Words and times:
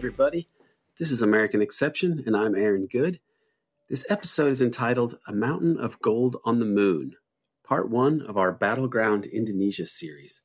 Everybody. 0.00 0.48
This 0.98 1.10
is 1.10 1.20
American 1.20 1.60
Exception, 1.60 2.22
and 2.24 2.34
I'm 2.34 2.54
Aaron 2.54 2.86
Good. 2.86 3.20
This 3.90 4.06
episode 4.08 4.48
is 4.48 4.62
entitled 4.62 5.18
A 5.28 5.32
Mountain 5.34 5.76
of 5.78 6.00
Gold 6.00 6.38
on 6.42 6.58
the 6.58 6.64
Moon, 6.64 7.16
part 7.62 7.90
one 7.90 8.22
of 8.22 8.38
our 8.38 8.50
Battleground 8.50 9.26
Indonesia 9.26 9.84
series. 9.84 10.40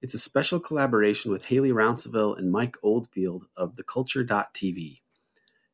It's 0.00 0.14
a 0.14 0.20
special 0.20 0.60
collaboration 0.60 1.32
with 1.32 1.46
Hailey 1.46 1.70
Rounsaville 1.70 2.38
and 2.38 2.52
Mike 2.52 2.76
Oldfield 2.80 3.46
of 3.56 3.74
thekulture.tv. 3.74 5.00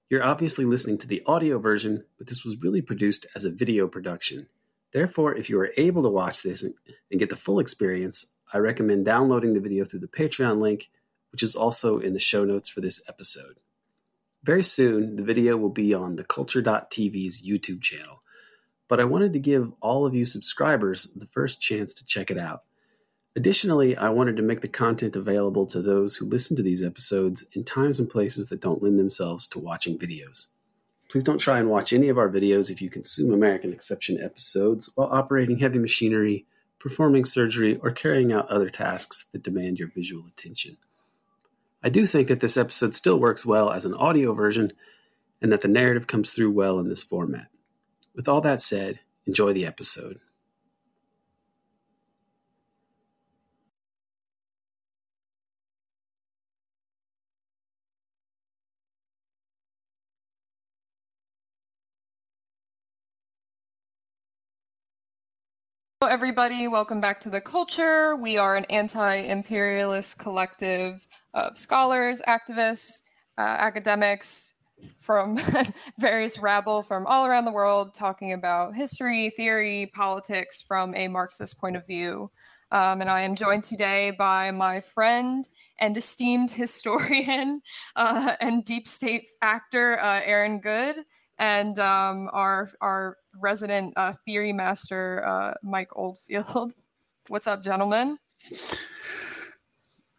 You're 0.08 0.24
obviously 0.24 0.64
listening 0.64 0.96
to 0.96 1.06
the 1.06 1.22
audio 1.26 1.58
version, 1.58 2.06
but 2.16 2.28
this 2.28 2.46
was 2.46 2.62
really 2.62 2.80
produced 2.80 3.26
as 3.34 3.44
a 3.44 3.52
video 3.52 3.88
production. 3.88 4.48
Therefore, 4.92 5.34
if 5.34 5.50
you 5.50 5.60
are 5.60 5.74
able 5.76 6.02
to 6.02 6.08
watch 6.08 6.42
this 6.42 6.62
and 6.64 7.20
get 7.20 7.28
the 7.28 7.36
full 7.36 7.60
experience, 7.60 8.32
I 8.54 8.56
recommend 8.56 9.04
downloading 9.04 9.52
the 9.52 9.60
video 9.60 9.84
through 9.84 10.00
the 10.00 10.08
Patreon 10.08 10.60
link 10.60 10.88
which 11.30 11.42
is 11.42 11.54
also 11.54 11.98
in 11.98 12.12
the 12.12 12.18
show 12.18 12.44
notes 12.44 12.68
for 12.68 12.80
this 12.80 13.02
episode. 13.08 13.60
Very 14.42 14.62
soon, 14.64 15.16
the 15.16 15.22
video 15.22 15.56
will 15.56 15.70
be 15.70 15.92
on 15.92 16.16
the 16.16 16.24
Kulture.tv's 16.24 17.46
YouTube 17.46 17.82
channel, 17.82 18.22
but 18.88 19.00
I 19.00 19.04
wanted 19.04 19.32
to 19.34 19.38
give 19.38 19.72
all 19.80 20.06
of 20.06 20.14
you 20.14 20.24
subscribers 20.24 21.10
the 21.14 21.26
first 21.26 21.60
chance 21.60 21.92
to 21.94 22.06
check 22.06 22.30
it 22.30 22.38
out. 22.38 22.62
Additionally, 23.36 23.96
I 23.96 24.08
wanted 24.08 24.36
to 24.36 24.42
make 24.42 24.62
the 24.62 24.68
content 24.68 25.14
available 25.14 25.66
to 25.66 25.82
those 25.82 26.16
who 26.16 26.26
listen 26.26 26.56
to 26.56 26.62
these 26.62 26.82
episodes 26.82 27.48
in 27.52 27.62
times 27.62 28.00
and 28.00 28.08
places 28.08 28.48
that 28.48 28.60
don't 28.60 28.82
lend 28.82 28.98
themselves 28.98 29.46
to 29.48 29.58
watching 29.58 29.98
videos. 29.98 30.48
Please 31.08 31.24
don't 31.24 31.38
try 31.38 31.58
and 31.58 31.70
watch 31.70 31.92
any 31.92 32.08
of 32.08 32.18
our 32.18 32.28
videos 32.28 32.70
if 32.70 32.82
you 32.82 32.90
consume 32.90 33.32
American 33.32 33.72
Exception 33.72 34.20
episodes 34.22 34.90
while 34.94 35.08
operating 35.10 35.58
heavy 35.58 35.78
machinery, 35.78 36.46
performing 36.78 37.24
surgery, 37.24 37.78
or 37.82 37.90
carrying 37.90 38.32
out 38.32 38.48
other 38.48 38.70
tasks 38.70 39.26
that 39.32 39.42
demand 39.42 39.78
your 39.78 39.88
visual 39.88 40.26
attention. 40.26 40.76
I 41.80 41.90
do 41.90 42.06
think 42.06 42.26
that 42.26 42.40
this 42.40 42.56
episode 42.56 42.96
still 42.96 43.20
works 43.20 43.46
well 43.46 43.70
as 43.70 43.84
an 43.84 43.94
audio 43.94 44.34
version 44.34 44.72
and 45.40 45.52
that 45.52 45.60
the 45.60 45.68
narrative 45.68 46.08
comes 46.08 46.32
through 46.32 46.50
well 46.50 46.80
in 46.80 46.88
this 46.88 47.04
format. 47.04 47.48
With 48.16 48.28
all 48.28 48.40
that 48.40 48.60
said, 48.60 48.98
enjoy 49.26 49.52
the 49.52 49.64
episode. 49.64 50.18
Hello, 66.00 66.12
everybody. 66.12 66.66
Welcome 66.66 67.00
back 67.00 67.20
to 67.20 67.30
The 67.30 67.40
Kulture. 67.40 68.18
We 68.20 68.36
are 68.36 68.56
an 68.56 68.64
anti 68.66 69.14
imperialist 69.14 70.18
collective 70.18 71.06
of 71.34 71.56
scholars, 71.56 72.22
activists, 72.26 73.02
uh, 73.36 73.42
academics 73.42 74.54
from 74.98 75.38
various 75.98 76.38
rabble 76.38 76.82
from 76.82 77.06
all 77.06 77.26
around 77.26 77.44
the 77.44 77.50
world 77.50 77.94
talking 77.94 78.32
about 78.32 78.74
history, 78.74 79.30
theory, 79.30 79.90
politics 79.94 80.62
from 80.62 80.94
a 80.94 81.08
Marxist 81.08 81.58
point 81.58 81.76
of 81.76 81.86
view. 81.86 82.30
Um, 82.70 83.00
and 83.00 83.10
I 83.10 83.22
am 83.22 83.34
joined 83.34 83.64
today 83.64 84.10
by 84.10 84.50
my 84.50 84.80
friend 84.80 85.48
and 85.80 85.96
esteemed 85.96 86.50
historian 86.52 87.62
uh, 87.96 88.36
and 88.40 88.64
deep 88.64 88.86
state 88.86 89.28
actor, 89.42 89.98
uh, 90.00 90.20
Aaron 90.24 90.60
Good, 90.60 90.96
and 91.38 91.78
um, 91.78 92.28
our, 92.32 92.68
our 92.80 93.16
resident 93.40 93.94
uh, 93.96 94.12
theory 94.24 94.52
master, 94.52 95.24
uh, 95.26 95.54
Mike 95.62 95.96
Oldfield. 95.96 96.74
What's 97.28 97.46
up, 97.46 97.62
gentlemen? 97.62 98.18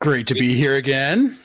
Great 0.01 0.27
to 0.27 0.33
be 0.33 0.55
here 0.55 0.75
again. 0.75 1.37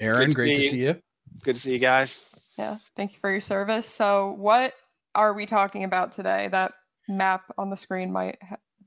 Aaron, 0.00 0.30
great 0.30 0.56
to 0.56 0.62
see 0.62 0.78
you. 0.78 0.96
Good 1.44 1.54
to 1.54 1.60
see 1.60 1.72
you 1.72 1.78
guys. 1.78 2.28
Yeah, 2.58 2.78
thank 2.96 3.12
you 3.12 3.20
for 3.20 3.30
your 3.30 3.40
service. 3.40 3.86
So, 3.86 4.34
what 4.38 4.72
are 5.14 5.32
we 5.32 5.46
talking 5.46 5.84
about 5.84 6.10
today? 6.10 6.48
That 6.48 6.72
map 7.08 7.42
on 7.56 7.70
the 7.70 7.76
screen 7.76 8.12
might 8.12 8.38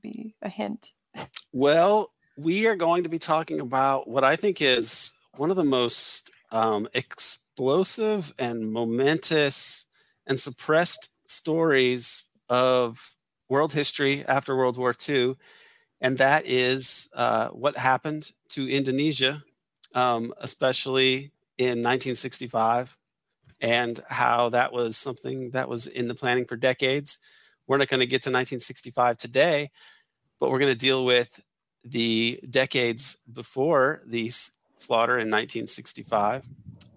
be 0.02 0.34
a 0.42 0.48
hint. 0.48 0.92
Well, 1.52 2.12
we 2.36 2.68
are 2.68 2.76
going 2.76 3.02
to 3.02 3.08
be 3.08 3.18
talking 3.18 3.58
about 3.58 4.08
what 4.08 4.22
I 4.22 4.36
think 4.36 4.62
is 4.62 5.12
one 5.36 5.50
of 5.50 5.56
the 5.56 5.64
most 5.64 6.30
um, 6.52 6.86
explosive 6.94 8.32
and 8.38 8.70
momentous 8.70 9.86
and 10.28 10.38
suppressed 10.38 11.10
stories 11.26 12.26
of 12.48 13.10
world 13.48 13.72
history 13.72 14.24
after 14.28 14.56
World 14.56 14.78
War 14.78 14.94
II 15.08 15.34
and 16.00 16.18
that 16.18 16.46
is 16.46 17.10
uh, 17.14 17.48
what 17.48 17.76
happened 17.76 18.32
to 18.50 18.68
Indonesia, 18.68 19.42
um, 19.94 20.32
especially 20.38 21.30
in 21.58 21.82
1965, 21.82 22.96
and 23.60 24.00
how 24.08 24.48
that 24.48 24.72
was 24.72 24.96
something 24.96 25.50
that 25.50 25.68
was 25.68 25.86
in 25.86 26.08
the 26.08 26.14
planning 26.14 26.46
for 26.46 26.56
decades. 26.56 27.18
We're 27.66 27.76
not 27.76 27.88
going 27.88 28.00
to 28.00 28.06
get 28.06 28.22
to 28.22 28.30
1965 28.30 29.18
today, 29.18 29.70
but 30.38 30.50
we're 30.50 30.58
going 30.58 30.72
to 30.72 30.78
deal 30.78 31.04
with 31.04 31.40
the 31.84 32.40
decades 32.48 33.18
before 33.30 34.00
the 34.06 34.30
slaughter 34.78 35.14
in 35.14 35.28
1965, 35.28 36.46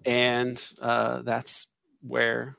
and 0.06 0.72
uh, 0.80 1.22
that's 1.22 1.68
where 2.02 2.56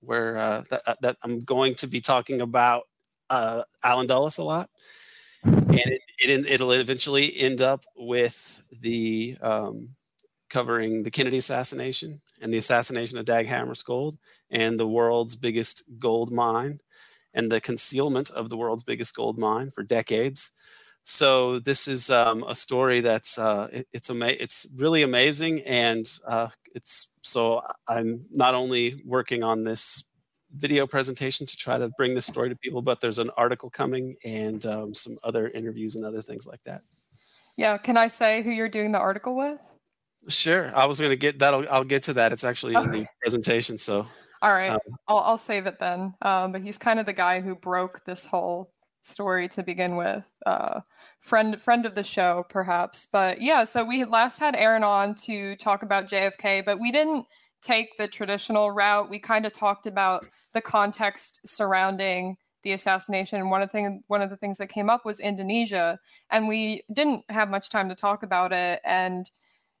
where 0.00 0.38
uh, 0.38 0.62
that, 0.70 0.98
that, 1.02 1.16
I'm 1.24 1.40
going 1.40 1.74
to 1.76 1.88
be 1.88 2.00
talking 2.00 2.40
about 2.40 2.84
uh, 3.30 3.62
Allen 3.82 4.06
Dulles 4.06 4.38
a 4.38 4.44
lot 4.44 4.70
it, 6.28 6.60
will 6.60 6.72
eventually 6.72 7.36
end 7.36 7.60
up 7.60 7.84
with 7.96 8.62
the 8.80 9.36
um, 9.40 9.96
covering 10.50 11.02
the 11.02 11.10
Kennedy 11.10 11.38
assassination 11.38 12.20
and 12.40 12.52
the 12.52 12.58
assassination 12.58 13.18
of 13.18 13.24
Dag 13.24 13.46
Hammarskjöld 13.46 14.16
and 14.50 14.78
the 14.78 14.86
world's 14.88 15.36
biggest 15.36 15.82
gold 15.98 16.32
mine 16.32 16.80
and 17.34 17.52
the 17.52 17.60
concealment 17.60 18.30
of 18.30 18.48
the 18.48 18.56
world's 18.56 18.84
biggest 18.84 19.14
gold 19.14 19.38
mine 19.38 19.70
for 19.70 19.82
decades. 19.82 20.52
So 21.04 21.58
this 21.58 21.88
is 21.88 22.10
um, 22.10 22.44
a 22.46 22.54
story 22.54 23.00
that's 23.00 23.38
uh, 23.38 23.68
it, 23.72 23.88
it's 23.92 24.10
ama- 24.10 24.36
it's 24.38 24.66
really 24.76 25.02
amazing, 25.02 25.60
and 25.60 26.06
uh, 26.26 26.48
it's 26.74 27.10
so 27.22 27.62
I'm 27.86 28.26
not 28.30 28.54
only 28.54 28.94
working 29.06 29.42
on 29.42 29.64
this 29.64 30.07
video 30.54 30.86
presentation 30.86 31.46
to 31.46 31.56
try 31.56 31.78
to 31.78 31.88
bring 31.90 32.14
this 32.14 32.26
story 32.26 32.48
to 32.48 32.56
people, 32.56 32.82
but 32.82 33.00
there's 33.00 33.18
an 33.18 33.30
article 33.36 33.70
coming 33.70 34.16
and 34.24 34.64
um, 34.66 34.94
some 34.94 35.16
other 35.24 35.48
interviews 35.48 35.96
and 35.96 36.04
other 36.04 36.22
things 36.22 36.46
like 36.46 36.62
that. 36.62 36.82
Yeah, 37.56 37.76
can 37.76 37.96
I 37.96 38.06
say 38.06 38.42
who 38.42 38.50
you're 38.50 38.68
doing 38.68 38.92
the 38.92 38.98
article 38.98 39.36
with? 39.36 39.60
Sure. 40.28 40.72
I 40.74 40.86
was 40.86 41.00
going 41.00 41.10
to 41.10 41.16
get 41.16 41.38
that. 41.40 41.54
I'll 41.54 41.84
get 41.84 42.04
to 42.04 42.12
that. 42.14 42.32
It's 42.32 42.44
actually 42.44 42.76
okay. 42.76 42.84
in 42.84 42.90
the 42.90 43.06
presentation. 43.20 43.78
So, 43.78 44.06
all 44.42 44.52
right, 44.52 44.70
um, 44.70 44.78
I'll, 45.06 45.18
I'll 45.18 45.38
save 45.38 45.66
it 45.66 45.78
then. 45.78 46.14
Um, 46.22 46.52
but 46.52 46.62
he's 46.62 46.78
kind 46.78 47.00
of 47.00 47.06
the 47.06 47.12
guy 47.12 47.40
who 47.40 47.54
broke 47.54 48.04
this 48.04 48.26
whole 48.26 48.72
story 49.02 49.48
to 49.48 49.62
begin 49.62 49.96
with. 49.96 50.30
Uh, 50.44 50.80
friend 51.20 51.60
friend 51.60 51.86
of 51.86 51.94
the 51.94 52.04
show, 52.04 52.44
perhaps. 52.48 53.08
But 53.10 53.40
yeah, 53.40 53.64
so 53.64 53.84
we 53.84 54.00
had 54.00 54.10
last 54.10 54.38
had 54.38 54.54
Aaron 54.54 54.84
on 54.84 55.14
to 55.26 55.56
talk 55.56 55.82
about 55.82 56.08
JFK, 56.08 56.64
but 56.64 56.78
we 56.78 56.92
didn't 56.92 57.26
take 57.62 57.96
the 57.96 58.08
traditional 58.08 58.70
route. 58.70 59.10
We 59.10 59.18
kind 59.18 59.46
of 59.46 59.52
talked 59.52 59.86
about 59.86 60.26
the 60.52 60.60
context 60.60 61.40
surrounding 61.44 62.36
the 62.62 62.72
assassination. 62.72 63.40
And 63.40 63.50
one 63.50 63.62
of 63.62 63.68
the 63.68 63.72
thing, 63.72 64.02
one 64.08 64.22
of 64.22 64.30
the 64.30 64.36
things 64.36 64.58
that 64.58 64.68
came 64.68 64.90
up 64.90 65.04
was 65.04 65.20
Indonesia, 65.20 65.98
and 66.30 66.48
we 66.48 66.82
didn't 66.92 67.24
have 67.28 67.50
much 67.50 67.70
time 67.70 67.88
to 67.88 67.94
talk 67.94 68.22
about 68.22 68.52
it. 68.52 68.80
And 68.84 69.30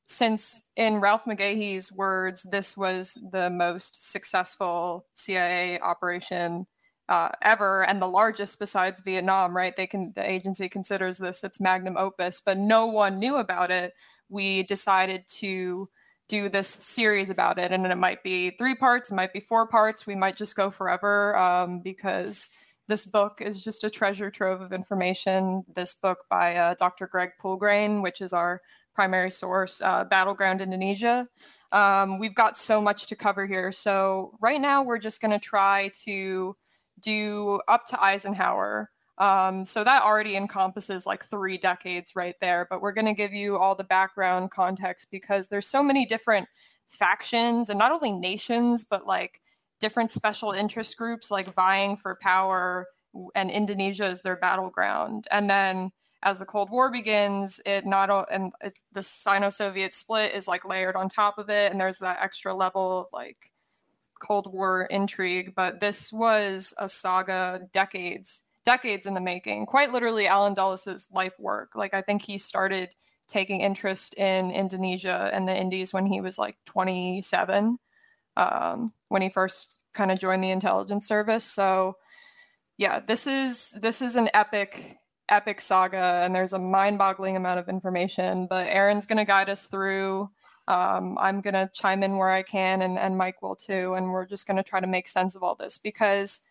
since, 0.04 0.70
in 0.76 1.00
Ralph 1.00 1.24
McGehee's 1.24 1.92
words, 1.92 2.44
this 2.50 2.76
was 2.76 3.18
the 3.32 3.50
most 3.50 4.10
successful 4.10 5.06
CIA 5.14 5.78
operation 5.80 6.66
uh, 7.08 7.30
ever 7.42 7.84
and 7.84 8.00
the 8.00 8.08
largest 8.08 8.58
besides 8.58 9.00
Vietnam, 9.00 9.56
right? 9.56 9.74
They 9.76 9.86
can 9.86 10.12
the 10.14 10.28
agency 10.28 10.68
considers 10.68 11.18
this 11.18 11.42
its 11.42 11.60
magnum 11.60 11.96
opus, 11.96 12.40
but 12.40 12.58
no 12.58 12.86
one 12.86 13.18
knew 13.18 13.36
about 13.36 13.70
it. 13.70 13.94
We 14.28 14.62
decided 14.64 15.26
to 15.38 15.88
do 16.28 16.48
this 16.48 16.68
series 16.68 17.30
about 17.30 17.58
it 17.58 17.72
and 17.72 17.86
it 17.86 17.96
might 17.96 18.22
be 18.22 18.50
three 18.50 18.74
parts 18.74 19.10
it 19.10 19.14
might 19.14 19.32
be 19.32 19.40
four 19.40 19.66
parts 19.66 20.06
we 20.06 20.14
might 20.14 20.36
just 20.36 20.54
go 20.54 20.70
forever 20.70 21.36
um, 21.36 21.80
because 21.80 22.50
this 22.86 23.06
book 23.06 23.40
is 23.40 23.62
just 23.62 23.84
a 23.84 23.90
treasure 23.90 24.30
trove 24.30 24.62
of 24.62 24.72
information. 24.72 25.62
This 25.74 25.94
book 25.94 26.24
by 26.30 26.56
uh, 26.56 26.74
dr 26.74 27.06
greg 27.08 27.30
poulgrain 27.42 28.02
which 28.02 28.20
is 28.20 28.32
our 28.32 28.60
primary 28.94 29.30
source 29.30 29.80
uh, 29.80 30.04
battleground 30.04 30.60
indonesia. 30.60 31.26
Um, 31.72 32.18
we've 32.18 32.34
got 32.34 32.56
so 32.56 32.80
much 32.80 33.06
to 33.08 33.16
cover 33.16 33.46
here 33.46 33.72
so 33.72 34.32
right 34.40 34.60
now 34.60 34.82
we're 34.82 34.98
just 34.98 35.20
going 35.20 35.32
to 35.32 35.38
try 35.38 35.90
to 36.04 36.56
do 37.00 37.60
up 37.68 37.86
to 37.86 38.02
eisenhower 38.02 38.90
um, 39.18 39.64
so 39.64 39.84
that 39.84 40.02
already 40.02 40.36
encompasses 40.36 41.06
like 41.06 41.24
three 41.24 41.58
decades 41.58 42.14
right 42.16 42.36
there. 42.40 42.66
But 42.70 42.80
we're 42.80 42.92
going 42.92 43.06
to 43.06 43.14
give 43.14 43.32
you 43.32 43.56
all 43.56 43.74
the 43.74 43.84
background 43.84 44.50
context 44.50 45.10
because 45.10 45.48
there's 45.48 45.66
so 45.66 45.82
many 45.82 46.06
different 46.06 46.48
factions 46.86 47.70
and 47.70 47.78
not 47.78 47.92
only 47.92 48.12
nations, 48.12 48.84
but 48.84 49.06
like 49.06 49.40
different 49.80 50.10
special 50.10 50.52
interest 50.52 50.96
groups 50.96 51.30
like 51.30 51.54
vying 51.54 51.96
for 51.96 52.18
power 52.20 52.86
and 53.34 53.50
Indonesia 53.50 54.06
is 54.06 54.22
their 54.22 54.36
battleground. 54.36 55.26
And 55.30 55.48
then 55.48 55.90
as 56.22 56.38
the 56.38 56.44
Cold 56.44 56.70
War 56.70 56.90
begins, 56.90 57.60
it 57.64 57.86
not 57.86 58.10
and 58.32 58.52
it, 58.60 58.78
the 58.92 59.02
Sino-Soviet 59.02 59.94
split 59.94 60.34
is 60.34 60.48
like 60.48 60.64
layered 60.64 60.96
on 60.96 61.08
top 61.08 61.38
of 61.38 61.48
it, 61.48 61.70
and 61.70 61.80
there's 61.80 61.98
that 61.98 62.18
extra 62.20 62.54
level 62.54 63.00
of 63.00 63.06
like 63.12 63.52
Cold 64.20 64.52
War 64.52 64.82
intrigue. 64.90 65.54
But 65.54 65.80
this 65.80 66.12
was 66.12 66.74
a 66.78 66.88
saga 66.88 67.68
decades 67.72 68.42
decades 68.68 69.06
in 69.06 69.14
the 69.14 69.20
making. 69.20 69.64
Quite 69.64 69.92
literally, 69.92 70.26
Allen 70.26 70.52
Dulles' 70.52 71.08
life 71.10 71.32
work. 71.38 71.72
Like 71.74 71.94
I 71.94 72.02
think 72.02 72.20
he 72.20 72.36
started 72.36 72.90
taking 73.26 73.62
interest 73.62 74.14
in 74.18 74.50
Indonesia 74.50 75.30
and 75.32 75.48
the 75.48 75.56
Indies 75.56 75.94
when 75.94 76.04
he 76.04 76.20
was 76.20 76.38
like 76.38 76.56
27, 76.66 77.78
um, 78.36 78.92
when 79.08 79.22
he 79.22 79.30
first 79.30 79.84
kind 79.94 80.12
of 80.12 80.18
joined 80.18 80.44
the 80.44 80.50
intelligence 80.50 81.08
service. 81.08 81.44
So 81.44 81.96
yeah, 82.76 83.00
this 83.00 83.26
is 83.26 83.72
this 83.80 84.02
is 84.02 84.16
an 84.16 84.28
epic 84.34 84.98
epic 85.30 85.60
saga, 85.62 86.22
and 86.22 86.34
there's 86.34 86.52
a 86.52 86.58
mind-boggling 86.58 87.36
amount 87.36 87.60
of 87.60 87.70
information. 87.70 88.46
But 88.46 88.66
Aaron's 88.66 89.06
going 89.06 89.18
to 89.18 89.24
guide 89.24 89.48
us 89.48 89.66
through. 89.66 90.28
Um, 90.68 91.16
I'm 91.18 91.40
going 91.40 91.54
to 91.54 91.70
chime 91.72 92.02
in 92.02 92.18
where 92.18 92.30
I 92.30 92.42
can, 92.42 92.82
and, 92.82 92.98
and 92.98 93.16
Mike 93.16 93.40
will 93.40 93.56
too. 93.56 93.94
And 93.94 94.12
we're 94.12 94.26
just 94.26 94.46
going 94.46 94.58
to 94.58 94.62
try 94.62 94.80
to 94.80 94.86
make 94.86 95.08
sense 95.08 95.36
of 95.36 95.42
all 95.42 95.54
this 95.54 95.78
because 95.78 96.42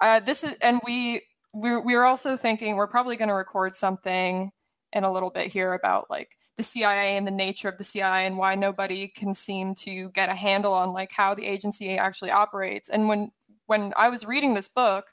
uh, 0.00 0.20
this 0.20 0.44
is, 0.44 0.54
and 0.62 0.80
we 0.84 1.22
we're, 1.54 1.80
we're 1.80 2.04
also 2.04 2.36
thinking 2.36 2.76
we're 2.76 2.86
probably 2.86 3.16
going 3.16 3.28
to 3.28 3.34
record 3.34 3.74
something 3.76 4.50
in 4.92 5.04
a 5.04 5.12
little 5.12 5.30
bit 5.30 5.46
here 5.46 5.72
about 5.72 6.10
like 6.10 6.36
the 6.56 6.62
CIA 6.62 7.16
and 7.16 7.26
the 7.26 7.32
nature 7.32 7.68
of 7.68 7.78
the 7.78 7.84
CIA 7.84 8.26
and 8.26 8.36
why 8.36 8.54
nobody 8.54 9.08
can 9.08 9.34
seem 9.34 9.74
to 9.76 10.10
get 10.10 10.28
a 10.28 10.34
handle 10.34 10.72
on 10.72 10.92
like 10.92 11.12
how 11.12 11.34
the 11.34 11.46
agency 11.46 11.96
actually 11.96 12.30
operates. 12.30 12.88
And 12.88 13.08
when 13.08 13.30
when 13.66 13.92
I 13.96 14.08
was 14.08 14.26
reading 14.26 14.54
this 14.54 14.68
book, 14.68 15.06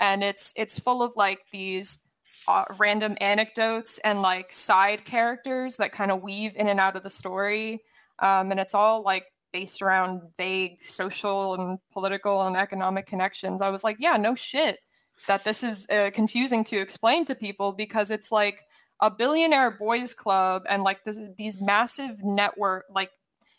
and 0.00 0.24
it's 0.24 0.52
it's 0.56 0.78
full 0.78 1.02
of 1.02 1.16
like 1.16 1.40
these 1.52 2.08
uh, 2.48 2.64
random 2.78 3.16
anecdotes 3.20 3.98
and 3.98 4.20
like 4.20 4.52
side 4.52 5.04
characters 5.04 5.76
that 5.76 5.92
kind 5.92 6.10
of 6.10 6.22
weave 6.22 6.56
in 6.56 6.68
and 6.68 6.80
out 6.80 6.96
of 6.96 7.02
the 7.02 7.10
story, 7.10 7.78
um, 8.18 8.50
and 8.50 8.60
it's 8.60 8.74
all 8.74 9.02
like 9.02 9.26
based 9.52 9.80
around 9.80 10.20
vague 10.36 10.82
social 10.82 11.54
and 11.54 11.78
political 11.92 12.42
and 12.46 12.56
economic 12.56 13.06
connections. 13.06 13.62
I 13.62 13.70
was 13.70 13.84
like, 13.84 13.96
yeah, 14.00 14.16
no 14.16 14.34
shit 14.34 14.78
that 15.26 15.44
this 15.44 15.62
is 15.62 15.88
uh, 15.90 16.10
confusing 16.12 16.64
to 16.64 16.76
explain 16.76 17.24
to 17.24 17.34
people 17.34 17.72
because 17.72 18.10
it's 18.10 18.32
like 18.32 18.62
a 19.00 19.10
billionaire 19.10 19.70
boys 19.70 20.14
club 20.14 20.62
and 20.68 20.82
like 20.82 21.04
this, 21.04 21.18
these 21.36 21.60
massive 21.60 22.22
network 22.22 22.84
like 22.94 23.10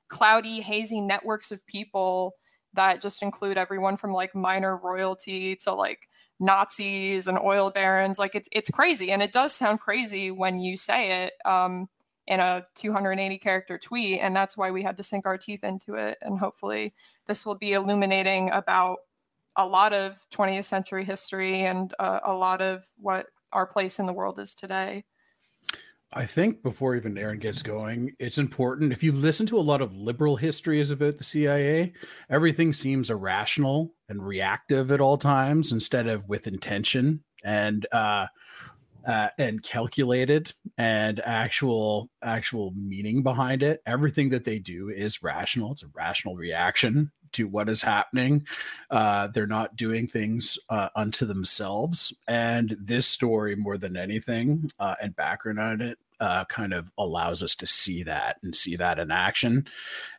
cloudy 0.07 0.61
hazy 0.61 1.01
networks 1.01 1.51
of 1.51 1.65
people 1.67 2.35
that 2.73 3.01
just 3.01 3.21
include 3.21 3.57
everyone 3.57 3.97
from 3.97 4.11
like 4.11 4.35
minor 4.35 4.77
royalty 4.77 5.55
to 5.55 5.73
like 5.73 6.07
nazis 6.39 7.27
and 7.27 7.39
oil 7.39 7.69
barons. 7.69 8.19
Like 8.19 8.35
it's 8.35 8.49
it's 8.51 8.69
crazy. 8.69 9.11
And 9.11 9.21
it 9.21 9.31
does 9.31 9.53
sound 9.53 9.79
crazy 9.79 10.31
when 10.31 10.59
you 10.59 10.77
say 10.77 11.25
it 11.25 11.33
um, 11.45 11.87
in 12.27 12.39
a 12.39 12.65
280 12.75 13.37
character 13.37 13.77
tweet. 13.77 14.19
And 14.19 14.35
that's 14.35 14.57
why 14.57 14.71
we 14.71 14.83
had 14.83 14.97
to 14.97 15.03
sink 15.03 15.25
our 15.25 15.37
teeth 15.37 15.63
into 15.63 15.95
it. 15.95 16.17
And 16.21 16.39
hopefully 16.39 16.93
this 17.27 17.45
will 17.45 17.57
be 17.57 17.73
illuminating 17.73 18.51
about 18.51 18.97
a 19.57 19.65
lot 19.65 19.93
of 19.93 20.19
20th 20.33 20.65
century 20.65 21.05
history 21.05 21.61
and 21.61 21.93
uh, 21.99 22.19
a 22.23 22.33
lot 22.33 22.61
of 22.61 22.85
what 22.97 23.27
our 23.53 23.65
place 23.65 23.99
in 23.99 24.05
the 24.05 24.13
world 24.13 24.39
is 24.39 24.53
today 24.53 25.03
I 26.17 26.25
think 26.25 26.63
before 26.63 26.95
even 26.95 27.17
Aaron 27.17 27.39
gets 27.39 27.61
going, 27.61 28.13
it's 28.19 28.37
important. 28.37 28.93
If 28.93 29.03
you 29.03 29.11
listen 29.11 29.45
to 29.47 29.57
a 29.57 29.59
lot 29.59 29.81
of 29.81 29.93
liberal 29.93 30.37
histories 30.37 30.89
about 30.89 31.17
the 31.17 31.25
CIA, 31.25 31.91
everything 32.29 32.71
seems 32.71 33.09
irrational 33.09 33.93
and 34.07 34.25
reactive 34.25 34.93
at 34.93 35.01
all 35.01 35.17
times 35.17 35.73
instead 35.73 36.07
of 36.07 36.29
with 36.29 36.47
intention 36.47 37.21
and 37.43 37.85
uh, 37.91 38.27
uh, 39.05 39.29
and 39.37 39.61
calculated 39.61 40.53
and 40.77 41.19
actual 41.19 42.09
actual 42.23 42.71
meaning 42.75 43.21
behind 43.21 43.61
it. 43.61 43.81
Everything 43.85 44.29
that 44.29 44.45
they 44.45 44.57
do 44.57 44.89
is 44.89 45.21
rational. 45.21 45.73
It's 45.73 45.83
a 45.83 45.87
rational 45.93 46.37
reaction 46.37 47.11
to 47.35 47.47
what 47.47 47.69
is 47.69 47.81
happening. 47.81 48.45
Uh, 48.89 49.27
they're 49.27 49.47
not 49.47 49.75
doing 49.75 50.07
things 50.07 50.57
uh, 50.69 50.89
unto 50.95 51.25
themselves. 51.25 52.15
And 52.27 52.75
this 52.79 53.07
story, 53.07 53.55
more 53.55 53.77
than 53.77 53.97
anything, 53.97 54.71
uh, 54.79 54.95
and 55.01 55.15
background 55.15 55.59
on 55.59 55.81
it, 55.81 55.97
uh, 56.19 56.45
kind 56.45 56.73
of 56.73 56.91
allows 56.97 57.43
us 57.43 57.55
to 57.55 57.65
see 57.65 58.03
that 58.03 58.37
and 58.41 58.55
see 58.55 58.75
that 58.77 58.99
in 58.99 59.11
action. 59.11 59.67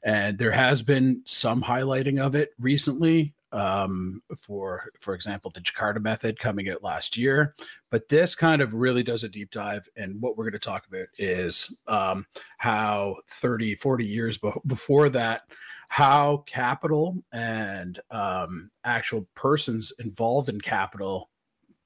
And 0.03 0.39
there 0.39 0.53
has 0.53 0.83
been 0.83 1.23
some 1.25 1.63
highlighting 1.63 2.21
of 2.21 2.35
it 2.35 2.51
recently. 2.59 3.33
Um, 3.53 4.23
for 4.37 4.91
for 4.99 5.15
example, 5.15 5.51
the 5.55 5.61
Jakarta 5.61 6.03
method 6.03 6.39
coming 6.39 6.69
out 6.69 6.83
last 6.83 7.17
year, 7.17 7.55
but 7.91 8.09
this 8.09 8.35
kind 8.35 8.61
of 8.61 8.75
really 8.75 9.05
does 9.05 9.25
a 9.25 9.29
deep 9.29 9.51
dive. 9.51 9.89
And 9.97 10.21
what 10.21 10.37
we're 10.37 10.45
going 10.45 10.53
to 10.53 10.59
talk 10.59 10.87
about 10.87 11.07
is 11.17 11.75
um, 11.87 12.27
how 12.59 13.17
30, 13.31 13.77
40 13.77 14.05
years 14.05 14.37
be- 14.37 14.51
before 14.67 15.09
that, 15.11 15.43
how 15.89 16.39
capital 16.47 17.23
and 17.33 18.01
um, 18.11 18.71
actual 18.85 19.27
persons 19.35 19.93
involved 19.99 20.49
in 20.49 20.61
capital 20.61 21.31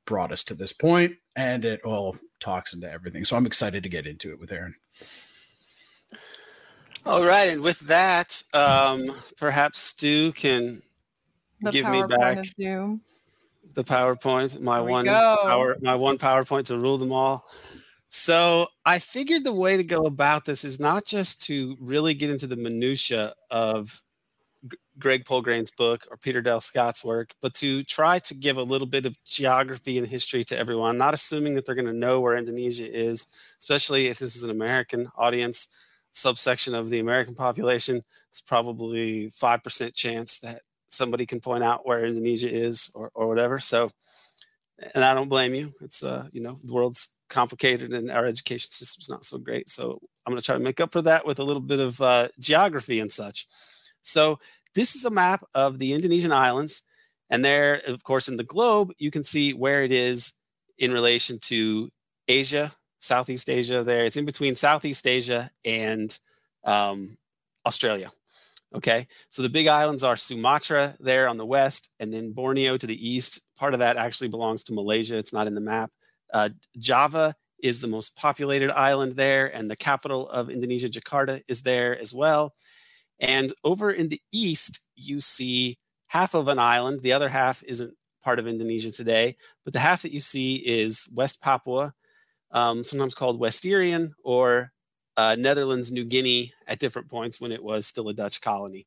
brought 0.04 0.32
us 0.32 0.42
to 0.44 0.54
this 0.54 0.72
point, 0.72 1.16
and 1.36 1.64
it 1.64 1.82
all 1.82 2.16
talks 2.40 2.72
into 2.74 2.90
everything. 2.90 3.24
So 3.24 3.36
I'm 3.36 3.46
excited 3.46 3.82
to 3.82 3.88
get 3.88 4.06
into 4.06 4.30
it 4.30 4.40
with 4.40 4.50
Aaron. 4.52 4.74
All 7.06 7.24
right, 7.24 7.48
and 7.48 7.62
with 7.62 7.80
that, 7.80 8.42
um, 8.52 9.06
perhaps 9.38 9.78
Stu 9.78 10.32
can 10.32 10.82
the 11.60 11.70
give 11.70 11.88
me 11.88 12.02
back 12.02 12.44
the 13.74 13.84
PowerPoint, 13.84 14.60
my 14.60 14.80
one 14.80 15.06
power, 15.06 15.76
my 15.80 15.94
one 15.94 16.18
PowerPoint 16.18 16.66
to 16.66 16.78
rule 16.78 16.98
them 16.98 17.12
all. 17.12 17.44
So 18.10 18.66
I 18.84 18.98
figured 18.98 19.44
the 19.44 19.52
way 19.52 19.76
to 19.76 19.84
go 19.84 20.04
about 20.04 20.44
this 20.44 20.64
is 20.64 20.80
not 20.80 21.06
just 21.06 21.42
to 21.42 21.76
really 21.80 22.12
get 22.12 22.28
into 22.28 22.48
the 22.48 22.56
minutia 22.56 23.34
of 23.50 24.02
Greg 24.98 25.24
Poulgrain's 25.24 25.70
book 25.70 26.06
or 26.10 26.16
Peter 26.16 26.42
Dale 26.42 26.60
Scott's 26.60 27.04
work, 27.04 27.32
but 27.40 27.54
to 27.54 27.84
try 27.84 28.18
to 28.18 28.34
give 28.34 28.56
a 28.56 28.62
little 28.62 28.86
bit 28.86 29.06
of 29.06 29.16
geography 29.24 29.96
and 29.96 30.06
history 30.06 30.42
to 30.44 30.58
everyone, 30.58 30.98
not 30.98 31.14
assuming 31.14 31.54
that 31.54 31.64
they're 31.64 31.76
going 31.76 31.86
to 31.86 31.92
know 31.92 32.20
where 32.20 32.36
Indonesia 32.36 32.84
is, 32.92 33.28
especially 33.58 34.08
if 34.08 34.18
this 34.18 34.34
is 34.34 34.42
an 34.42 34.50
American 34.50 35.06
audience, 35.16 35.68
subsection 36.12 36.74
of 36.74 36.90
the 36.90 36.98
American 36.98 37.36
population. 37.36 38.02
It's 38.28 38.40
probably 38.40 39.28
5% 39.30 39.94
chance 39.94 40.38
that 40.38 40.62
somebody 40.88 41.26
can 41.26 41.40
point 41.40 41.62
out 41.62 41.86
where 41.86 42.04
Indonesia 42.04 42.52
is 42.52 42.90
or, 42.94 43.10
or 43.14 43.28
whatever. 43.28 43.60
So, 43.60 43.90
and 44.94 45.04
I 45.04 45.14
don't 45.14 45.28
blame 45.28 45.54
you. 45.54 45.72
It's, 45.80 46.02
uh, 46.02 46.28
you 46.32 46.42
know, 46.42 46.58
the 46.64 46.72
world's 46.72 47.16
complicated 47.28 47.92
and 47.92 48.10
our 48.10 48.26
education 48.26 48.70
system's 48.70 49.08
not 49.08 49.24
so 49.24 49.38
great. 49.38 49.68
So 49.70 50.00
I'm 50.26 50.32
going 50.32 50.40
to 50.40 50.44
try 50.44 50.56
to 50.56 50.62
make 50.62 50.80
up 50.80 50.92
for 50.92 51.02
that 51.02 51.26
with 51.26 51.38
a 51.38 51.44
little 51.44 51.62
bit 51.62 51.80
of 51.80 52.00
uh, 52.00 52.28
geography 52.38 53.00
and 53.00 53.10
such. 53.10 53.46
So 54.02 54.38
this 54.74 54.94
is 54.94 55.04
a 55.04 55.10
map 55.10 55.44
of 55.54 55.78
the 55.78 55.92
Indonesian 55.92 56.32
islands. 56.32 56.82
And 57.30 57.44
there, 57.44 57.80
of 57.86 58.02
course, 58.02 58.28
in 58.28 58.36
the 58.36 58.44
globe, 58.44 58.92
you 58.98 59.10
can 59.10 59.22
see 59.22 59.54
where 59.54 59.84
it 59.84 59.92
is 59.92 60.32
in 60.78 60.92
relation 60.92 61.38
to 61.42 61.90
Asia, 62.26 62.72
Southeast 62.98 63.48
Asia 63.48 63.84
there. 63.84 64.04
It's 64.04 64.16
in 64.16 64.24
between 64.24 64.56
Southeast 64.56 65.06
Asia 65.06 65.50
and 65.64 66.18
um, 66.64 67.16
Australia. 67.66 68.10
Okay, 68.72 69.08
so 69.30 69.42
the 69.42 69.48
big 69.48 69.66
islands 69.66 70.04
are 70.04 70.14
Sumatra 70.14 70.94
there 71.00 71.28
on 71.28 71.36
the 71.36 71.46
west, 71.46 71.90
and 71.98 72.12
then 72.12 72.32
Borneo 72.32 72.76
to 72.76 72.86
the 72.86 73.08
east. 73.08 73.48
Part 73.56 73.74
of 73.74 73.80
that 73.80 73.96
actually 73.96 74.28
belongs 74.28 74.62
to 74.64 74.72
Malaysia. 74.72 75.16
It's 75.16 75.32
not 75.32 75.48
in 75.48 75.54
the 75.54 75.60
map. 75.60 75.90
Uh, 76.32 76.50
Java 76.78 77.34
is 77.62 77.80
the 77.80 77.88
most 77.88 78.16
populated 78.16 78.70
island 78.70 79.12
there, 79.12 79.54
and 79.54 79.68
the 79.68 79.76
capital 79.76 80.28
of 80.30 80.50
Indonesia, 80.50 80.88
Jakarta, 80.88 81.42
is 81.48 81.62
there 81.62 81.98
as 81.98 82.14
well. 82.14 82.54
And 83.18 83.52
over 83.64 83.90
in 83.90 84.08
the 84.08 84.20
east, 84.32 84.88
you 84.94 85.18
see 85.20 85.76
half 86.06 86.34
of 86.34 86.48
an 86.48 86.58
island. 86.58 87.00
The 87.00 87.12
other 87.12 87.28
half 87.28 87.62
isn't 87.64 87.94
part 88.22 88.38
of 88.38 88.46
Indonesia 88.46 88.92
today, 88.92 89.36
but 89.64 89.72
the 89.72 89.80
half 89.80 90.02
that 90.02 90.12
you 90.12 90.20
see 90.20 90.56
is 90.56 91.08
West 91.14 91.42
Papua, 91.42 91.92
um, 92.52 92.84
sometimes 92.84 93.14
called 93.14 93.40
West 93.40 93.64
Irian 93.64 94.10
or 94.22 94.72
uh, 95.16 95.36
Netherlands, 95.38 95.92
New 95.92 96.04
Guinea 96.04 96.52
at 96.66 96.78
different 96.78 97.08
points 97.08 97.40
when 97.40 97.52
it 97.52 97.62
was 97.62 97.86
still 97.86 98.08
a 98.08 98.14
Dutch 98.14 98.40
colony. 98.40 98.86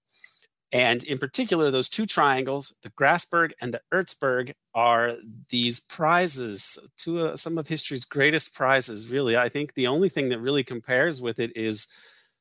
And 0.72 1.03
in 1.03 1.20
particular, 1.20 1.70
those 1.70 1.88
two 1.88 2.08
triangles, 2.08 2.75
the 2.82 2.89
Grasberg 2.89 3.51
and 3.62 3.72
the 3.72 3.82
Ertsberg, 3.94 4.53
are 4.74 5.18
these 5.50 5.80
prizes, 5.80 6.80
two 6.98 7.20
uh, 7.20 7.36
some 7.36 7.60
of 7.60 7.68
history's 7.68 8.06
greatest 8.06 8.56
prizes. 8.56 9.08
Really, 9.08 9.38
I 9.38 9.50
think 9.50 9.75
the 9.75 9.86
only 9.86 10.10
thing 10.10 10.30
that 10.30 10.39
really 10.39 10.63
compares 10.63 11.22
with 11.22 11.39
it 11.39 11.56
is 11.56 11.88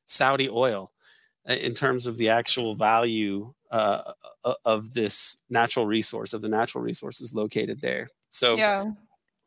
Saudi 0.07 0.49
oil 0.49 0.91
in 1.47 1.75
terms 1.75 2.07
of 2.07 2.17
the 2.17 2.29
actual 2.29 2.73
value 2.73 3.53
uh, 3.69 4.13
of 4.65 4.93
this 4.93 5.37
natural 5.49 5.85
resource, 5.85 6.33
of 6.33 6.41
the 6.41 6.49
natural 6.49 6.83
resources 6.83 7.35
located 7.35 7.81
there. 7.81 8.07
So, 8.29 8.55
yeah. 8.55 8.85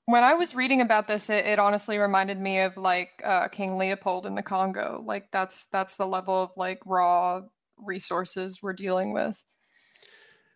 When 0.06 0.22
I 0.22 0.34
was 0.34 0.54
reading 0.54 0.80
about 0.80 1.08
this, 1.08 1.28
it, 1.28 1.46
it 1.46 1.58
honestly 1.58 1.98
reminded 1.98 2.40
me 2.40 2.60
of 2.60 2.76
like 2.76 3.20
uh, 3.24 3.48
King 3.48 3.76
Leopold 3.76 4.24
in 4.24 4.36
the 4.36 4.42
Congo. 4.42 5.02
Like 5.04 5.30
that's 5.32 5.66
that's 5.66 5.96
the 5.96 6.06
level 6.06 6.42
of 6.44 6.50
like 6.56 6.80
raw 6.86 7.42
resources 7.76 8.62
we're 8.62 8.72
dealing 8.72 9.12
with. 9.12 9.44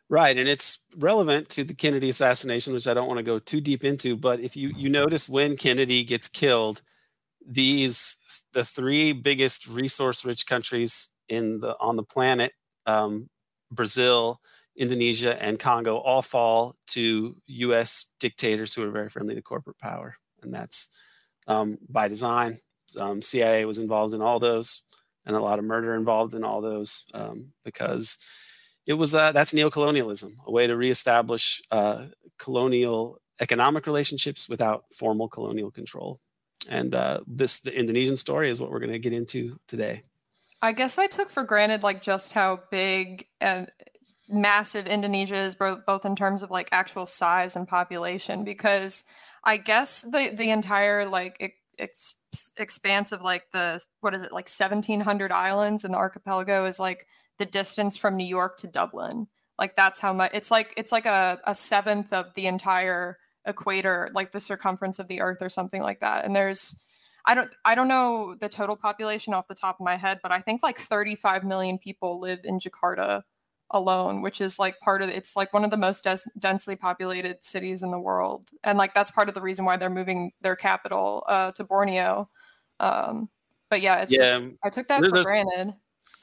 Right, 0.09 0.37
and 0.37 0.49
it's 0.49 0.80
relevant 0.97 1.49
to 1.50 1.62
the 1.62 1.75
Kennedy 1.75 2.09
assassination, 2.11 2.73
which 2.73 2.88
I 2.88 2.95
don't 2.95 3.07
want 3.07 3.19
to 3.19 3.25
go 3.25 3.38
too 3.38 3.61
deep 3.61 3.85
into. 3.85 4.16
But 4.16 4.40
if 4.40 4.57
you 4.57 4.73
you 4.76 4.88
notice 4.88 5.28
when 5.28 5.57
Kennedy 5.57 6.04
gets 6.04 6.28
killed, 6.28 6.83
these 7.45 8.16
the 8.52 8.64
three 8.64 9.12
biggest 9.12 9.69
resource-rich 9.69 10.47
countries 10.47 11.11
in 11.28 11.61
the 11.61 11.76
on 11.80 11.97
the 11.97 12.02
planet, 12.02 12.52
um, 12.87 13.28
Brazil, 13.71 14.40
Indonesia, 14.81 15.41
and 15.43 15.59
Congo, 15.59 15.99
all 15.99 16.23
fall 16.23 16.75
to 16.87 17.37
U.S. 17.47 18.07
dictators 18.19 18.73
who 18.73 18.83
are 18.83 18.91
very 18.91 19.11
friendly 19.11 19.35
to 19.35 19.43
corporate 19.43 19.79
power, 19.79 20.17
and 20.43 20.53
that's 20.53 20.89
um, 21.47 21.77
by 21.89 22.09
design. 22.09 22.59
Um, 22.99 23.21
CIA 23.21 23.67
was 23.67 23.79
involved 23.79 24.15
in 24.15 24.23
all 24.23 24.41
those, 24.41 24.83
and 25.27 25.37
a 25.37 25.41
lot 25.41 25.59
of 25.59 25.67
murder 25.67 25.95
involved 25.95 26.33
in 26.33 26.43
all 26.45 26.63
those 26.63 27.05
um, 27.13 27.53
because 27.63 28.19
it 28.87 28.95
was 28.95 29.15
uh, 29.15 29.33
that's 29.33 29.53
neocolonialism, 29.53 30.31
a 30.47 30.51
way 30.51 30.67
to 30.67 30.77
reestablish 30.77 31.61
uh, 31.71 32.07
colonial 32.39 33.21
economic 33.39 33.87
relationships 33.87 34.49
without 34.49 34.85
formal 34.95 35.29
colonial 35.29 35.71
control. 35.71 36.19
And 36.71 36.95
uh, 36.95 37.21
this 37.27 37.61
the 37.61 37.79
Indonesian 37.79 38.17
story 38.17 38.49
is 38.49 38.61
what 38.61 38.71
we're 38.71 38.81
going 38.81 38.93
to 38.93 38.99
get 38.99 39.13
into 39.13 39.61
today. 39.69 40.05
I 40.63 40.73
guess 40.73 40.99
I 40.99 41.07
took 41.07 41.29
for 41.29 41.45
granted 41.45 41.83
like 41.83 42.03
just 42.03 42.33
how 42.33 42.61
big 42.71 43.27
and 43.43 43.71
massive 44.31 44.87
Indonesia 44.87 45.37
is, 45.37 45.55
both 45.55 46.05
in 46.05 46.17
terms 46.17 46.43
of 46.43 46.51
like 46.51 46.69
actual 46.73 47.07
size 47.07 47.57
and 47.57 47.67
population, 47.67 48.45
because 48.45 49.05
I 49.45 49.57
guess 49.57 50.03
the 50.03 50.31
the 50.35 50.51
entire 50.51 51.07
like 51.07 51.55
ex- 51.79 52.15
expanse 52.57 53.13
of 53.13 53.23
like 53.23 53.51
the 53.53 53.83
what 54.01 54.15
is 54.15 54.23
it 54.23 54.33
like 54.33 54.49
1700 54.49 55.33
islands 55.33 55.85
in 55.85 55.93
the 55.93 55.99
archipelago 55.99 56.67
is 56.67 56.79
like 56.79 57.07
the 57.39 57.47
distance 57.47 57.97
from 57.97 58.17
New 58.17 58.27
York 58.27 58.57
to 58.59 58.69
Dublin. 58.69 59.27
Like 59.59 59.77
that's 59.77 59.99
how 59.99 60.13
much 60.13 60.31
it's 60.35 60.51
like 60.51 60.73
it's 60.77 60.93
like 60.93 61.07
a, 61.07 61.41
a 61.45 61.55
seventh 61.55 62.13
of 62.13 62.35
the 62.35 62.47
entire 62.47 63.17
equator, 63.47 64.11
like 64.15 64.33
the 64.33 64.41
circumference 64.41 64.99
of 64.99 65.09
the 65.09 65.21
earth 65.21 65.39
or 65.41 65.49
something 65.49 65.83
like 65.83 66.01
that. 66.01 66.25
And 66.25 66.37
there's 66.37 66.85
I 67.27 67.35
don't 67.35 67.51
I 67.65 67.75
don't 67.75 67.89
know 67.89 68.35
the 68.39 68.49
total 68.49 68.77
population 68.77 69.35
off 69.35 69.49
the 69.49 69.55
top 69.55 69.81
of 69.81 69.85
my 69.85 69.97
head, 69.97 70.21
but 70.23 70.33
I 70.33 70.41
think 70.41 70.63
like 70.63 70.79
35 70.79 71.45
million 71.45 71.79
people 71.79 72.21
live 72.21 72.41
in 72.45 72.59
Jakarta 72.59 73.23
alone, 73.71 74.23
which 74.23 74.41
is 74.41 74.59
like 74.59 74.79
part 74.81 75.03
of 75.03 75.09
it's 75.09 75.37
like 75.37 75.53
one 75.53 75.65
of 75.65 75.71
the 75.71 75.77
most 75.77 76.05
des- 76.05 76.31
densely 76.39 76.77
populated 76.77 77.45
cities 77.45 77.83
in 77.83 77.91
the 77.91 77.99
world, 77.99 78.50
and 78.65 78.79
like 78.79 78.95
that's 78.95 79.11
part 79.11 79.29
of 79.29 79.35
the 79.35 79.43
reason 79.43 79.65
why 79.65 79.77
they're 79.77 79.91
moving 79.91 80.33
their 80.41 80.57
capital 80.57 81.25
uh, 81.29 81.53
to 81.53 81.65
Borneo. 81.65 82.29
Um, 82.79 83.29
but 83.69 83.81
yeah, 83.81 84.03
it's 84.03 84.12
yeah, 84.12 84.39
just, 84.39 84.55
I 84.65 84.71
took 84.71 84.89
that 84.89 85.05
for 85.05 85.23
granted 85.23 85.75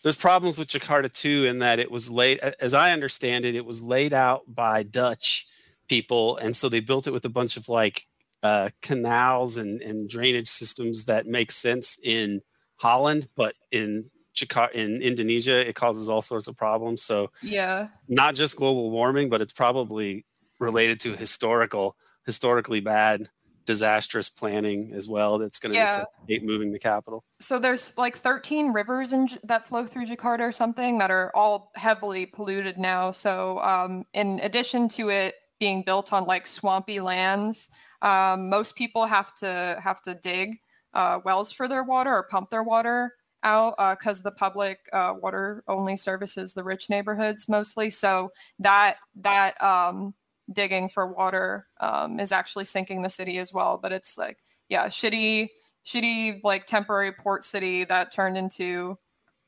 there's 0.04 0.16
problems 0.16 0.58
with 0.58 0.68
Jakarta 0.70 1.12
too 1.12 1.46
in 1.46 1.60
that 1.60 1.80
it 1.80 1.92
was 1.92 2.10
laid 2.10 2.40
as 2.40 2.74
I 2.74 2.92
understand 2.92 3.46
it, 3.46 3.56
it 3.56 3.66
was 3.66 3.82
laid 3.82 4.14
out 4.14 4.44
by 4.48 4.84
Dutch 4.84 5.46
people, 5.90 6.38
and 6.38 6.56
so 6.56 6.70
they 6.70 6.80
built 6.80 7.08
it 7.08 7.12
with 7.12 7.26
a 7.26 7.30
bunch 7.30 7.58
of 7.58 7.68
like 7.68 8.08
uh, 8.44 8.70
canals 8.82 9.58
and, 9.58 9.82
and 9.82 10.10
drainage 10.10 10.48
systems 10.48 11.06
that 11.06 11.26
make 11.26 11.52
sense 11.52 12.00
in 12.04 12.42
Holland, 12.78 13.28
but 13.36 13.56
in 13.72 14.06
Jakarta 14.38 14.72
in 14.72 15.02
Indonesia, 15.02 15.68
it 15.68 15.76
causes 15.76 16.10
all 16.10 16.22
sorts 16.22 16.48
of 16.48 16.56
problems. 16.56 17.02
So 17.04 17.32
yeah, 17.42 17.90
not 18.08 18.36
just 18.36 18.56
global 18.56 18.92
warming, 18.92 19.30
but 19.30 19.42
it's 19.42 19.54
probably 19.54 20.26
related 20.60 21.00
to 21.02 21.16
historical 21.16 21.96
historically 22.26 22.82
bad 22.82 23.30
disastrous 23.68 24.30
planning 24.30 24.92
as 24.94 25.10
well 25.10 25.38
that's 25.38 25.60
going 25.60 25.74
to 25.74 25.78
yeah. 25.78 25.84
necessitate 25.84 26.44
moving 26.44 26.72
the 26.72 26.80
capital. 26.80 27.24
So 27.40 27.60
there's 27.60 27.96
like 27.98 28.18
13 28.18 28.72
rivers 28.72 29.12
in, 29.12 29.28
that 29.44 29.68
flow 29.68 29.86
through 29.86 30.08
Jakarta 30.08 30.40
or 30.40 30.52
something 30.54 30.98
that 31.00 31.12
are 31.12 31.32
all 31.36 31.72
heavily 31.76 32.26
polluted 32.26 32.78
now. 32.78 33.12
So 33.12 33.60
um, 33.60 34.06
in 34.14 34.40
addition 34.40 34.88
to 34.90 35.10
it 35.10 35.36
being 35.60 35.84
built 35.84 36.14
on 36.14 36.26
like 36.26 36.48
swampy 36.48 37.02
lands, 37.02 37.70
um, 38.02 38.50
most 38.50 38.76
people 38.76 39.06
have 39.06 39.36
to 39.36 39.80
have 39.84 40.02
to 40.04 40.16
dig 40.16 40.58
uh, 40.94 41.20
wells 41.26 41.52
for 41.52 41.68
their 41.68 41.84
water 41.84 42.16
or 42.16 42.24
pump 42.24 42.50
their 42.50 42.64
water 42.64 43.12
out 43.44 43.76
because 43.98 44.20
uh, 44.22 44.24
the 44.24 44.32
public 44.32 44.80
uh, 44.94 45.14
water 45.22 45.64
only 45.68 45.96
services 45.96 46.54
the 46.54 46.64
rich 46.64 46.90
neighborhoods 46.90 47.48
mostly. 47.48 47.90
So 47.90 48.30
that 48.60 48.98
that 49.16 49.62
um, 49.62 50.14
digging 50.52 50.90
for 50.90 51.08
water 51.08 51.68
um, 51.80 52.20
is 52.20 52.32
actually 52.32 52.66
sinking 52.66 53.02
the 53.02 53.10
city 53.10 53.38
as 53.38 53.54
well. 53.54 53.80
But 53.82 53.92
it's 53.92 54.18
like, 54.18 54.38
yeah, 54.70 54.88
shitty, 54.88 55.50
shitty, 55.86 56.42
like 56.44 56.66
temporary 56.66 57.12
port 57.12 57.44
city 57.44 57.84
that 57.86 58.12
turned 58.12 58.38
into 58.38 58.98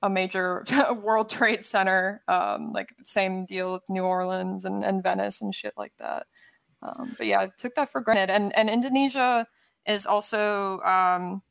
a 0.01 0.09
major 0.09 0.63
World 1.01 1.29
Trade 1.29 1.65
Center. 1.65 2.21
Um, 2.27 2.71
like 2.73 2.93
same 3.03 3.45
deal 3.45 3.73
with 3.73 3.83
New 3.89 4.03
Orleans 4.03 4.65
and, 4.65 4.83
and 4.83 5.03
Venice 5.03 5.41
and 5.41 5.53
shit 5.53 5.73
like 5.77 5.93
that. 5.99 6.27
Um, 6.81 7.15
but 7.17 7.27
yeah, 7.27 7.41
I 7.41 7.49
took 7.57 7.75
that 7.75 7.91
for 7.91 8.01
granted. 8.01 8.29
And 8.29 8.55
and 8.57 8.69
Indonesia 8.69 9.45
is 9.85 10.05
also 10.05 10.79
um, 10.81 11.41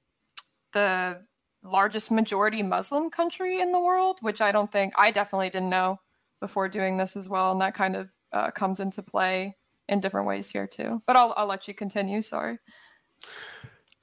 the 0.73 1.23
largest 1.63 2.11
majority 2.11 2.63
Muslim 2.63 3.11
country 3.11 3.61
in 3.61 3.73
the 3.73 3.81
world, 3.81 4.19
which 4.21 4.41
I 4.41 4.53
don't 4.53 4.71
think 4.71 4.95
I 4.97 5.11
definitely 5.11 5.51
didn't 5.51 5.71
know 5.71 5.99
before 6.41 6.69
doing 6.69 6.97
this 6.97 7.17
as 7.17 7.29
well. 7.29 7.53
And 7.53 7.61
that 7.61 7.75
kind 7.75 7.97
of 7.97 8.11
uh, 8.33 8.51
comes 8.51 8.81
into 8.81 9.03
play 9.03 9.57
in 9.89 10.01
different 10.01 10.27
ways 10.27 10.51
here 10.51 10.67
too. 10.67 11.03
But 11.07 11.17
I'll, 11.17 11.35
I'll 11.37 11.47
let 11.47 11.67
you 11.67 11.75
continue. 11.75 12.23
Sorry. 12.23 12.59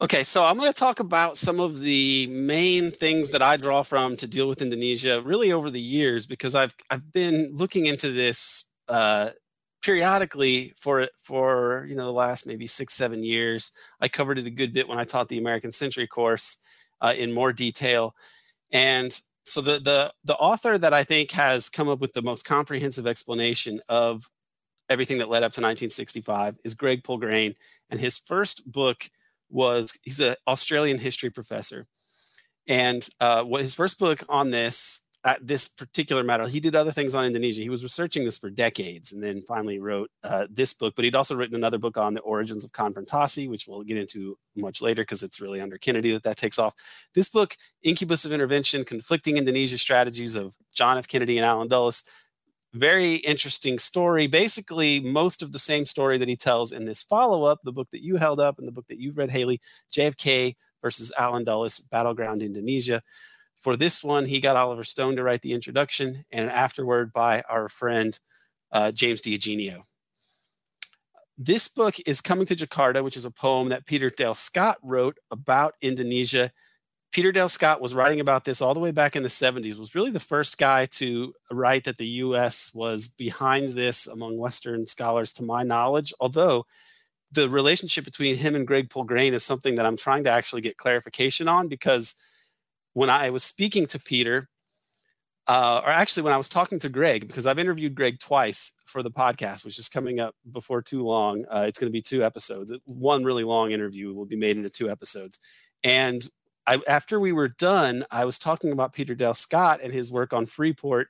Okay, 0.02 0.24
so 0.24 0.44
I'm 0.44 0.58
going 0.58 0.72
to 0.72 0.78
talk 0.78 1.00
about 1.00 1.38
some 1.38 1.62
of 1.62 1.80
the 1.80 2.28
main 2.28 2.92
things 2.92 3.32
that 3.32 3.42
I 3.42 3.56
draw 3.56 3.82
from 3.82 4.18
to 4.18 4.28
deal 4.28 4.50
with 4.50 4.62
Indonesia 4.62 5.22
really 5.22 5.54
over 5.54 5.72
the 5.72 5.80
years 5.80 6.26
because 6.26 6.54
I've 6.54 6.76
I've 6.90 7.14
been 7.14 7.52
looking 7.54 7.86
into 7.86 8.12
this 8.12 8.66
uh, 8.90 9.30
periodically 9.82 10.74
for 10.76 11.08
for 11.18 11.86
you 11.88 11.96
know 11.96 12.06
the 12.06 12.12
last 12.12 12.46
maybe 12.46 12.68
six 12.68 12.94
seven 12.94 13.24
years. 13.24 13.72
I 14.02 14.10
covered 14.10 14.38
it 14.38 14.48
a 14.48 14.52
good 14.52 14.74
bit 14.74 14.90
when 14.90 15.00
I 15.00 15.06
taught 15.06 15.30
the 15.30 15.38
American 15.38 15.72
Century 15.72 16.08
course 16.08 16.58
uh, 17.06 17.14
in 17.14 17.34
more 17.34 17.54
detail, 17.54 18.16
and 18.72 19.20
so 19.44 19.62
the 19.62 19.80
the 19.80 20.12
the 20.24 20.36
author 20.36 20.78
that 20.78 20.94
I 20.94 21.04
think 21.04 21.32
has 21.32 21.70
come 21.70 21.88
up 21.88 22.00
with 22.02 22.14
the 22.14 22.22
most 22.22 22.46
comprehensive 22.46 23.06
explanation 23.06 23.80
of 23.88 24.30
everything 24.90 25.20
that 25.20 25.30
led 25.30 25.44
up 25.44 25.52
to 25.54 25.62
1965 25.62 26.58
is 26.64 26.74
Greg 26.74 27.04
Poulgrain, 27.04 27.56
and 27.90 28.00
his 28.00 28.18
first 28.18 28.70
book 28.72 29.10
was 29.50 29.98
he's 30.04 30.20
an 30.20 30.36
Australian 30.48 30.98
history 30.98 31.30
professor, 31.30 31.86
and 32.68 33.08
uh, 33.20 33.44
what 33.44 33.62
his 33.62 33.76
first 33.76 34.00
book 34.00 34.24
on 34.28 34.50
this 34.50 35.04
at 35.26 35.46
this 35.46 35.68
particular 35.68 36.24
matter. 36.24 36.48
He 36.48 36.60
did 36.60 36.76
other 36.76 36.92
things 36.92 37.16
on 37.16 37.26
Indonesia. 37.26 37.64
He 37.64 37.70
was 37.70 37.82
researching 37.82 38.24
this 38.24 38.38
for 38.38 38.52
decades 38.52 39.12
and 39.12 39.22
then 39.22 39.42
finally 39.42 39.80
wrote 39.80 40.12
uh, 40.24 40.46
this 40.52 40.72
book. 40.72 40.94
But 40.96 41.04
he'd 41.04 41.16
also 41.16 41.36
written 41.36 41.56
another 41.56 41.80
book 41.80 41.98
on 41.98 42.14
the 42.14 42.22
origins 42.22 42.64
of 42.64 42.72
Konfrontasi, 42.72 43.50
which 43.50 43.68
we'll 43.68 43.82
get 43.82 43.98
into 43.98 44.38
much 44.56 44.84
later 44.84 45.02
because 45.02 45.24
it's 45.24 45.42
really 45.42 45.62
under 45.62 45.80
Kennedy 45.80 46.12
that 46.14 46.22
that 46.24 46.38
takes 46.38 46.60
off. 46.60 46.76
This 47.16 47.28
book, 47.28 47.58
Incubus 47.82 48.24
of 48.24 48.32
Intervention 48.32 48.86
Conflicting 48.86 49.38
Indonesia 49.38 49.80
Strategies 49.80 50.36
of 50.36 50.56
John 50.72 51.00
F. 51.00 51.08
Kennedy 51.08 51.40
and 51.40 51.46
Allen 51.46 51.70
Dulles, 51.70 52.04
very 52.76 53.16
interesting 53.16 53.80
story. 53.80 54.28
Basically, 54.28 55.00
most 55.00 55.42
of 55.42 55.54
the 55.54 55.60
same 55.60 55.86
story 55.86 56.20
that 56.20 56.28
he 56.28 56.36
tells 56.36 56.72
in 56.72 56.86
this 56.86 57.02
follow 57.02 57.46
up, 57.46 57.62
the 57.64 57.72
book 57.72 57.88
that 57.92 58.04
you 58.04 58.18
held 58.18 58.40
up 58.40 58.60
and 58.60 58.68
the 58.68 58.72
book 58.72 58.86
that 58.88 59.00
you've 59.00 59.18
read, 59.18 59.32
Hailey, 59.32 59.60
JFK 59.92 60.56
versus 60.84 61.12
Allen 61.18 61.46
Dulles, 61.46 61.80
Battleground 61.80 62.44
Indonesia. 62.44 63.02
For 63.56 63.76
this 63.76 64.04
one, 64.04 64.26
he 64.26 64.40
got 64.40 64.58
Oliver 64.58 64.84
Stone 64.84 65.16
to 65.16 65.24
write 65.24 65.42
the 65.42 65.54
introduction, 65.54 66.26
and 66.32 66.50
afterward 66.50 67.14
by 67.14 67.42
our 67.50 67.70
friend 67.70 68.18
uh, 68.72 68.92
James 68.92 69.22
DiEugenio. 69.22 69.84
This 71.38 71.68
book 71.68 71.96
is 72.06 72.22
Coming 72.22 72.46
to 72.46 72.56
Jakarta, 72.56 73.04
which 73.04 73.18
is 73.18 73.26
a 73.26 73.32
poem 73.32 73.70
that 73.70 73.86
Peter 73.86 74.10
Dale 74.10 74.36
Scott 74.36 74.78
wrote 74.82 75.18
about 75.32 75.76
Indonesia. 75.82 76.52
Peter 77.12 77.32
Dale 77.32 77.50
Scott 77.50 77.82
was 77.82 77.94
writing 77.94 78.20
about 78.20 78.46
this 78.46 78.62
all 78.62 78.74
the 78.74 78.80
way 78.80 78.92
back 78.92 79.16
in 79.16 79.24
the 79.24 79.30
70s, 79.30 79.78
was 79.78 79.96
really 79.96 80.12
the 80.12 80.20
first 80.20 80.58
guy 80.58 80.86
to 80.86 81.34
write 81.52 81.86
that 81.86 81.98
the 81.98 82.08
US 82.08 82.74
was 82.74 83.08
behind 83.08 83.70
this 83.70 84.08
among 84.08 84.38
Western 84.38 84.86
scholars, 84.86 85.34
to 85.34 85.44
my 85.44 85.64
knowledge. 85.64 86.14
Although 86.20 86.66
the 87.32 87.50
relationship 87.50 88.06
between 88.06 88.38
him 88.38 88.56
and 88.56 88.68
Greg 88.68 88.90
Poulgrain 88.90 89.34
is 89.34 89.44
something 89.44 89.76
that 89.76 89.86
I'm 89.86 89.98
trying 89.98 90.24
to 90.26 90.30
actually 90.30 90.62
get 90.62 90.78
clarification 90.78 91.48
on 91.48 91.68
because 91.68 92.16
when 92.96 93.10
I 93.10 93.30
was 93.30 93.44
speaking 93.44 93.86
to 93.88 94.00
Peter, 94.00 94.48
uh, 95.48 95.82
or 95.84 95.90
actually 95.90 96.24
when 96.24 96.32
I 96.32 96.38
was 96.38 96.48
talking 96.48 96.80
to 96.80 96.90
Greg, 96.90 97.28
because 97.28 97.46
I've 97.46 97.60
interviewed 97.60 97.94
Greg 97.94 98.20
twice 98.20 98.72
for 98.86 99.04
the 99.04 99.12
podcast, 99.12 99.66
which 99.66 99.78
is 99.78 99.90
coming 99.90 100.22
up 100.22 100.34
before 100.54 100.82
too 100.82 101.04
long. 101.04 101.44
Uh, 101.52 101.66
it's 101.68 101.78
going 101.78 101.90
to 101.90 101.94
be 101.94 102.02
two 102.02 102.24
episodes. 102.24 102.74
One 102.86 103.26
really 103.26 103.44
long 103.44 103.72
interview 103.72 104.14
will 104.14 104.26
be 104.26 104.38
made 104.38 104.56
into 104.56 104.70
two 104.70 104.90
episodes. 104.90 105.40
And 105.84 106.26
I, 106.66 106.80
after 106.88 107.20
we 107.20 107.34
were 107.34 107.50
done, 107.50 108.06
I 108.12 108.24
was 108.24 108.40
talking 108.40 108.72
about 108.72 108.94
Peter 108.94 109.14
Dale 109.14 109.34
Scott 109.34 109.82
and 109.84 109.92
his 109.92 110.10
work 110.10 110.32
on 110.32 110.46
Freeport, 110.46 111.10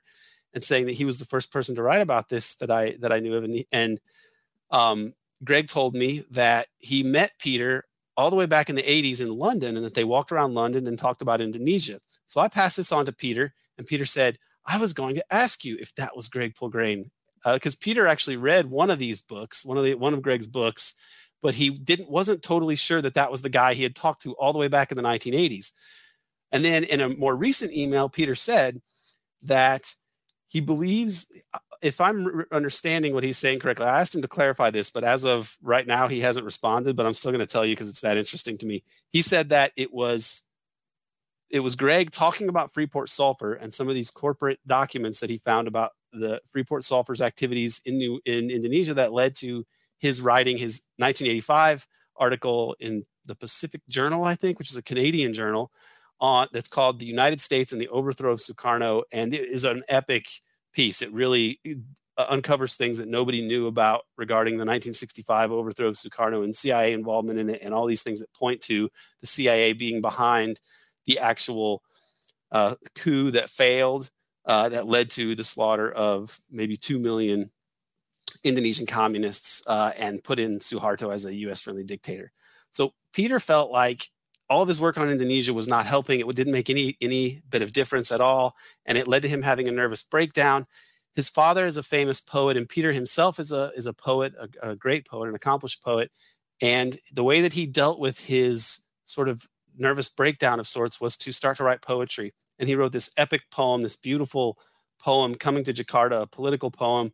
and 0.54 0.64
saying 0.64 0.86
that 0.86 0.92
he 0.92 1.04
was 1.04 1.20
the 1.20 1.24
first 1.24 1.52
person 1.52 1.76
to 1.76 1.82
write 1.82 2.00
about 2.00 2.28
this 2.28 2.56
that 2.56 2.70
I 2.70 2.96
that 2.98 3.12
I 3.12 3.20
knew 3.20 3.36
of. 3.36 3.44
And, 3.44 3.64
and 3.70 4.00
um, 4.72 5.14
Greg 5.44 5.68
told 5.68 5.94
me 5.94 6.24
that 6.32 6.66
he 6.78 7.04
met 7.04 7.38
Peter 7.38 7.84
all 8.16 8.30
the 8.30 8.36
way 8.36 8.46
back 8.46 8.70
in 8.70 8.76
the 8.76 8.82
80s 8.82 9.20
in 9.20 9.36
London 9.36 9.76
and 9.76 9.84
that 9.84 9.94
they 9.94 10.04
walked 10.04 10.32
around 10.32 10.54
London 10.54 10.86
and 10.86 10.98
talked 10.98 11.22
about 11.22 11.40
Indonesia. 11.40 12.00
So 12.24 12.40
I 12.40 12.48
passed 12.48 12.76
this 12.76 12.92
on 12.92 13.06
to 13.06 13.12
Peter, 13.12 13.54
and 13.78 13.86
Peter 13.86 14.06
said, 14.06 14.38
I 14.66 14.78
was 14.78 14.92
going 14.92 15.14
to 15.14 15.24
ask 15.32 15.64
you 15.64 15.76
if 15.80 15.94
that 15.94 16.16
was 16.16 16.28
Greg 16.28 16.54
Poulgrain. 16.54 17.10
because 17.44 17.74
uh, 17.74 17.78
Peter 17.80 18.06
actually 18.06 18.36
read 18.36 18.70
one 18.70 18.90
of 18.90 18.98
these 18.98 19.22
books, 19.22 19.64
one 19.64 19.78
of 19.78 19.84
the 19.84 19.94
one 19.94 20.14
of 20.14 20.22
Greg's 20.22 20.46
books, 20.46 20.94
but 21.42 21.54
he 21.54 21.70
didn't 21.70 22.10
wasn't 22.10 22.42
totally 22.42 22.76
sure 22.76 23.00
that 23.02 23.14
that 23.14 23.30
was 23.30 23.42
the 23.42 23.48
guy 23.48 23.74
he 23.74 23.82
had 23.82 23.94
talked 23.94 24.22
to 24.22 24.32
all 24.32 24.52
the 24.52 24.58
way 24.58 24.68
back 24.68 24.90
in 24.90 24.96
the 24.96 25.02
1980s. 25.02 25.72
And 26.52 26.64
then 26.64 26.84
in 26.84 27.00
a 27.00 27.08
more 27.10 27.36
recent 27.36 27.72
email, 27.72 28.08
Peter 28.08 28.34
said 28.34 28.80
that 29.42 29.94
he 30.48 30.60
believes 30.60 31.30
if 31.82 32.00
I'm 32.00 32.44
understanding 32.52 33.14
what 33.14 33.24
he's 33.24 33.38
saying 33.38 33.60
correctly, 33.60 33.86
I 33.86 34.00
asked 34.00 34.14
him 34.14 34.22
to 34.22 34.28
clarify 34.28 34.70
this, 34.70 34.90
but 34.90 35.04
as 35.04 35.24
of 35.24 35.56
right 35.62 35.86
now, 35.86 36.08
he 36.08 36.20
hasn't 36.20 36.46
responded. 36.46 36.96
But 36.96 37.06
I'm 37.06 37.14
still 37.14 37.32
going 37.32 37.46
to 37.46 37.52
tell 37.52 37.64
you 37.64 37.74
because 37.74 37.88
it's 37.88 38.00
that 38.00 38.16
interesting 38.16 38.58
to 38.58 38.66
me. 38.66 38.82
He 39.10 39.22
said 39.22 39.48
that 39.50 39.72
it 39.76 39.92
was 39.92 40.42
it 41.50 41.60
was 41.60 41.76
Greg 41.76 42.10
talking 42.10 42.48
about 42.48 42.72
Freeport 42.72 43.08
Sulphur 43.08 43.54
and 43.54 43.72
some 43.72 43.88
of 43.88 43.94
these 43.94 44.10
corporate 44.10 44.58
documents 44.66 45.20
that 45.20 45.30
he 45.30 45.38
found 45.38 45.68
about 45.68 45.92
the 46.12 46.40
Freeport 46.46 46.82
Sulphur's 46.82 47.20
activities 47.20 47.80
in 47.84 47.98
New, 47.98 48.20
in 48.24 48.50
Indonesia 48.50 48.94
that 48.94 49.12
led 49.12 49.36
to 49.36 49.64
his 49.98 50.20
writing 50.20 50.58
his 50.58 50.82
1985 50.96 51.86
article 52.16 52.76
in 52.80 53.04
the 53.26 53.34
Pacific 53.34 53.80
Journal, 53.88 54.24
I 54.24 54.34
think, 54.34 54.58
which 54.58 54.70
is 54.70 54.76
a 54.76 54.82
Canadian 54.82 55.34
journal, 55.34 55.70
on 56.20 56.48
that's 56.52 56.68
called 56.68 56.98
"The 56.98 57.06
United 57.06 57.40
States 57.40 57.72
and 57.72 57.80
the 57.80 57.88
Overthrow 57.88 58.32
of 58.32 58.38
Sukarno," 58.38 59.02
and 59.12 59.34
it 59.34 59.48
is 59.48 59.64
an 59.64 59.82
epic 59.88 60.28
piece. 60.76 61.00
It 61.00 61.10
really 61.12 61.58
uh, 62.18 62.26
uncovers 62.28 62.76
things 62.76 62.98
that 62.98 63.08
nobody 63.08 63.40
knew 63.40 63.66
about 63.66 64.02
regarding 64.18 64.54
the 64.54 64.66
1965 64.66 65.50
overthrow 65.50 65.88
of 65.88 65.94
Sukarno 65.94 66.44
and 66.44 66.54
CIA 66.54 66.92
involvement 66.92 67.38
in 67.38 67.48
it, 67.48 67.62
and 67.62 67.72
all 67.72 67.86
these 67.86 68.02
things 68.02 68.20
that 68.20 68.32
point 68.34 68.60
to 68.62 68.90
the 69.20 69.26
CIA 69.26 69.72
being 69.72 70.02
behind 70.02 70.60
the 71.06 71.18
actual 71.18 71.82
uh, 72.52 72.74
coup 72.94 73.30
that 73.30 73.48
failed, 73.48 74.10
uh, 74.44 74.68
that 74.68 74.86
led 74.86 75.10
to 75.10 75.34
the 75.34 75.42
slaughter 75.42 75.90
of 75.90 76.38
maybe 76.50 76.76
2 76.76 76.98
million 76.98 77.50
Indonesian 78.44 78.86
communists 78.86 79.66
uh, 79.66 79.92
and 79.96 80.22
put 80.22 80.38
in 80.38 80.58
Suharto 80.58 81.12
as 81.12 81.24
a 81.24 81.34
US 81.34 81.62
friendly 81.62 81.84
dictator. 81.84 82.30
So 82.70 82.92
Peter 83.14 83.40
felt 83.40 83.70
like 83.70 84.08
all 84.48 84.62
of 84.62 84.68
his 84.68 84.80
work 84.80 84.96
on 84.98 85.10
Indonesia 85.10 85.52
was 85.52 85.68
not 85.68 85.86
helping. 85.86 86.20
It 86.20 86.36
didn't 86.36 86.52
make 86.52 86.70
any 86.70 86.96
any 87.00 87.42
bit 87.48 87.62
of 87.62 87.72
difference 87.72 88.12
at 88.12 88.20
all, 88.20 88.54
and 88.84 88.96
it 88.96 89.08
led 89.08 89.22
to 89.22 89.28
him 89.28 89.42
having 89.42 89.68
a 89.68 89.72
nervous 89.72 90.02
breakdown. 90.02 90.66
His 91.14 91.28
father 91.28 91.66
is 91.66 91.76
a 91.76 91.82
famous 91.82 92.20
poet, 92.20 92.56
and 92.56 92.68
Peter 92.68 92.92
himself 92.92 93.38
is 93.38 93.52
a 93.52 93.72
is 93.76 93.86
a 93.86 93.92
poet, 93.92 94.34
a, 94.38 94.70
a 94.70 94.76
great 94.76 95.06
poet, 95.06 95.28
an 95.28 95.34
accomplished 95.34 95.82
poet. 95.82 96.10
And 96.62 96.96
the 97.12 97.24
way 97.24 97.40
that 97.40 97.54
he 97.54 97.66
dealt 97.66 97.98
with 97.98 98.26
his 98.26 98.80
sort 99.04 99.28
of 99.28 99.46
nervous 99.76 100.08
breakdown 100.08 100.60
of 100.60 100.68
sorts 100.68 101.00
was 101.00 101.16
to 101.18 101.32
start 101.32 101.56
to 101.58 101.64
write 101.64 101.82
poetry. 101.82 102.32
And 102.58 102.68
he 102.68 102.74
wrote 102.74 102.92
this 102.92 103.10
epic 103.16 103.42
poem, 103.50 103.82
this 103.82 103.96
beautiful 103.96 104.58
poem, 105.02 105.34
"Coming 105.34 105.64
to 105.64 105.72
Jakarta," 105.72 106.22
a 106.22 106.26
political 106.26 106.70
poem, 106.70 107.12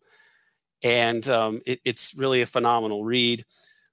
and 0.83 1.29
um, 1.29 1.61
it, 1.67 1.81
it's 1.85 2.15
really 2.15 2.43
a 2.43 2.47
phenomenal 2.47 3.05
read. 3.05 3.45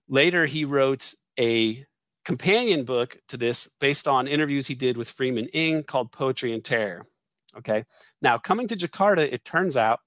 Later, 0.07 0.45
he 0.45 0.65
wrote 0.65 1.13
a 1.39 1.85
companion 2.25 2.83
book 2.83 3.17
to 3.27 3.37
this 3.37 3.67
based 3.79 4.07
on 4.07 4.27
interviews 4.27 4.67
he 4.67 4.75
did 4.75 4.97
with 4.97 5.09
Freeman 5.09 5.47
Ng 5.47 5.83
called 5.83 6.11
Poetry 6.11 6.53
and 6.53 6.63
Terror. 6.63 7.05
Okay. 7.57 7.83
Now, 8.21 8.37
coming 8.37 8.67
to 8.67 8.75
Jakarta, 8.75 9.21
it 9.31 9.43
turns 9.43 9.75
out, 9.75 9.99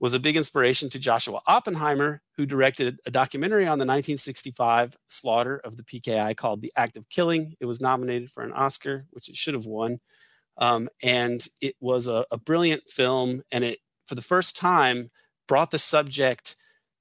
was 0.00 0.14
a 0.14 0.20
big 0.20 0.36
inspiration 0.36 0.88
to 0.90 0.98
Joshua 0.98 1.40
Oppenheimer, 1.48 2.22
who 2.36 2.46
directed 2.46 3.00
a 3.04 3.10
documentary 3.10 3.64
on 3.64 3.78
the 3.78 3.84
1965 3.84 4.96
slaughter 5.06 5.60
of 5.64 5.76
the 5.76 5.82
PKI 5.82 6.36
called 6.36 6.62
The 6.62 6.72
Act 6.76 6.96
of 6.96 7.08
Killing. 7.08 7.56
It 7.58 7.64
was 7.64 7.80
nominated 7.80 8.30
for 8.30 8.44
an 8.44 8.52
Oscar, 8.52 9.06
which 9.10 9.28
it 9.28 9.36
should 9.36 9.54
have 9.54 9.66
won. 9.66 9.98
Um, 10.56 10.88
and 11.02 11.44
it 11.60 11.74
was 11.80 12.06
a, 12.06 12.24
a 12.30 12.38
brilliant 12.38 12.84
film, 12.84 13.42
and 13.50 13.64
it, 13.64 13.80
for 14.06 14.14
the 14.14 14.22
first 14.22 14.56
time, 14.56 15.10
brought 15.48 15.70
the 15.70 15.78
subject 15.78 16.54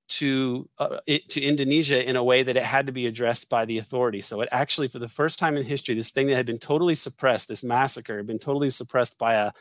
to 0.07 0.69
uh, 0.79 0.99
it, 1.05 1.27
to 1.29 1.41
Indonesia 1.41 2.07
in 2.07 2.15
a 2.15 2.23
way 2.23 2.43
that 2.43 2.55
it 2.55 2.63
had 2.63 2.85
to 2.87 2.91
be 2.91 3.07
addressed 3.07 3.49
by 3.49 3.65
the 3.65 3.77
authorities. 3.77 4.25
So 4.25 4.41
it 4.41 4.49
actually, 4.51 4.87
for 4.87 4.99
the 4.99 5.07
first 5.07 5.37
time 5.37 5.57
in 5.57 5.65
history, 5.65 5.95
this 5.95 6.11
thing 6.11 6.27
that 6.27 6.35
had 6.35 6.45
been 6.45 6.57
totally 6.57 6.95
suppressed, 6.95 7.47
this 7.47 7.63
massacre, 7.63 8.17
had 8.17 8.27
been 8.27 8.39
totally 8.39 8.69
suppressed 8.69 9.17
by 9.17 9.33
a 9.33 9.51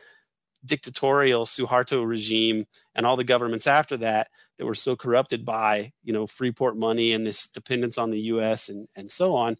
dictatorial 0.65 1.45
Suharto 1.45 2.07
regime 2.07 2.65
and 2.95 3.05
all 3.05 3.15
the 3.15 3.23
governments 3.23 3.67
after 3.67 3.97
that 3.97 4.29
that 4.57 4.65
were 4.65 4.75
so 4.75 4.95
corrupted 4.95 5.45
by 5.45 5.91
you 6.03 6.13
know 6.13 6.25
Freeport 6.25 6.77
money 6.77 7.13
and 7.13 7.25
this 7.25 7.47
dependence 7.47 7.97
on 7.97 8.11
the 8.11 8.21
U.S. 8.21 8.69
and 8.69 8.87
and 8.95 9.11
so 9.11 9.35
on 9.35 9.57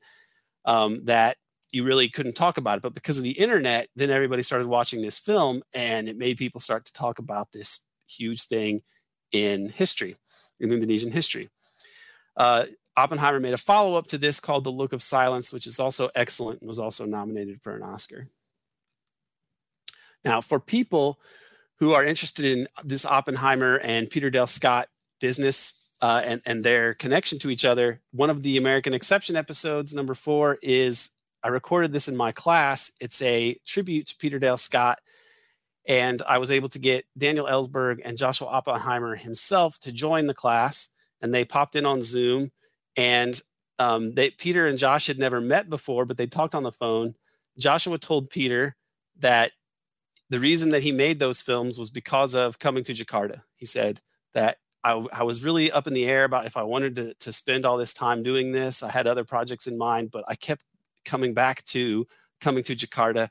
um, 0.66 1.04
that 1.06 1.38
you 1.72 1.84
really 1.84 2.08
couldn't 2.08 2.36
talk 2.36 2.58
about 2.58 2.78
it. 2.78 2.82
But 2.82 2.94
because 2.94 3.18
of 3.18 3.24
the 3.24 3.32
internet, 3.32 3.90
then 3.96 4.10
everybody 4.10 4.42
started 4.42 4.68
watching 4.68 5.02
this 5.02 5.20
film, 5.20 5.64
and 5.74 6.08
it 6.08 6.18
made 6.18 6.38
people 6.38 6.62
start 6.62 6.86
to 6.86 6.94
talk 6.94 7.20
about 7.20 7.52
this 7.52 7.86
huge 8.08 8.44
thing 8.44 8.82
in 9.34 9.68
history 9.68 10.16
in 10.60 10.72
Indonesian 10.72 11.12
history. 11.12 11.50
Uh, 12.36 12.66
Oppenheimer 12.96 13.40
made 13.40 13.54
a 13.54 13.58
follow 13.58 13.96
up 13.96 14.08
to 14.08 14.18
this 14.18 14.40
called 14.40 14.64
The 14.64 14.72
Look 14.72 14.92
of 14.92 15.02
Silence, 15.04 15.54
which 15.54 15.68
is 15.68 15.80
also 15.80 16.10
excellent 16.16 16.62
and 16.62 16.68
was 16.68 16.80
also 16.80 17.06
nominated 17.06 17.62
for 17.62 17.76
an 17.76 17.84
Oscar. 17.84 18.28
Now, 20.26 20.42
for 20.42 20.60
people 20.60 21.20
who 21.80 21.94
are 21.94 22.04
interested 22.04 22.46
in 22.46 22.68
this 22.84 23.06
Oppenheimer 23.06 23.78
and 23.78 24.10
Peter 24.10 24.30
Dale 24.32 24.48
Scott 24.48 24.90
business 25.22 25.92
uh, 26.02 26.22
and, 26.26 26.42
and 26.46 26.64
their 26.64 26.96
connection 26.96 27.38
to 27.40 27.52
each 27.52 27.66
other, 27.66 28.02
one 28.12 28.32
of 28.32 28.42
the 28.42 28.58
American 28.58 28.94
Exception 28.94 29.36
episodes, 29.36 29.94
number 29.94 30.16
four, 30.16 30.58
is 30.64 31.12
I 31.44 31.50
recorded 31.50 31.94
this 31.94 32.08
in 32.08 32.18
my 32.18 32.32
class. 32.32 32.92
It's 33.00 33.22
a 33.22 33.56
tribute 33.66 34.08
to 34.08 34.18
Peter 34.18 34.40
Dale 34.40 34.58
Scott 34.58 35.00
and 35.88 36.22
I 36.28 36.38
was 36.38 36.52
able 36.52 36.70
to 36.70 36.80
get 36.80 37.06
Daniel 37.18 37.46
Ellsberg 37.46 38.02
and 38.04 38.18
Joshua 38.18 38.48
Oppenheimer 38.48 39.16
himself 39.16 39.80
to 39.80 39.92
join 39.92 40.28
the 40.28 40.34
class. 40.34 40.90
And 41.22 41.34
they 41.34 41.46
popped 41.46 41.76
in 41.76 41.86
on 41.86 42.02
Zoom. 42.02 42.52
And 42.98 43.40
um, 43.80 44.14
they, 44.14 44.32
Peter 44.32 44.68
and 44.68 44.78
Josh 44.78 45.08
had 45.08 45.18
never 45.18 45.40
met 45.40 45.70
before, 45.70 46.06
but 46.06 46.18
they 46.18 46.28
talked 46.28 46.56
on 46.56 46.64
the 46.64 46.72
phone. 46.72 47.16
Joshua 47.58 47.98
told 47.98 48.30
Peter 48.30 48.76
that 49.20 49.52
the 50.30 50.40
reason 50.40 50.72
that 50.72 50.84
he 50.84 50.92
made 50.92 51.20
those 51.20 51.42
films 51.42 51.78
was 51.78 51.90
because 51.90 52.36
of 52.36 52.60
coming 52.60 52.84
to 52.84 52.94
Jakarta. 52.94 53.44
He 53.56 53.66
said 53.66 54.02
that 54.34 54.58
I, 54.84 55.06
I, 55.14 55.24
was 55.24 55.44
really 55.44 55.72
up 55.72 55.88
in 55.88 55.94
the 55.94 56.06
air 56.06 56.26
about 56.26 56.46
if 56.46 56.58
I 56.58 56.64
wanted 56.64 56.96
to, 56.98 57.14
to 57.14 57.32
spend 57.32 57.66
all 57.66 57.78
this 57.78 57.94
time 57.94 58.24
doing 58.24 58.52
this. 58.52 58.84
I 58.84 58.92
had 58.92 59.08
other 59.08 59.24
projects 59.24 59.68
in 59.68 59.78
mind, 59.78 60.12
but 60.12 60.26
I 60.28 60.36
kept 60.36 60.66
coming 61.06 61.34
back 61.34 61.64
to 61.66 62.06
coming 62.42 62.64
to 62.66 62.76
Jakarta. 62.76 63.30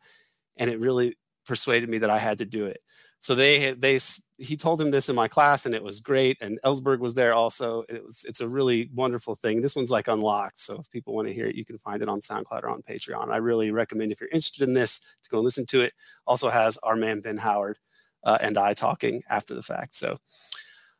And 0.56 0.70
it 0.70 0.80
really 0.80 1.16
persuaded 1.46 1.88
me 1.88 1.98
that 1.98 2.10
I 2.10 2.18
had 2.18 2.38
to 2.38 2.44
do 2.44 2.66
it. 2.66 2.80
So 3.18 3.34
they 3.34 3.72
they 3.72 3.98
he 4.38 4.56
told 4.56 4.80
him 4.80 4.90
this 4.90 5.08
in 5.08 5.16
my 5.16 5.26
class 5.26 5.66
and 5.66 5.74
it 5.74 5.82
was 5.82 6.00
great. 6.00 6.36
And 6.40 6.58
Ellsberg 6.64 6.98
was 6.98 7.14
there 7.14 7.34
also. 7.34 7.84
It 7.88 8.02
was 8.02 8.24
it's 8.28 8.40
a 8.40 8.48
really 8.48 8.90
wonderful 8.94 9.34
thing. 9.34 9.60
This 9.60 9.74
one's 9.74 9.90
like 9.90 10.08
unlocked. 10.08 10.58
So 10.60 10.78
if 10.78 10.90
people 10.90 11.14
want 11.14 11.28
to 11.28 11.34
hear 11.34 11.46
it, 11.46 11.56
you 11.56 11.64
can 11.64 11.78
find 11.78 12.02
it 12.02 12.08
on 12.08 12.20
SoundCloud 12.20 12.62
or 12.62 12.68
on 12.68 12.82
Patreon. 12.82 13.30
I 13.30 13.38
really 13.38 13.70
recommend 13.70 14.12
if 14.12 14.20
you're 14.20 14.30
interested 14.30 14.68
in 14.68 14.74
this 14.74 15.00
to 15.22 15.30
go 15.30 15.38
and 15.38 15.44
listen 15.44 15.66
to 15.66 15.80
it. 15.80 15.94
Also 16.26 16.50
has 16.50 16.76
our 16.78 16.94
man 16.94 17.20
Ben 17.20 17.38
Howard 17.38 17.78
uh, 18.22 18.38
and 18.40 18.58
I 18.58 18.74
talking 18.74 19.22
after 19.28 19.54
the 19.54 19.62
fact. 19.62 19.94
So 19.94 20.18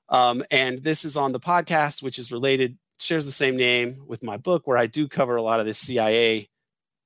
um, 0.08 0.42
and 0.50 0.78
this 0.82 1.04
is 1.04 1.16
on 1.16 1.32
the 1.32 1.40
podcast, 1.40 2.02
which 2.02 2.18
is 2.18 2.32
related, 2.32 2.78
shares 2.98 3.26
the 3.26 3.32
same 3.32 3.56
name 3.56 4.02
with 4.06 4.22
my 4.22 4.36
book, 4.36 4.66
where 4.66 4.78
I 4.78 4.86
do 4.86 5.08
cover 5.08 5.36
a 5.36 5.42
lot 5.42 5.60
of 5.60 5.66
this 5.66 5.78
CIA 5.78 6.48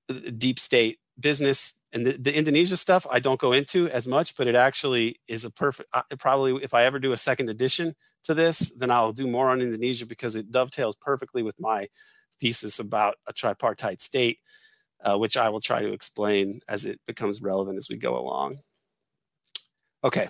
uh, 0.09 0.15
deep 0.37 0.59
state 0.59 0.99
business 1.21 1.83
and 1.93 2.07
the, 2.07 2.13
the, 2.13 2.37
Indonesia 2.37 2.77
stuff 2.77 3.07
I 3.11 3.21
don't 3.21 3.41
go 3.41 3.53
into 3.53 3.89
as 3.91 4.07
much, 4.07 4.37
but 4.37 4.47
it 4.47 4.55
actually 4.55 5.17
is 5.29 5.45
a 5.45 5.51
perfect. 5.51 5.89
Uh, 5.93 6.03
probably 6.19 6.63
if 6.63 6.75
I 6.75 6.85
ever 6.85 6.99
do 6.99 7.13
a 7.13 7.17
second 7.17 7.51
edition 7.51 7.95
to 8.25 8.35
this, 8.35 8.71
then 8.77 8.91
I'll 8.91 9.13
do 9.13 9.27
more 9.27 9.51
on 9.51 9.61
Indonesia 9.61 10.07
because 10.07 10.37
it 10.37 10.51
dovetails 10.51 10.97
perfectly 10.97 11.43
with 11.43 11.61
my 11.61 11.89
thesis 12.41 12.79
about 12.79 13.17
a 13.27 13.33
tripartite 13.33 14.01
state, 14.01 14.39
uh, 15.05 15.19
which 15.19 15.37
I 15.37 15.49
will 15.49 15.61
try 15.61 15.83
to 15.83 15.93
explain 15.93 16.61
as 16.69 16.85
it 16.85 17.01
becomes 17.07 17.43
relevant 17.43 17.77
as 17.77 17.89
we 17.89 17.97
go 17.97 18.19
along. 18.19 18.59
Okay, 20.05 20.29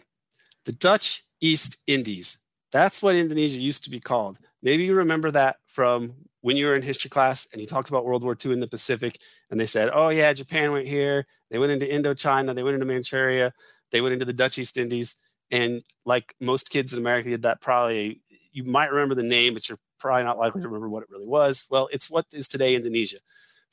the 0.65 0.73
Dutch 0.73 1.25
East 1.41 1.79
Indies. 1.87 2.39
That's 2.73 3.03
what 3.03 3.17
Indonesia 3.17 3.59
used 3.59 3.85
to 3.85 3.91
be 3.91 4.01
called. 4.01 4.39
Maybe 4.63 4.85
you 4.85 4.95
remember 4.95 5.31
that 5.33 5.57
from 5.67 6.15
when 6.43 6.57
you 6.57 6.67
were 6.67 6.75
in 6.75 6.83
history 6.83 7.11
class 7.11 7.49
and 7.53 7.61
you 7.61 7.67
talked 7.67 7.89
about 7.89 8.05
World 8.05 8.25
War 8.25 8.37
II 8.43 8.53
in 8.53 8.61
the 8.61 8.67
Pacific, 8.67 9.19
and 9.51 9.61
they 9.61 9.67
said, 9.67 9.91
oh, 9.93 10.09
yeah, 10.09 10.33
Japan 10.33 10.73
went 10.73 10.87
here, 10.87 11.27
they 11.51 11.59
went 11.59 11.73
into 11.73 11.87
Indochina, 11.87 12.55
they 12.55 12.63
went 12.63 12.75
into 12.75 12.87
Manchuria, 12.87 13.53
they 13.91 14.01
went 14.01 14.15
into 14.15 14.25
the 14.25 14.33
Dutch 14.33 14.59
East 14.59 14.79
Indies. 14.79 15.17
And 15.51 15.83
like 16.07 16.35
most 16.41 16.71
kids 16.71 16.93
in 16.93 16.99
America 16.99 17.29
did 17.29 17.43
that, 17.43 17.61
probably 17.61 18.23
you 18.53 18.65
might 18.65 18.91
remember 18.91 19.15
the 19.15 19.23
name, 19.23 19.55
but 19.55 19.69
you're 19.69 19.79
probably 19.99 20.25
not 20.25 20.39
likely 20.39 20.63
to 20.63 20.69
remember 20.69 20.89
what 20.89 21.03
it 21.03 21.11
really 21.11 21.27
was. 21.27 21.67
Well, 21.71 21.89
it's 21.93 22.11
what 22.11 22.27
is 22.33 22.49
today 22.49 22.75
Indonesia. 22.75 23.19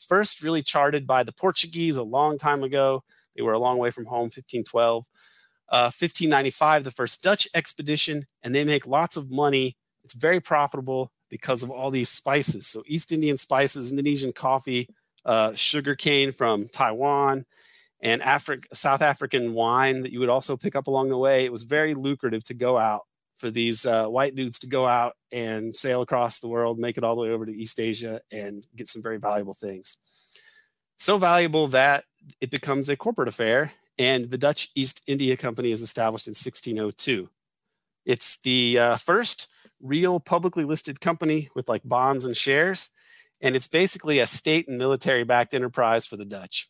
First, 0.08 0.44
really 0.44 0.62
charted 0.62 1.08
by 1.08 1.24
the 1.24 1.32
Portuguese 1.32 1.98
a 1.98 2.04
long 2.04 2.38
time 2.38 2.64
ago. 2.64 3.04
They 3.36 3.42
were 3.42 3.54
a 3.54 3.60
long 3.60 3.78
way 3.78 3.92
from 3.92 4.06
home, 4.06 4.30
1512. 4.30 5.06
Uh, 5.70 5.92
1595, 5.92 6.84
the 6.86 6.92
first 6.92 7.22
Dutch 7.22 7.48
expedition, 7.54 8.24
and 8.42 8.56
they 8.56 8.64
make 8.64 8.88
lots 8.88 9.18
of 9.18 9.30
money. 9.30 9.76
It's 10.04 10.14
very 10.14 10.40
profitable 10.40 11.12
because 11.30 11.64
of 11.64 11.70
all 11.70 11.92
these 11.92 12.10
spices. 12.10 12.68
So 12.68 12.84
East 12.86 13.12
Indian 13.12 13.38
spices, 13.38 13.92
Indonesian 13.92 14.32
coffee, 14.34 14.90
uh, 15.26 15.54
sugar 15.54 15.96
cane 15.96 16.32
from 16.32 16.68
Taiwan, 16.68 17.46
and 18.02 18.22
Afri- 18.22 18.64
South 18.74 19.02
African 19.02 19.54
wine 19.54 20.02
that 20.04 20.12
you 20.12 20.20
would 20.20 20.30
also 20.30 20.56
pick 20.56 20.76
up 20.76 20.88
along 20.88 21.10
the 21.10 21.18
way. 21.18 21.46
It 21.46 21.52
was 21.52 21.64
very 21.64 21.94
lucrative 21.94 22.44
to 22.46 22.54
go 22.54 22.78
out 22.78 23.02
for 23.36 23.52
these 23.52 23.86
uh, 23.86 24.08
white 24.08 24.36
dudes 24.36 24.60
to 24.60 24.68
go 24.68 24.88
out 24.88 25.14
and 25.32 25.76
sail 25.76 26.02
across 26.02 26.40
the 26.40 26.48
world, 26.48 26.80
make 26.80 26.98
it 26.98 27.04
all 27.04 27.16
the 27.16 27.22
way 27.22 27.30
over 27.30 27.46
to 27.46 27.56
East 27.56 27.80
Asia, 27.80 28.20
and 28.32 28.64
get 28.76 28.88
some 28.88 29.04
very 29.04 29.18
valuable 29.18 29.54
things. 29.54 29.98
So 30.98 31.18
valuable 31.18 31.68
that 31.68 32.06
it 32.42 32.50
becomes 32.50 32.90
a 32.90 32.96
corporate 32.98 33.28
affair, 33.28 33.72
and 34.00 34.26
the 34.26 34.38
Dutch 34.38 34.70
East 34.76 35.04
India 35.08 35.38
Company 35.38 35.72
is 35.72 35.82
established 35.82 36.28
in 36.28 36.32
1602. 36.32 37.30
It's 38.06 38.38
the 38.38 38.80
uh, 38.80 38.96
first 38.98 39.48
real 39.82 40.20
publicly 40.20 40.64
listed 40.64 41.02
company 41.02 41.50
with 41.56 41.70
like 41.70 41.82
bonds 41.84 42.26
and 42.26 42.36
shares, 42.36 42.90
and 43.42 43.56
it's 43.56 43.68
basically 43.68 44.20
a 44.20 44.26
state 44.26 44.68
and 44.68 44.78
military 44.78 45.24
backed 45.24 45.54
enterprise 45.54 46.06
for 46.06 46.18
the 46.18 46.26
Dutch. 46.26 46.68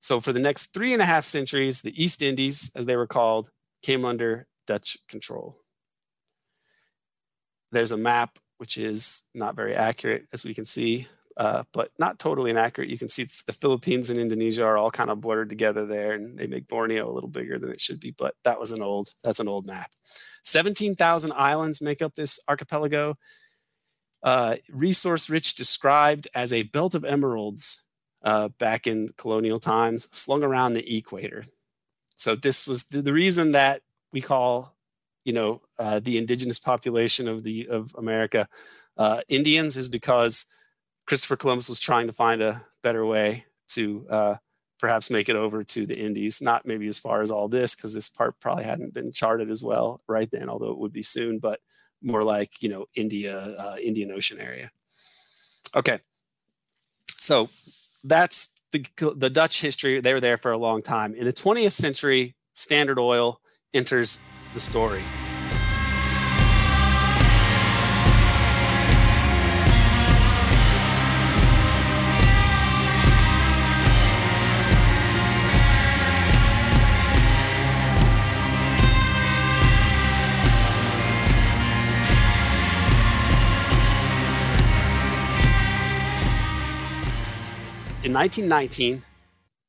So, 0.00 0.20
for 0.20 0.32
the 0.32 0.40
next 0.40 0.72
three 0.72 0.92
and 0.92 1.02
a 1.02 1.06
half 1.06 1.24
centuries, 1.24 1.82
the 1.82 2.02
East 2.02 2.22
Indies, 2.22 2.70
as 2.74 2.86
they 2.86 2.96
were 2.96 3.06
called, 3.06 3.50
came 3.82 4.04
under 4.04 4.46
Dutch 4.66 4.96
control. 5.08 5.56
There's 7.72 7.92
a 7.92 7.96
map 7.96 8.38
which 8.58 8.76
is 8.76 9.22
not 9.34 9.56
very 9.56 9.74
accurate, 9.74 10.26
as 10.32 10.44
we 10.44 10.54
can 10.54 10.64
see, 10.64 11.06
uh, 11.36 11.64
but 11.72 11.90
not 11.98 12.18
totally 12.18 12.50
inaccurate. 12.50 12.90
You 12.90 12.98
can 12.98 13.08
see 13.08 13.26
the 13.46 13.52
Philippines 13.52 14.10
and 14.10 14.20
Indonesia 14.20 14.64
are 14.64 14.76
all 14.76 14.90
kind 14.90 15.10
of 15.10 15.20
blurred 15.20 15.48
together 15.48 15.86
there, 15.86 16.12
and 16.12 16.38
they 16.38 16.46
make 16.46 16.68
Borneo 16.68 17.10
a 17.10 17.14
little 17.14 17.30
bigger 17.30 17.58
than 17.58 17.70
it 17.70 17.80
should 17.80 18.00
be. 18.00 18.10
But 18.10 18.34
that 18.44 18.58
was 18.58 18.72
an 18.72 18.82
old 18.82 19.10
that's 19.22 19.40
an 19.40 19.48
old 19.48 19.66
map. 19.66 19.90
Seventeen 20.42 20.94
thousand 20.94 21.32
islands 21.32 21.80
make 21.80 22.02
up 22.02 22.14
this 22.14 22.40
archipelago. 22.48 23.16
Uh, 24.22 24.56
resource 24.68 25.30
rich, 25.30 25.54
described 25.54 26.28
as 26.34 26.52
a 26.52 26.64
belt 26.64 26.94
of 26.94 27.04
emeralds 27.04 27.84
uh, 28.22 28.48
back 28.58 28.86
in 28.86 29.08
colonial 29.16 29.58
times, 29.58 30.08
slung 30.12 30.42
around 30.42 30.74
the 30.74 30.96
equator. 30.96 31.42
So 32.16 32.34
this 32.34 32.66
was 32.66 32.84
the, 32.84 33.00
the 33.00 33.14
reason 33.14 33.52
that 33.52 33.80
we 34.12 34.20
call, 34.20 34.76
you 35.24 35.32
know, 35.32 35.62
uh, 35.78 36.00
the 36.00 36.18
indigenous 36.18 36.58
population 36.58 37.28
of 37.28 37.44
the 37.44 37.66
of 37.68 37.94
America 37.96 38.46
uh, 38.98 39.22
Indians 39.28 39.76
is 39.76 39.88
because 39.88 40.44
Christopher 41.06 41.36
Columbus 41.36 41.68
was 41.68 41.80
trying 41.80 42.06
to 42.06 42.12
find 42.12 42.42
a 42.42 42.62
better 42.82 43.06
way 43.06 43.46
to 43.68 44.06
uh, 44.10 44.34
perhaps 44.80 45.10
make 45.10 45.28
it 45.28 45.36
over 45.36 45.62
to 45.62 45.86
the 45.86 45.98
Indies. 45.98 46.40
Not 46.40 46.66
maybe 46.66 46.88
as 46.88 46.98
far 46.98 47.20
as 47.20 47.30
all 47.30 47.48
this, 47.48 47.74
because 47.74 47.92
this 47.92 48.08
part 48.08 48.40
probably 48.40 48.64
hadn't 48.64 48.94
been 48.94 49.12
charted 49.12 49.50
as 49.50 49.62
well 49.62 50.00
right 50.08 50.30
then, 50.30 50.48
although 50.48 50.70
it 50.70 50.78
would 50.78 50.92
be 50.92 51.02
soon. 51.02 51.38
But 51.38 51.60
more 52.02 52.24
like 52.24 52.62
you 52.62 52.68
know 52.68 52.86
India, 52.94 53.38
uh, 53.38 53.76
Indian 53.80 54.10
Ocean 54.10 54.40
area. 54.40 54.70
Okay, 55.76 56.00
so 57.16 57.48
that's 58.02 58.54
the 58.72 58.84
the 59.16 59.30
Dutch 59.30 59.60
history. 59.60 60.00
They 60.00 60.14
were 60.14 60.20
there 60.20 60.38
for 60.38 60.52
a 60.52 60.58
long 60.58 60.82
time. 60.82 61.14
In 61.14 61.24
the 61.24 61.32
20th 61.32 61.72
century, 61.72 62.34
Standard 62.54 62.98
Oil 62.98 63.40
enters 63.74 64.18
the 64.54 64.60
story. 64.60 65.02
In 88.10 88.14
1919, 88.14 89.02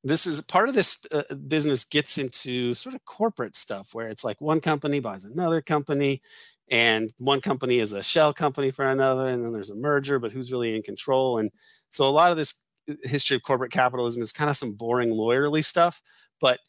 this 0.03 0.25
is 0.25 0.41
part 0.41 0.67
of 0.67 0.73
this 0.73 1.05
uh, 1.11 1.21
business 1.47 1.83
gets 1.83 2.17
into 2.17 2.73
sort 2.73 2.95
of 2.95 3.05
corporate 3.05 3.55
stuff 3.55 3.93
where 3.93 4.07
it's 4.07 4.23
like 4.23 4.41
one 4.41 4.59
company 4.59 4.99
buys 4.99 5.25
another 5.25 5.61
company 5.61 6.23
and 6.71 7.13
one 7.19 7.39
company 7.39 7.77
is 7.77 7.93
a 7.93 8.01
shell 8.01 8.33
company 8.33 8.71
for 8.71 8.89
another 8.89 9.27
and 9.27 9.45
then 9.45 9.53
there's 9.53 9.69
a 9.69 9.75
merger 9.75 10.17
but 10.17 10.31
who's 10.31 10.51
really 10.51 10.75
in 10.75 10.81
control? 10.81 11.37
And 11.37 11.51
so 11.91 12.09
a 12.09 12.09
lot 12.09 12.31
of 12.31 12.37
this 12.37 12.63
uh, 12.89 12.95
history 13.03 13.35
of 13.35 13.43
corporate 13.43 13.71
capitalism 13.71 14.23
is 14.23 14.33
kind 14.33 14.49
of 14.49 14.57
some 14.57 14.73
boring 14.73 15.11
lawyerly 15.11 15.63
stuff 15.63 16.01
but 16.39 16.59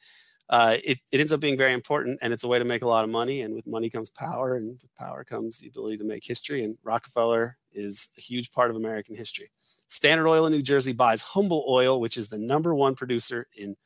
uh, 0.50 0.76
it, 0.84 0.98
it 1.10 1.20
ends 1.20 1.32
up 1.32 1.40
being 1.40 1.56
very 1.56 1.72
important 1.72 2.18
and 2.20 2.34
it's 2.34 2.44
a 2.44 2.48
way 2.48 2.58
to 2.58 2.66
make 2.66 2.82
a 2.82 2.86
lot 2.86 3.02
of 3.02 3.08
money 3.08 3.40
and 3.40 3.54
with 3.54 3.66
money 3.66 3.88
comes 3.88 4.10
power 4.10 4.56
and 4.56 4.78
with 4.82 4.94
power 4.94 5.24
comes 5.24 5.56
the 5.56 5.68
ability 5.68 5.96
to 5.96 6.04
make 6.04 6.22
history 6.22 6.64
and 6.64 6.76
rockefeller 6.84 7.56
is 7.72 8.10
a 8.18 8.20
huge 8.20 8.50
part 8.50 8.68
of 8.68 8.76
american 8.76 9.16
history 9.16 9.48
Standard 9.92 10.26
Oil 10.26 10.46
in 10.46 10.52
New 10.52 10.62
Jersey 10.62 10.94
buys 10.94 11.20
Humble 11.20 11.66
Oil, 11.68 12.00
which 12.00 12.16
is 12.16 12.30
the 12.30 12.38
number 12.38 12.74
one 12.74 12.94
producer 12.94 13.46
in 13.54 13.76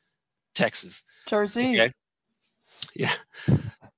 Texas. 0.55 1.03
Jersey. 1.27 1.77
Okay. 1.77 1.93
Yeah. 2.95 3.11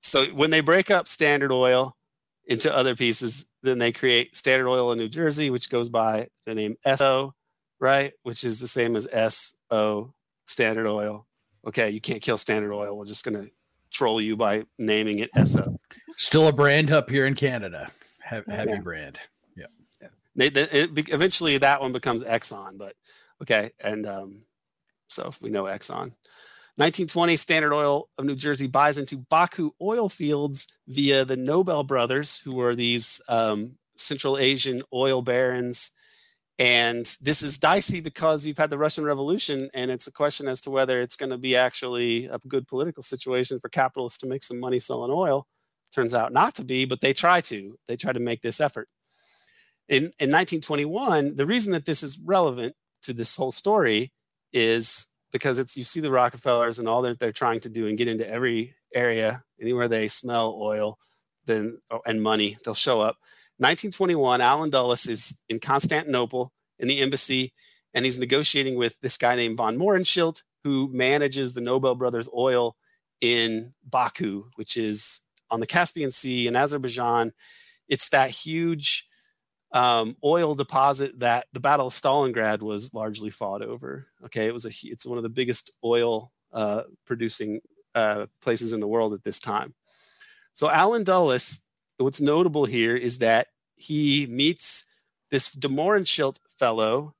So 0.02 0.26
when 0.28 0.50
they 0.50 0.62
break 0.62 0.90
up 0.90 1.08
Standard 1.08 1.52
Oil 1.52 1.96
into 2.48 2.76
other 2.76 2.96
pieces, 2.96 3.46
then 3.62 3.78
they 3.78 3.92
create 3.92 4.36
Standard 4.36 4.68
Oil 4.68 4.92
in 4.92 4.98
New 4.98 5.08
Jersey, 5.08 5.52
which 5.52 5.70
goes 5.70 5.88
by 5.88 6.30
the 6.48 6.56
name 6.56 6.78
Esso, 6.84 7.34
right? 7.80 8.12
Which 8.24 8.44
is 8.44 8.60
the 8.60 8.68
same 8.68 8.96
as 8.96 9.08
SO, 9.32 10.16
Standard 10.46 10.88
Oil. 10.88 11.28
Okay, 11.68 11.92
you 11.92 12.02
can't 12.02 12.24
kill 12.24 12.40
Standard 12.40 12.74
Oil. 12.74 12.98
We're 12.98 13.06
just 13.06 13.24
going 13.24 13.40
to 13.40 13.52
troll 13.92 14.20
you 14.20 14.36
by 14.36 14.64
naming 14.80 15.20
it 15.20 15.30
SO. 15.48 15.78
Still 16.18 16.48
a 16.48 16.54
brand 16.54 16.90
up 16.90 17.08
here 17.08 17.28
in 17.28 17.36
Canada. 17.36 17.92
Heavy, 18.20 18.52
heavy 18.52 18.72
yeah. 18.72 18.80
brand. 18.80 19.20
They, 20.40 20.50
they 20.50 20.64
it, 20.64 21.10
eventually 21.10 21.58
that 21.58 21.82
one 21.82 21.92
becomes 21.92 22.24
Exxon, 22.24 22.78
but 22.78 22.94
okay. 23.42 23.72
And 23.80 24.08
um, 24.08 24.44
so 25.08 25.32
we 25.42 25.50
know 25.50 25.64
Exxon. 25.64 26.14
1920, 26.76 27.36
Standard 27.36 27.74
Oil 27.74 28.08
of 28.18 28.24
New 28.24 28.38
Jersey 28.38 28.68
buys 28.68 28.98
into 28.98 29.18
Baku 29.30 29.72
oil 29.82 30.08
fields 30.08 30.66
via 30.88 31.26
the 31.26 31.36
Nobel 31.36 31.84
brothers, 31.84 32.40
who 32.40 32.56
were 32.56 32.74
these 32.74 33.20
um, 33.28 33.78
Central 33.98 34.38
Asian 34.38 34.82
oil 34.94 35.22
barons. 35.22 35.92
And 36.58 37.06
this 37.22 37.42
is 37.42 37.58
dicey 37.58 38.00
because 38.00 38.48
you've 38.48 38.58
had 38.58 38.70
the 38.70 38.78
Russian 38.78 39.04
Revolution, 39.04 39.70
and 39.74 39.92
it's 39.92 40.08
a 40.08 40.12
question 40.12 40.48
as 40.48 40.62
to 40.62 40.70
whether 40.70 41.02
it's 41.02 41.18
going 41.18 41.32
to 41.32 41.38
be 41.38 41.58
actually 41.58 42.28
a 42.28 42.40
good 42.48 42.66
political 42.66 43.04
situation 43.04 43.60
for 43.60 43.68
capitalists 43.68 44.20
to 44.20 44.28
make 44.28 44.44
some 44.44 44.60
money 44.60 44.80
selling 44.80 45.12
oil. 45.12 45.48
Turns 45.94 46.14
out 46.14 46.32
not 46.32 46.56
to 46.56 46.64
be, 46.64 46.86
but 46.86 47.02
they 47.02 47.12
try 47.12 47.42
to. 47.42 47.76
They 47.88 47.98
try 47.98 48.14
to 48.14 48.20
make 48.22 48.42
this 48.42 48.62
effort 48.62 48.88
in, 49.90 50.04
in 50.20 50.30
1921, 50.30 51.36
the 51.36 51.48
reason 51.48 51.74
that 51.74 51.86
this 51.86 52.04
is 52.04 52.20
relevant 52.20 52.76
to 53.02 53.12
this 53.12 53.36
whole 53.36 53.52
story 53.52 54.12
is 54.54 55.08
because 55.32 55.58
it's 55.58 55.76
you 55.76 55.84
see 55.84 56.00
the 56.00 56.12
Rockefellers 56.12 56.78
and 56.78 56.88
all 56.88 57.02
that 57.02 57.20
they're 57.20 57.32
trying 57.32 57.60
to 57.62 57.70
do 57.70 57.88
and 57.88 57.98
get 57.98 58.08
into 58.08 58.30
every 58.30 58.76
area, 58.94 59.44
anywhere 59.60 59.88
they 59.88 60.08
smell 60.08 60.56
oil, 60.60 60.98
then 61.46 61.80
oh, 61.90 62.02
and 62.06 62.22
money, 62.22 62.56
they'll 62.64 62.76
show 62.76 63.02
up. 63.02 63.18
1921, 63.58 64.42
Allen 64.42 64.70
Dulles 64.70 65.08
is 65.08 65.42
in 65.50 65.60
Constantinople 65.60 66.54
in 66.78 66.88
the 66.88 67.02
embassy, 67.02 67.52
and 67.96 68.06
he's 68.06 68.20
negotiating 68.20 68.78
with 68.78 69.00
this 69.02 69.18
guy 69.18 69.36
named 69.36 69.58
von 69.58 69.76
Mohrenschildt, 69.76 70.44
who 70.64 70.90
manages 70.94 71.54
the 71.54 71.62
Nobel 71.62 71.96
Brothers 71.96 72.30
oil 72.34 72.76
in 73.22 73.74
Baku, 73.84 74.46
which 74.56 74.78
is 74.78 75.22
on 75.50 75.60
the 75.60 75.68
Caspian 75.68 76.12
Sea 76.12 76.48
in 76.48 76.56
Azerbaijan. 76.56 77.34
It's 77.88 78.10
that 78.10 78.30
huge 78.30 79.09
um, 79.72 80.16
oil 80.24 80.56
deposit 80.56 81.20
that 81.20 81.46
the 81.54 81.60
Battle 81.60 81.88
of 81.88 81.94
Stalingrad 81.94 82.62
was 82.62 82.94
largely 82.94 83.30
fought 83.30 83.62
over. 83.62 84.08
Okay, 84.26 84.48
it 84.48 84.54
was 84.54 84.66
a 84.66 84.72
it's 84.84 85.06
one 85.06 85.18
of 85.18 85.24
the 85.24 85.30
biggest 85.30 85.72
oil 85.84 86.32
uh, 86.54 86.84
producing 87.06 87.60
uh, 87.96 88.26
places 88.42 88.74
in 88.74 88.80
the 88.80 88.88
world 88.88 89.14
at 89.14 89.24
this 89.24 89.40
time. 89.40 89.74
So 90.54 90.70
Allen 90.70 91.04
Dulles, 91.04 91.66
what's 91.98 92.22
notable 92.22 92.66
here 92.66 92.96
is 92.96 93.20
that 93.20 93.48
he 93.76 94.28
meets 94.30 94.86
this 95.32 95.52
de 95.52 95.68
Mohrenschildt 95.68 96.40
fellow, 96.58 97.14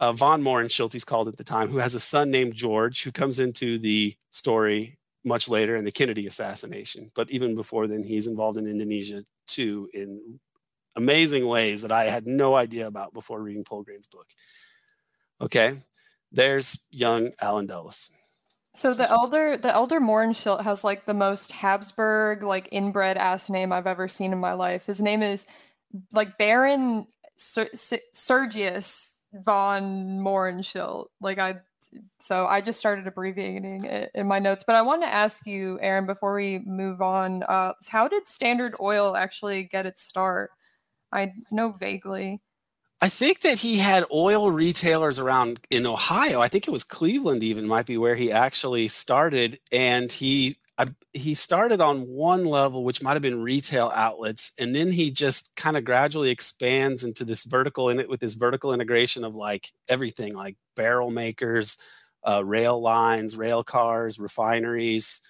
uh, 0.00 0.12
von 0.12 0.42
Mohrenschildt, 0.42 0.92
he's 0.92 1.04
called 1.04 1.28
at 1.28 1.36
the 1.36 1.44
time, 1.44 1.68
who 1.68 1.78
has 1.78 1.94
a 1.94 2.00
son 2.00 2.30
named 2.30 2.54
George, 2.54 3.04
who 3.04 3.12
comes 3.12 3.38
into 3.38 3.78
the 3.78 4.16
story 4.30 4.96
much 5.24 5.48
later 5.48 5.76
in 5.76 5.84
the 5.84 5.92
Kennedy 5.92 6.26
assassination. 6.26 7.10
But 7.14 7.30
even 7.30 7.54
before 7.54 7.86
then, 7.86 8.02
he's 8.02 8.26
involved 8.26 8.58
in 8.58 8.66
Indonesia 8.66 9.24
too 9.46 9.88
in 9.94 10.40
amazing 10.96 11.46
ways 11.46 11.82
that 11.82 11.92
I 11.92 12.04
had 12.04 12.26
no 12.26 12.54
idea 12.54 12.86
about 12.86 13.12
before 13.12 13.42
reading 13.42 13.64
Poulgrain's 13.64 14.06
book. 14.06 14.26
Okay, 15.40 15.74
there's 16.32 16.84
young 16.90 17.30
Allen 17.40 17.66
Dulles. 17.66 18.10
So 18.76 18.92
the 18.92 19.08
elder, 19.08 19.56
the 19.56 19.72
elder 19.72 20.00
Mohrenschildt 20.00 20.62
has 20.62 20.82
like 20.82 21.06
the 21.06 21.14
most 21.14 21.52
Habsburg, 21.52 22.42
like 22.42 22.68
inbred 22.72 23.16
ass 23.16 23.48
name 23.48 23.72
I've 23.72 23.86
ever 23.86 24.08
seen 24.08 24.32
in 24.32 24.38
my 24.38 24.52
life. 24.52 24.86
His 24.86 25.00
name 25.00 25.22
is 25.22 25.46
like 26.12 26.38
Baron 26.38 27.06
Ser- 27.36 27.70
Sergius 28.12 29.22
von 29.32 30.18
Mohrenschildt. 30.18 31.06
Like 31.20 31.38
I, 31.38 31.60
so 32.18 32.46
I 32.46 32.60
just 32.60 32.80
started 32.80 33.06
abbreviating 33.06 33.84
it 33.84 34.10
in 34.12 34.26
my 34.26 34.40
notes. 34.40 34.64
But 34.66 34.74
I 34.74 34.82
want 34.82 35.02
to 35.02 35.08
ask 35.08 35.46
you, 35.46 35.78
Aaron, 35.80 36.06
before 36.06 36.34
we 36.34 36.58
move 36.66 37.00
on, 37.00 37.44
uh, 37.44 37.74
how 37.88 38.08
did 38.08 38.26
Standard 38.26 38.74
Oil 38.80 39.16
actually 39.16 39.64
get 39.64 39.86
its 39.86 40.02
start? 40.02 40.50
I 41.14 41.32
know 41.50 41.70
vaguely. 41.70 42.40
I 43.00 43.08
think 43.08 43.40
that 43.40 43.58
he 43.58 43.78
had 43.78 44.04
oil 44.12 44.50
retailers 44.50 45.18
around 45.18 45.60
in 45.70 45.86
Ohio. 45.86 46.40
I 46.40 46.48
think 46.48 46.66
it 46.66 46.70
was 46.70 46.84
Cleveland, 46.84 47.42
even 47.42 47.66
might 47.66 47.86
be 47.86 47.98
where 47.98 48.16
he 48.16 48.32
actually 48.32 48.88
started, 48.88 49.60
and 49.70 50.10
he 50.10 50.56
I, 50.76 50.88
he 51.12 51.34
started 51.34 51.80
on 51.80 52.00
one 52.08 52.44
level, 52.46 52.82
which 52.82 53.02
might 53.02 53.12
have 53.12 53.22
been 53.22 53.42
retail 53.42 53.92
outlets, 53.94 54.52
and 54.58 54.74
then 54.74 54.90
he 54.90 55.10
just 55.10 55.54
kind 55.54 55.76
of 55.76 55.84
gradually 55.84 56.30
expands 56.30 57.04
into 57.04 57.24
this 57.24 57.44
vertical 57.44 57.90
in 57.90 58.00
it 58.00 58.08
with 58.08 58.20
this 58.20 58.34
vertical 58.34 58.72
integration 58.74 59.22
of 59.22 59.36
like 59.36 59.70
everything, 59.88 60.34
like 60.34 60.56
barrel 60.74 61.10
makers, 61.12 61.78
uh, 62.26 62.44
rail 62.44 62.80
lines, 62.80 63.36
rail 63.36 63.62
cars, 63.62 64.18
refineries, 64.18 65.20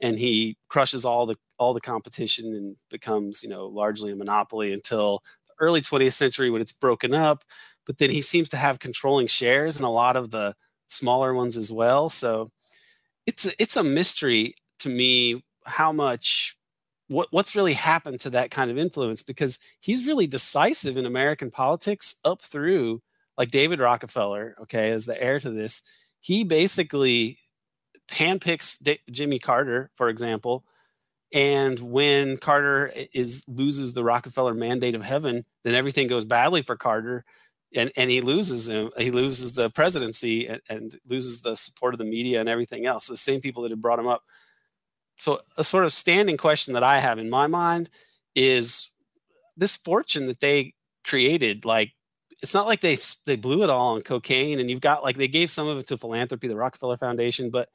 and 0.00 0.18
he 0.18 0.56
crushes 0.68 1.04
all 1.04 1.26
the 1.26 1.36
all 1.62 1.72
the 1.72 1.80
competition 1.80 2.46
and 2.46 2.76
becomes 2.90 3.42
you 3.42 3.48
know 3.48 3.66
largely 3.66 4.10
a 4.10 4.16
monopoly 4.16 4.72
until 4.72 5.22
the 5.46 5.54
early 5.60 5.80
20th 5.80 6.14
century 6.14 6.50
when 6.50 6.60
it's 6.60 6.72
broken 6.72 7.14
up. 7.14 7.44
But 7.86 7.98
then 7.98 8.10
he 8.10 8.20
seems 8.20 8.48
to 8.50 8.56
have 8.56 8.78
controlling 8.78 9.28
shares 9.28 9.78
in 9.78 9.84
a 9.84 9.90
lot 9.90 10.16
of 10.16 10.30
the 10.30 10.54
smaller 10.88 11.34
ones 11.34 11.56
as 11.56 11.72
well. 11.72 12.08
So 12.08 12.50
it's 13.26 13.46
a, 13.46 13.52
it's 13.58 13.76
a 13.76 13.84
mystery 13.84 14.54
to 14.80 14.88
me 14.88 15.42
how 15.64 15.92
much 15.92 16.56
what 17.06 17.28
what's 17.30 17.54
really 17.54 17.74
happened 17.74 18.18
to 18.20 18.30
that 18.30 18.50
kind 18.50 18.70
of 18.70 18.78
influence 18.78 19.22
because 19.22 19.60
he's 19.80 20.06
really 20.06 20.26
decisive 20.26 20.96
in 20.96 21.06
American 21.06 21.50
politics 21.50 22.16
up 22.24 22.42
through 22.42 23.00
like 23.38 23.50
David 23.50 23.78
Rockefeller, 23.78 24.56
okay, 24.62 24.90
as 24.90 25.06
the 25.06 25.20
heir 25.22 25.38
to 25.38 25.50
this. 25.50 25.82
He 26.20 26.44
basically 26.44 27.38
handpicks 28.10 28.82
D- 28.82 29.00
Jimmy 29.10 29.38
Carter, 29.38 29.90
for 29.94 30.08
example, 30.08 30.64
and 31.32 31.78
when 31.80 32.36
Carter 32.36 32.92
is 33.12 33.44
loses 33.48 33.92
the 33.92 34.04
Rockefeller 34.04 34.54
mandate 34.54 34.94
of 34.94 35.02
heaven, 35.02 35.44
then 35.64 35.74
everything 35.74 36.08
goes 36.08 36.24
badly 36.24 36.62
for 36.62 36.76
Carter, 36.76 37.24
and 37.74 37.90
and 37.96 38.10
he 38.10 38.20
loses 38.20 38.68
him. 38.68 38.90
He 38.98 39.10
loses 39.10 39.52
the 39.52 39.70
presidency 39.70 40.46
and, 40.48 40.60
and 40.68 40.98
loses 41.06 41.42
the 41.42 41.56
support 41.56 41.94
of 41.94 41.98
the 41.98 42.04
media 42.04 42.40
and 42.40 42.48
everything 42.48 42.86
else. 42.86 43.06
The 43.06 43.16
same 43.16 43.40
people 43.40 43.62
that 43.62 43.70
had 43.70 43.82
brought 43.82 43.98
him 43.98 44.08
up 44.08 44.22
so 45.22 45.40
a 45.56 45.64
sort 45.64 45.84
of 45.84 45.92
standing 45.92 46.36
question 46.36 46.74
that 46.74 46.82
I 46.82 46.98
have 46.98 47.18
in 47.18 47.30
my 47.30 47.46
mind 47.46 47.88
is 48.34 48.90
this 49.56 49.76
fortune 49.76 50.26
that 50.26 50.40
they 50.40 50.74
created, 51.04 51.64
like 51.64 51.92
it's 52.42 52.54
not 52.54 52.66
like 52.66 52.80
they 52.80 52.96
they 53.24 53.36
blew 53.36 53.62
it 53.62 53.70
all 53.70 53.94
on 53.94 54.02
cocaine 54.02 54.58
and 54.58 54.68
you've 54.68 54.80
got 54.80 55.04
like 55.04 55.16
they 55.16 55.28
gave 55.28 55.50
some 55.50 55.68
of 55.68 55.78
it 55.78 55.86
to 55.88 55.98
philanthropy, 55.98 56.48
the 56.48 56.56
Rockefeller 56.56 56.96
Foundation, 56.96 57.50
but 57.50 57.68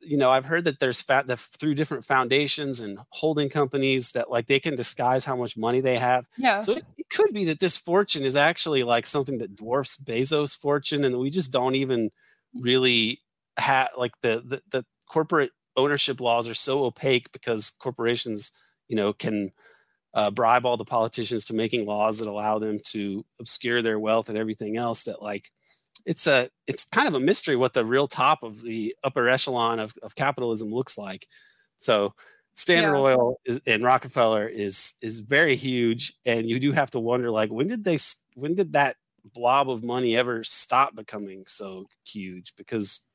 you 0.00 0.16
know, 0.16 0.30
I've 0.30 0.46
heard 0.46 0.64
that 0.64 0.78
there's 0.78 1.00
fat 1.00 1.26
that 1.26 1.38
through 1.38 1.74
different 1.74 2.04
foundations 2.04 2.80
and 2.80 2.98
holding 3.10 3.48
companies 3.48 4.12
that 4.12 4.30
like 4.30 4.46
they 4.46 4.60
can 4.60 4.76
disguise 4.76 5.24
how 5.24 5.36
much 5.36 5.56
money 5.56 5.80
they 5.80 5.98
have. 5.98 6.26
Yeah. 6.36 6.60
So 6.60 6.72
it, 6.72 6.84
it 6.96 7.10
could 7.10 7.32
be 7.32 7.44
that 7.46 7.60
this 7.60 7.76
fortune 7.76 8.22
is 8.22 8.36
actually 8.36 8.84
like 8.84 9.06
something 9.06 9.38
that 9.38 9.54
dwarfs 9.54 10.02
Bezos' 10.02 10.56
fortune, 10.56 11.04
and 11.04 11.18
we 11.18 11.30
just 11.30 11.52
don't 11.52 11.74
even 11.74 12.10
really 12.54 13.20
have 13.58 13.88
like 13.96 14.12
the 14.22 14.42
the, 14.44 14.62
the 14.70 14.84
corporate 15.08 15.50
ownership 15.76 16.20
laws 16.20 16.48
are 16.48 16.54
so 16.54 16.84
opaque 16.84 17.30
because 17.32 17.70
corporations, 17.70 18.52
you 18.88 18.96
know, 18.96 19.12
can 19.12 19.50
uh, 20.14 20.30
bribe 20.30 20.64
all 20.64 20.78
the 20.78 20.84
politicians 20.84 21.44
to 21.44 21.54
making 21.54 21.84
laws 21.86 22.18
that 22.18 22.28
allow 22.28 22.58
them 22.58 22.78
to 22.86 23.24
obscure 23.38 23.82
their 23.82 23.98
wealth 23.98 24.30
and 24.30 24.38
everything 24.38 24.76
else. 24.76 25.02
That 25.02 25.22
like, 25.22 25.50
it's 26.06 26.26
a 26.26 26.48
it's 26.66 26.84
kind 26.84 27.08
of 27.08 27.14
a 27.14 27.20
mystery 27.20 27.56
what 27.56 27.74
the 27.74 27.84
real 27.84 28.06
top 28.06 28.42
of 28.42 28.62
the 28.62 28.94
upper 29.04 29.28
echelon 29.28 29.80
of, 29.80 29.92
of 30.02 30.14
capitalism 30.14 30.70
looks 30.70 30.96
like. 30.96 31.26
So 31.76 32.14
Standard 32.54 32.94
yeah. 32.94 33.00
Oil 33.00 33.36
is, 33.44 33.60
and 33.66 33.82
Rockefeller 33.82 34.48
is 34.48 34.94
is 35.02 35.20
very 35.20 35.56
huge, 35.56 36.14
and 36.24 36.48
you 36.48 36.58
do 36.58 36.72
have 36.72 36.90
to 36.92 37.00
wonder 37.00 37.30
like 37.30 37.50
when 37.50 37.68
did 37.68 37.84
they 37.84 37.98
when 38.34 38.54
did 38.54 38.72
that 38.72 38.96
blob 39.34 39.68
of 39.68 39.84
money 39.84 40.16
ever 40.16 40.42
stop 40.42 40.94
becoming 40.94 41.44
so 41.46 41.84
huge? 42.06 42.54
Because 42.56 43.05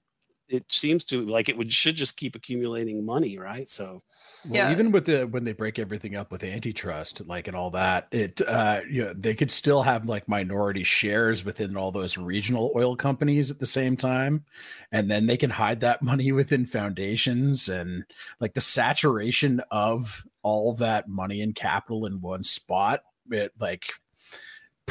it 0.51 0.71
seems 0.71 1.05
to 1.05 1.25
like 1.25 1.47
it 1.47 1.57
would 1.57 1.71
should 1.71 1.95
just 1.95 2.17
keep 2.17 2.35
accumulating 2.35 3.05
money, 3.05 3.37
right? 3.37 3.67
So 3.69 4.01
well, 4.45 4.55
yeah. 4.55 4.71
even 4.71 4.91
with 4.91 5.05
the 5.05 5.23
when 5.23 5.45
they 5.45 5.53
break 5.53 5.79
everything 5.79 6.15
up 6.15 6.29
with 6.29 6.43
antitrust, 6.43 7.25
like 7.25 7.47
and 7.47 7.55
all 7.55 7.71
that, 7.71 8.07
it 8.11 8.41
uh 8.45 8.81
you 8.89 9.05
know, 9.05 9.13
they 9.13 9.33
could 9.33 9.49
still 9.49 9.81
have 9.83 10.05
like 10.05 10.27
minority 10.27 10.83
shares 10.83 11.45
within 11.45 11.77
all 11.77 11.91
those 11.91 12.17
regional 12.17 12.73
oil 12.75 12.95
companies 12.95 13.49
at 13.49 13.59
the 13.59 13.65
same 13.65 13.95
time. 13.95 14.43
And 14.91 15.09
then 15.09 15.25
they 15.25 15.37
can 15.37 15.49
hide 15.49 15.79
that 15.79 16.01
money 16.01 16.31
within 16.33 16.65
foundations 16.65 17.69
and 17.69 18.03
like 18.39 18.53
the 18.53 18.61
saturation 18.61 19.61
of 19.71 20.25
all 20.43 20.73
that 20.75 21.07
money 21.07 21.41
and 21.41 21.55
capital 21.55 22.05
in 22.05 22.19
one 22.19 22.43
spot. 22.43 23.03
It 23.29 23.53
like 23.57 23.85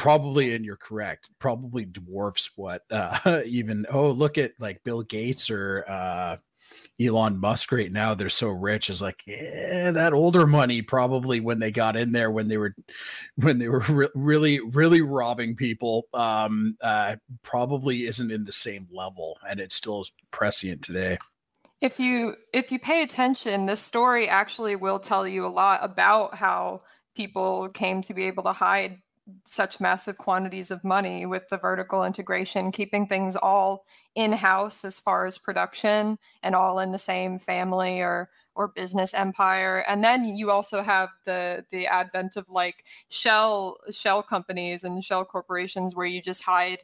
probably 0.01 0.55
and 0.55 0.65
you're 0.65 0.77
correct 0.77 1.29
probably 1.37 1.85
dwarfs 1.85 2.49
what 2.55 2.81
uh 2.89 3.41
even 3.45 3.85
oh 3.91 4.09
look 4.09 4.39
at 4.39 4.51
like 4.57 4.83
bill 4.83 5.03
gates 5.03 5.51
or 5.51 5.85
uh 5.87 6.37
elon 6.99 7.37
musk 7.37 7.71
right 7.71 7.91
now 7.91 8.15
they're 8.15 8.27
so 8.27 8.49
rich 8.49 8.89
is 8.89 8.99
like 8.99 9.21
yeah 9.27 9.91
that 9.91 10.11
older 10.11 10.47
money 10.47 10.81
probably 10.81 11.39
when 11.39 11.59
they 11.59 11.69
got 11.69 11.95
in 11.95 12.13
there 12.13 12.31
when 12.31 12.47
they 12.47 12.57
were 12.57 12.73
when 13.35 13.59
they 13.59 13.67
were 13.67 13.83
re- 13.89 14.09
really 14.15 14.59
really 14.59 15.01
robbing 15.01 15.55
people 15.55 16.07
um 16.15 16.75
uh 16.81 17.15
probably 17.43 18.07
isn't 18.07 18.31
in 18.31 18.43
the 18.45 18.51
same 18.51 18.87
level 18.91 19.37
and 19.47 19.59
it 19.59 19.71
still 19.71 20.01
is 20.01 20.11
prescient 20.31 20.81
today. 20.81 21.19
If 21.79 21.99
you 21.99 22.37
if 22.53 22.71
you 22.71 22.79
pay 22.79 23.03
attention 23.03 23.67
this 23.67 23.81
story 23.81 24.27
actually 24.27 24.75
will 24.75 24.99
tell 24.99 25.27
you 25.27 25.45
a 25.45 25.47
lot 25.47 25.81
about 25.83 26.33
how 26.33 26.79
people 27.15 27.69
came 27.75 28.01
to 28.01 28.15
be 28.15 28.23
able 28.23 28.43
to 28.43 28.53
hide 28.53 28.97
such 29.45 29.79
massive 29.79 30.17
quantities 30.17 30.71
of 30.71 30.83
money 30.83 31.25
with 31.25 31.47
the 31.49 31.57
vertical 31.57 32.03
integration, 32.03 32.71
keeping 32.71 33.07
things 33.07 33.35
all 33.35 33.85
in 34.15 34.33
house 34.33 34.85
as 34.85 34.99
far 34.99 35.25
as 35.25 35.37
production 35.37 36.17
and 36.43 36.55
all 36.55 36.79
in 36.79 36.91
the 36.91 36.97
same 36.97 37.39
family 37.39 38.01
or 38.01 38.29
or 38.53 38.67
business 38.67 39.13
empire. 39.13 39.85
And 39.87 40.03
then 40.03 40.25
you 40.25 40.51
also 40.51 40.83
have 40.83 41.09
the 41.25 41.65
the 41.71 41.87
advent 41.87 42.35
of 42.35 42.49
like 42.49 42.83
shell 43.09 43.77
shell 43.91 44.23
companies 44.23 44.83
and 44.83 45.03
shell 45.03 45.25
corporations 45.25 45.95
where 45.95 46.05
you 46.05 46.21
just 46.21 46.43
hide 46.43 46.79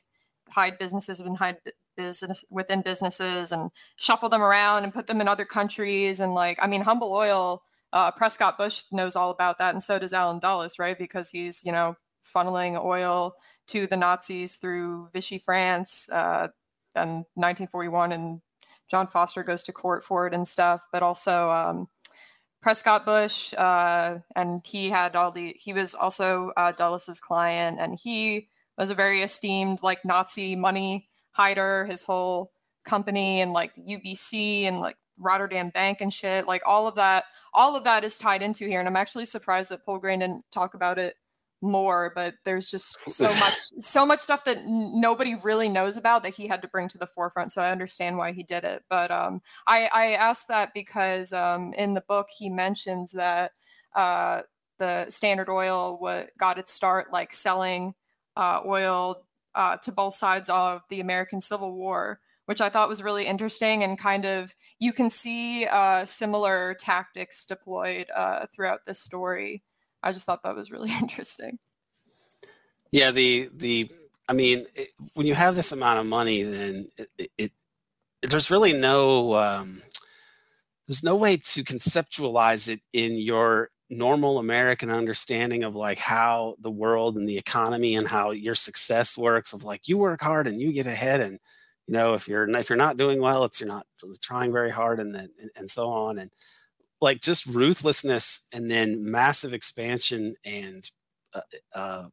hide 0.50 0.78
businesses 0.78 1.20
and 1.20 1.38
hide 1.38 1.58
business 1.98 2.46
within 2.50 2.82
businesses 2.82 3.52
and 3.52 3.72
shuffle 3.98 4.30
them 4.30 4.42
around 4.42 4.84
and 4.84 4.94
put 4.94 5.08
them 5.08 5.20
in 5.20 5.28
other 5.28 5.46
countries 5.46 6.20
and 6.20 6.34
like 6.34 6.58
I 6.62 6.68
mean 6.68 6.82
Humble 6.82 7.12
Oil 7.12 7.64
uh, 7.94 8.12
Prescott 8.12 8.58
Bush 8.58 8.84
knows 8.92 9.16
all 9.16 9.32
about 9.32 9.60
that, 9.60 9.74
and 9.74 9.84
so 9.84 9.98
does 9.98 10.14
Allen 10.14 10.40
Dulles, 10.40 10.78
right? 10.78 10.98
Because 10.98 11.30
he's 11.30 11.64
you 11.64 11.72
know 11.72 11.96
funneling 12.34 12.82
oil 12.84 13.36
to 13.68 13.88
the 13.88 13.98
Nazis 13.98 14.56
through 14.56 15.10
Vichy 15.14 15.38
France 15.38 16.10
uh, 16.12 16.48
in 16.96 17.26
1941, 17.36 18.12
and 18.12 18.42
John 18.90 19.08
Foster 19.08 19.44
goes 19.44 19.64
to 19.64 19.74
court 19.74 20.04
for 20.04 20.28
it 20.28 20.34
and 20.34 20.48
stuff. 20.48 20.86
But 20.92 21.04
also 21.04 21.50
um, 21.52 21.88
Prescott 22.62 23.06
Bush, 23.06 23.54
uh, 23.56 24.20
and 24.36 24.62
he 24.66 24.90
had 24.90 25.16
all 25.16 25.32
the. 25.32 25.56
He 25.58 25.74
was 25.74 25.94
also 25.96 26.52
uh, 26.58 26.72
client, 27.22 27.78
and 27.80 28.00
he 28.02 28.50
was 28.78 28.90
a 28.90 28.96
very 28.96 29.22
esteemed 29.22 29.80
like 29.84 30.06
Nazi 30.06 30.56
money 30.56 31.06
hider. 31.32 31.86
His 31.86 32.04
whole 32.04 32.52
company 32.86 33.42
and 33.42 33.54
like 33.54 33.76
UBC 33.76 34.64
and 34.64 34.80
like 34.80 34.98
Rotterdam 35.18 35.70
Bank 35.70 36.02
and 36.02 36.12
shit, 36.12 36.48
like 36.48 36.62
all 36.66 36.88
of 36.88 36.96
that, 36.96 37.26
all 37.54 37.76
of 37.76 37.84
that 37.84 38.04
is 38.04 38.18
tied 38.18 38.42
into 38.42 38.66
here. 38.68 38.80
And 38.80 38.88
I'm 38.88 38.96
actually 38.96 39.26
surprised 39.26 39.70
that 39.72 39.86
Poulgrain 39.86 40.20
didn't 40.20 40.46
talk 40.52 40.74
about 40.74 40.98
it 40.98 41.16
more 41.62 42.12
but 42.14 42.36
there's 42.44 42.68
just 42.68 42.98
so 43.12 43.28
much 43.28 43.58
so 43.80 44.06
much 44.06 44.20
stuff 44.20 44.44
that 44.44 44.58
n- 44.58 45.00
nobody 45.00 45.36
really 45.36 45.70
knows 45.70 45.98
about 45.98 46.24
that 46.24 46.34
he 46.34 46.48
had 46.48 46.62
to 46.62 46.68
bring 46.68 46.88
to 46.88 46.98
the 46.98 47.08
forefront 47.08 47.52
so 47.52 47.62
i 47.62 47.72
understand 47.72 48.18
why 48.18 48.32
he 48.32 48.44
did 48.44 48.64
it 48.64 48.84
but 48.90 49.10
um, 49.12 49.42
i 49.66 49.90
i 49.94 50.06
asked 50.14 50.48
that 50.48 50.74
because 50.74 51.34
um, 51.34 51.74
in 51.74 51.94
the 51.94 52.04
book 52.08 52.28
he 52.38 52.50
mentions 52.50 53.12
that 53.12 53.52
uh, 53.96 54.42
the 54.78 55.10
standard 55.10 55.50
oil 55.50 55.98
what 56.00 56.30
got 56.38 56.60
its 56.60 56.74
start 56.74 57.12
like 57.12 57.34
selling 57.34 57.94
uh, 58.36 58.62
oil 58.66 59.24
uh, 59.56 59.76
to 59.78 59.92
both 59.92 60.14
sides 60.14 60.50
of 60.50 60.82
the 60.90 61.00
american 61.00 61.42
civil 61.42 61.74
war 61.74 62.20
which 62.46 62.62
i 62.62 62.70
thought 62.70 62.88
was 62.88 63.02
really 63.02 63.26
interesting 63.26 63.84
and 63.84 63.98
kind 63.98 64.26
of 64.26 64.54
you 64.78 64.94
can 64.94 65.10
see 65.10 65.66
uh, 65.66 66.06
similar 66.06 66.76
tactics 66.80 67.46
deployed 67.46 68.08
uh, 68.16 68.46
throughout 68.54 68.86
this 68.86 69.00
story 69.00 69.64
I 70.04 70.12
just 70.12 70.26
thought 70.26 70.44
that 70.44 70.56
was 70.56 70.72
really 70.72 70.92
interesting. 71.02 71.60
Yeah, 72.92 73.12
the 73.12 73.50
the 73.54 73.92
I 74.30 74.34
mean, 74.34 74.66
it, 74.76 74.90
when 75.14 75.26
you 75.26 75.34
have 75.34 75.56
this 75.56 75.72
amount 75.72 76.00
of 76.00 76.06
money, 76.06 76.44
then 76.44 76.86
it, 76.98 77.10
it, 77.18 77.32
it 77.38 77.52
there's 78.22 78.52
really 78.52 78.74
no 78.74 79.36
um, 79.36 79.82
there's 80.88 81.04
no 81.04 81.16
way 81.16 81.38
to 81.38 81.64
conceptualize 81.64 82.70
it 82.70 82.82
in 82.94 83.18
your 83.18 83.70
normal 83.90 84.38
American 84.40 84.90
understanding 84.90 85.64
of 85.64 85.76
like 85.76 85.98
how 85.98 86.56
the 86.60 86.72
world 86.72 87.16
and 87.18 87.28
the 87.28 87.38
economy 87.38 87.96
and 87.96 88.08
how 88.08 88.32
your 88.32 88.56
success 88.56 89.18
works. 89.18 89.54
Of 89.54 89.64
like 89.64 89.88
you 89.88 89.98
work 89.98 90.22
hard 90.22 90.48
and 90.48 90.60
you 90.60 90.74
get 90.74 90.88
ahead, 90.88 91.22
and 91.22 91.40
you 91.88 91.94
know 91.94 92.14
if 92.14 92.28
you're 92.28 92.50
if 92.56 92.70
you're 92.70 92.78
not 92.78 92.98
doing 92.98 93.22
well, 93.22 93.44
it's 93.46 93.60
you're 93.60 93.70
not 93.70 93.86
trying 94.22 94.52
very 94.52 94.72
hard, 94.72 95.00
and 95.00 95.14
then 95.14 95.30
and, 95.42 95.52
and 95.56 95.70
so 95.70 95.88
on. 95.88 96.20
And 96.20 96.32
like 97.02 97.22
just 97.22 97.46
ruthlessness 97.46 98.48
and 98.54 98.70
then 98.70 99.12
massive 99.12 99.54
expansion 99.54 100.36
and 100.46 100.90
uh, 101.34 101.42
uh, 101.76 102.04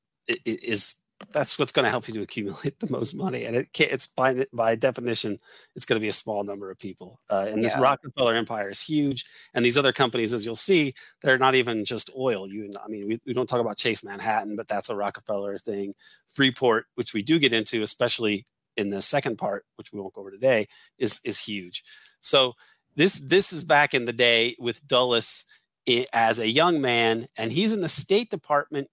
is 0.45 0.97
that's 1.33 1.59
what's 1.59 1.73
going 1.73 1.85
to 1.85 1.91
help 1.91 2.07
you 2.09 2.15
to 2.15 2.23
accumulate 2.23 2.79
the 2.81 2.91
most 2.91 3.15
money. 3.15 3.45
And 3.45 3.57
it 3.57 3.73
can't 3.73 3.93
it's 3.93 4.07
by 4.07 4.47
by 4.53 4.75
definition 4.75 5.39
it's 5.75 5.87
going 5.87 5.97
to 5.97 6.05
be 6.05 6.09
a 6.09 6.13
small 6.13 6.45
number 6.45 6.71
of 6.71 6.79
people. 6.79 7.21
Uh, 7.31 7.47
and 7.49 7.63
this 7.63 7.79
rockefeller 7.79 8.35
empire 8.35 8.71
is 8.71 8.83
huge. 8.83 9.25
And 9.55 9.65
these 9.65 9.79
other 9.79 9.93
companies 9.93 10.33
as 10.33 10.45
you'll 10.45 10.57
see 10.57 10.95
they're 11.23 11.39
not 11.39 11.55
even 11.55 11.85
just 11.85 12.11
oil. 12.17 12.49
You 12.49 12.71
i 12.85 12.89
mean 12.89 13.09
we, 13.09 13.21
we 13.27 13.33
don't 13.33 13.49
talk 13.49 13.61
about 13.61 13.79
chase 13.79 14.05
manhattan 14.05 14.57
but 14.57 14.69
that's 14.69 14.91
a 14.91 14.97
rockefeller 14.97 15.59
thing. 15.59 15.95
Freeport 16.29 16.87
which 16.95 17.15
we 17.15 17.23
do 17.23 17.39
get 17.39 17.53
into 17.53 17.83
especially 17.83 18.45
in 18.77 18.91
the 18.91 19.03
second 19.03 19.37
part 19.39 19.65
which 19.77 19.93
we 19.93 20.01
won't 20.01 20.15
go 20.15 20.21
over 20.21 20.31
today 20.31 20.67
is 20.99 21.21
is 21.25 21.41
huge. 21.41 21.85
So 22.21 22.55
this 22.97 23.21
this 23.21 23.53
is 23.53 23.65
back 23.65 23.95
in 23.95 24.05
the 24.05 24.13
day 24.13 24.57
with 24.59 24.87
dulles 24.87 25.47
as 26.13 26.39
a 26.39 26.49
young 26.49 26.81
man 26.81 27.27
and 27.37 27.53
he's 27.53 27.73
in 27.73 27.81
the 27.81 27.89
state 27.89 28.31
department 28.31 28.89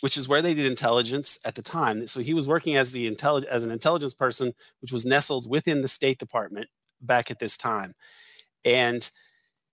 which 0.00 0.16
is 0.16 0.28
where 0.28 0.42
they 0.42 0.54
did 0.54 0.66
intelligence 0.66 1.38
at 1.44 1.54
the 1.54 1.62
time. 1.62 2.06
So 2.06 2.20
he 2.20 2.34
was 2.34 2.48
working 2.48 2.76
as 2.76 2.92
the 2.92 3.10
intellig- 3.10 3.44
as 3.46 3.64
an 3.64 3.70
intelligence 3.70 4.14
person, 4.14 4.52
which 4.80 4.92
was 4.92 5.06
nestled 5.06 5.48
within 5.48 5.82
the 5.82 5.88
State 5.88 6.18
Department 6.18 6.68
back 7.00 7.30
at 7.30 7.38
this 7.38 7.56
time. 7.56 7.94
And 8.64 9.08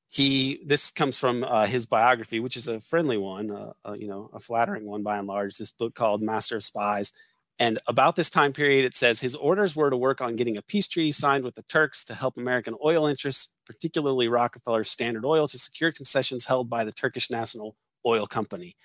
he 0.10 0.64
this 0.66 0.92
comes 0.92 1.18
from 1.18 1.44
uh, 1.44 1.66
his 1.66 1.86
biography, 1.86 2.40
which 2.40 2.56
is 2.56 2.68
a 2.68 2.80
friendly 2.80 3.18
one, 3.18 3.52
uh, 3.52 3.74
uh, 3.84 3.96
you 3.98 4.08
know, 4.08 4.30
a 4.34 4.40
flattering 4.40 4.86
one 4.86 5.04
by 5.04 5.18
and 5.18 5.28
large. 5.28 5.58
This 5.58 5.72
book 5.72 5.96
called 5.96 6.22
Master 6.22 6.58
of 6.58 6.64
Spies. 6.64 7.14
And 7.60 7.80
about 7.88 8.16
this 8.16 8.30
time 8.30 8.52
period, 8.52 8.84
it 8.84 8.98
says 8.98 9.20
his 9.20 9.36
orders 9.36 9.76
were 9.76 9.90
to 9.90 9.98
work 9.98 10.22
on 10.22 10.36
getting 10.36 10.58
a 10.58 10.62
peace 10.62 10.88
treaty 10.88 11.12
signed 11.12 11.44
with 11.44 11.56
the 11.56 11.64
Turks 11.64 12.04
to 12.06 12.16
help 12.16 12.38
American 12.38 12.76
oil 12.84 13.06
interests, 13.06 13.54
particularly 13.66 14.28
Rockefeller's 14.28 14.90
Standard 14.90 15.24
Oil, 15.24 15.48
to 15.48 15.60
secure 15.60 15.92
concessions 15.92 16.46
held 16.46 16.70
by 16.70 16.84
the 16.84 16.92
Turkish 16.92 17.30
National 17.30 17.76
Oil 18.06 18.26
Company. 18.26 18.76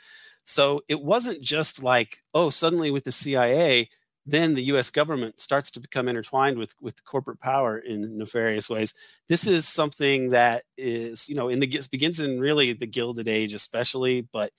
So 0.44 0.82
it 0.88 1.02
wasn't 1.02 1.42
just 1.42 1.82
like, 1.82 2.18
oh, 2.34 2.50
suddenly 2.50 2.90
with 2.90 3.04
the 3.04 3.12
CIA, 3.12 3.88
then 4.24 4.54
the 4.54 4.64
US 4.74 4.90
government 4.90 5.40
starts 5.40 5.70
to 5.70 5.80
become 5.80 6.06
intertwined 6.06 6.58
with, 6.58 6.74
with 6.80 7.04
corporate 7.04 7.40
power 7.40 7.78
in 7.78 8.18
nefarious 8.18 8.68
ways. 8.68 8.92
This 9.28 9.46
is 9.46 9.66
something 9.66 10.30
that 10.30 10.64
is, 10.76 11.28
you 11.28 11.34
know, 11.34 11.48
in 11.48 11.60
the 11.60 11.82
begins 11.90 12.20
in 12.20 12.38
really 12.38 12.74
the 12.74 12.86
Gilded 12.86 13.28
Age, 13.28 13.54
especially, 13.54 14.20
but 14.20 14.52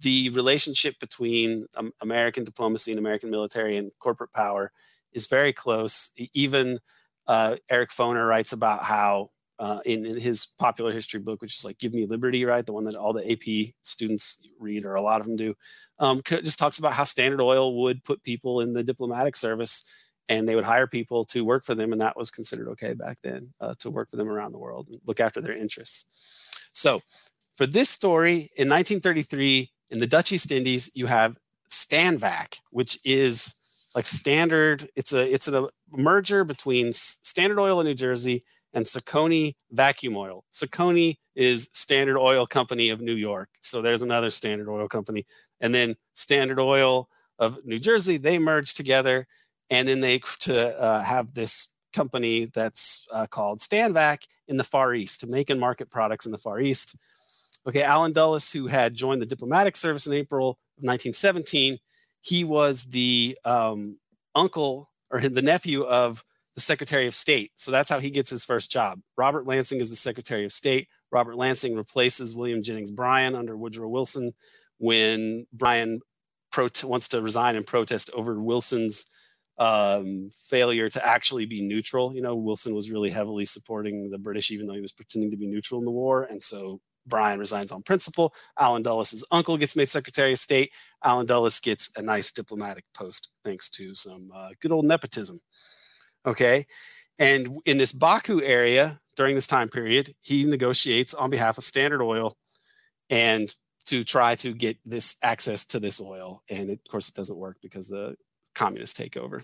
the 0.00 0.30
relationship 0.30 0.98
between 0.98 1.66
um, 1.76 1.92
American 2.00 2.44
diplomacy 2.44 2.92
and 2.92 2.98
American 2.98 3.30
military 3.30 3.76
and 3.76 3.90
corporate 3.98 4.32
power 4.32 4.72
is 5.12 5.26
very 5.26 5.52
close. 5.52 6.10
Even 6.34 6.78
uh, 7.26 7.56
Eric 7.70 7.90
Foner 7.90 8.28
writes 8.28 8.52
about 8.52 8.82
how 8.82 9.28
uh, 9.58 9.80
in, 9.84 10.04
in 10.04 10.18
his 10.18 10.46
popular 10.46 10.92
history 10.92 11.20
book, 11.20 11.40
which 11.40 11.56
is 11.56 11.64
like 11.64 11.78
"Give 11.78 11.94
Me 11.94 12.06
Liberty," 12.06 12.44
right, 12.44 12.66
the 12.66 12.72
one 12.72 12.84
that 12.84 12.96
all 12.96 13.12
the 13.12 13.30
AP 13.30 13.74
students 13.82 14.40
read, 14.58 14.84
or 14.84 14.94
a 14.94 15.02
lot 15.02 15.20
of 15.20 15.26
them 15.26 15.36
do, 15.36 15.54
um, 15.98 16.20
just 16.24 16.58
talks 16.58 16.78
about 16.78 16.94
how 16.94 17.04
Standard 17.04 17.40
Oil 17.40 17.82
would 17.82 18.02
put 18.02 18.24
people 18.24 18.60
in 18.60 18.72
the 18.72 18.82
diplomatic 18.82 19.36
service, 19.36 19.84
and 20.28 20.48
they 20.48 20.56
would 20.56 20.64
hire 20.64 20.86
people 20.86 21.24
to 21.26 21.44
work 21.44 21.64
for 21.64 21.74
them, 21.74 21.92
and 21.92 22.00
that 22.00 22.16
was 22.16 22.30
considered 22.30 22.68
okay 22.68 22.94
back 22.94 23.18
then 23.22 23.52
uh, 23.60 23.72
to 23.78 23.90
work 23.90 24.10
for 24.10 24.16
them 24.16 24.28
around 24.28 24.52
the 24.52 24.58
world 24.58 24.88
and 24.88 24.98
look 25.06 25.20
after 25.20 25.40
their 25.40 25.56
interests. 25.56 26.06
So, 26.72 27.00
for 27.56 27.66
this 27.66 27.88
story 27.88 28.50
in 28.56 28.68
1933 28.68 29.70
in 29.92 29.98
the 29.98 30.06
Dutch 30.06 30.32
East 30.32 30.50
Indies, 30.50 30.90
you 30.94 31.06
have 31.06 31.36
Stanvac, 31.70 32.58
which 32.70 32.98
is 33.04 33.54
like 33.94 34.06
standard. 34.06 34.88
It's 34.96 35.12
a 35.12 35.32
it's 35.32 35.48
a 35.48 35.68
merger 35.90 36.44
between 36.44 36.92
Standard 36.94 37.60
Oil 37.60 37.78
in 37.80 37.86
New 37.86 37.94
Jersey 37.94 38.42
and 38.72 38.86
Socony 38.86 39.54
Vacuum 39.70 40.16
Oil. 40.16 40.44
Socony 40.50 41.18
is 41.36 41.68
Standard 41.74 42.18
Oil 42.18 42.46
Company 42.46 42.88
of 42.88 43.02
New 43.02 43.14
York. 43.14 43.50
So 43.60 43.82
there's 43.82 44.02
another 44.02 44.30
Standard 44.30 44.70
Oil 44.70 44.88
Company. 44.88 45.26
And 45.60 45.74
then 45.74 45.94
Standard 46.14 46.58
Oil 46.58 47.08
of 47.38 47.62
New 47.66 47.78
Jersey, 47.78 48.16
they 48.16 48.38
merge 48.38 48.72
together. 48.72 49.26
And 49.68 49.86
then 49.86 50.00
they 50.00 50.20
to 50.40 50.78
uh, 50.80 51.02
have 51.02 51.34
this 51.34 51.68
company 51.92 52.46
that's 52.46 53.06
uh, 53.12 53.26
called 53.26 53.60
Stanvac 53.60 54.22
in 54.48 54.56
the 54.56 54.64
Far 54.64 54.94
East 54.94 55.20
to 55.20 55.26
make 55.26 55.50
and 55.50 55.60
market 55.60 55.90
products 55.90 56.24
in 56.24 56.32
the 56.32 56.38
Far 56.38 56.60
East. 56.60 56.96
Okay, 57.66 57.82
Allen 57.82 58.12
Dulles, 58.12 58.52
who 58.52 58.66
had 58.66 58.94
joined 58.94 59.22
the 59.22 59.26
diplomatic 59.26 59.76
service 59.76 60.06
in 60.06 60.12
April 60.12 60.50
of 60.50 60.84
1917, 60.84 61.78
he 62.20 62.44
was 62.44 62.84
the 62.84 63.38
um, 63.44 63.98
uncle 64.34 64.90
or 65.10 65.20
the 65.20 65.42
nephew 65.42 65.82
of 65.82 66.24
the 66.54 66.60
Secretary 66.60 67.06
of 67.06 67.14
State. 67.14 67.52
So 67.54 67.70
that's 67.70 67.90
how 67.90 67.98
he 67.98 68.10
gets 68.10 68.30
his 68.30 68.44
first 68.44 68.70
job. 68.70 69.00
Robert 69.16 69.46
Lansing 69.46 69.80
is 69.80 69.90
the 69.90 69.96
Secretary 69.96 70.44
of 70.44 70.52
State. 70.52 70.88
Robert 71.10 71.36
Lansing 71.36 71.76
replaces 71.76 72.34
William 72.34 72.62
Jennings 72.62 72.90
Bryan 72.90 73.34
under 73.34 73.56
Woodrow 73.56 73.88
Wilson 73.88 74.32
when 74.78 75.46
Bryan 75.52 76.00
wants 76.84 77.08
to 77.08 77.22
resign 77.22 77.56
and 77.56 77.66
protest 77.66 78.10
over 78.14 78.40
Wilson's 78.40 79.06
um, 79.58 80.28
failure 80.48 80.88
to 80.90 81.06
actually 81.06 81.46
be 81.46 81.62
neutral. 81.62 82.14
You 82.14 82.22
know, 82.22 82.34
Wilson 82.34 82.74
was 82.74 82.90
really 82.90 83.10
heavily 83.10 83.44
supporting 83.44 84.10
the 84.10 84.18
British, 84.18 84.50
even 84.50 84.66
though 84.66 84.74
he 84.74 84.80
was 84.80 84.92
pretending 84.92 85.30
to 85.30 85.36
be 85.36 85.46
neutral 85.46 85.80
in 85.80 85.84
the 85.84 85.90
war. 85.90 86.24
And 86.24 86.42
so 86.42 86.80
Bryan 87.06 87.38
resigns 87.38 87.72
on 87.72 87.82
principle. 87.82 88.34
Allen 88.58 88.82
Dulles' 88.82 89.24
uncle 89.30 89.56
gets 89.56 89.76
made 89.76 89.88
Secretary 89.88 90.32
of 90.32 90.38
State. 90.38 90.72
Allen 91.04 91.26
Dulles 91.26 91.60
gets 91.60 91.90
a 91.96 92.02
nice 92.02 92.30
diplomatic 92.30 92.84
post 92.94 93.38
thanks 93.44 93.68
to 93.70 93.94
some 93.94 94.30
uh, 94.34 94.50
good 94.60 94.72
old 94.72 94.84
nepotism. 94.84 95.38
Okay. 96.26 96.66
And 97.18 97.58
in 97.66 97.78
this 97.78 97.92
Baku 97.92 98.42
area 98.42 99.00
during 99.16 99.34
this 99.34 99.46
time 99.46 99.68
period, 99.68 100.14
he 100.20 100.44
negotiates 100.44 101.14
on 101.14 101.30
behalf 101.30 101.58
of 101.58 101.64
Standard 101.64 102.02
Oil 102.02 102.36
and 103.10 103.54
to 103.86 104.04
try 104.04 104.34
to 104.36 104.54
get 104.54 104.78
this 104.84 105.16
access 105.22 105.64
to 105.66 105.80
this 105.80 106.00
oil. 106.00 106.42
And 106.48 106.70
it, 106.70 106.80
of 106.84 106.90
course, 106.90 107.08
it 107.08 107.14
doesn't 107.14 107.36
work 107.36 107.58
because 107.60 107.88
the 107.88 108.16
communists 108.54 108.96
take 108.96 109.16
over. 109.16 109.42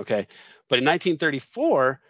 Okay. 0.00 0.26
But 0.68 0.78
in 0.78 0.84
1934, 0.84 2.00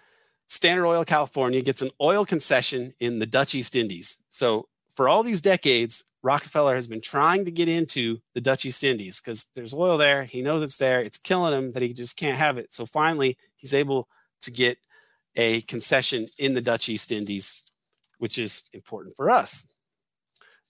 Standard 0.46 0.86
Oil 0.86 1.04
California 1.04 1.62
gets 1.62 1.82
an 1.82 1.90
oil 2.00 2.24
concession 2.24 2.92
in 3.00 3.18
the 3.18 3.26
Dutch 3.26 3.54
East 3.54 3.76
Indies. 3.76 4.22
So 4.28 4.68
for 4.94 5.08
all 5.08 5.22
these 5.22 5.40
decades, 5.40 6.04
Rockefeller 6.22 6.74
has 6.74 6.86
been 6.86 7.02
trying 7.02 7.44
to 7.44 7.50
get 7.50 7.68
into 7.68 8.18
the 8.34 8.40
Dutch 8.40 8.64
East 8.64 8.84
Indies 8.84 9.20
because 9.20 9.46
there's 9.54 9.74
oil 9.74 9.98
there. 9.98 10.24
He 10.24 10.40
knows 10.40 10.62
it's 10.62 10.76
there. 10.76 11.02
It's 11.02 11.18
killing 11.18 11.52
him 11.52 11.72
that 11.72 11.82
he 11.82 11.92
just 11.92 12.16
can't 12.16 12.38
have 12.38 12.58
it. 12.58 12.72
So 12.72 12.86
finally, 12.86 13.36
he's 13.56 13.74
able 13.74 14.08
to 14.42 14.50
get 14.50 14.78
a 15.36 15.62
concession 15.62 16.28
in 16.38 16.54
the 16.54 16.60
Dutch 16.60 16.88
East 16.88 17.12
Indies, 17.12 17.62
which 18.18 18.38
is 18.38 18.68
important 18.72 19.14
for 19.16 19.30
us 19.30 19.68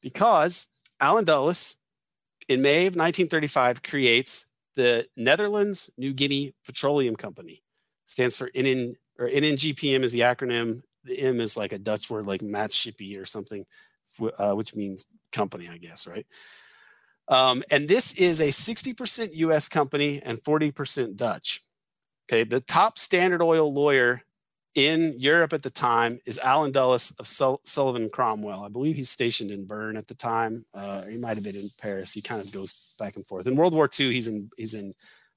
because 0.05 0.69
Allen 1.01 1.25
Dulles 1.25 1.77
in 2.49 2.63
May 2.63 2.87
of 2.87 2.95
1935 2.95 3.83
creates 3.83 4.47
the 4.77 5.07
Netherlands 5.17 5.91
New 5.97 6.13
Guinea 6.13 6.55
Petroleum 6.67 7.17
Company. 7.17 7.63
Stands 8.07 8.37
for 8.37 8.51
NN 8.51 8.95
or 9.19 9.29
NNGPM 9.29 10.03
is 10.03 10.13
the 10.13 10.21
acronym. 10.21 10.83
The 11.05 11.19
M 11.19 11.41
is 11.41 11.57
like 11.57 11.73
a 11.73 11.79
Dutch 11.79 12.11
word 12.11 12.27
like 12.27 12.41
Maatschappij 12.41 13.21
or 13.21 13.25
something, 13.25 13.65
uh, 14.38 14.53
which 14.55 14.74
means 14.74 15.07
company, 15.33 15.68
I 15.68 15.79
guess, 15.79 16.07
right? 16.07 16.27
Um, 17.29 17.62
and 17.70 17.88
this 17.88 18.14
is 18.14 18.40
a 18.40 18.48
60% 18.48 19.31
US 19.35 19.68
company 19.68 20.20
and 20.22 20.38
40% 20.42 21.16
Dutch. 21.16 21.62
Okay, 22.29 22.44
the 22.44 22.61
top 22.61 22.98
Standard 22.98 23.42
Oil 23.42 23.72
lawyer 23.72 24.22
in 24.74 25.14
Europe 25.18 25.53
at 25.53 25.62
the 25.62 25.70
time 25.70 26.18
is 26.26 26.39
Allen 26.39 26.72
Dulles 26.72 27.14
of 27.18 27.26
Sul- 27.26 27.61
Sullivan 27.64 28.09
Cromwell. 28.11 28.64
I 28.64 28.68
believe 28.68 28.97
he's 28.97 29.11
stationed 29.11 29.51
in 29.51 29.66
Bern 29.66 29.97
at 29.97 30.07
the 30.07 30.14
time. 30.14 30.64
Uh, 30.74 31.03
he 31.03 31.18
might 31.18 31.36
have 31.36 31.45
been 31.45 31.57
in 31.57 31.70
Paris. 31.78 32.12
He 32.12 32.22
kind 32.22 32.41
of 32.41 32.51
goes 32.51 32.95
back 32.99 33.16
and 33.16 33.26
forth. 33.26 33.47
In 33.47 33.57
World 33.57 33.74
War 33.74 33.89
II, 33.99 34.12
he's 34.12 34.28
in 34.28 34.51
he's 34.57 34.74
in 34.74 34.95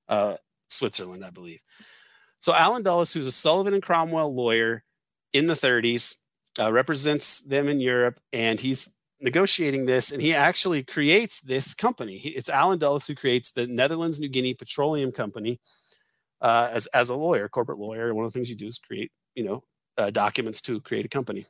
uh, 0.10 0.38
Switzerland, 0.70 1.24
I 1.24 1.30
believe. 1.30 1.62
So 2.40 2.54
Allen 2.54 2.84
Dulles, 2.84 3.14
who's 3.14 3.28
a 3.28 3.32
Sullivan 3.32 3.74
and 3.74 3.84
Cromwell 3.84 4.34
lawyer 4.34 4.84
in 5.34 5.48
the 5.48 5.54
30s, 5.54 6.16
uh, 6.60 6.72
represents 6.72 7.42
them 7.42 7.68
in 7.68 7.80
Europe, 7.80 8.20
and 8.34 8.60
he's 8.60 8.94
negotiating 9.20 9.86
this. 9.86 10.12
And 10.12 10.22
he 10.22 10.34
actually 10.34 10.84
creates 10.84 11.40
this 11.42 11.74
company. 11.74 12.18
He, 12.18 12.30
it's 12.30 12.50
Allen 12.50 12.80
Dulles 12.80 13.08
who 13.08 13.16
creates 13.16 13.52
the 13.52 13.68
Netherlands 13.68 14.20
New 14.20 14.30
Guinea 14.30 14.54
Petroleum 14.54 15.12
Company 15.12 15.60
uh, 16.42 16.70
as 16.72 16.88
as 16.88 17.10
a 17.10 17.16
lawyer, 17.16 17.48
corporate 17.50 17.80
lawyer. 17.80 18.14
One 18.14 18.26
of 18.26 18.32
the 18.32 18.38
things 18.38 18.50
you 18.50 18.56
do 18.56 18.68
is 18.68 18.78
create, 18.78 19.12
you 19.36 19.44
know, 19.44 19.64
uh, 19.98 20.10
documents 20.12 20.62
to 20.62 20.82
create 20.82 21.06
a 21.06 21.10
company. 21.10 21.46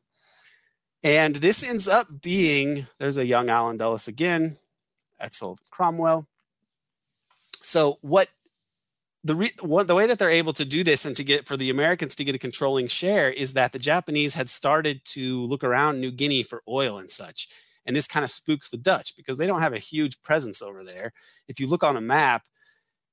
And 1.04 1.36
this 1.36 1.64
ends 1.64 1.88
up 1.88 2.22
being 2.22 2.88
there's 3.00 3.18
a 3.18 3.26
young 3.26 3.50
Allen 3.50 3.78
Dulles 3.78 4.08
again 4.08 4.58
at 5.20 5.34
Sullivan 5.34 5.66
Cromwell. 5.72 6.28
So 7.62 7.98
what 8.02 8.30
the 9.28 9.36
re- 9.36 9.52
what, 9.62 9.88
the 9.88 9.96
way 9.96 10.08
that 10.08 10.20
they're 10.20 10.30
able 10.30 10.54
to 10.54 10.64
do 10.64 10.84
this 10.84 11.06
and 11.06 11.16
to 11.18 11.24
get 11.24 11.46
for 11.46 11.58
the 11.58 11.70
Americans 11.70 12.16
to 12.16 12.24
get 12.24 12.36
a 12.36 12.40
controlling 12.40 12.88
share 12.88 13.30
is 13.30 13.54
that 13.54 13.74
the 13.74 13.80
Japanese 13.80 14.34
had 14.34 14.48
started 14.48 15.04
to 15.06 15.44
look 15.46 15.64
around 15.64 16.00
New 16.00 16.12
Guinea 16.12 16.44
for 16.44 16.64
oil 16.68 16.98
and 16.98 17.12
such. 17.12 17.50
And 17.86 17.96
this 17.96 18.08
kind 18.08 18.24
of 18.24 18.30
spooks 18.30 18.70
the 18.70 18.78
Dutch 18.78 19.16
because 19.16 19.38
they 19.38 19.46
don't 19.46 19.62
have 19.62 19.74
a 19.74 19.80
huge 19.80 20.22
presence 20.22 20.62
over 20.62 20.84
there. 20.84 21.12
If 21.48 21.60
you 21.60 21.68
look 21.68 21.84
on 21.84 21.98
a 21.98 22.02
map 22.02 22.44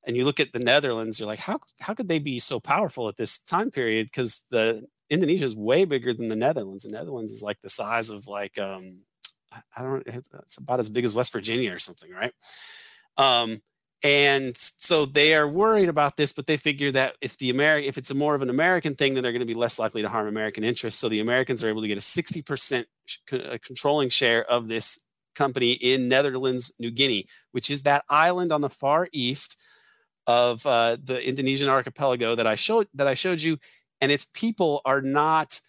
and 0.07 0.17
you 0.17 0.25
look 0.25 0.39
at 0.39 0.53
the 0.53 0.59
Netherlands, 0.61 1.19
you're 1.19 1.27
like, 1.27 1.41
how 1.41 1.59
how 1.81 1.95
could 1.95 2.09
they 2.09 2.21
be 2.21 2.39
so 2.39 2.61
powerful 2.61 3.09
at 3.09 3.17
this 3.17 3.39
time 3.39 3.71
period? 3.71 4.07
Because 4.07 4.45
the 4.51 4.87
Indonesia 5.11 5.45
is 5.45 5.57
way 5.57 5.85
bigger 5.85 6.15
than 6.15 6.29
the 6.29 6.37
Netherlands. 6.37 6.85
The 6.85 6.93
Netherlands 6.93 7.33
is 7.33 7.43
like 7.43 7.61
the 7.61 7.69
size 7.69 8.11
of 8.11 8.29
like 8.29 8.57
um, 8.59 9.01
I 9.77 9.83
don't 9.83 10.07
it's 10.07 10.59
about 10.59 10.79
as 10.79 10.89
big 10.89 11.05
as 11.05 11.15
West 11.15 11.33
Virginia 11.33 11.73
or 11.73 11.79
something, 11.81 12.11
right? 12.12 12.33
Um, 13.17 13.61
and 14.05 14.55
so 14.57 15.07
they 15.07 15.34
are 15.34 15.48
worried 15.48 15.88
about 15.88 16.16
this 16.16 16.32
but 16.32 16.46
they 16.46 16.59
figure 16.59 16.92
that 16.92 17.16
if 17.22 17.38
the 17.38 17.50
Ameri- 17.50 17.86
if 17.86 17.96
it's 17.96 18.11
a 18.11 18.14
more 18.14 18.34
of 18.34 18.42
an 18.42 18.50
american 18.50 18.94
thing 18.94 19.14
then 19.14 19.22
they're 19.22 19.32
going 19.32 19.40
to 19.40 19.46
be 19.46 19.55
less 19.55 19.78
likely 19.78 20.02
to 20.02 20.09
harm 20.09 20.28
american 20.28 20.62
interests. 20.62 21.00
So 21.00 21.09
the 21.09 21.20
americans 21.20 21.64
are 21.64 21.68
able 21.68 21.82
to 21.82 21.88
get 21.88 21.98
a 21.98 22.00
60% 22.00 22.84
controlling 23.62 24.11
share 24.11 24.44
of 24.44 24.68
this 24.68 25.05
company 25.34 25.72
in 25.72 26.09
netherlands 26.09 26.72
new 26.78 26.92
guinea 26.92 27.26
which 27.50 27.70
is 27.70 27.82
that 27.82 28.05
island 28.09 28.52
on 28.52 28.61
the 28.61 28.68
far 28.68 29.09
east 29.12 29.57
of 30.26 30.64
uh, 30.66 30.96
the 31.02 31.26
indonesian 31.26 31.68
archipelago 31.68 32.34
that 32.34 32.46
i 32.46 32.55
showed 32.55 32.86
that 32.94 33.09
i 33.09 33.14
showed 33.14 33.40
you 33.40 33.59
and 34.00 34.12
its 34.12 34.26
people 34.26 34.82
are 34.84 35.00
not 35.00 35.61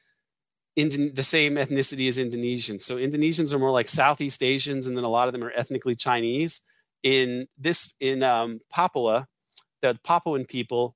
in 0.76 1.14
the 1.16 1.24
same 1.24 1.56
ethnicity 1.56 2.06
as 2.10 2.18
indonesians. 2.18 2.82
So 2.82 2.98
indonesians 2.98 3.54
are 3.54 3.60
more 3.60 3.72
like 3.72 3.88
southeast 3.88 4.44
asians 4.44 4.88
and 4.88 4.98
then 4.98 5.06
a 5.06 5.10
lot 5.10 5.28
of 5.28 5.34
them 5.34 5.44
are 5.44 5.54
ethnically 5.56 5.96
chinese 5.96 6.62
in 7.06 7.48
this 7.58 7.94
in 8.00 8.24
um, 8.24 8.60
Papua, 8.72 9.28
the 9.82 9.98
Papuan 10.04 10.44
people, 10.46 10.96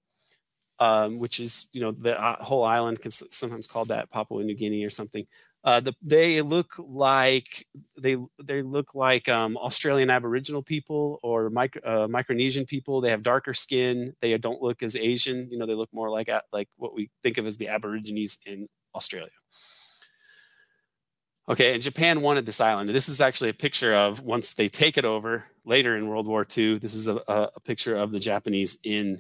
um, 0.80 1.20
which 1.20 1.40
is 1.40 1.68
you 1.72 1.80
know 1.80 1.92
the 1.92 2.20
uh, 2.20 2.44
whole 2.44 2.64
island, 2.64 3.00
can 3.00 3.12
sometimes 3.12 3.68
called 3.68 3.90
that 3.90 4.10
Papua 4.10 4.44
New 4.44 4.56
Guinea 4.56 4.84
or 4.84 4.90
something. 4.90 5.26
Uh, 5.64 5.80
the, 5.80 5.94
they 6.02 6.42
look 6.42 6.74
like 6.80 7.68
they 7.98 8.18
they 8.44 8.64
look 8.64 8.96
like 8.96 9.30
um, 9.30 9.56
Australian 9.58 10.10
Aboriginal 10.10 10.64
people 10.64 11.20
or 11.22 11.52
micro, 11.52 11.82
uh, 11.84 12.08
Micronesian 12.08 12.68
people. 12.68 13.02
They 13.02 13.12
have 13.12 13.22
darker 13.22 13.54
skin. 13.54 14.16
They 14.20 14.36
don't 14.38 14.64
look 14.64 14.82
as 14.82 14.96
Asian. 14.96 15.48
You 15.52 15.60
know, 15.60 15.68
they 15.68 15.76
look 15.76 15.94
more 15.94 16.10
like 16.10 16.30
like 16.52 16.70
what 16.78 16.96
we 16.96 17.12
think 17.22 17.38
of 17.38 17.46
as 17.46 17.58
the 17.58 17.68
Aborigines 17.68 18.40
in 18.48 18.68
Australia. 18.96 19.30
Okay, 21.50 21.74
and 21.74 21.82
Japan 21.82 22.22
wanted 22.22 22.46
this 22.46 22.62
island. 22.62 22.90
This 22.90 23.10
is 23.10 23.20
actually 23.20 23.50
a 23.50 23.56
picture 23.56 23.96
of 23.96 24.22
once 24.22 24.54
they 24.54 24.70
take 24.70 25.00
it 25.00 25.06
over 25.06 25.46
later 25.66 25.98
in 25.98 26.08
World 26.08 26.28
War 26.28 26.46
II. 26.46 26.78
This 26.78 26.94
is 26.94 27.08
a, 27.08 27.16
a 27.28 27.60
picture 27.66 27.96
of 27.96 28.12
the 28.12 28.20
Japanese 28.20 28.78
in 28.84 29.18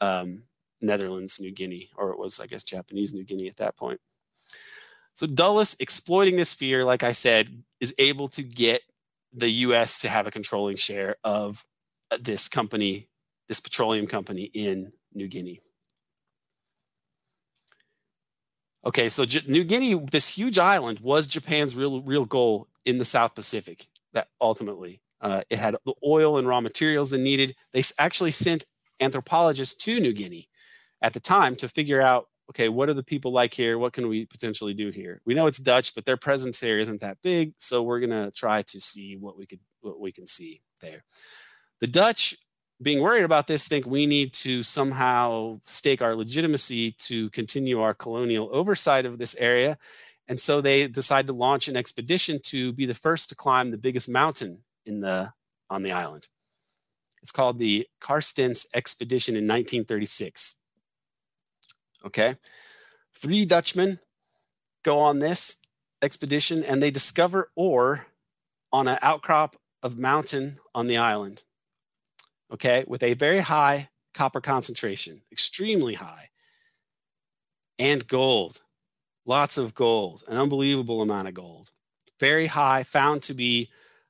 um, 0.00 0.44
Netherlands, 0.80 1.40
New 1.40 1.50
Guinea, 1.50 1.88
or 1.96 2.10
it 2.10 2.18
was, 2.18 2.38
I 2.38 2.46
guess, 2.46 2.62
Japanese 2.62 3.12
New 3.12 3.24
Guinea 3.24 3.48
at 3.48 3.56
that 3.56 3.76
point. 3.76 4.00
So 5.14 5.26
Dulles, 5.26 5.76
exploiting 5.80 6.36
this 6.36 6.54
fear, 6.54 6.84
like 6.84 7.02
I 7.02 7.12
said, 7.12 7.50
is 7.80 7.92
able 7.98 8.28
to 8.28 8.44
get 8.44 8.82
the 9.32 9.50
U.S. 9.50 10.00
to 10.02 10.08
have 10.08 10.28
a 10.28 10.30
controlling 10.30 10.76
share 10.76 11.16
of 11.24 11.64
uh, 12.12 12.18
this 12.20 12.48
company, 12.48 13.08
this 13.48 13.58
petroleum 13.58 14.06
company 14.06 14.44
in 14.54 14.92
New 15.14 15.26
Guinea. 15.26 15.60
Okay, 18.84 19.08
so 19.08 19.24
J- 19.24 19.42
New 19.46 19.64
Guinea, 19.64 19.94
this 20.10 20.28
huge 20.28 20.58
island, 20.58 21.00
was 21.00 21.26
Japan's 21.26 21.76
real 21.76 22.02
real 22.02 22.24
goal 22.24 22.68
in 22.84 22.98
the 22.98 23.04
South 23.04 23.34
Pacific. 23.34 23.86
That 24.12 24.28
ultimately, 24.40 25.00
uh, 25.20 25.42
it 25.50 25.58
had 25.58 25.76
the 25.86 25.94
oil 26.04 26.38
and 26.38 26.46
raw 26.48 26.60
materials 26.60 27.10
they 27.10 27.20
needed. 27.20 27.54
They 27.72 27.82
actually 27.98 28.32
sent 28.32 28.64
anthropologists 29.00 29.74
to 29.84 30.00
New 30.00 30.12
Guinea 30.12 30.48
at 31.00 31.12
the 31.12 31.20
time 31.20 31.56
to 31.56 31.68
figure 31.68 32.02
out, 32.02 32.28
okay, 32.50 32.68
what 32.68 32.88
are 32.88 32.94
the 32.94 33.02
people 33.02 33.32
like 33.32 33.54
here? 33.54 33.78
What 33.78 33.92
can 33.92 34.08
we 34.08 34.26
potentially 34.26 34.74
do 34.74 34.90
here? 34.90 35.20
We 35.24 35.34
know 35.34 35.46
it's 35.46 35.58
Dutch, 35.58 35.94
but 35.94 36.04
their 36.04 36.16
presence 36.16 36.60
here 36.60 36.78
isn't 36.78 37.00
that 37.00 37.18
big, 37.22 37.54
so 37.58 37.82
we're 37.82 38.00
gonna 38.00 38.30
try 38.32 38.62
to 38.62 38.80
see 38.80 39.16
what 39.16 39.38
we 39.38 39.46
could 39.46 39.60
what 39.80 40.00
we 40.00 40.12
can 40.12 40.26
see 40.26 40.62
there. 40.80 41.04
The 41.80 41.86
Dutch 41.86 42.36
being 42.82 43.02
worried 43.02 43.24
about 43.24 43.46
this 43.46 43.66
think 43.66 43.86
we 43.86 44.06
need 44.06 44.32
to 44.32 44.62
somehow 44.62 45.60
stake 45.64 46.02
our 46.02 46.14
legitimacy 46.14 46.92
to 46.92 47.30
continue 47.30 47.80
our 47.80 47.94
colonial 47.94 48.48
oversight 48.52 49.06
of 49.06 49.18
this 49.18 49.36
area. 49.36 49.78
And 50.28 50.38
so 50.38 50.60
they 50.60 50.88
decide 50.88 51.26
to 51.26 51.32
launch 51.32 51.68
an 51.68 51.76
expedition 51.76 52.40
to 52.44 52.72
be 52.72 52.86
the 52.86 52.94
first 52.94 53.28
to 53.28 53.34
climb 53.34 53.68
the 53.68 53.78
biggest 53.78 54.08
mountain 54.08 54.62
in 54.86 55.00
the 55.00 55.32
on 55.70 55.82
the 55.82 55.92
island. 55.92 56.28
It's 57.22 57.32
called 57.32 57.58
the 57.58 57.86
Carstensz 58.00 58.66
Expedition 58.74 59.34
in 59.34 59.44
1936. 59.44 60.56
Okay. 62.04 62.36
Three 63.14 63.44
Dutchmen 63.44 64.00
go 64.82 64.98
on 64.98 65.18
this 65.18 65.58
expedition 66.02 66.64
and 66.64 66.82
they 66.82 66.90
discover 66.90 67.50
ore 67.54 68.06
on 68.72 68.88
an 68.88 68.98
outcrop 69.02 69.56
of 69.82 69.98
mountain 69.98 70.58
on 70.74 70.88
the 70.88 70.98
island 70.98 71.42
okay, 72.52 72.84
with 72.86 73.02
a 73.02 73.14
very 73.14 73.40
high 73.40 73.88
copper 74.14 74.40
concentration, 74.40 75.20
extremely 75.30 75.94
high, 75.94 76.28
and 77.78 78.06
gold, 78.06 78.60
lots 79.24 79.56
of 79.56 79.74
gold, 79.74 80.22
an 80.28 80.36
unbelievable 80.36 81.02
amount 81.02 81.28
of 81.28 81.34
gold, 81.34 81.70
very 82.20 82.46
high, 82.46 82.82
found 82.82 83.22
to 83.22 83.34
be 83.34 83.68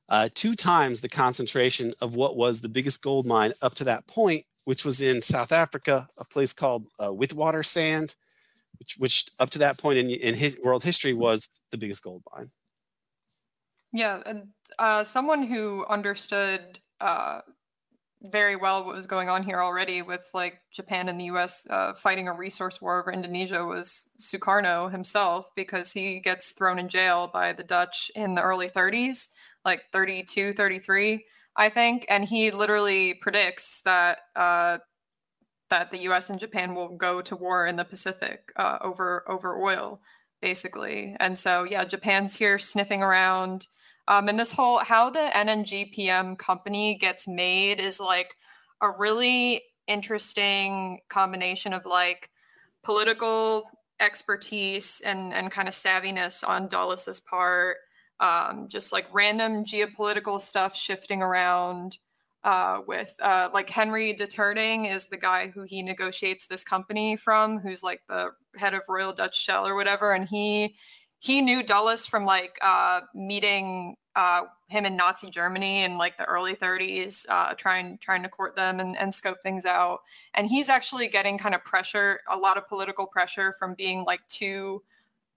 uh, 0.09 0.29
two 0.33 0.55
times 0.55 1.01
the 1.01 1.09
concentration 1.09 1.93
of 2.01 2.15
what 2.15 2.35
was 2.35 2.61
the 2.61 2.69
biggest 2.69 3.01
gold 3.01 3.25
mine 3.25 3.53
up 3.61 3.73
to 3.75 3.85
that 3.85 4.05
point, 4.07 4.45
which 4.65 4.85
was 4.85 5.01
in 5.01 5.21
South 5.21 5.51
Africa, 5.51 6.07
a 6.17 6.25
place 6.25 6.53
called 6.53 6.85
uh, 6.99 7.07
Witwatersrand, 7.07 8.15
which, 8.77 8.95
which 8.97 9.25
up 9.39 9.49
to 9.51 9.59
that 9.59 9.77
point 9.77 9.97
in, 9.97 10.09
in 10.09 10.35
his, 10.35 10.57
world 10.63 10.83
history 10.83 11.13
was 11.13 11.61
the 11.71 11.77
biggest 11.77 12.03
gold 12.03 12.21
mine. 12.35 12.51
Yeah, 13.93 14.21
and 14.25 14.47
uh, 14.79 15.03
someone 15.03 15.43
who 15.43 15.85
understood 15.87 16.79
uh, 16.99 17.41
very 18.23 18.55
well 18.55 18.85
what 18.85 18.95
was 18.95 19.05
going 19.05 19.29
on 19.29 19.43
here 19.43 19.61
already 19.61 20.01
with 20.01 20.29
like 20.33 20.61
Japan 20.71 21.09
and 21.09 21.19
the 21.19 21.25
US 21.25 21.67
uh, 21.69 21.93
fighting 21.93 22.27
a 22.27 22.33
resource 22.33 22.81
war 22.81 22.99
over 22.99 23.11
Indonesia 23.11 23.65
was 23.65 24.09
Sukarno 24.17 24.89
himself 24.91 25.49
because 25.55 25.91
he 25.91 26.19
gets 26.19 26.51
thrown 26.51 26.79
in 26.79 26.87
jail 26.87 27.29
by 27.31 27.51
the 27.51 27.63
Dutch 27.63 28.09
in 28.15 28.35
the 28.35 28.41
early 28.41 28.69
30s, 28.69 29.29
like 29.65 29.83
32, 29.91 30.53
33, 30.53 31.25
I 31.57 31.69
think. 31.69 32.05
And 32.09 32.23
he 32.23 32.51
literally 32.51 33.13
predicts 33.13 33.81
that 33.81 34.19
uh, 34.35 34.77
that 35.69 35.91
the 35.91 35.99
US 36.09 36.29
and 36.29 36.39
Japan 36.39 36.75
will 36.75 36.95
go 36.95 37.21
to 37.21 37.35
war 37.35 37.67
in 37.67 37.75
the 37.75 37.85
Pacific 37.85 38.53
uh, 38.55 38.77
over 38.81 39.25
over 39.27 39.61
oil, 39.61 39.99
basically. 40.41 41.15
And 41.19 41.37
so 41.37 41.63
yeah, 41.63 41.83
Japan's 41.83 42.35
here 42.35 42.57
sniffing 42.57 43.01
around 43.01 43.67
um, 44.07 44.27
and 44.27 44.37
this 44.39 44.51
whole 44.51 44.79
how 44.79 45.09
the 45.09 45.29
NNGPM 45.33 46.37
company 46.37 46.95
gets 46.95 47.27
made 47.27 47.79
is 47.79 47.99
like 47.99 48.35
a 48.81 48.89
really 48.91 49.61
interesting 49.87 50.99
combination 51.09 51.73
of 51.73 51.85
like 51.85 52.29
political 52.83 53.63
expertise 53.99 55.01
and 55.05 55.33
and 55.33 55.51
kind 55.51 55.67
of 55.67 55.73
savviness 55.73 56.47
on 56.47 56.67
Dulles's 56.67 57.19
part. 57.21 57.77
Um, 58.19 58.67
just 58.69 58.93
like 58.93 59.05
random 59.11 59.65
geopolitical 59.65 60.39
stuff 60.39 60.75
shifting 60.75 61.21
around. 61.21 61.97
Uh, 62.45 62.81
with 62.87 63.15
uh, 63.21 63.47
like 63.53 63.69
Henry 63.69 64.13
Deterding 64.13 64.93
is 64.93 65.05
the 65.05 65.17
guy 65.17 65.47
who 65.47 65.63
he 65.63 65.81
negotiates 65.81 66.45
this 66.45 66.61
company 66.61 67.15
from, 67.15 67.57
who's 67.57 67.83
like 67.83 68.01
the 68.09 68.31
head 68.57 68.73
of 68.73 68.81
Royal 68.89 69.13
Dutch 69.13 69.39
Shell 69.39 69.65
or 69.65 69.75
whatever, 69.75 70.11
and 70.11 70.27
he 70.27 70.75
he 71.23 71.41
knew 71.41 71.63
Dulles 71.63 72.05
from 72.05 72.25
like 72.25 72.59
uh, 72.61 72.99
meeting 73.15 73.95
uh, 74.13 74.41
him 74.67 74.85
in 74.85 74.97
Nazi 74.97 75.29
Germany 75.29 75.85
in 75.85 75.97
like 75.97 76.17
the 76.17 76.25
early 76.25 76.53
30s, 76.53 77.25
uh, 77.29 77.53
trying 77.53 77.97
trying 77.99 78.23
to 78.23 78.29
court 78.29 78.57
them 78.57 78.81
and, 78.81 78.97
and 78.97 79.15
scope 79.15 79.37
things 79.41 79.63
out. 79.63 80.01
And 80.33 80.49
he's 80.49 80.67
actually 80.67 81.07
getting 81.07 81.37
kind 81.37 81.55
of 81.55 81.63
pressure, 81.63 82.19
a 82.29 82.35
lot 82.35 82.57
of 82.57 82.67
political 82.67 83.07
pressure 83.07 83.55
from 83.57 83.73
being 83.73 84.03
like 84.03 84.19
too, 84.27 84.83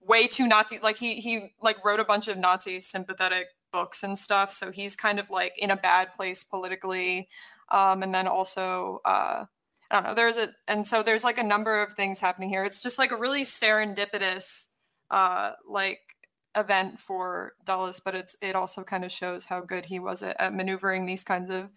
way 0.01 0.27
too 0.27 0.45
Nazi. 0.45 0.77
Like 0.83 0.97
he 0.97 1.21
he 1.21 1.53
like 1.61 1.77
wrote 1.85 2.01
a 2.01 2.05
bunch 2.05 2.27
of 2.27 2.37
Nazi 2.37 2.81
sympathetic 2.81 3.47
books 3.71 4.03
and 4.03 4.19
stuff. 4.19 4.51
So 4.51 4.71
he's 4.71 4.93
kind 4.93 5.19
of 5.19 5.29
like 5.29 5.57
in 5.57 5.71
a 5.71 5.77
bad 5.77 6.13
place 6.15 6.43
politically. 6.43 7.29
Um, 7.71 8.03
and 8.03 8.13
then 8.13 8.27
also. 8.27 8.99
Uh, 9.05 9.45
I 9.89 9.95
don't 9.95 10.03
know. 10.03 10.15
There's 10.15 10.35
a, 10.35 10.49
and 10.67 10.85
so 10.85 11.01
there's 11.01 11.23
like 11.23 11.37
a 11.37 11.43
number 11.43 11.81
of 11.81 11.93
things 11.93 12.19
happening 12.19 12.49
here. 12.49 12.65
It's 12.65 12.81
just 12.81 12.99
like 12.99 13.13
a 13.13 13.15
really 13.15 13.43
serendipitous 13.43 14.67
uh, 15.11 15.51
like 15.67 15.99
event 16.55 16.99
for 16.99 17.53
Dulles, 17.65 17.99
but 17.99 18.15
it's 18.15 18.35
it 18.41 18.55
also 18.55 18.83
kind 18.83 19.05
of 19.05 19.11
shows 19.11 19.45
how 19.45 19.61
good 19.61 19.85
he 19.85 19.99
was 19.99 20.23
at, 20.23 20.39
at 20.39 20.53
maneuvering 20.53 21.05
these 21.05 21.23
kinds 21.23 21.49
of 21.49 21.69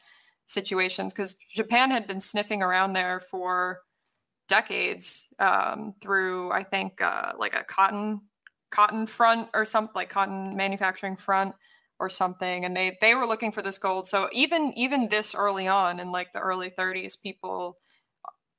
situations 0.47 1.15
because 1.15 1.35
Japan 1.35 1.91
had 1.91 2.07
been 2.07 2.21
sniffing 2.21 2.63
around 2.63 2.93
there 2.93 3.21
for 3.21 3.81
decades 4.49 5.33
um, 5.39 5.95
through 6.01 6.51
I 6.51 6.65
think 6.65 7.01
uh, 7.01 7.33
like 7.39 7.55
a 7.55 7.63
cotton 7.63 8.23
cotton 8.71 9.07
front 9.07 9.49
or 9.55 9.65
something 9.65 9.93
like 9.95 10.11
cotton 10.11 10.57
manufacturing 10.57 11.17
front 11.17 11.55
or 12.01 12.09
something 12.09 12.65
and 12.65 12.77
they 12.77 12.97
they 13.01 13.15
were 13.15 13.27
looking 13.27 13.53
for 13.53 13.63
this 13.63 13.79
gold. 13.79 14.09
So 14.09 14.29
even 14.33 14.73
even 14.77 15.09
this 15.09 15.35
early 15.35 15.69
on 15.69 16.01
in 16.01 16.11
like 16.11 16.33
the 16.33 16.41
early 16.41 16.71
30s 16.71 17.21
people 17.21 17.79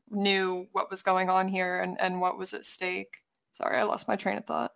knew 0.10 0.68
what 0.72 0.90
was 0.90 1.02
going 1.02 1.30
on 1.30 1.48
here 1.48 1.82
and 1.82 2.00
and 2.00 2.22
what 2.22 2.38
was 2.38 2.54
at 2.54 2.66
stake 2.66 3.18
Sorry, 3.52 3.78
I 3.78 3.84
lost 3.84 4.08
my 4.08 4.16
train 4.16 4.38
of 4.38 4.46
thought. 4.46 4.72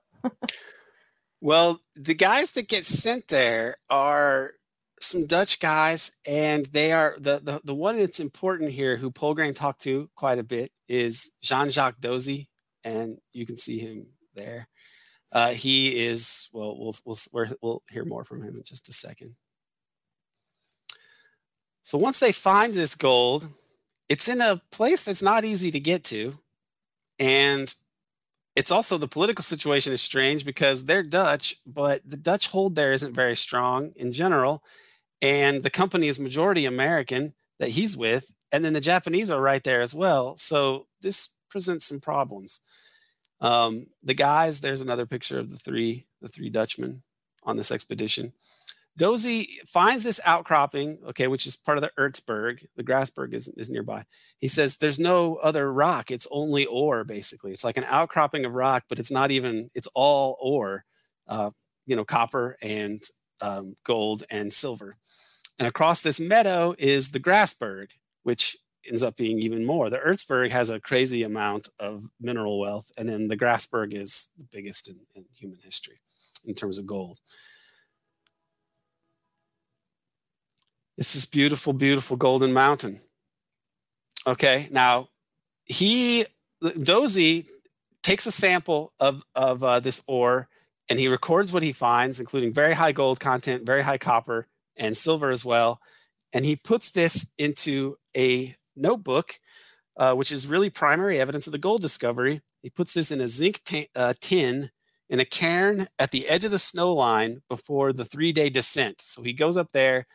well, 1.41 1.79
the 1.95 2.13
guys 2.13 2.51
that 2.51 2.67
get 2.67 2.85
sent 2.85 3.27
there 3.27 3.77
are 3.89 4.51
some 4.99 5.25
Dutch 5.25 5.59
guys, 5.59 6.11
and 6.25 6.65
they 6.67 6.91
are 6.91 7.15
the, 7.19 7.39
the, 7.39 7.61
the 7.63 7.75
one 7.75 7.97
that's 7.97 8.19
important 8.19 8.71
here 8.71 8.97
who 8.97 9.11
Poulgrain 9.11 9.55
talked 9.55 9.81
to 9.81 10.09
quite 10.15 10.39
a 10.39 10.43
bit 10.43 10.71
is 10.87 11.31
Jean 11.41 11.69
Jacques 11.69 11.99
Dozy, 11.99 12.49
and 12.83 13.17
you 13.33 13.45
can 13.45 13.57
see 13.57 13.79
him 13.79 14.07
there. 14.33 14.67
Uh, 15.31 15.49
he 15.49 16.05
is 16.05 16.49
well. 16.53 16.77
We'll 16.79 16.95
we'll 17.33 17.47
we'll 17.61 17.83
hear 17.89 18.05
more 18.05 18.23
from 18.23 18.41
him 18.41 18.55
in 18.55 18.63
just 18.63 18.87
a 18.87 18.93
second. 18.93 19.35
So 21.83 21.97
once 21.97 22.19
they 22.19 22.31
find 22.31 22.73
this 22.73 22.95
gold, 22.95 23.47
it's 24.07 24.29
in 24.29 24.39
a 24.39 24.61
place 24.71 25.03
that's 25.03 25.21
not 25.21 25.45
easy 25.45 25.71
to 25.71 25.79
get 25.79 26.03
to. 26.05 26.39
And 27.19 27.73
it's 28.55 28.71
also 28.71 28.97
the 28.97 29.07
political 29.07 29.43
situation 29.43 29.91
is 29.91 30.01
strange 30.01 30.45
because 30.45 30.85
they're 30.85 31.03
Dutch, 31.03 31.57
but 31.65 32.01
the 32.05 32.17
Dutch 32.17 32.47
hold 32.47 32.75
there 32.75 32.93
isn't 32.93 33.13
very 33.13 33.35
strong 33.35 33.91
in 33.97 34.13
general. 34.13 34.63
And 35.21 35.63
the 35.63 35.69
company 35.69 36.07
is 36.07 36.19
majority 36.19 36.65
American 36.65 37.33
that 37.59 37.69
he's 37.69 37.97
with. 37.97 38.37
And 38.51 38.63
then 38.63 38.73
the 38.73 38.81
Japanese 38.81 39.29
are 39.29 39.41
right 39.41 39.63
there 39.63 39.81
as 39.81 39.93
well. 39.93 40.37
So 40.37 40.87
this 41.01 41.29
presents 41.49 41.85
some 41.85 41.99
problems. 41.99 42.61
Um, 43.41 43.87
the 44.03 44.13
guys, 44.13 44.61
there's 44.61 44.81
another 44.81 45.05
picture 45.05 45.39
of 45.39 45.49
the 45.49 45.57
three, 45.57 46.05
the 46.21 46.29
three 46.29 46.49
Dutchmen 46.49 47.03
on 47.43 47.57
this 47.57 47.71
expedition. 47.71 48.31
Dozy 48.97 49.59
finds 49.67 50.03
this 50.03 50.21
outcropping, 50.25 50.99
okay, 51.07 51.27
which 51.27 51.45
is 51.45 51.57
part 51.57 51.77
of 51.77 51.83
the 51.83 51.91
Ertsberg. 51.99 52.65
The 52.77 52.83
Grasberg 52.83 53.33
is, 53.33 53.49
is 53.49 53.69
nearby. 53.69 54.05
He 54.39 54.47
says 54.47 54.77
there's 54.77 54.99
no 54.99 55.35
other 55.35 55.71
rock. 55.71 56.11
It's 56.11 56.27
only 56.31 56.65
ore, 56.65 57.03
basically. 57.03 57.51
It's 57.51 57.65
like 57.65 57.77
an 57.77 57.85
outcropping 57.85 58.45
of 58.45 58.53
rock, 58.53 58.83
but 58.87 58.99
it's 58.99 59.11
not 59.11 59.31
even, 59.31 59.69
it's 59.75 59.89
all 59.95 60.37
ore, 60.39 60.85
uh, 61.27 61.51
you 61.85 61.95
know, 61.95 62.05
copper 62.05 62.57
and 62.61 63.01
um, 63.41 63.75
gold 63.83 64.23
and 64.29 64.51
silver. 64.51 64.95
And 65.59 65.67
across 65.67 66.01
this 66.01 66.19
meadow 66.19 66.73
is 66.77 67.11
the 67.11 67.19
Grasberg, 67.19 67.89
which 68.23 68.57
ends 68.87 69.03
up 69.03 69.17
being 69.17 69.39
even 69.39 69.65
more. 69.65 69.89
The 69.89 69.97
Ertsberg 69.97 70.51
has 70.51 70.69
a 70.69 70.79
crazy 70.79 71.23
amount 71.23 71.69
of 71.79 72.05
mineral 72.19 72.59
wealth, 72.59 72.91
and 72.97 73.09
then 73.09 73.27
the 73.27 73.37
Grasberg 73.37 73.93
is 73.93 74.29
the 74.37 74.45
biggest 74.51 74.89
in, 74.89 74.99
in 75.15 75.25
human 75.33 75.59
history 75.63 75.99
in 76.45 76.53
terms 76.53 76.77
of 76.77 76.87
gold. 76.87 77.19
This 80.97 81.15
is 81.15 81.25
beautiful, 81.25 81.73
beautiful 81.73 82.17
Golden 82.17 82.53
Mountain. 82.53 83.01
Okay, 84.27 84.67
now 84.71 85.07
he 85.65 86.25
Dozy 86.83 87.45
takes 88.01 88.25
a 88.25 88.31
sample 88.31 88.93
of 88.99 89.23
of 89.35 89.63
uh, 89.63 89.79
this 89.79 90.01
ore 90.07 90.47
and 90.89 90.99
he 90.99 91.07
records 91.07 91.51
what 91.51 91.63
he 91.63 91.73
finds, 91.73 92.19
including 92.19 92.53
very 92.53 92.73
high 92.73 92.91
gold 92.91 93.19
content, 93.19 93.65
very 93.65 93.81
high 93.81 93.97
copper, 93.97 94.47
and 94.77 94.95
silver 94.95 95.31
as 95.31 95.43
well. 95.43 95.79
And 96.33 96.45
he 96.45 96.55
puts 96.55 96.91
this 96.91 97.31
into 97.37 97.97
a 98.15 98.55
notebook, 98.75 99.39
uh, 99.97 100.13
which 100.13 100.31
is 100.31 100.47
really 100.47 100.69
primary 100.69 101.19
evidence 101.19 101.47
of 101.47 101.53
the 101.53 101.59
gold 101.59 101.81
discovery. 101.81 102.41
He 102.61 102.69
puts 102.69 102.93
this 102.93 103.11
in 103.11 103.21
a 103.21 103.27
zinc 103.27 103.63
t- 103.63 103.89
uh, 103.95 104.13
tin 104.19 104.69
in 105.09 105.19
a 105.19 105.25
cairn 105.25 105.87
at 105.99 106.11
the 106.11 106.27
edge 106.27 106.45
of 106.45 106.51
the 106.51 106.59
snow 106.59 106.93
line 106.93 107.41
before 107.49 107.93
the 107.93 108.05
three 108.05 108.31
day 108.31 108.49
descent. 108.49 109.01
So 109.01 109.23
he 109.23 109.33
goes 109.33 109.57
up 109.57 109.71
there, 109.71 110.07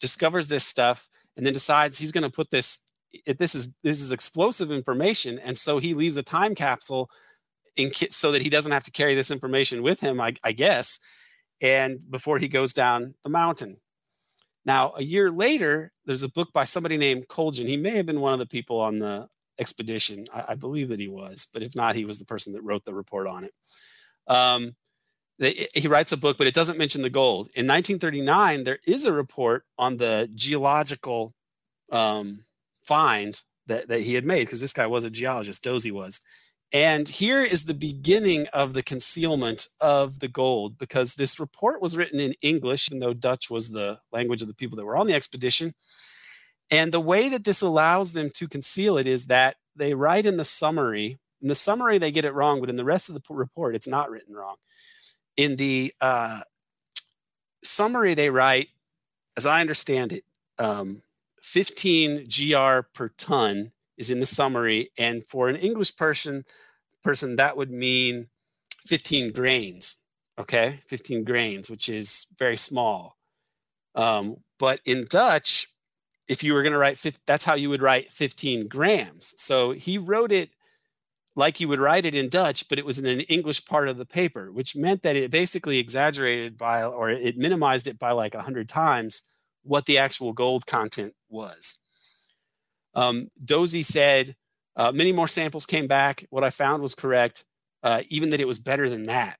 discovers 0.00 0.48
this 0.48 0.64
stuff 0.64 1.08
and 1.36 1.46
then 1.46 1.52
decides 1.52 1.98
he's 1.98 2.12
going 2.12 2.24
to 2.24 2.30
put 2.30 2.50
this 2.50 2.80
this 3.38 3.54
is 3.54 3.74
this 3.82 4.02
is 4.02 4.12
explosive 4.12 4.70
information 4.70 5.38
and 5.38 5.56
so 5.56 5.78
he 5.78 5.94
leaves 5.94 6.16
a 6.16 6.22
time 6.22 6.54
capsule 6.54 7.08
in 7.76 7.90
so 8.10 8.32
that 8.32 8.42
he 8.42 8.50
doesn't 8.50 8.72
have 8.72 8.84
to 8.84 8.90
carry 8.90 9.14
this 9.14 9.30
information 9.30 9.82
with 9.82 10.00
him 10.00 10.20
I, 10.20 10.34
I 10.44 10.52
guess 10.52 11.00
and 11.60 12.02
before 12.10 12.38
he 12.38 12.48
goes 12.48 12.72
down 12.72 13.14
the 13.24 13.30
mountain. 13.30 13.76
Now 14.64 14.92
a 14.96 15.02
year 15.02 15.30
later 15.30 15.92
there's 16.04 16.22
a 16.22 16.30
book 16.30 16.52
by 16.52 16.64
somebody 16.64 16.98
named 16.98 17.28
Colijn 17.28 17.66
he 17.66 17.76
may 17.76 17.96
have 17.96 18.06
been 18.06 18.20
one 18.20 18.34
of 18.34 18.38
the 18.38 18.46
people 18.46 18.80
on 18.80 18.98
the 18.98 19.28
expedition. 19.58 20.26
I, 20.32 20.44
I 20.48 20.54
believe 20.54 20.88
that 20.90 21.00
he 21.00 21.08
was 21.08 21.48
but 21.52 21.62
if 21.62 21.74
not 21.74 21.96
he 21.96 22.04
was 22.04 22.18
the 22.18 22.26
person 22.26 22.52
that 22.52 22.62
wrote 22.62 22.84
the 22.84 22.94
report 22.94 23.26
on 23.26 23.44
it. 23.44 23.54
Um, 24.26 24.72
he 25.38 25.86
writes 25.86 26.12
a 26.12 26.16
book, 26.16 26.36
but 26.36 26.46
it 26.46 26.54
doesn't 26.54 26.78
mention 26.78 27.02
the 27.02 27.10
gold. 27.10 27.46
In 27.54 27.66
1939, 27.66 28.64
there 28.64 28.80
is 28.86 29.04
a 29.04 29.12
report 29.12 29.64
on 29.78 29.96
the 29.96 30.28
geological 30.34 31.32
um, 31.92 32.40
find 32.82 33.40
that, 33.66 33.88
that 33.88 34.00
he 34.00 34.14
had 34.14 34.24
made 34.24 34.46
because 34.46 34.60
this 34.60 34.72
guy 34.72 34.86
was 34.86 35.04
a 35.04 35.10
geologist, 35.10 35.62
Dozy 35.62 35.92
was. 35.92 36.20
And 36.72 37.08
here 37.08 37.42
is 37.42 37.64
the 37.64 37.74
beginning 37.74 38.46
of 38.52 38.74
the 38.74 38.82
concealment 38.82 39.68
of 39.80 40.18
the 40.18 40.28
gold 40.28 40.76
because 40.76 41.14
this 41.14 41.40
report 41.40 41.80
was 41.80 41.96
written 41.96 42.20
in 42.20 42.34
English, 42.42 42.88
even 42.90 42.98
though 43.00 43.14
Dutch 43.14 43.48
was 43.48 43.70
the 43.70 44.00
language 44.12 44.42
of 44.42 44.48
the 44.48 44.54
people 44.54 44.76
that 44.76 44.84
were 44.84 44.96
on 44.96 45.06
the 45.06 45.14
expedition. 45.14 45.72
And 46.70 46.92
the 46.92 47.00
way 47.00 47.30
that 47.30 47.44
this 47.44 47.62
allows 47.62 48.12
them 48.12 48.28
to 48.34 48.48
conceal 48.48 48.98
it 48.98 49.06
is 49.06 49.26
that 49.26 49.56
they 49.74 49.94
write 49.94 50.26
in 50.26 50.36
the 50.36 50.44
summary. 50.44 51.18
In 51.40 51.48
the 51.48 51.54
summary, 51.54 51.96
they 51.96 52.10
get 52.10 52.26
it 52.26 52.34
wrong, 52.34 52.60
but 52.60 52.68
in 52.68 52.76
the 52.76 52.84
rest 52.84 53.08
of 53.08 53.14
the 53.14 53.22
report, 53.30 53.74
it's 53.74 53.88
not 53.88 54.10
written 54.10 54.34
wrong 54.34 54.56
in 55.38 55.56
the 55.56 55.94
uh, 56.02 56.40
summary 57.64 58.12
they 58.12 58.28
write, 58.28 58.68
as 59.38 59.46
I 59.46 59.62
understand 59.62 60.12
it, 60.12 60.24
um, 60.58 61.00
15 61.40 62.26
gr 62.28 62.80
per 62.92 63.08
ton 63.16 63.72
is 63.96 64.10
in 64.10 64.20
the 64.20 64.26
summary, 64.26 64.90
and 64.98 65.24
for 65.24 65.48
an 65.48 65.56
English 65.56 65.96
person, 65.96 66.44
person 67.02 67.36
that 67.36 67.56
would 67.56 67.70
mean 67.70 68.26
15 68.86 69.32
grains. 69.32 70.02
Okay, 70.38 70.80
15 70.88 71.24
grains, 71.24 71.70
which 71.70 71.88
is 71.88 72.26
very 72.38 72.56
small. 72.56 73.16
Um, 73.94 74.36
but 74.58 74.80
in 74.84 75.06
Dutch, 75.08 75.68
if 76.28 76.42
you 76.42 76.52
were 76.52 76.62
going 76.62 76.72
to 76.72 76.78
write, 76.78 77.04
that's 77.26 77.44
how 77.44 77.54
you 77.54 77.70
would 77.70 77.82
write 77.82 78.12
15 78.12 78.68
grams. 78.68 79.34
So 79.36 79.72
he 79.72 79.98
wrote 79.98 80.30
it 80.30 80.50
like 81.38 81.60
you 81.60 81.68
would 81.68 81.78
write 81.78 82.04
it 82.04 82.16
in 82.16 82.28
Dutch, 82.28 82.68
but 82.68 82.80
it 82.80 82.84
was 82.84 82.98
in 82.98 83.06
an 83.06 83.20
English 83.20 83.64
part 83.64 83.88
of 83.88 83.96
the 83.96 84.04
paper, 84.04 84.50
which 84.50 84.74
meant 84.74 85.04
that 85.04 85.14
it 85.14 85.30
basically 85.30 85.78
exaggerated 85.78 86.58
by 86.58 86.82
or 86.82 87.10
it 87.10 87.38
minimized 87.38 87.86
it 87.86 87.96
by 87.96 88.10
like 88.10 88.34
100 88.34 88.68
times 88.68 89.22
what 89.62 89.86
the 89.86 89.98
actual 89.98 90.32
gold 90.32 90.66
content 90.66 91.14
was. 91.28 91.78
Um, 92.92 93.28
Dozy 93.44 93.84
said, 93.84 94.34
uh, 94.74 94.90
many 94.90 95.12
more 95.12 95.28
samples 95.28 95.64
came 95.64 95.86
back. 95.86 96.26
What 96.30 96.42
I 96.42 96.50
found 96.50 96.82
was 96.82 96.96
correct, 96.96 97.44
uh, 97.84 98.02
even 98.08 98.30
that 98.30 98.40
it 98.40 98.48
was 98.48 98.58
better 98.58 98.90
than 98.90 99.04
that, 99.04 99.38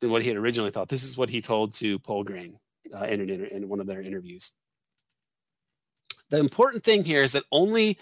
than 0.00 0.10
what 0.10 0.22
he 0.22 0.28
had 0.28 0.36
originally 0.36 0.72
thought. 0.72 0.88
This 0.88 1.04
is 1.04 1.16
what 1.16 1.30
he 1.30 1.40
told 1.40 1.72
to 1.74 2.00
Poulgrain 2.00 2.54
uh, 2.92 3.04
in, 3.04 3.30
in 3.30 3.68
one 3.68 3.78
of 3.78 3.86
their 3.86 4.02
interviews. 4.02 4.54
The 6.30 6.40
important 6.40 6.82
thing 6.82 7.04
here 7.04 7.22
is 7.22 7.30
that 7.32 7.44
only 7.52 7.96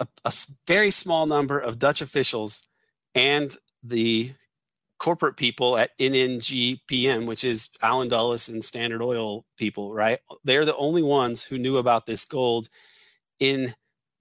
a, 0.00 0.06
a 0.24 0.32
very 0.66 0.90
small 0.90 1.26
number 1.26 1.58
of 1.58 1.78
Dutch 1.78 2.00
officials 2.00 2.66
and 3.14 3.54
the 3.82 4.32
corporate 4.98 5.36
people 5.36 5.78
at 5.78 5.96
NNGPM, 5.98 7.26
which 7.26 7.44
is 7.44 7.70
Allen 7.82 8.08
Dulles 8.08 8.48
and 8.48 8.62
Standard 8.62 9.02
Oil 9.02 9.44
people, 9.56 9.94
right? 9.94 10.18
They're 10.44 10.64
the 10.64 10.76
only 10.76 11.02
ones 11.02 11.44
who 11.44 11.58
knew 11.58 11.78
about 11.78 12.06
this 12.06 12.24
gold 12.24 12.68
in 13.38 13.74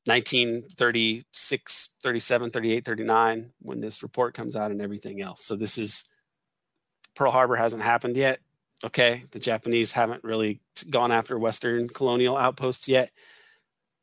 1936, 0.06 1.96
37, 2.02 2.50
38, 2.50 2.86
39 2.86 3.52
when 3.60 3.82
this 3.82 4.02
report 4.02 4.34
comes 4.34 4.56
out 4.56 4.72
and 4.72 4.82
everything 4.82 5.22
else. 5.22 5.44
So 5.44 5.56
this 5.56 5.78
is 5.78 6.10
Pearl 7.16 7.32
Harbor 7.32 7.58
hasn't 7.58 7.84
happened 7.84 8.16
yet. 8.16 8.40
Okay. 8.84 9.24
The 9.32 9.40
Japanese 9.40 9.92
haven't 9.92 10.24
really 10.24 10.62
gone 10.90 11.12
after 11.12 11.38
Western 11.38 11.90
colonial 11.90 12.38
outposts 12.38 12.88
yet. 12.88 13.12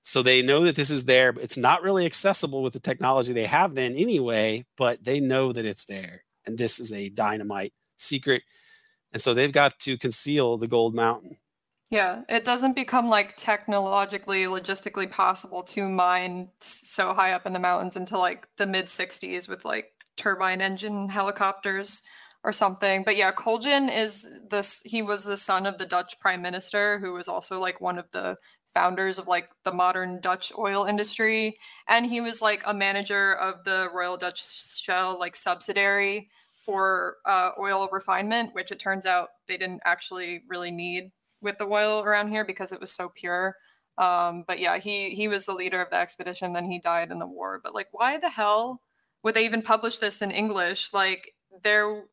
So 0.07 0.22
they 0.22 0.40
know 0.40 0.61
that 0.61 0.76
this 0.76 0.90
is 0.90 1.04
there, 1.04 1.32
but 1.32 1.42
it's 1.42 1.57
not 1.57 1.82
really 1.82 2.07
accessible 2.07 2.62
with 2.62 2.72
the 2.72 2.78
technology 2.78 3.32
they 3.32 3.46
have 3.46 3.74
then 3.74 3.96
anyway, 3.96 4.64
but 4.76 5.02
they 5.02 5.18
know 5.18 5.52
that 5.52 5.66
it's 5.66 5.84
there. 5.84 6.22
And 6.46 6.57
this 6.57 6.78
is 6.78 6.92
a 6.92 7.09
dynamite 7.09 7.72
secret. 7.96 8.44
And 9.12 9.20
so 9.20 9.34
they've 9.34 9.50
got 9.50 9.80
to 9.80 9.98
conceal 9.98 10.59
the 10.59 10.68
gold 10.68 10.94
mountain. 10.94 11.38
Yeah, 11.90 12.22
it 12.28 12.44
doesn't 12.44 12.76
become 12.76 13.09
like 13.09 13.36
technologically, 13.36 14.44
logistically 14.44 15.11
possible 15.11 15.64
to 15.64 15.88
mine 15.88 16.50
so 16.61 17.12
high 17.12 17.32
up 17.32 17.44
in 17.44 17.52
the 17.52 17.59
mountains 17.59 17.96
until 17.96 18.20
like 18.20 18.46
the 18.59 18.66
mid 18.66 18.86
60s 18.86 19.48
with 19.48 19.64
like 19.64 19.90
turbine 20.16 20.61
engine 20.61 21.09
helicopters 21.09 22.02
or 22.44 22.52
something. 22.52 23.02
But 23.02 23.16
yeah, 23.16 23.32
Colijn 23.32 23.90
is 23.92 24.40
this 24.48 24.82
he 24.82 25.02
was 25.02 25.24
the 25.24 25.36
son 25.36 25.66
of 25.66 25.78
the 25.78 25.84
Dutch 25.84 26.20
prime 26.20 26.42
minister 26.42 27.00
who 27.00 27.12
was 27.12 27.26
also 27.26 27.61
like 27.61 27.80
one 27.80 27.98
of 27.98 28.09
the 28.12 28.36
founders 28.77 29.18
of 29.18 29.27
like 29.27 29.49
the 29.64 29.72
modern 29.72 30.20
Dutch 30.20 30.53
oil 30.59 30.85
industry. 30.85 31.57
And 31.89 32.05
he 32.05 32.20
was 32.20 32.43
like 32.43 32.62
a 32.66 32.74
manager 32.74 33.33
of 33.33 33.64
the 33.64 33.89
Royal 33.93 34.18
Dutch 34.18 34.43
Shell 34.83 35.18
like 35.18 35.35
subsidiary 35.35 36.27
for 36.62 37.16
uh, 37.24 37.53
oil 37.59 37.89
refinement, 37.91 38.51
which 38.53 38.70
it 38.70 38.79
turns 38.79 39.07
out 39.07 39.29
they 39.49 39.57
didn't 39.57 39.81
actually 39.87 40.43
really 40.51 40.70
need 40.70 41.11
with 41.41 41.57
the 41.57 41.64
oil 41.64 42.03
around 42.03 42.29
here 42.29 42.45
because 42.45 42.70
it 42.70 42.81
was 42.81 42.93
so 42.93 43.09
pure. 43.14 43.57
Um, 43.97 44.45
but 44.47 44.59
yeah, 44.59 44.77
he 44.77 45.11
he 45.11 45.27
was 45.27 45.47
the 45.47 45.55
leader 45.55 45.81
of 45.81 45.89
the 45.89 45.97
expedition. 45.97 46.53
Then 46.53 46.70
he 46.70 46.79
died 46.79 47.11
in 47.11 47.18
the 47.18 47.27
war. 47.27 47.61
But 47.64 47.74
like, 47.74 47.89
why 47.93 48.18
the 48.18 48.29
hell 48.29 48.83
would 49.22 49.35
they 49.35 49.47
even 49.47 49.62
publish 49.62 49.97
this 49.97 50.20
in 50.20 50.31
English? 50.31 50.93
Like, 50.93 51.33
there 51.64 52.05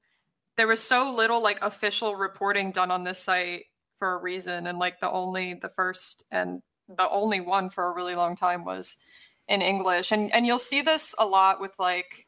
there 0.56 0.68
was 0.68 0.82
so 0.82 1.14
little 1.14 1.44
like 1.44 1.62
official 1.62 2.16
reporting 2.16 2.72
done 2.72 2.90
on 2.90 3.04
this 3.04 3.20
site 3.20 3.64
for 4.04 4.16
a 4.16 4.18
reason 4.22 4.68
and 4.68 4.80
like 4.80 5.00
the 5.00 5.10
only 5.10 5.54
the 5.54 5.70
first 5.70 6.26
and 6.30 6.62
the 6.90 7.10
only 7.10 7.40
one 7.40 7.70
for 7.70 7.88
a 7.88 7.96
really 7.96 8.16
long 8.16 8.36
time 8.36 8.66
was 8.66 8.98
in 9.48 9.62
english. 9.62 10.12
And 10.12 10.30
and 10.34 10.46
you'll 10.46 10.60
see 10.60 10.82
this 10.82 11.16
a 11.18 11.26
lot 11.26 11.62
with 11.62 11.72
like 11.80 12.28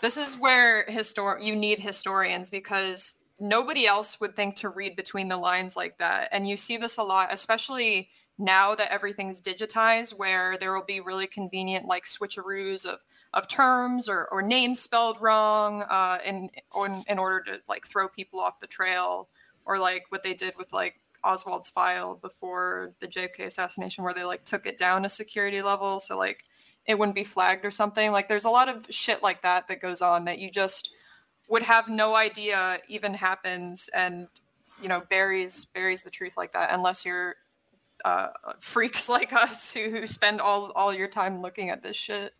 this 0.00 0.16
is 0.16 0.38
where 0.38 0.86
histor 0.86 1.36
you 1.44 1.54
need 1.54 1.78
historians 1.78 2.48
because 2.48 3.22
nobody 3.38 3.84
else 3.86 4.22
would 4.22 4.34
think 4.34 4.56
to 4.56 4.70
read 4.70 4.96
between 4.96 5.28
the 5.28 5.36
lines 5.36 5.76
like 5.76 5.98
that. 5.98 6.30
And 6.32 6.48
you 6.48 6.56
see 6.56 6.78
this 6.78 6.96
a 6.96 7.02
lot 7.02 7.30
especially 7.30 8.08
now 8.38 8.74
that 8.74 8.90
everything's 8.90 9.42
digitized, 9.42 10.18
where 10.18 10.56
there 10.56 10.72
will 10.74 10.86
be 10.86 11.00
really 11.00 11.26
convenient 11.26 11.84
like 11.84 12.04
switcheroos 12.04 12.86
of 12.86 13.00
of 13.34 13.48
terms 13.48 14.08
or, 14.08 14.28
or 14.32 14.40
names 14.40 14.80
spelled 14.80 15.20
wrong 15.20 15.82
uh, 15.90 16.16
in, 16.24 16.48
in 16.74 17.04
in 17.06 17.18
order 17.18 17.44
to 17.44 17.60
like 17.68 17.86
throw 17.86 18.08
people 18.08 18.40
off 18.40 18.60
the 18.60 18.66
trail, 18.66 19.28
or 19.66 19.78
like 19.78 20.06
what 20.08 20.22
they 20.22 20.32
did 20.32 20.54
with 20.56 20.72
like 20.72 21.01
Oswald's 21.24 21.70
file 21.70 22.16
before 22.16 22.92
the 23.00 23.08
JFK 23.08 23.46
assassination, 23.46 24.04
where 24.04 24.14
they 24.14 24.24
like 24.24 24.44
took 24.44 24.66
it 24.66 24.78
down 24.78 25.04
a 25.04 25.08
security 25.08 25.62
level, 25.62 26.00
so 26.00 26.18
like 26.18 26.44
it 26.86 26.98
wouldn't 26.98 27.14
be 27.14 27.24
flagged 27.24 27.64
or 27.64 27.70
something. 27.70 28.12
Like 28.12 28.28
there's 28.28 28.44
a 28.44 28.50
lot 28.50 28.68
of 28.68 28.86
shit 28.90 29.22
like 29.22 29.42
that 29.42 29.68
that 29.68 29.80
goes 29.80 30.02
on 30.02 30.24
that 30.24 30.38
you 30.38 30.50
just 30.50 30.94
would 31.48 31.62
have 31.62 31.88
no 31.88 32.16
idea 32.16 32.78
even 32.88 33.14
happens 33.14 33.88
and 33.94 34.28
you 34.80 34.88
know 34.88 35.02
buries 35.10 35.66
buries 35.66 36.02
the 36.02 36.10
truth 36.10 36.36
like 36.36 36.52
that 36.52 36.72
unless 36.72 37.04
you're 37.04 37.36
uh, 38.04 38.28
freaks 38.58 39.08
like 39.10 39.32
us 39.32 39.72
who, 39.72 39.90
who 39.90 40.06
spend 40.06 40.40
all 40.40 40.72
all 40.74 40.92
your 40.94 41.08
time 41.08 41.40
looking 41.40 41.70
at 41.70 41.82
this 41.82 41.96
shit 41.96 42.32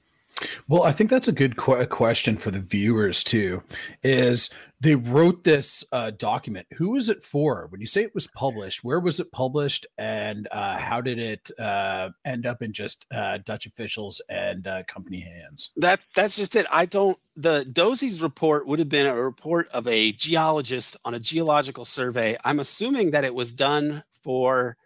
well, 0.69 0.83
I 0.83 0.93
think 0.93 1.11
that's 1.11 1.29
a 1.29 1.33
good 1.33 1.57
qu- 1.57 1.85
question 1.87 2.37
for 2.37 2.51
the 2.51 2.61
viewers 2.61 3.23
too. 3.25 3.63
Is 4.03 4.51
they 4.81 4.97
wrote 4.97 5.45
this 5.45 5.85
uh, 5.93 6.11
document? 6.11 6.67
Who 6.75 6.91
was 6.91 7.09
it 7.09 7.23
for? 7.23 7.69
When 7.69 7.81
you 7.81 7.87
say 7.87 8.03
it 8.03 8.15
was 8.15 8.27
published, 8.27 8.83
where 8.83 8.99
was 8.99 9.21
it 9.21 9.31
published, 9.31 9.87
and 9.97 10.49
uh, 10.51 10.77
how 10.77 11.01
did 11.01 11.21
it 11.21 11.51
uh, 11.57 12.11
end 12.25 12.47
up 12.47 12.63
in 12.63 12.73
just 12.73 13.07
uh, 13.15 13.39
Dutch 13.39 13.67
officials 13.67 14.21
and 14.29 14.67
uh, 14.67 14.83
company 14.89 15.21
hands? 15.21 15.71
That's 15.77 16.07
that's 16.07 16.37
just 16.37 16.57
it. 16.57 16.67
I 16.73 16.87
don't. 16.87 17.17
The 17.37 17.65
Dozy's 17.65 18.21
report 18.21 18.67
would 18.67 18.81
have 18.81 18.89
been 18.89 19.07
a 19.07 19.15
report 19.15 19.69
of 19.69 19.87
a 19.87 20.13
geologist 20.13 20.97
on 21.05 21.15
a 21.15 21.21
geological 21.21 21.85
survey. 21.85 22.37
I'm 22.45 22.59
assuming 22.59 23.13
that 23.13 23.25
it 23.25 23.35
was 23.35 23.53
done 23.53 24.03
for 24.25 24.77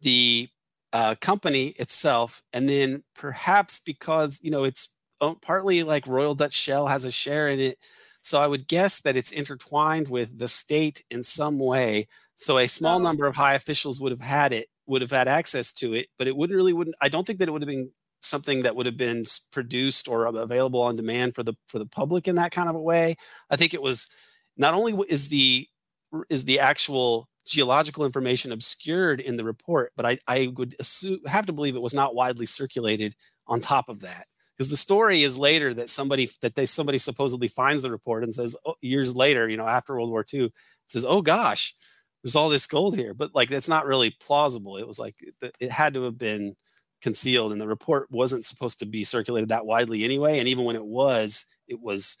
the 0.00 0.48
uh, 0.94 1.16
company 1.20 1.74
itself, 1.78 2.40
and 2.52 2.68
then 2.68 3.02
perhaps 3.16 3.80
because 3.80 4.38
you 4.42 4.50
know 4.50 4.62
it's 4.64 4.94
partly 5.42 5.82
like 5.82 6.06
Royal 6.06 6.36
Dutch 6.36 6.54
Shell 6.54 6.86
has 6.86 7.04
a 7.04 7.10
share 7.10 7.48
in 7.48 7.58
it. 7.58 7.78
So 8.20 8.40
I 8.40 8.46
would 8.46 8.68
guess 8.68 9.00
that 9.00 9.16
it's 9.16 9.32
intertwined 9.32 10.08
with 10.08 10.38
the 10.38 10.48
state 10.48 11.04
in 11.10 11.22
some 11.22 11.58
way. 11.58 12.06
So 12.36 12.58
a 12.58 12.68
small 12.68 13.00
oh. 13.00 13.02
number 13.02 13.26
of 13.26 13.34
high 13.34 13.54
officials 13.54 14.00
would 14.00 14.12
have 14.12 14.20
had 14.20 14.52
it, 14.52 14.68
would 14.86 15.02
have 15.02 15.10
had 15.10 15.28
access 15.28 15.72
to 15.74 15.94
it, 15.94 16.06
but 16.16 16.28
it 16.28 16.36
wouldn't 16.36 16.56
really 16.56 16.72
wouldn't. 16.72 16.96
I 17.00 17.08
don't 17.08 17.26
think 17.26 17.40
that 17.40 17.48
it 17.48 17.50
would 17.50 17.62
have 17.62 17.68
been 17.68 17.90
something 18.22 18.62
that 18.62 18.76
would 18.76 18.86
have 18.86 18.96
been 18.96 19.24
produced 19.50 20.08
or 20.08 20.26
available 20.26 20.80
on 20.80 20.96
demand 20.96 21.34
for 21.34 21.42
the 21.42 21.54
for 21.66 21.80
the 21.80 21.86
public 21.86 22.28
in 22.28 22.36
that 22.36 22.52
kind 22.52 22.68
of 22.68 22.76
a 22.76 22.80
way. 22.80 23.16
I 23.50 23.56
think 23.56 23.74
it 23.74 23.82
was 23.82 24.08
not 24.56 24.74
only 24.74 24.94
is 25.08 25.26
the 25.26 25.66
is 26.30 26.44
the 26.44 26.60
actual 26.60 27.28
geological 27.44 28.04
information 28.04 28.52
obscured 28.52 29.20
in 29.20 29.36
the 29.36 29.44
report, 29.44 29.92
but 29.96 30.06
I, 30.06 30.18
I 30.26 30.52
would 30.56 30.74
assume 30.78 31.20
have 31.26 31.46
to 31.46 31.52
believe 31.52 31.76
it 31.76 31.82
was 31.82 31.94
not 31.94 32.14
widely 32.14 32.46
circulated 32.46 33.14
on 33.46 33.60
top 33.60 33.88
of 33.88 34.00
that. 34.00 34.26
Because 34.56 34.70
the 34.70 34.76
story 34.76 35.24
is 35.24 35.36
later 35.36 35.74
that 35.74 35.88
somebody 35.88 36.28
that 36.40 36.54
they 36.54 36.66
somebody 36.66 36.98
supposedly 36.98 37.48
finds 37.48 37.82
the 37.82 37.90
report 37.90 38.22
and 38.22 38.34
says 38.34 38.56
oh, 38.64 38.74
years 38.80 39.16
later 39.16 39.48
you 39.48 39.56
know 39.56 39.66
after 39.66 39.94
world 39.94 40.10
war 40.10 40.24
ii 40.32 40.52
says 40.86 41.04
oh 41.04 41.22
gosh 41.22 41.74
there's 42.22 42.36
all 42.36 42.48
this 42.48 42.66
gold 42.66 42.96
here. 42.96 43.14
But 43.14 43.34
like 43.34 43.50
that's 43.50 43.68
not 43.68 43.84
really 43.86 44.10
plausible. 44.10 44.76
It 44.76 44.86
was 44.86 44.98
like 44.98 45.16
it 45.60 45.70
had 45.70 45.94
to 45.94 46.04
have 46.04 46.16
been 46.18 46.54
concealed 47.02 47.52
and 47.52 47.60
the 47.60 47.68
report 47.68 48.10
wasn't 48.10 48.46
supposed 48.46 48.78
to 48.78 48.86
be 48.86 49.04
circulated 49.04 49.50
that 49.50 49.66
widely 49.66 50.04
anyway 50.04 50.38
and 50.38 50.48
even 50.48 50.64
when 50.64 50.74
it 50.74 50.86
was 50.86 51.44
it 51.68 51.78
was 51.78 52.16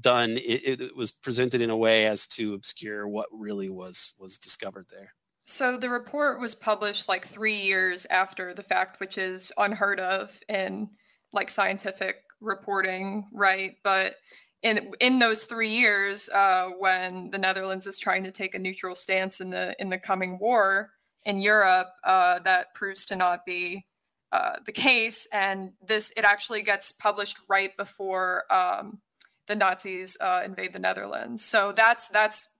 done 0.00 0.30
it, 0.38 0.80
it 0.80 0.96
was 0.96 1.12
presented 1.12 1.60
in 1.60 1.70
a 1.70 1.76
way 1.76 2.06
as 2.06 2.26
to 2.26 2.54
obscure 2.54 3.06
what 3.06 3.28
really 3.32 3.68
was 3.68 4.14
was 4.18 4.38
discovered 4.38 4.86
there 4.90 5.12
so 5.46 5.76
the 5.76 5.90
report 5.90 6.40
was 6.40 6.54
published 6.54 7.08
like 7.08 7.26
three 7.26 7.56
years 7.56 8.06
after 8.06 8.54
the 8.54 8.62
fact 8.62 8.98
which 8.98 9.18
is 9.18 9.52
unheard 9.58 10.00
of 10.00 10.38
in 10.48 10.88
like 11.32 11.50
scientific 11.50 12.22
reporting, 12.44 13.26
right? 13.32 13.76
But 13.82 14.16
in 14.62 14.92
in 15.00 15.18
those 15.18 15.44
three 15.44 15.70
years, 15.70 16.28
uh, 16.28 16.70
when 16.78 17.30
the 17.30 17.38
Netherlands 17.38 17.86
is 17.86 17.98
trying 17.98 18.24
to 18.24 18.30
take 18.30 18.54
a 18.54 18.58
neutral 18.58 18.94
stance 18.94 19.40
in 19.40 19.50
the 19.50 19.74
in 19.78 19.88
the 19.90 19.98
coming 19.98 20.38
war 20.38 20.90
in 21.26 21.40
Europe, 21.40 21.88
uh, 22.04 22.38
that 22.40 22.74
proves 22.74 23.06
to 23.06 23.16
not 23.16 23.44
be 23.44 23.84
uh, 24.32 24.54
the 24.64 24.72
case, 24.72 25.28
and 25.32 25.72
this 25.86 26.12
it 26.16 26.24
actually 26.24 26.62
gets 26.62 26.92
published 26.92 27.40
right 27.48 27.76
before 27.76 28.44
um, 28.50 29.00
the 29.46 29.56
Nazis 29.56 30.16
uh, 30.20 30.42
invade 30.44 30.72
the 30.72 30.78
Netherlands. 30.78 31.44
So 31.44 31.72
that's 31.72 32.08
that's 32.08 32.58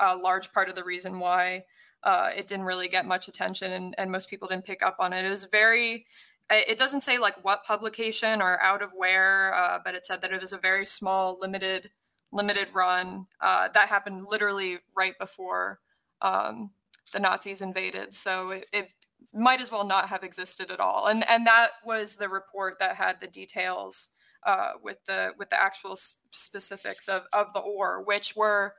a 0.00 0.16
large 0.16 0.52
part 0.52 0.68
of 0.68 0.74
the 0.74 0.84
reason 0.84 1.18
why 1.18 1.64
uh, 2.02 2.30
it 2.36 2.46
didn't 2.46 2.66
really 2.66 2.88
get 2.88 3.06
much 3.06 3.28
attention, 3.28 3.72
and, 3.72 3.94
and 3.96 4.10
most 4.10 4.28
people 4.28 4.48
didn't 4.48 4.64
pick 4.64 4.82
up 4.82 4.96
on 4.98 5.12
it. 5.12 5.24
It 5.24 5.30
was 5.30 5.44
very 5.44 6.06
it 6.50 6.76
doesn't 6.76 7.00
say 7.02 7.18
like 7.18 7.42
what 7.42 7.64
publication 7.64 8.42
or 8.42 8.60
out 8.60 8.82
of 8.82 8.92
where, 8.94 9.54
uh, 9.54 9.78
but 9.84 9.94
it 9.94 10.04
said 10.04 10.20
that 10.20 10.32
it 10.32 10.40
was 10.40 10.52
a 10.52 10.58
very 10.58 10.84
small, 10.84 11.38
limited, 11.40 11.90
limited 12.32 12.68
run 12.74 13.26
uh, 13.40 13.68
that 13.72 13.88
happened 13.88 14.26
literally 14.28 14.78
right 14.94 15.18
before 15.18 15.80
um, 16.20 16.70
the 17.12 17.20
Nazis 17.20 17.62
invaded. 17.62 18.14
So 18.14 18.50
it, 18.50 18.66
it, 18.72 18.92
might 19.36 19.60
as 19.60 19.72
well 19.72 19.84
not 19.84 20.10
have 20.10 20.22
existed 20.22 20.70
at 20.70 20.78
all. 20.78 21.08
And 21.08 21.28
and 21.28 21.44
that 21.44 21.70
was 21.84 22.14
the 22.14 22.28
report 22.28 22.78
that 22.78 22.94
had 22.94 23.18
the 23.18 23.26
details 23.26 24.10
uh, 24.46 24.72
with 24.82 25.04
the 25.06 25.32
with 25.38 25.50
the 25.50 25.60
actual 25.60 25.96
specifics 25.96 27.08
of 27.08 27.22
of 27.32 27.52
the 27.52 27.60
ore, 27.60 28.02
which 28.02 28.36
were 28.36 28.74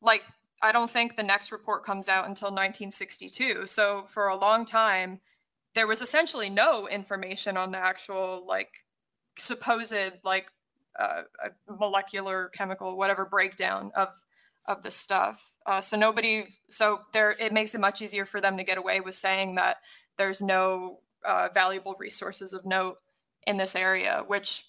like 0.00 0.24
I 0.62 0.72
don't 0.72 0.90
think 0.90 1.16
the 1.16 1.22
next 1.22 1.52
report 1.52 1.84
comes 1.84 2.08
out 2.08 2.26
until 2.26 2.48
1962. 2.48 3.66
So 3.66 4.04
for 4.08 4.28
a 4.28 4.36
long 4.36 4.64
time 4.64 5.20
there 5.74 5.86
was 5.86 6.00
essentially 6.00 6.48
no 6.48 6.88
information 6.88 7.56
on 7.56 7.72
the 7.72 7.78
actual 7.78 8.44
like 8.46 8.84
supposed 9.36 9.94
like 10.24 10.50
uh, 10.98 11.22
molecular 11.68 12.48
chemical 12.54 12.96
whatever 12.96 13.24
breakdown 13.24 13.90
of 13.96 14.08
of 14.66 14.82
the 14.82 14.90
stuff 14.90 15.52
uh, 15.66 15.80
so 15.80 15.96
nobody 15.96 16.46
so 16.70 17.00
there 17.12 17.34
it 17.40 17.52
makes 17.52 17.74
it 17.74 17.80
much 17.80 18.00
easier 18.00 18.24
for 18.24 18.40
them 18.40 18.56
to 18.56 18.64
get 18.64 18.78
away 18.78 19.00
with 19.00 19.14
saying 19.14 19.56
that 19.56 19.78
there's 20.16 20.40
no 20.40 21.00
uh, 21.24 21.48
valuable 21.52 21.96
resources 21.98 22.52
of 22.52 22.64
note 22.64 22.96
in 23.46 23.56
this 23.56 23.74
area 23.74 24.22
which 24.26 24.64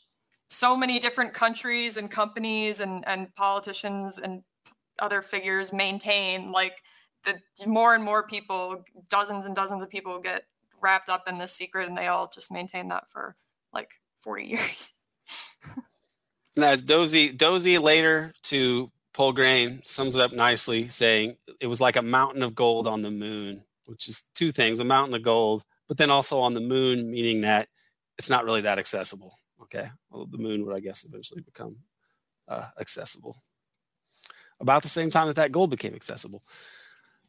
so 0.48 0.78
many 0.78 1.00
different 1.00 1.34
countries 1.34 1.98
and 1.98 2.10
companies 2.10 2.80
and 2.80 3.08
and 3.08 3.34
politicians 3.36 4.18
and 4.18 4.44
other 5.00 5.22
figures 5.22 5.74
maintain 5.74 6.52
like 6.52 6.82
the 7.24 7.36
more 7.66 7.96
and 7.96 8.04
more 8.04 8.26
people 8.28 8.84
dozens 9.10 9.46
and 9.46 9.56
dozens 9.56 9.82
of 9.82 9.90
people 9.90 10.20
get 10.20 10.44
wrapped 10.82 11.10
up 11.10 11.28
in 11.28 11.38
this 11.38 11.52
secret 11.52 11.88
and 11.88 11.98
they 11.98 12.08
all 12.08 12.30
just 12.34 12.52
maintain 12.52 12.88
that 12.90 13.10
for 13.10 13.36
like 13.74 14.00
40 14.22 14.46
years. 14.46 14.94
as 16.58 16.82
Dozy, 16.84 17.32
Dozy 17.32 17.78
later 17.78 18.34
to 18.44 18.92
Poulgrain 19.14 19.86
sums 19.88 20.16
it 20.16 20.22
up 20.22 20.34
nicely, 20.34 20.88
saying 20.90 21.38
it 21.62 21.68
was 21.68 21.80
like 21.80 21.96
a 21.96 22.02
mountain 22.02 22.44
of 22.44 22.54
gold 22.54 22.88
on 22.88 23.02
the 23.02 23.12
moon, 23.12 23.64
which 23.86 24.10
is 24.10 24.24
two 24.34 24.52
things 24.52 24.80
a 24.80 24.84
mountain 24.84 25.16
of 25.16 25.24
gold, 25.24 25.64
but 25.88 25.98
then 25.98 26.12
also 26.12 26.40
on 26.40 26.54
the 26.54 26.60
moon, 26.60 27.10
meaning 27.10 27.42
that 27.42 27.70
it's 28.18 28.30
not 28.30 28.44
really 28.44 28.62
that 28.62 28.80
accessible. 28.80 29.34
Okay. 29.66 29.90
Well, 30.10 30.28
the 30.28 30.38
moon 30.38 30.66
would, 30.66 30.76
I 30.76 30.80
guess, 30.80 31.06
eventually 31.06 31.42
become 31.42 31.76
uh, 32.48 32.68
accessible. 32.80 33.36
About 34.60 34.84
the 34.84 34.90
same 34.90 35.10
time 35.10 35.28
that 35.28 35.36
that 35.36 35.52
gold 35.52 35.72
became 35.72 35.96
accessible. 35.96 36.44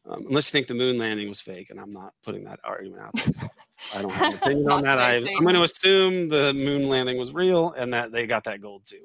Um, 0.05 0.25
unless 0.29 0.47
you 0.47 0.57
think 0.57 0.67
the 0.67 0.73
moon 0.73 0.97
landing 0.97 1.27
was 1.27 1.41
fake, 1.41 1.69
and 1.69 1.79
I'm 1.79 1.91
not 1.91 2.13
putting 2.23 2.45
that 2.45 2.59
argument 2.63 3.01
out 3.01 3.13
there. 3.15 3.49
I 3.93 4.01
don't 4.01 4.13
have 4.13 4.33
an 4.33 4.39
opinion 4.41 4.71
on 4.71 4.83
that. 4.83 4.99
I, 4.99 5.15
am 5.15 5.43
going 5.43 5.55
to 5.55 5.63
assume 5.63 6.29
the 6.29 6.53
moon 6.53 6.87
landing 6.87 7.17
was 7.17 7.33
real 7.33 7.73
and 7.73 7.91
that 7.91 8.11
they 8.11 8.25
got 8.25 8.45
that 8.45 8.61
gold 8.61 8.85
too. 8.85 9.03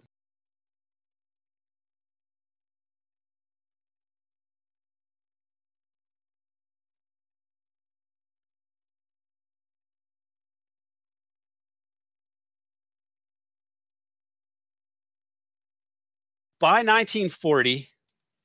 By 16.62 16.84
1940, 16.84 17.88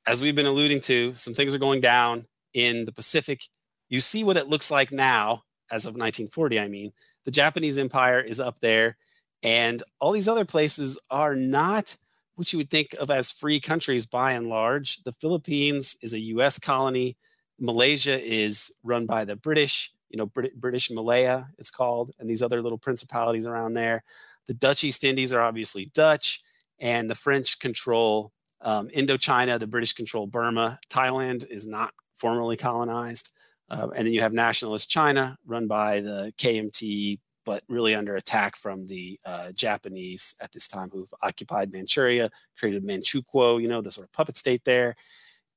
as 0.08 0.24
we've 0.24 0.36
been 0.36 0.48
alluding 0.48 0.82
to, 0.82 1.14
some 1.14 1.36
things 1.36 1.54
are 1.54 1.60
going 1.60 1.82
down 1.82 2.26
in 2.56 2.86
the 2.86 2.92
Pacific. 2.92 3.44
You 3.90 4.02
see 4.02 4.24
what 4.24 4.38
it 4.38 4.48
looks 4.48 4.72
like 4.72 4.92
now, 4.92 5.44
as 5.70 5.86
of 5.86 5.92
1940, 5.92 6.60
I 6.60 6.68
mean. 6.68 6.94
The 7.26 7.30
Japanese 7.32 7.78
Empire 7.78 8.20
is 8.20 8.40
up 8.40 8.58
there, 8.58 8.98
and 9.44 9.84
all 10.02 10.12
these 10.12 10.28
other 10.28 10.46
places 10.46 10.98
are 11.12 11.36
not 11.36 11.96
what 12.34 12.52
you 12.52 12.58
would 12.58 12.72
think 12.72 12.96
of 13.00 13.12
as 13.12 13.32
free 13.32 13.60
countries 13.60 14.08
by 14.08 14.32
and 14.32 14.48
large. 14.48 15.04
The 15.04 15.14
Philippines 15.14 15.96
is 16.02 16.16
a 16.16 16.20
US 16.20 16.58
colony. 16.58 17.18
Malaysia 17.60 18.20
is 18.20 18.74
run 18.82 19.06
by 19.06 19.26
the 19.26 19.36
British, 19.36 19.92
you 20.10 20.18
know, 20.18 20.26
Brit- 20.26 20.60
British 20.60 20.90
Malaya, 20.90 21.50
it's 21.60 21.70
called, 21.70 22.10
and 22.18 22.28
these 22.28 22.42
other 22.42 22.64
little 22.64 22.80
principalities 22.80 23.46
around 23.46 23.76
there. 23.76 24.04
The 24.48 24.56
Dutch 24.56 24.84
East 24.84 25.04
Indies 25.04 25.34
are 25.34 25.42
obviously 25.42 25.92
Dutch, 25.94 26.42
and 26.80 27.10
the 27.10 27.16
French 27.16 27.60
control 27.60 28.32
um, 28.62 28.90
Indochina, 28.90 29.60
the 29.60 29.68
British 29.68 29.94
control 29.94 30.28
Burma. 30.28 30.80
Thailand 30.90 31.48
is 31.50 31.68
not 31.68 31.92
formally 32.16 32.58
colonized. 32.58 33.32
Uh, 33.70 33.90
and 33.96 34.06
then 34.06 34.14
you 34.14 34.22
have 34.22 34.34
nationalist 34.34 34.90
China, 34.90 35.38
run 35.46 35.68
by 35.68 36.00
the 36.00 36.34
KMT, 36.38 37.20
but 37.46 37.64
really 37.70 37.96
under 37.96 38.16
attack 38.16 38.56
from 38.56 38.86
the 38.88 39.20
uh, 39.26 39.52
Japanese 39.54 40.36
at 40.42 40.52
this 40.52 40.68
time, 40.68 40.90
who've 40.90 41.14
occupied 41.22 41.72
Manchuria, 41.72 42.30
created 42.58 42.84
Manchukuo, 42.84 43.62
you 43.62 43.68
know, 43.68 43.82
the 43.82 43.92
sort 43.92 44.08
of 44.08 44.14
puppet 44.14 44.38
state 44.38 44.64
there. 44.64 44.96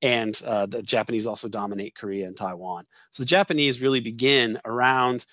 And 0.01 0.39
uh, 0.45 0.65
the 0.65 0.81
Japanese 0.81 1.27
also 1.27 1.47
dominate 1.47 1.95
Korea 1.95 2.27
and 2.27 2.35
Taiwan. 2.35 2.85
So 3.11 3.23
the 3.23 3.27
Japanese 3.27 3.81
really 3.81 3.99
begin 3.99 4.59
around 4.65 5.25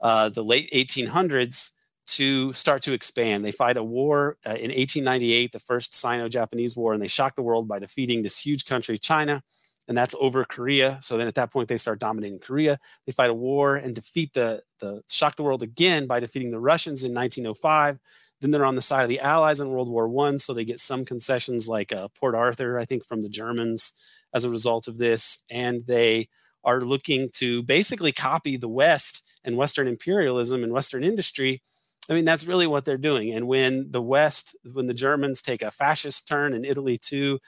uh, 0.00 0.30
the 0.30 0.42
late 0.42 0.70
1800s 0.72 1.72
to 2.16 2.52
start 2.52 2.82
to 2.82 2.92
expand. 2.92 3.44
They 3.44 3.52
fight 3.52 3.76
a 3.76 3.84
war 3.84 4.36
uh, 4.46 4.50
in 4.50 4.70
1898, 4.70 5.52
the 5.52 5.58
first 5.58 5.94
Sino 5.94 6.28
Japanese 6.28 6.76
War, 6.76 6.92
and 6.92 7.02
they 7.02 7.08
shock 7.08 7.34
the 7.34 7.42
world 7.42 7.68
by 7.68 7.78
defeating 7.78 8.22
this 8.22 8.38
huge 8.38 8.66
country, 8.66 8.98
China 8.98 9.42
and 9.90 9.98
that's 9.98 10.14
over 10.20 10.44
Korea. 10.44 11.00
So 11.02 11.18
then 11.18 11.26
at 11.26 11.34
that 11.34 11.50
point, 11.50 11.68
they 11.68 11.76
start 11.76 11.98
dominating 11.98 12.38
Korea. 12.38 12.78
They 13.06 13.12
fight 13.12 13.28
a 13.28 13.34
war 13.34 13.74
and 13.74 13.92
defeat 13.92 14.32
the, 14.34 14.62
the 14.78 15.02
shock 15.10 15.34
the 15.34 15.42
world 15.42 15.64
again 15.64 16.06
by 16.06 16.20
defeating 16.20 16.52
the 16.52 16.60
Russians 16.60 17.02
in 17.02 17.12
1905. 17.12 17.98
Then 18.40 18.52
they're 18.52 18.64
on 18.64 18.76
the 18.76 18.82
side 18.82 19.02
of 19.02 19.08
the 19.08 19.18
Allies 19.18 19.58
in 19.58 19.68
World 19.68 19.90
War 19.90 20.08
One, 20.08 20.38
so 20.38 20.54
they 20.54 20.64
get 20.64 20.78
some 20.78 21.04
concessions 21.04 21.68
like 21.68 21.92
uh, 21.92 22.06
Port 22.18 22.36
Arthur, 22.36 22.78
I 22.78 22.84
think, 22.84 23.04
from 23.04 23.22
the 23.22 23.28
Germans 23.28 23.92
as 24.32 24.44
a 24.44 24.50
result 24.50 24.86
of 24.86 24.98
this, 24.98 25.42
and 25.50 25.82
they 25.88 26.28
are 26.62 26.82
looking 26.82 27.28
to 27.34 27.64
basically 27.64 28.12
copy 28.12 28.56
the 28.56 28.68
West 28.68 29.28
and 29.42 29.56
Western 29.56 29.88
imperialism 29.88 30.62
and 30.62 30.72
Western 30.72 31.02
industry. 31.02 31.62
I 32.08 32.14
mean, 32.14 32.24
that's 32.24 32.46
really 32.46 32.66
what 32.66 32.84
they're 32.84 32.96
doing. 32.96 33.30
And 33.32 33.46
when 33.46 33.90
the 33.90 34.02
West, 34.02 34.56
when 34.72 34.86
the 34.86 34.94
Germans 34.94 35.42
take 35.42 35.62
a 35.62 35.70
fascist 35.70 36.26
turn 36.26 36.54
in 36.54 36.64
Italy 36.64 36.98
too, 36.98 37.38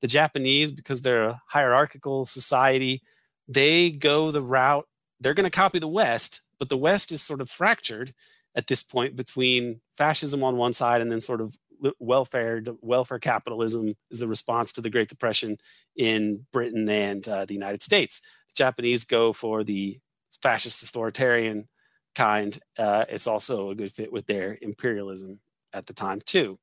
the 0.00 0.06
Japanese, 0.06 0.70
because 0.72 1.02
they're 1.02 1.24
a 1.24 1.42
hierarchical 1.48 2.26
society, 2.26 3.02
they 3.48 3.90
go 3.90 4.30
the 4.30 4.42
route, 4.42 4.86
they're 5.20 5.34
going 5.34 5.50
to 5.50 5.56
copy 5.56 5.78
the 5.78 5.88
West, 5.88 6.42
but 6.58 6.68
the 6.68 6.76
West 6.76 7.12
is 7.12 7.22
sort 7.22 7.40
of 7.40 7.48
fractured 7.48 8.12
at 8.54 8.66
this 8.66 8.82
point 8.82 9.16
between 9.16 9.80
fascism 9.96 10.44
on 10.44 10.56
one 10.56 10.72
side 10.72 11.00
and 11.00 11.10
then 11.10 11.20
sort 11.20 11.40
of 11.40 11.56
welfare 11.98 12.62
welfare 12.80 13.18
capitalism 13.18 13.94
is 14.10 14.20
the 14.20 14.28
response 14.28 14.72
to 14.72 14.80
the 14.80 14.90
Great 14.90 15.08
Depression 15.08 15.56
in 15.96 16.46
Britain 16.52 16.88
and 16.88 17.26
uh, 17.26 17.44
the 17.44 17.54
United 17.54 17.82
States. 17.82 18.20
The 18.50 18.54
Japanese 18.56 19.04
go 19.04 19.32
for 19.32 19.64
the 19.64 19.98
fascist 20.42 20.82
authoritarian 20.82 21.68
kind. 22.14 22.58
Uh, 22.78 23.04
it's 23.08 23.26
also 23.26 23.70
a 23.70 23.74
good 23.74 23.92
fit 23.92 24.12
with 24.12 24.26
their 24.26 24.58
imperialism 24.62 25.38
at 25.72 25.86
the 25.86 25.92
time 25.92 26.20
too. 26.24 26.56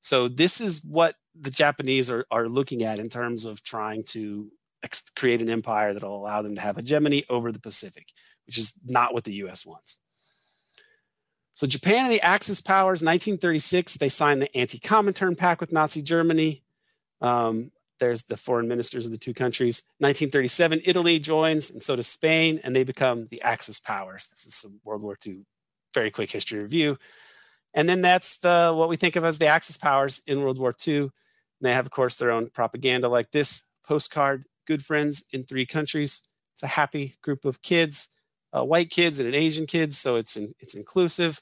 So 0.00 0.28
this 0.28 0.60
is 0.60 0.84
what 0.84 1.14
the 1.40 1.50
Japanese 1.50 2.10
are, 2.10 2.26
are 2.30 2.48
looking 2.48 2.84
at 2.84 2.98
in 2.98 3.08
terms 3.08 3.46
of 3.46 3.62
trying 3.62 4.02
to 4.08 4.50
ex- 4.82 5.10
create 5.14 5.40
an 5.40 5.48
empire 5.48 5.94
that 5.94 6.02
will 6.02 6.16
allow 6.16 6.42
them 6.42 6.54
to 6.56 6.60
have 6.60 6.76
hegemony 6.76 7.24
over 7.30 7.52
the 7.52 7.60
Pacific, 7.60 8.06
which 8.46 8.58
is 8.58 8.74
not 8.84 9.14
what 9.14 9.24
the 9.24 9.34
US 9.34 9.64
wants. 9.64 10.00
So 11.54 11.66
Japan 11.66 12.06
and 12.06 12.12
the 12.12 12.20
Axis 12.22 12.60
powers, 12.60 13.02
1936, 13.02 13.98
they 13.98 14.08
signed 14.08 14.42
the 14.42 14.56
Anti-Comintern 14.56 15.36
Pact 15.36 15.60
with 15.60 15.72
Nazi 15.72 16.02
Germany. 16.02 16.64
Um, 17.20 17.70
there's 18.02 18.24
the 18.24 18.36
foreign 18.36 18.66
ministers 18.66 19.06
of 19.06 19.12
the 19.12 19.18
two 19.18 19.32
countries. 19.32 19.84
1937, 19.98 20.80
Italy 20.84 21.20
joins, 21.20 21.70
and 21.70 21.80
so 21.80 21.94
does 21.94 22.08
Spain, 22.08 22.60
and 22.64 22.74
they 22.74 22.82
become 22.82 23.26
the 23.30 23.40
Axis 23.42 23.78
powers. 23.78 24.28
This 24.28 24.44
is 24.44 24.56
some 24.56 24.80
World 24.84 25.02
War 25.02 25.16
II 25.24 25.44
very 25.94 26.10
quick 26.10 26.30
history 26.30 26.58
review. 26.58 26.98
And 27.74 27.88
then 27.88 28.02
that's 28.02 28.38
the 28.38 28.72
what 28.74 28.88
we 28.88 28.96
think 28.96 29.14
of 29.16 29.24
as 29.24 29.38
the 29.38 29.46
Axis 29.46 29.76
powers 29.76 30.20
in 30.26 30.40
World 30.40 30.58
War 30.58 30.74
II. 30.86 31.02
And 31.02 31.10
they 31.60 31.72
have, 31.72 31.86
of 31.86 31.92
course, 31.92 32.16
their 32.16 32.32
own 32.32 32.48
propaganda 32.50 33.08
like 33.08 33.30
this 33.30 33.68
postcard, 33.86 34.44
good 34.66 34.84
friends 34.84 35.24
in 35.32 35.44
three 35.44 35.66
countries. 35.66 36.26
It's 36.54 36.62
a 36.62 36.68
happy 36.68 37.14
group 37.22 37.44
of 37.44 37.62
kids, 37.62 38.08
uh, 38.52 38.64
white 38.64 38.90
kids 38.90 39.20
and 39.20 39.28
an 39.28 39.34
Asian 39.34 39.66
kids. 39.66 39.96
So 39.96 40.16
it's 40.16 40.36
in, 40.36 40.52
it's 40.58 40.74
inclusive, 40.74 41.40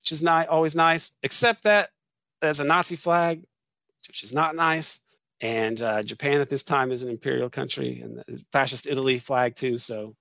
which 0.00 0.12
is 0.12 0.22
not 0.22 0.48
always 0.48 0.76
nice, 0.76 1.10
except 1.22 1.64
that 1.64 1.90
there's 2.40 2.60
a 2.60 2.64
Nazi 2.64 2.96
flag, 2.96 3.44
which 4.06 4.22
is 4.22 4.32
not 4.32 4.54
nice. 4.54 5.00
And 5.40 5.80
uh, 5.80 6.02
Japan 6.02 6.40
at 6.40 6.48
this 6.48 6.62
time 6.62 6.90
is 6.90 7.02
an 7.02 7.10
imperial 7.10 7.48
country 7.48 8.00
and 8.00 8.18
the 8.18 8.44
fascist 8.52 8.86
Italy 8.86 9.18
flag 9.18 9.54
too. 9.54 9.78
So 9.78 10.14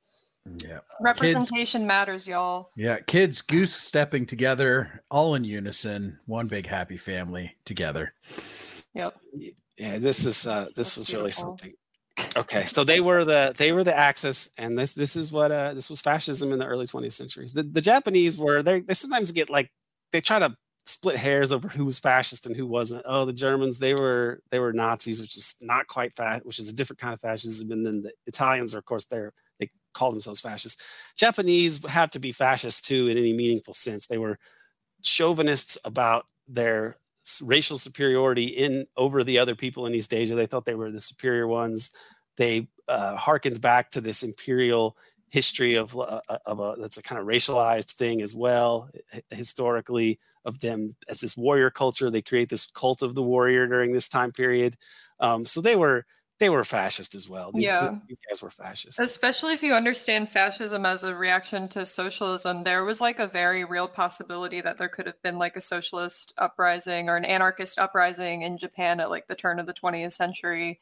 yeah. 0.64 0.80
Representation 1.02 1.82
kids, 1.82 1.88
matters, 1.88 2.28
y'all. 2.28 2.70
Yeah. 2.76 3.00
Kids 3.00 3.42
goose 3.42 3.74
stepping 3.74 4.26
together, 4.26 5.04
all 5.12 5.36
in 5.36 5.44
unison, 5.44 6.20
one 6.26 6.48
big 6.48 6.68
happy 6.68 6.98
family 6.98 7.56
together. 7.66 8.14
Yep. 8.94 9.16
Yeah, 9.78 10.00
this 10.00 10.26
is 10.26 10.48
uh 10.48 10.62
this 10.76 10.76
That's 10.76 10.98
was 10.98 11.06
beautiful. 11.06 11.20
really 11.20 11.32
something. 11.32 11.72
Okay, 12.36 12.66
so 12.66 12.84
they 12.84 13.00
were 13.00 13.24
the 13.26 13.54
they 13.58 13.72
were 13.72 13.84
the 13.84 13.96
Axis, 13.96 14.50
and 14.58 14.78
this 14.78 14.94
this 14.94 15.16
is 15.16 15.32
what 15.32 15.52
uh 15.52 15.74
this 15.74 15.90
was 15.90 16.02
fascism 16.02 16.52
in 16.52 16.60
the 16.60 16.66
early 16.66 16.88
20th 16.88 17.14
centuries. 17.14 17.54
The 17.54 17.64
the 17.64 17.82
Japanese 17.82 18.38
were 18.38 18.64
they 18.64 18.80
they 18.82 18.96
sometimes 18.96 19.32
get 19.32 19.50
like 19.50 19.70
they 20.12 20.22
try 20.22 20.40
to 20.40 20.56
split 20.88 21.18
hairs 21.18 21.52
over 21.52 21.68
who 21.68 21.86
was 21.86 22.00
fascist 22.00 22.46
and 22.46 22.56
who 22.56 22.66
wasn't. 22.66 23.04
Oh, 23.06 23.26
the 23.26 23.34
Germans 23.34 23.80
they 23.80 23.94
were 23.94 24.42
they 24.52 24.60
were 24.60 24.74
Nazis, 24.74 25.22
which 25.22 25.38
is 25.38 25.56
not 25.62 25.88
quite 25.88 26.16
fat, 26.16 26.46
which 26.46 26.60
is 26.60 26.72
a 26.72 26.76
different 26.76 27.00
kind 27.00 27.14
of 27.14 27.22
fascism, 27.22 27.72
and 27.72 27.86
then 27.86 28.04
the 28.04 28.12
Italians 28.26 28.74
are 28.74 28.80
of 28.80 28.86
course 28.86 29.06
they're 29.06 29.34
they 29.60 29.70
call 29.94 30.12
themselves 30.12 30.42
fascists. 30.42 30.82
Japanese 31.16 31.86
have 31.90 32.10
to 32.12 32.20
be 32.20 32.32
fascist 32.32 32.86
too 32.86 33.08
in 33.08 33.18
any 33.18 33.34
meaningful 33.34 33.74
sense. 33.74 34.08
They 34.08 34.18
were 34.18 34.40
chauvinists 35.04 35.78
about 35.86 36.26
their 36.48 36.96
racial 37.42 37.78
superiority 37.78 38.46
in 38.46 38.86
over 38.96 39.24
the 39.24 39.40
other 39.40 39.56
people 39.56 39.86
in 39.86 39.96
East 39.96 40.14
Asia. 40.14 40.36
They 40.36 40.46
thought 40.46 40.66
they 40.66 40.76
were 40.76 40.92
the 40.92 41.02
superior 41.02 41.48
ones. 41.48 41.92
They 42.38 42.70
uh, 42.88 43.16
harkened 43.18 43.60
back 43.62 43.92
to 43.92 44.02
this 44.02 44.24
imperial 44.24 44.96
history 45.30 45.76
of 45.76 45.98
uh, 45.98 46.22
uh 46.30 46.38
of 46.46 46.60
a 46.62 46.76
that's 46.80 46.98
a 46.98 47.02
kind 47.02 47.20
of 47.20 47.28
racialized 47.28 47.92
thing 47.92 48.22
as 48.22 48.34
well 48.34 48.90
historically 49.30 50.18
of 50.48 50.60
them 50.60 50.88
as 51.08 51.20
this 51.20 51.38
warrior 51.38 51.70
culture. 51.70 52.10
They 52.10 52.24
create 52.24 52.50
this 52.50 52.66
cult 52.68 53.04
of 53.04 53.14
the 53.14 53.22
warrior 53.22 53.68
during 53.68 53.92
this 53.92 54.10
time 54.10 54.32
period. 54.32 54.76
Um, 55.20 55.46
so 55.46 55.62
they 55.62 55.76
were 55.76 56.06
they 56.40 56.50
were 56.50 56.64
fascist 56.64 57.16
as 57.16 57.28
well. 57.28 57.52
These, 57.52 57.66
yeah. 57.66 57.96
these 58.08 58.22
guys 58.30 58.44
were 58.44 58.52
fascist. 58.52 59.00
Especially 59.00 59.54
if 59.54 59.64
you 59.64 59.74
understand 59.74 60.30
fascism 60.30 60.86
as 60.86 61.04
a 61.04 61.16
reaction 61.16 61.68
to 61.70 61.86
socialism, 61.86 62.64
there 62.64 62.86
was 62.86 63.02
like 63.02 63.20
a 63.20 63.28
very 63.28 63.64
real 63.64 63.88
possibility 63.88 64.62
that 64.62 64.78
there 64.78 64.88
could 64.88 65.08
have 65.08 65.22
been 65.24 65.40
like 65.40 65.56
a 65.56 65.62
socialist 65.62 66.34
uprising 66.38 67.10
or 67.10 67.16
an 67.16 67.26
anarchist 67.26 67.80
uprising 67.80 68.44
in 68.44 68.58
Japan 68.58 69.00
at 69.00 69.10
like 69.10 69.28
the 69.28 69.36
turn 69.36 69.60
of 69.60 69.66
the 69.66 69.74
20th 69.74 70.14
century. 70.14 70.80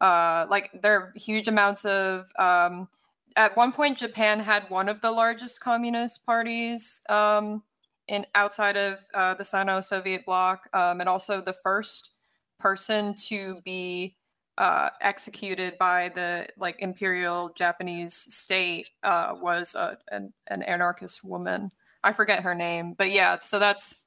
Uh, 0.00 0.46
like 0.50 0.70
there 0.80 0.94
are 1.00 1.12
huge 1.16 1.48
amounts 1.48 1.84
of. 1.84 2.30
Um, 2.38 2.88
at 3.36 3.56
one 3.56 3.72
point, 3.72 3.98
Japan 3.98 4.40
had 4.40 4.68
one 4.68 4.88
of 4.88 5.00
the 5.00 5.10
largest 5.10 5.60
communist 5.60 6.26
parties 6.26 7.02
um, 7.08 7.62
in 8.08 8.26
outside 8.34 8.76
of 8.76 9.06
uh, 9.14 9.34
the 9.34 9.44
Sino-Soviet 9.44 10.24
bloc, 10.24 10.68
um, 10.72 11.00
and 11.00 11.08
also 11.08 11.40
the 11.40 11.52
first 11.52 12.12
person 12.58 13.14
to 13.14 13.60
be 13.64 14.16
uh, 14.58 14.90
executed 15.00 15.78
by 15.78 16.10
the 16.14 16.46
like 16.58 16.76
imperial 16.80 17.52
Japanese 17.54 18.14
state 18.14 18.88
uh, 19.04 19.34
was 19.40 19.74
a, 19.76 19.96
an, 20.10 20.32
an 20.48 20.62
anarchist 20.62 21.24
woman. 21.24 21.70
I 22.02 22.12
forget 22.12 22.42
her 22.42 22.54
name, 22.54 22.94
but 22.98 23.12
yeah. 23.12 23.38
So 23.40 23.58
that's 23.58 24.04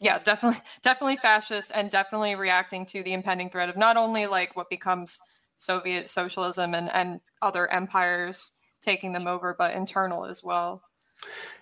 yeah, 0.00 0.18
definitely 0.18 0.60
definitely 0.82 1.16
fascist 1.16 1.70
and 1.74 1.90
definitely 1.90 2.34
reacting 2.34 2.84
to 2.86 3.02
the 3.02 3.12
impending 3.12 3.50
threat 3.50 3.68
of 3.68 3.76
not 3.76 3.96
only 3.96 4.26
like 4.26 4.56
what 4.56 4.68
becomes 4.68 5.20
Soviet 5.58 6.10
socialism 6.10 6.74
and 6.74 6.90
and 6.92 7.20
other 7.40 7.70
empires 7.70 8.52
taking 8.82 9.12
them 9.12 9.26
over, 9.26 9.54
but 9.56 9.74
internal 9.74 10.26
as 10.26 10.42
well. 10.42 10.82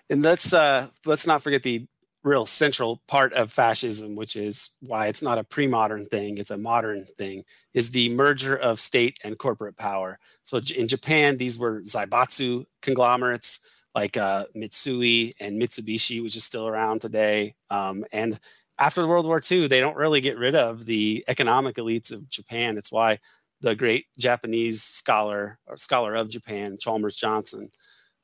And 0.09 0.21
let's 0.23 0.53
uh, 0.53 0.87
let's 1.05 1.27
not 1.27 1.41
forget 1.41 1.63
the 1.63 1.87
real 2.23 2.45
central 2.45 3.01
part 3.07 3.33
of 3.33 3.51
fascism, 3.51 4.15
which 4.15 4.35
is 4.35 4.71
why 4.81 5.07
it's 5.07 5.21
not 5.21 5.37
a 5.37 5.43
pre-modern 5.43 6.05
thing, 6.05 6.37
it's 6.37 6.51
a 6.51 6.57
modern 6.57 7.05
thing, 7.17 7.43
is 7.73 7.91
the 7.91 8.09
merger 8.15 8.55
of 8.55 8.79
state 8.79 9.19
and 9.23 9.37
corporate 9.37 9.75
power. 9.75 10.17
So 10.43 10.59
in 10.75 10.87
Japan, 10.87 11.37
these 11.37 11.59
were 11.59 11.81
zaibatsu 11.81 12.65
conglomerates 12.81 13.59
like 13.93 14.17
uh, 14.17 14.45
Mitsui 14.55 15.33
and 15.39 15.61
Mitsubishi, 15.61 16.23
which 16.23 16.35
is 16.35 16.43
still 16.43 16.67
around 16.67 17.01
today. 17.01 17.55
Um, 17.69 18.05
and 18.11 18.39
after 18.79 19.05
World 19.05 19.25
War 19.25 19.41
II, 19.49 19.67
they 19.67 19.79
don't 19.79 19.97
really 19.97 20.21
get 20.21 20.37
rid 20.37 20.55
of 20.55 20.85
the 20.85 21.23
economic 21.27 21.75
elites 21.75 22.11
of 22.11 22.27
Japan. 22.29 22.77
It's 22.77 22.91
why 22.91 23.19
the 23.61 23.75
great 23.75 24.07
Japanese 24.17 24.81
scholar 24.81 25.59
or 25.67 25.77
scholar 25.77 26.15
of 26.15 26.29
Japan, 26.29 26.77
Chalmers 26.79 27.15
Johnson, 27.15 27.69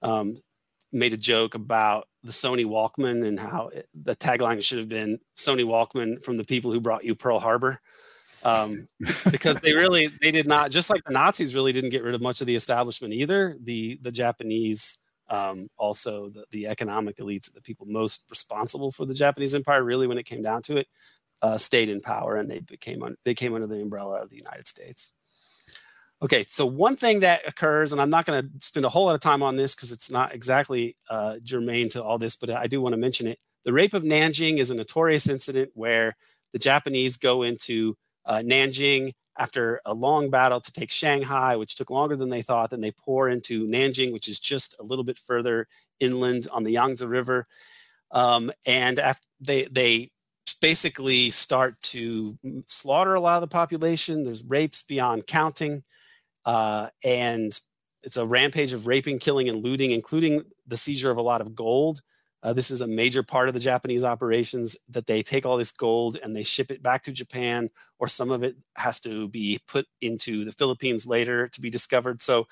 um, 0.01 0.37
made 0.91 1.13
a 1.13 1.17
joke 1.17 1.55
about 1.55 2.07
the 2.23 2.31
Sony 2.31 2.65
Walkman 2.65 3.25
and 3.25 3.39
how 3.39 3.69
it, 3.69 3.87
the 3.93 4.15
tagline 4.15 4.63
should 4.63 4.79
have 4.79 4.89
been 4.89 5.19
Sony 5.37 5.63
Walkman 5.63 6.23
from 6.23 6.37
the 6.37 6.43
people 6.43 6.71
who 6.71 6.81
brought 6.81 7.03
you 7.03 7.15
Pearl 7.15 7.39
Harbor. 7.39 7.79
Um, 8.43 8.87
because 9.31 9.57
they 9.57 9.73
really 9.73 10.09
they 10.21 10.31
did 10.31 10.47
not 10.47 10.71
just 10.71 10.89
like 10.89 11.03
the 11.03 11.13
Nazis 11.13 11.55
really 11.55 11.73
didn't 11.73 11.89
get 11.89 12.03
rid 12.03 12.15
of 12.15 12.21
much 12.21 12.41
of 12.41 12.47
the 12.47 12.55
establishment 12.55 13.13
either. 13.13 13.57
The 13.61 13.99
the 14.01 14.11
Japanese 14.11 14.99
um, 15.29 15.67
also 15.77 16.29
the, 16.29 16.45
the 16.51 16.67
economic 16.67 17.17
elites, 17.17 17.53
the 17.53 17.61
people 17.61 17.85
most 17.87 18.25
responsible 18.29 18.91
for 18.91 19.05
the 19.05 19.13
Japanese 19.13 19.55
empire, 19.55 19.83
really 19.83 20.07
when 20.07 20.17
it 20.17 20.25
came 20.25 20.41
down 20.41 20.61
to 20.63 20.77
it, 20.77 20.87
uh, 21.41 21.57
stayed 21.57 21.89
in 21.89 22.01
power 22.01 22.37
and 22.37 22.49
they 22.49 22.59
became 22.59 23.03
un- 23.03 23.17
they 23.25 23.33
came 23.33 23.53
under 23.53 23.67
the 23.67 23.81
umbrella 23.81 24.21
of 24.21 24.29
the 24.29 24.37
United 24.37 24.67
States. 24.67 25.13
Okay, 26.21 26.43
so 26.49 26.65
one 26.65 26.97
thing 26.97 27.21
that 27.21 27.47
occurs, 27.47 27.93
and 27.93 28.01
I'm 28.01 28.09
not 28.09 28.25
going 28.25 28.43
to 28.43 28.49
spend 28.59 28.85
a 28.85 28.89
whole 28.89 29.05
lot 29.05 29.15
of 29.15 29.21
time 29.21 29.41
on 29.41 29.55
this 29.55 29.73
because 29.73 29.93
it's 29.93 30.11
not 30.11 30.35
exactly 30.35 30.95
uh, 31.09 31.37
germane 31.43 31.87
to 31.89 32.03
all 32.03 32.17
this, 32.17 32.35
but 32.35 32.49
I 32.49 32.67
do 32.67 32.81
want 32.81 32.91
to 32.93 32.97
mention 32.99 33.25
it. 33.25 33.39
The 33.63 33.71
rape 33.71 33.93
of 33.93 34.03
Nanjing 34.03 34.57
is 34.57 34.69
a 34.69 34.75
notorious 34.75 35.29
incident 35.29 35.71
where 35.75 36.15
the 36.51 36.59
Japanese 36.59 37.15
go 37.15 37.43
into 37.43 37.95
uh, 38.25 38.41
Nanjing 38.43 39.13
after 39.37 39.79
a 39.85 39.93
long 39.93 40.29
battle 40.29 40.59
to 40.59 40.71
take 40.73 40.91
Shanghai, 40.91 41.55
which 41.55 41.75
took 41.75 41.89
longer 41.89 42.17
than 42.17 42.29
they 42.29 42.41
thought. 42.41 42.71
Then 42.71 42.81
they 42.81 42.91
pour 42.91 43.29
into 43.29 43.65
Nanjing, 43.67 44.11
which 44.11 44.27
is 44.27 44.39
just 44.39 44.75
a 44.79 44.83
little 44.83 45.05
bit 45.05 45.17
further 45.17 45.67
inland 46.01 46.47
on 46.51 46.65
the 46.65 46.71
Yangtze 46.71 47.05
River, 47.05 47.47
um, 48.11 48.51
and 48.65 48.99
after 48.99 49.25
they 49.39 49.65
they 49.65 50.11
basically 50.61 51.29
start 51.29 51.81
to 51.81 52.35
slaughter 52.65 53.13
a 53.13 53.21
lot 53.21 53.35
of 53.35 53.41
the 53.41 53.47
population. 53.47 54.23
There's 54.23 54.43
rapes 54.43 54.83
beyond 54.83 55.27
counting, 55.27 55.83
uh, 56.45 56.89
and 57.03 57.59
it's 58.03 58.17
a 58.17 58.25
rampage 58.25 58.73
of 58.73 58.87
raping, 58.87 59.19
killing, 59.19 59.49
and 59.49 59.63
looting, 59.63 59.91
including 59.91 60.43
the 60.67 60.77
seizure 60.77 61.11
of 61.11 61.17
a 61.17 61.21
lot 61.21 61.41
of 61.41 61.55
gold. 61.55 62.01
Uh, 62.41 62.53
this 62.53 62.71
is 62.71 62.79
a 62.79 62.87
major 62.87 63.21
part 63.21 63.49
of 63.49 63.53
the 63.53 63.59
Japanese 63.59 64.03
operations 64.03 64.77
that 64.87 65.05
they 65.07 65.21
take 65.21 65.45
all 65.45 65.57
this 65.57 65.73
gold 65.73 66.17
and 66.23 66.33
they 66.33 66.43
ship 66.43 66.71
it 66.71 66.81
back 66.81 67.03
to 67.03 67.11
Japan, 67.11 67.69
or 67.99 68.07
some 68.07 68.31
of 68.31 68.43
it 68.43 68.55
has 68.77 68.99
to 69.01 69.27
be 69.27 69.59
put 69.67 69.85
into 70.01 70.45
the 70.45 70.53
Philippines 70.53 71.05
later 71.05 71.49
to 71.49 71.59
be 71.59 71.69
discovered. 71.69 72.21
So, 72.21 72.47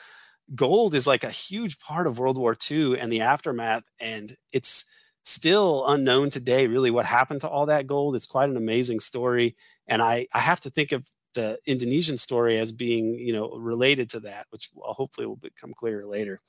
gold 0.55 0.93
is 0.93 1.07
like 1.07 1.23
a 1.23 1.29
huge 1.29 1.79
part 1.79 2.07
of 2.07 2.19
World 2.19 2.37
War 2.37 2.55
II 2.69 2.99
and 2.99 3.11
the 3.11 3.21
aftermath, 3.21 3.85
and 3.99 4.35
it's 4.51 4.85
still 5.23 5.87
unknown 5.87 6.29
today, 6.31 6.67
really, 6.67 6.91
what 6.91 7.05
happened 7.05 7.41
to 7.41 7.49
all 7.49 7.65
that 7.67 7.87
gold. 7.87 8.15
It's 8.15 8.27
quite 8.27 8.49
an 8.49 8.57
amazing 8.57 8.99
story, 8.99 9.55
and 9.87 10.01
I 10.01 10.27
I 10.33 10.39
have 10.39 10.59
to 10.61 10.69
think 10.69 10.91
of 10.91 11.07
the 11.37 11.59
Indonesian 11.67 12.17
story 12.17 12.59
as 12.59 12.71
being 12.71 13.13
you 13.13 13.31
know 13.31 13.51
related 13.51 14.09
to 14.09 14.19
that, 14.21 14.47
which 14.49 14.69
hopefully 14.75 15.27
will 15.27 15.37
become 15.37 15.73
clearer 15.73 16.05
later. 16.05 16.41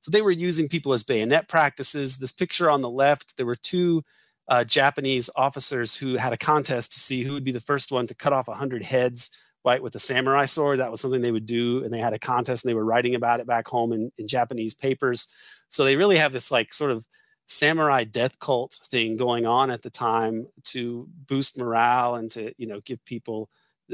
So 0.00 0.10
they 0.10 0.22
were 0.22 0.30
using 0.30 0.68
people 0.68 0.92
as 0.92 1.02
bayonet 1.02 1.48
practices. 1.48 2.18
This 2.18 2.32
picture 2.32 2.68
on 2.68 2.82
the 2.82 2.90
left, 2.90 3.36
there 3.36 3.46
were 3.46 3.56
two 3.56 4.02
uh, 4.48 4.64
Japanese 4.64 5.30
officers 5.36 5.96
who 5.96 6.16
had 6.16 6.34
a 6.34 6.36
contest 6.36 6.92
to 6.92 7.00
see 7.00 7.22
who 7.22 7.32
would 7.32 7.44
be 7.44 7.52
the 7.52 7.60
first 7.60 7.90
one 7.90 8.06
to 8.08 8.14
cut 8.14 8.34
off 8.34 8.48
100 8.48 8.82
heads, 8.82 9.30
right, 9.64 9.82
with 9.82 9.94
a 9.94 9.98
samurai 9.98 10.44
sword. 10.44 10.80
That 10.80 10.90
was 10.90 11.00
something 11.00 11.22
they 11.22 11.32
would 11.32 11.46
do. 11.46 11.82
And 11.84 11.92
they 11.92 12.00
had 12.00 12.12
a 12.12 12.18
contest 12.18 12.64
and 12.64 12.70
they 12.70 12.74
were 12.74 12.84
writing 12.84 13.14
about 13.14 13.40
it 13.40 13.46
back 13.46 13.66
home 13.66 13.92
in, 13.92 14.10
in 14.18 14.28
Japanese 14.28 14.74
papers. 14.74 15.28
So 15.70 15.84
they 15.84 15.96
really 15.96 16.18
have 16.18 16.32
this 16.32 16.50
like 16.50 16.74
sort 16.74 16.90
of 16.90 17.06
samurai 17.48 18.04
death 18.04 18.38
cult 18.40 18.78
thing 18.90 19.16
going 19.16 19.46
on 19.46 19.70
at 19.70 19.80
the 19.80 19.90
time 19.90 20.46
to 20.64 21.08
boost 21.28 21.58
morale 21.58 22.16
and 22.16 22.30
to, 22.32 22.52
you 22.58 22.66
know, 22.66 22.80
give 22.80 23.02
people 23.06 23.48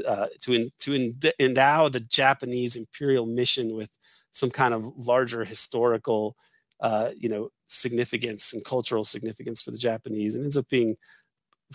uh, 0.07 0.27
to, 0.41 0.53
in, 0.53 0.71
to 0.79 1.33
endow 1.39 1.89
the 1.89 1.99
Japanese 1.99 2.75
imperial 2.75 3.25
mission 3.25 3.75
with 3.75 3.89
some 4.31 4.49
kind 4.49 4.73
of 4.73 4.85
larger 4.97 5.43
historical, 5.43 6.35
uh, 6.79 7.09
you 7.15 7.29
know, 7.29 7.49
significance 7.65 8.53
and 8.53 8.63
cultural 8.63 9.03
significance 9.03 9.61
for 9.61 9.71
the 9.71 9.77
Japanese, 9.77 10.35
and 10.35 10.43
ends 10.43 10.57
up 10.57 10.67
being 10.69 10.95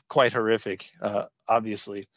quite 0.08 0.32
horrific. 0.32 0.90
Uh, 1.00 1.24
obviously, 1.48 2.08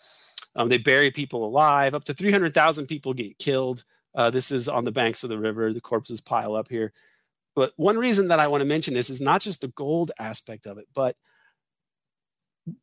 um, 0.56 0.70
they 0.70 0.78
bury 0.78 1.12
people 1.12 1.46
alive. 1.46 1.94
Up 1.94 2.04
to 2.06 2.14
300,000 2.14 2.88
people 2.88 3.14
get 3.14 3.38
killed. 3.38 3.84
Uh, 4.16 4.30
this 4.30 4.52
is 4.52 4.68
on 4.68 4.86
the 4.86 4.92
banks 4.92 5.24
of 5.24 5.30
the 5.30 5.40
river. 5.40 5.72
The 5.72 5.82
corpses 5.82 6.22
pile 6.22 6.56
up 6.56 6.70
here. 6.70 6.94
But 7.56 7.74
one 7.76 7.98
reason 7.98 8.30
that 8.30 8.40
I 8.40 8.48
want 8.48 8.62
to 8.62 8.68
mention 8.68 8.94
this 8.94 9.10
is 9.10 9.22
not 9.22 9.42
just 9.42 9.62
the 9.62 9.68
gold 9.70 10.12
aspect 10.20 10.66
of 10.66 10.78
it, 10.78 10.88
but 10.94 11.16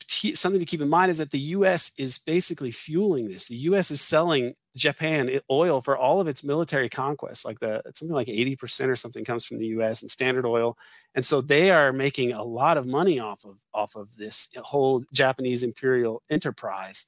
something 0.08 0.60
to 0.60 0.66
keep 0.66 0.80
in 0.80 0.88
mind 0.88 1.10
is 1.10 1.18
that 1.18 1.30
the 1.30 1.38
U.S. 1.38 1.92
is 1.98 2.18
basically 2.18 2.70
fueling 2.70 3.28
this. 3.28 3.46
The 3.46 3.56
U.S. 3.56 3.90
is 3.90 4.00
selling 4.00 4.54
Japan 4.76 5.40
oil 5.50 5.80
for 5.80 5.96
all 5.96 6.20
of 6.20 6.28
its 6.28 6.44
military 6.44 6.88
conquests. 6.88 7.44
Like 7.44 7.58
the 7.60 7.82
something 7.94 8.14
like 8.14 8.28
eighty 8.28 8.56
percent 8.56 8.90
or 8.90 8.96
something 8.96 9.24
comes 9.24 9.44
from 9.44 9.58
the 9.58 9.66
U.S. 9.68 10.02
and 10.02 10.10
Standard 10.10 10.46
Oil, 10.46 10.76
and 11.14 11.24
so 11.24 11.40
they 11.40 11.70
are 11.70 11.92
making 11.92 12.32
a 12.32 12.42
lot 12.42 12.76
of 12.76 12.86
money 12.86 13.18
off 13.18 13.44
of 13.44 13.58
off 13.74 13.96
of 13.96 14.14
this 14.16 14.48
whole 14.62 15.02
Japanese 15.12 15.62
imperial 15.62 16.22
enterprise 16.30 17.06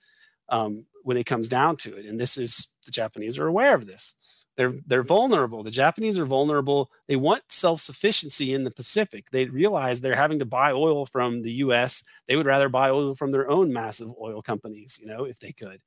um, 0.48 0.86
when 1.02 1.16
it 1.16 1.26
comes 1.26 1.48
down 1.48 1.76
to 1.76 1.96
it. 1.96 2.06
And 2.06 2.18
this 2.18 2.36
is 2.36 2.74
the 2.86 2.92
Japanese 2.92 3.38
are 3.38 3.46
aware 3.46 3.74
of 3.74 3.86
this. 3.86 4.14
They're 4.58 4.74
they're 4.86 5.04
vulnerable. 5.04 5.62
The 5.62 5.70
Japanese 5.70 6.18
are 6.18 6.26
vulnerable. 6.26 6.90
They 7.06 7.14
want 7.14 7.44
self-sufficiency 7.48 8.52
in 8.52 8.64
the 8.64 8.72
Pacific. 8.72 9.30
They 9.30 9.44
realize 9.46 10.00
they're 10.00 10.16
having 10.16 10.40
to 10.40 10.44
buy 10.44 10.72
oil 10.72 11.06
from 11.06 11.42
the 11.42 11.52
US. 11.64 12.02
They 12.26 12.34
would 12.36 12.44
rather 12.44 12.68
buy 12.68 12.90
oil 12.90 13.14
from 13.14 13.30
their 13.30 13.48
own 13.48 13.72
massive 13.72 14.10
oil 14.20 14.42
companies, 14.42 14.98
you 15.00 15.06
know, 15.06 15.24
if 15.24 15.38
they 15.38 15.52
could. 15.52 15.80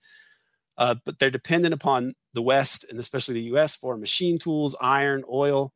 Uh, 0.77 0.95
but 1.05 1.19
they're 1.19 1.29
dependent 1.29 1.73
upon 1.73 2.15
the 2.33 2.41
West 2.41 2.85
and 2.89 2.97
especially 2.97 3.35
the 3.35 3.55
US 3.57 3.75
for 3.75 3.97
machine 3.97 4.39
tools, 4.39 4.75
iron, 4.79 5.23
oil. 5.29 5.73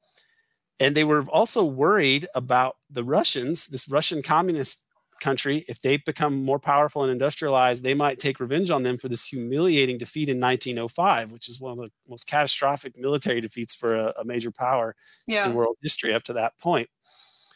And 0.79 0.95
they 0.95 1.03
were 1.03 1.23
also 1.23 1.65
worried 1.65 2.27
about 2.33 2.77
the 2.89 3.03
Russians, 3.03 3.67
this 3.67 3.89
Russian 3.89 4.23
communist 4.23 4.84
country, 5.25 5.65
if 5.67 5.79
they 5.79 5.97
become 5.97 6.43
more 6.45 6.59
powerful 6.59 7.01
and 7.01 7.11
industrialized, 7.11 7.83
they 7.83 7.95
might 7.95 8.19
take 8.19 8.39
revenge 8.39 8.69
on 8.69 8.83
them 8.83 8.95
for 8.95 9.09
this 9.09 9.25
humiliating 9.25 9.97
defeat 9.97 10.29
in 10.29 10.39
1905, 10.39 11.31
which 11.31 11.49
is 11.49 11.59
one 11.59 11.71
of 11.71 11.77
the 11.79 11.89
most 12.07 12.27
catastrophic 12.27 12.93
military 12.97 13.41
defeats 13.41 13.73
for 13.73 13.95
a, 13.95 14.13
a 14.21 14.23
major 14.23 14.51
power 14.51 14.95
yeah. 15.25 15.49
in 15.49 15.55
world 15.55 15.77
history 15.81 16.13
up 16.13 16.21
to 16.23 16.33
that 16.33 16.57
point. 16.59 16.87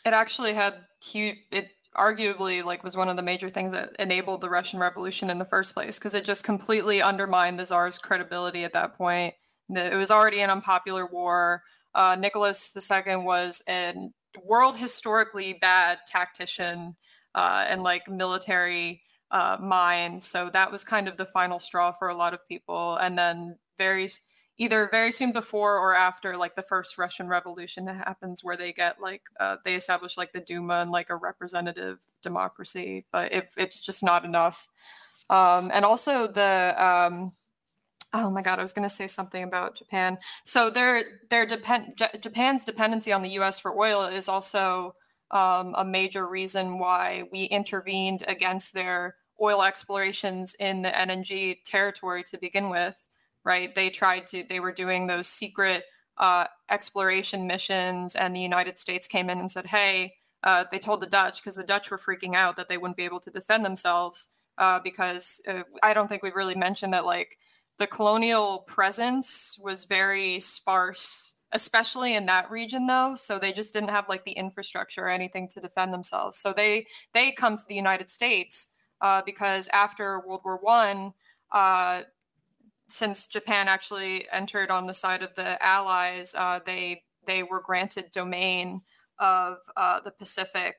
It 0.03 0.13
actually 0.13 0.53
had 0.53 0.73
huge. 1.03 1.37
It 1.51 1.69
arguably 1.95 2.63
like 2.63 2.83
was 2.83 2.97
one 2.97 3.09
of 3.09 3.17
the 3.17 3.21
major 3.21 3.49
things 3.49 3.73
that 3.73 3.95
enabled 3.99 4.41
the 4.41 4.49
Russian 4.49 4.79
Revolution 4.79 5.29
in 5.29 5.37
the 5.37 5.45
first 5.45 5.75
place 5.75 5.99
because 5.99 6.15
it 6.15 6.25
just 6.25 6.43
completely 6.43 7.01
undermined 7.01 7.59
the 7.59 7.65
czar's 7.65 7.99
credibility 7.99 8.63
at 8.63 8.73
that 8.73 8.95
point. 8.95 9.35
It 9.69 9.95
was 9.95 10.09
already 10.09 10.41
an 10.41 10.49
unpopular 10.49 11.05
war. 11.05 11.61
Uh, 11.93 12.15
Nicholas 12.19 12.75
II 12.75 13.17
was 13.17 13.61
a 13.69 13.93
world 14.43 14.77
historically 14.77 15.53
bad 15.53 15.99
tactician 16.07 16.95
uh, 17.35 17.65
and 17.67 17.83
like 17.83 18.09
military 18.09 19.01
uh, 19.31 19.57
mind. 19.59 20.23
So 20.23 20.49
that 20.51 20.71
was 20.71 20.83
kind 20.83 21.07
of 21.07 21.17
the 21.17 21.25
final 21.25 21.59
straw 21.59 21.91
for 21.91 22.09
a 22.09 22.15
lot 22.15 22.33
of 22.33 22.47
people. 22.47 22.97
And 22.97 23.17
then 23.17 23.57
very 23.77 24.09
either 24.57 24.89
very 24.91 25.11
soon 25.11 25.31
before 25.31 25.77
or 25.77 25.95
after 25.95 26.35
like 26.35 26.55
the 26.55 26.61
first 26.61 26.97
Russian 26.97 27.27
Revolution 27.27 27.85
that 27.85 27.95
happens, 27.95 28.43
where 28.43 28.57
they 28.57 28.73
get 28.73 29.01
like 29.01 29.23
uh, 29.39 29.57
they 29.63 29.75
establish 29.75 30.17
like 30.17 30.33
the 30.33 30.41
Duma 30.41 30.81
and 30.81 30.91
like 30.91 31.09
a 31.09 31.15
representative 31.15 31.99
democracy, 32.21 33.05
but 33.11 33.31
it, 33.31 33.53
it's 33.57 33.79
just 33.79 34.03
not 34.03 34.25
enough. 34.25 34.67
Um, 35.29 35.71
and 35.73 35.85
also 35.85 36.27
the 36.27 36.75
um, 36.83 37.31
oh 38.13 38.29
my 38.29 38.41
god, 38.41 38.59
I 38.59 38.61
was 38.61 38.73
going 38.73 38.87
to 38.87 38.93
say 38.93 39.07
something 39.07 39.43
about 39.43 39.77
Japan. 39.77 40.17
So 40.43 40.69
their 40.69 41.03
their 41.29 41.45
depend 41.45 41.93
J- 41.95 42.19
Japan's 42.19 42.65
dependency 42.65 43.13
on 43.13 43.21
the 43.21 43.29
U.S. 43.31 43.59
for 43.59 43.77
oil 43.77 44.03
is 44.03 44.27
also 44.27 44.95
um, 45.31 45.75
a 45.77 45.85
major 45.85 46.27
reason 46.27 46.79
why 46.79 47.23
we 47.31 47.43
intervened 47.43 48.23
against 48.27 48.73
their 48.73 49.15
oil 49.41 49.63
explorations 49.63 50.55
in 50.59 50.81
the 50.81 50.89
NNG 50.89 51.57
territory 51.63 52.23
to 52.23 52.37
begin 52.37 52.69
with, 52.69 52.95
right? 53.43 53.73
They 53.73 53.89
tried 53.89 54.27
to, 54.27 54.43
they 54.43 54.59
were 54.59 54.71
doing 54.71 55.07
those 55.07 55.27
secret 55.27 55.85
uh, 56.17 56.45
exploration 56.69 57.47
missions, 57.47 58.15
and 58.15 58.35
the 58.35 58.41
United 58.41 58.77
States 58.77 59.07
came 59.07 59.29
in 59.29 59.39
and 59.39 59.49
said, 59.49 59.67
hey, 59.67 60.13
uh, 60.43 60.65
they 60.71 60.79
told 60.79 60.99
the 60.99 61.07
Dutch 61.07 61.41
because 61.41 61.55
the 61.55 61.63
Dutch 61.63 61.91
were 61.91 61.97
freaking 61.97 62.35
out 62.35 62.55
that 62.55 62.67
they 62.67 62.77
wouldn't 62.77 62.97
be 62.97 63.05
able 63.05 63.19
to 63.21 63.31
defend 63.31 63.63
themselves 63.63 64.29
uh, 64.57 64.79
because 64.83 65.41
uh, 65.47 65.63
I 65.83 65.93
don't 65.93 66.07
think 66.07 66.23
we 66.23 66.31
really 66.31 66.55
mentioned 66.55 66.93
that 66.93 67.05
like 67.05 67.37
the 67.77 67.87
colonial 67.87 68.59
presence 68.59 69.59
was 69.63 69.85
very 69.85 70.39
sparse 70.39 71.35
especially 71.51 72.15
in 72.15 72.25
that 72.27 72.49
region 72.51 72.85
though 72.85 73.15
so 73.15 73.39
they 73.39 73.51
just 73.51 73.73
didn't 73.73 73.89
have 73.89 74.07
like 74.07 74.23
the 74.25 74.31
infrastructure 74.31 75.05
or 75.05 75.09
anything 75.09 75.47
to 75.47 75.59
defend 75.59 75.93
themselves. 75.93 76.37
So 76.37 76.53
they 76.53 76.85
they 77.13 77.31
come 77.31 77.57
to 77.57 77.63
the 77.67 77.75
united 77.75 78.09
states 78.09 78.77
uh, 79.01 79.21
because 79.25 79.67
after 79.69 80.19
world 80.19 80.41
war 80.43 80.59
one 80.61 81.13
uh, 81.51 82.03
since 82.87 83.27
japan 83.27 83.67
actually 83.67 84.29
entered 84.31 84.71
on 84.71 84.87
the 84.87 84.93
side 84.93 85.21
of 85.21 85.33
the 85.35 85.61
allies 85.63 86.35
uh, 86.35 86.59
they 86.65 87.03
they 87.25 87.43
were 87.43 87.61
granted 87.61 88.11
domain 88.11 88.81
of 89.19 89.57
uh, 89.75 89.99
the 89.99 90.11
pacific 90.11 90.75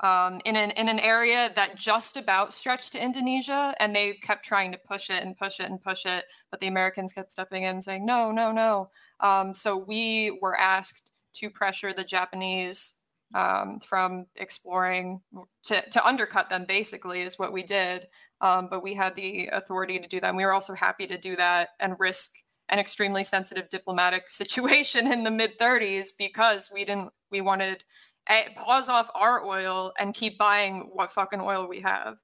um, 0.00 0.40
in 0.44 0.56
an 0.56 0.70
in 0.72 0.88
an 0.88 0.98
area 0.98 1.50
that 1.54 1.76
just 1.76 2.16
about 2.16 2.52
stretched 2.52 2.92
to 2.92 3.02
Indonesia, 3.02 3.74
and 3.78 3.94
they 3.94 4.14
kept 4.14 4.44
trying 4.44 4.72
to 4.72 4.78
push 4.78 5.10
it 5.10 5.22
and 5.22 5.36
push 5.36 5.60
it 5.60 5.70
and 5.70 5.80
push 5.80 6.04
it, 6.06 6.24
but 6.50 6.60
the 6.60 6.66
Americans 6.66 7.12
kept 7.12 7.32
stepping 7.32 7.62
in 7.62 7.70
and 7.70 7.84
saying 7.84 8.04
no, 8.04 8.32
no, 8.32 8.52
no. 8.52 8.90
Um, 9.20 9.54
so 9.54 9.76
we 9.76 10.38
were 10.42 10.58
asked 10.58 11.12
to 11.34 11.50
pressure 11.50 11.92
the 11.92 12.04
Japanese 12.04 12.94
um, 13.34 13.78
from 13.80 14.26
exploring 14.36 15.20
to 15.64 15.80
to 15.90 16.04
undercut 16.04 16.50
them. 16.50 16.64
Basically, 16.66 17.20
is 17.20 17.38
what 17.38 17.52
we 17.52 17.62
did. 17.62 18.06
Um, 18.40 18.68
but 18.70 18.82
we 18.82 18.94
had 18.94 19.14
the 19.14 19.48
authority 19.52 19.98
to 19.98 20.06
do 20.08 20.20
that. 20.20 20.28
And 20.28 20.36
we 20.36 20.44
were 20.44 20.52
also 20.52 20.74
happy 20.74 21.06
to 21.06 21.16
do 21.16 21.34
that 21.36 21.70
and 21.80 21.96
risk 21.98 22.32
an 22.68 22.78
extremely 22.78 23.24
sensitive 23.24 23.68
diplomatic 23.68 24.28
situation 24.30 25.10
in 25.12 25.22
the 25.22 25.30
mid 25.30 25.58
30s 25.58 26.08
because 26.18 26.70
we 26.72 26.84
didn't 26.84 27.10
we 27.30 27.40
wanted 27.40 27.84
Eh, 28.28 28.48
pause 28.56 28.88
off 28.88 29.10
our 29.14 29.44
oil 29.44 29.92
and 29.98 30.14
keep 30.14 30.38
buying 30.38 30.88
what 30.92 31.10
fucking 31.10 31.40
oil 31.40 31.68
we 31.68 31.80
have. 31.80 32.16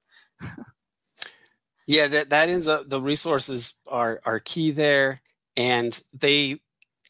yeah, 1.87 2.07
that 2.07 2.29
that 2.29 2.49
ends 2.49 2.67
up 2.67 2.89
the 2.89 3.01
resources 3.01 3.75
are 3.87 4.19
are 4.25 4.39
key 4.39 4.71
there, 4.71 5.21
and 5.55 6.01
they 6.13 6.59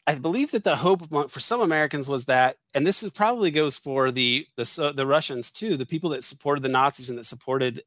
I 0.06 0.16
believe 0.16 0.50
that 0.50 0.64
the 0.64 0.76
hope 0.76 1.08
for 1.30 1.40
some 1.40 1.60
Americans 1.60 2.08
was 2.08 2.24
that, 2.24 2.56
and 2.74 2.86
this 2.86 3.02
is 3.02 3.10
probably 3.10 3.50
goes 3.50 3.78
for 3.78 4.10
the 4.10 4.46
the 4.56 4.92
the 4.94 5.06
Russians 5.06 5.50
too, 5.50 5.76
the 5.76 5.86
people 5.86 6.10
that 6.10 6.24
supported 6.24 6.62
the 6.62 6.68
Nazis 6.68 7.08
and 7.08 7.18
that 7.18 7.24
supported, 7.24 7.82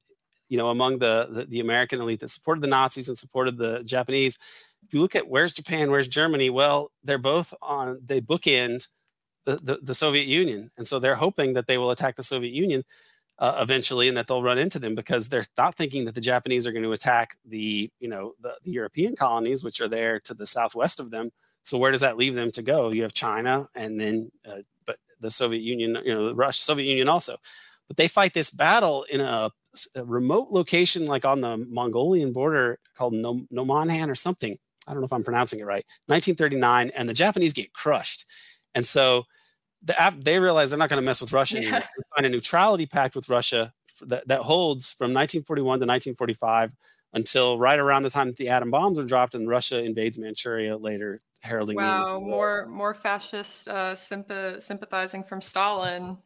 you 0.47 0.57
know, 0.57 0.69
among 0.69 0.99
the, 0.99 1.27
the 1.29 1.45
the, 1.45 1.59
American 1.59 1.99
elite 1.99 2.21
that 2.21 2.29
supported 2.29 2.61
the 2.61 2.67
Nazis 2.67 3.09
and 3.09 3.17
supported 3.17 3.57
the 3.57 3.83
Japanese. 3.83 4.39
If 4.83 4.93
you 4.93 5.01
look 5.01 5.15
at 5.15 5.27
where's 5.27 5.53
Japan, 5.53 5.91
where's 5.91 6.07
Germany, 6.07 6.49
well, 6.49 6.91
they're 7.03 7.17
both 7.17 7.53
on 7.61 7.99
they 8.03 8.21
bookend 8.21 8.87
the, 9.45 9.79
the, 9.81 9.95
Soviet 9.95 10.25
Union, 10.25 10.71
and 10.77 10.87
so 10.87 10.99
they're 10.99 11.15
hoping 11.15 11.53
that 11.53 11.67
they 11.67 11.77
will 11.77 11.91
attack 11.91 12.15
the 12.15 12.23
Soviet 12.23 12.53
Union 12.53 12.83
uh, 13.39 13.57
eventually, 13.59 14.07
and 14.07 14.17
that 14.17 14.27
they'll 14.27 14.41
run 14.41 14.57
into 14.57 14.79
them 14.79 14.95
because 14.95 15.29
they're 15.29 15.45
not 15.57 15.75
thinking 15.75 16.05
that 16.05 16.15
the 16.15 16.21
Japanese 16.21 16.65
are 16.65 16.71
going 16.71 16.83
to 16.83 16.93
attack 16.93 17.37
the 17.45 17.89
you 17.99 18.09
know 18.09 18.33
the, 18.41 18.55
the 18.63 18.71
European 18.71 19.15
colonies, 19.15 19.63
which 19.63 19.81
are 19.81 19.87
there 19.87 20.19
to 20.21 20.33
the 20.33 20.47
southwest 20.47 20.99
of 20.99 21.11
them 21.11 21.31
so 21.65 21.79
where 21.79 21.91
does 21.91 22.01
that 22.01 22.15
leave 22.15 22.35
them 22.35 22.51
to 22.51 22.61
go? 22.61 22.91
You 22.91 23.01
have 23.01 23.13
China, 23.13 23.65
and 23.75 23.99
then 23.99 24.31
uh, 24.47 24.59
but 24.85 24.97
the 25.19 25.31
Soviet 25.31 25.63
Union, 25.63 25.97
you 26.05 26.13
know, 26.13 26.27
the 26.27 26.35
Russia, 26.35 26.63
Soviet 26.63 26.85
Union 26.85 27.09
also. 27.09 27.37
But 27.87 27.97
they 27.97 28.07
fight 28.07 28.35
this 28.35 28.51
battle 28.51 29.03
in 29.09 29.19
a, 29.19 29.49
a 29.95 30.05
remote 30.05 30.49
location, 30.51 31.07
like 31.07 31.25
on 31.25 31.41
the 31.41 31.57
Mongolian 31.57 32.33
border, 32.33 32.77
called 32.95 33.13
Nom- 33.13 33.47
Nomonhan 33.51 34.09
or 34.09 34.15
something. 34.15 34.55
I 34.87 34.91
don't 34.91 35.01
know 35.01 35.07
if 35.07 35.13
I'm 35.13 35.23
pronouncing 35.23 35.59
it 35.59 35.65
right. 35.65 35.85
1939, 36.05 36.91
and 36.95 37.09
the 37.09 37.15
Japanese 37.15 37.53
get 37.53 37.73
crushed, 37.73 38.25
and 38.75 38.85
so 38.85 39.25
the, 39.85 40.13
they 40.19 40.39
realize 40.39 40.71
they're 40.71 40.79
not 40.79 40.89
going 40.89 41.01
to 41.01 41.05
mess 41.05 41.21
with 41.21 41.31
Russia 41.31 41.61
yeah. 41.61 41.79
They 41.79 42.03
sign 42.15 42.25
a 42.25 42.29
neutrality 42.29 42.85
pact 42.85 43.15
with 43.15 43.29
Russia 43.29 43.73
that, 44.01 44.27
that 44.27 44.41
holds 44.41 44.93
from 44.93 45.13
1941 45.13 45.79
to 45.79 45.85
1945 45.85 46.75
until 47.13 47.57
right 47.57 47.79
around 47.79 48.03
the 48.03 48.09
time 48.09 48.27
that 48.27 48.35
the 48.35 48.49
atom 48.49 48.71
bombs 48.71 48.97
were 48.97 49.05
dropped 49.05 49.35
and 49.35 49.47
Russia 49.47 49.81
invades 49.81 50.19
Manchuria 50.19 50.75
later 50.75 51.21
heralding. 51.41 51.77
Wow, 51.77 52.19
more 52.19 52.65
more 52.67 52.93
fascist 52.93 53.67
uh, 53.67 53.93
sympath- 53.93 54.61
sympathizing 54.61 55.23
from 55.23 55.39
Stalin. 55.41 56.17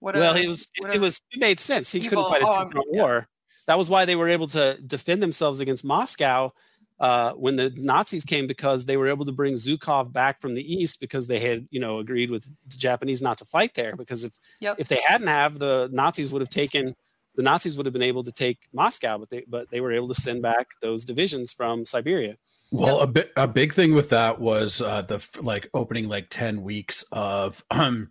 What 0.00 0.14
well, 0.14 0.36
a, 0.36 0.40
it 0.40 0.48
was 0.48 0.70
it, 0.76 0.96
a, 0.96 1.00
was 1.00 1.20
it 1.32 1.40
made 1.40 1.58
sense. 1.58 1.90
He 1.90 1.98
evil, 1.98 2.24
couldn't 2.24 2.30
fight 2.30 2.42
a 2.42 2.78
oh, 2.78 2.84
war. 2.86 3.14
Yeah. 3.14 3.24
That 3.66 3.78
was 3.78 3.90
why 3.90 4.04
they 4.04 4.16
were 4.16 4.28
able 4.28 4.46
to 4.48 4.78
defend 4.86 5.22
themselves 5.22 5.60
against 5.60 5.84
Moscow 5.84 6.52
uh, 7.00 7.32
when 7.32 7.56
the 7.56 7.72
Nazis 7.76 8.24
came 8.24 8.46
because 8.46 8.84
they 8.84 8.96
were 8.96 9.08
able 9.08 9.24
to 9.24 9.32
bring 9.32 9.54
Zhukov 9.54 10.12
back 10.12 10.40
from 10.40 10.54
the 10.54 10.72
east 10.74 11.00
because 11.00 11.26
they 11.26 11.38
had 11.38 11.66
you 11.70 11.80
know 11.80 11.98
agreed 11.98 12.30
with 12.30 12.44
the 12.68 12.76
Japanese 12.76 13.22
not 13.22 13.38
to 13.38 13.44
fight 13.44 13.74
there 13.74 13.96
because 13.96 14.24
if 14.24 14.32
yep. 14.60 14.76
if 14.78 14.88
they 14.88 15.00
hadn't 15.06 15.28
have 15.28 15.58
the 15.58 15.88
Nazis 15.92 16.32
would 16.32 16.42
have 16.42 16.50
taken 16.50 16.94
the 17.38 17.42
Nazis 17.44 17.76
would 17.76 17.86
have 17.86 17.92
been 17.92 18.02
able 18.02 18.24
to 18.24 18.32
take 18.32 18.66
Moscow, 18.72 19.16
but 19.16 19.30
they 19.30 19.44
but 19.46 19.70
they 19.70 19.80
were 19.80 19.92
able 19.92 20.08
to 20.08 20.14
send 20.14 20.42
back 20.42 20.66
those 20.82 21.04
divisions 21.04 21.52
from 21.52 21.84
Siberia. 21.84 22.36
Well, 22.72 23.00
a 23.00 23.06
bit 23.06 23.32
a 23.36 23.46
big 23.46 23.72
thing 23.72 23.94
with 23.94 24.08
that 24.08 24.40
was 24.40 24.82
uh, 24.82 25.02
the 25.02 25.24
like 25.40 25.70
opening 25.72 26.08
like 26.08 26.26
ten 26.30 26.62
weeks 26.62 27.04
of 27.12 27.64
um 27.70 28.10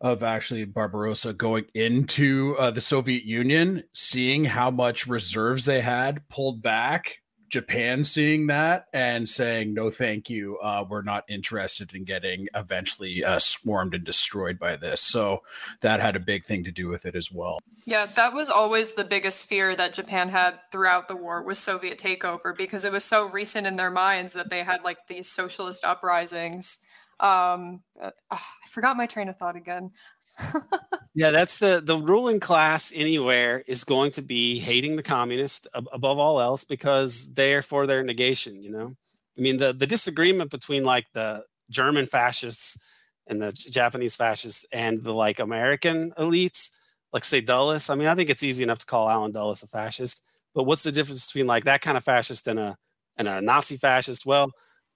of 0.00 0.22
actually 0.22 0.64
Barbarossa 0.64 1.32
going 1.32 1.64
into 1.74 2.54
uh, 2.60 2.70
the 2.70 2.80
Soviet 2.80 3.24
Union, 3.24 3.82
seeing 3.92 4.44
how 4.44 4.70
much 4.70 5.08
reserves 5.08 5.64
they 5.64 5.80
had 5.80 6.28
pulled 6.28 6.62
back 6.62 7.16
Japan 7.48 8.04
seeing 8.04 8.46
that 8.48 8.86
and 8.92 9.28
saying 9.28 9.74
no, 9.74 9.90
thank 9.90 10.28
you. 10.28 10.58
Uh, 10.58 10.84
we're 10.88 11.02
not 11.02 11.24
interested 11.28 11.94
in 11.94 12.04
getting 12.04 12.48
eventually 12.54 13.24
uh, 13.24 13.38
swarmed 13.38 13.94
and 13.94 14.04
destroyed 14.04 14.58
by 14.58 14.76
this. 14.76 15.00
So 15.00 15.42
that 15.80 16.00
had 16.00 16.16
a 16.16 16.20
big 16.20 16.44
thing 16.44 16.64
to 16.64 16.70
do 16.70 16.88
with 16.88 17.06
it 17.06 17.14
as 17.14 17.32
well. 17.32 17.58
Yeah, 17.84 18.06
that 18.16 18.34
was 18.34 18.50
always 18.50 18.92
the 18.92 19.04
biggest 19.04 19.46
fear 19.46 19.74
that 19.76 19.94
Japan 19.94 20.28
had 20.28 20.58
throughout 20.70 21.08
the 21.08 21.16
war 21.16 21.42
was 21.42 21.58
Soviet 21.58 21.98
takeover 21.98 22.56
because 22.56 22.84
it 22.84 22.92
was 22.92 23.04
so 23.04 23.28
recent 23.28 23.66
in 23.66 23.76
their 23.76 23.90
minds 23.90 24.34
that 24.34 24.50
they 24.50 24.62
had 24.62 24.84
like 24.84 25.06
these 25.06 25.28
socialist 25.28 25.84
uprisings. 25.84 26.78
Um, 27.20 27.80
uh, 28.00 28.10
I 28.30 28.38
forgot 28.68 28.96
my 28.96 29.06
train 29.06 29.28
of 29.28 29.36
thought 29.36 29.56
again 29.56 29.90
yeah, 31.14 31.30
that's 31.30 31.58
the 31.58 31.80
the 31.84 31.96
ruling 31.98 32.40
class 32.40 32.92
anywhere 32.94 33.62
is 33.66 33.84
going 33.84 34.10
to 34.12 34.22
be 34.22 34.58
hating 34.58 34.96
the 34.96 35.02
communist 35.02 35.66
ab- 35.74 35.88
above 35.92 36.18
all 36.18 36.40
else 36.40 36.64
because 36.64 37.32
they're 37.34 37.62
for 37.62 37.86
their 37.86 38.02
negation. 38.02 38.62
You 38.62 38.70
know, 38.70 38.92
I 39.36 39.40
mean 39.40 39.56
the 39.58 39.72
the 39.72 39.86
disagreement 39.86 40.50
between 40.50 40.84
like 40.84 41.06
the 41.12 41.44
German 41.70 42.06
fascists 42.06 42.78
and 43.26 43.42
the 43.42 43.52
Japanese 43.52 44.16
fascists 44.16 44.64
and 44.72 45.02
the 45.02 45.12
like 45.12 45.38
American 45.40 46.12
elites, 46.18 46.70
like 47.12 47.24
say 47.24 47.40
Dulles. 47.40 47.90
I 47.90 47.94
mean, 47.94 48.08
I 48.08 48.14
think 48.14 48.30
it's 48.30 48.44
easy 48.44 48.62
enough 48.62 48.78
to 48.80 48.86
call 48.86 49.10
Allen 49.10 49.32
Dulles 49.32 49.62
a 49.62 49.66
fascist, 49.66 50.22
but 50.54 50.64
what's 50.64 50.82
the 50.82 50.92
difference 50.92 51.26
between 51.26 51.46
like 51.46 51.64
that 51.64 51.82
kind 51.82 51.96
of 51.96 52.04
fascist 52.04 52.46
and 52.46 52.58
a 52.58 52.76
and 53.16 53.26
a 53.28 53.40
Nazi 53.40 53.76
fascist? 53.76 54.24
Well, 54.24 54.52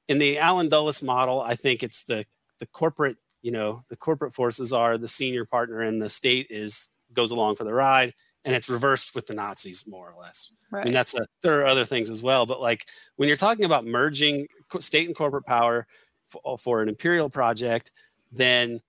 in 0.08 0.18
the 0.18 0.38
Allen 0.38 0.68
Dulles 0.68 1.02
model, 1.02 1.40
I 1.40 1.56
think 1.56 1.82
it's 1.82 2.04
the 2.04 2.24
the 2.60 2.66
corporate 2.66 3.16
you 3.42 3.50
know 3.50 3.84
the 3.88 3.96
corporate 3.96 4.32
forces 4.32 4.72
are 4.72 4.96
the 4.96 5.08
senior 5.08 5.44
partner 5.44 5.80
and 5.80 6.00
the 6.00 6.08
state 6.08 6.46
is 6.50 6.90
goes 7.12 7.30
along 7.30 7.54
for 7.56 7.64
the 7.64 7.74
ride 7.74 8.14
and 8.44 8.54
it's 8.54 8.68
reversed 8.68 9.14
with 9.14 9.26
the 9.26 9.34
nazis 9.34 9.84
more 9.86 10.10
or 10.10 10.20
less 10.20 10.52
right. 10.70 10.82
i 10.82 10.84
mean 10.84 10.94
that's 10.94 11.14
a 11.14 11.26
there 11.42 11.60
are 11.60 11.66
other 11.66 11.84
things 11.84 12.08
as 12.08 12.22
well 12.22 12.46
but 12.46 12.60
like 12.60 12.86
when 13.16 13.28
you're 13.28 13.36
talking 13.36 13.64
about 13.64 13.84
merging 13.84 14.46
state 14.78 15.06
and 15.06 15.16
corporate 15.16 15.46
power 15.46 15.86
for, 16.26 16.56
for 16.56 16.82
an 16.82 16.88
imperial 16.88 17.28
project 17.28 17.92
then 18.30 18.80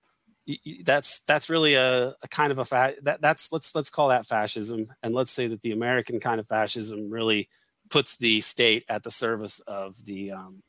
that's 0.84 1.20
that's 1.20 1.48
really 1.48 1.74
a, 1.74 2.08
a 2.22 2.28
kind 2.28 2.52
of 2.52 2.58
a 2.58 2.64
fa- 2.64 2.94
that 3.02 3.20
that's 3.20 3.50
let's 3.50 3.74
let's 3.74 3.90
call 3.90 4.08
that 4.08 4.26
fascism 4.26 4.86
and 5.02 5.14
let's 5.14 5.30
say 5.30 5.46
that 5.46 5.62
the 5.62 5.72
american 5.72 6.20
kind 6.20 6.38
of 6.38 6.46
fascism 6.46 7.10
really 7.10 7.48
puts 7.90 8.16
the 8.16 8.40
state 8.40 8.84
at 8.88 9.02
the 9.02 9.10
service 9.10 9.60
of 9.60 10.02
the 10.04 10.32
um, 10.32 10.62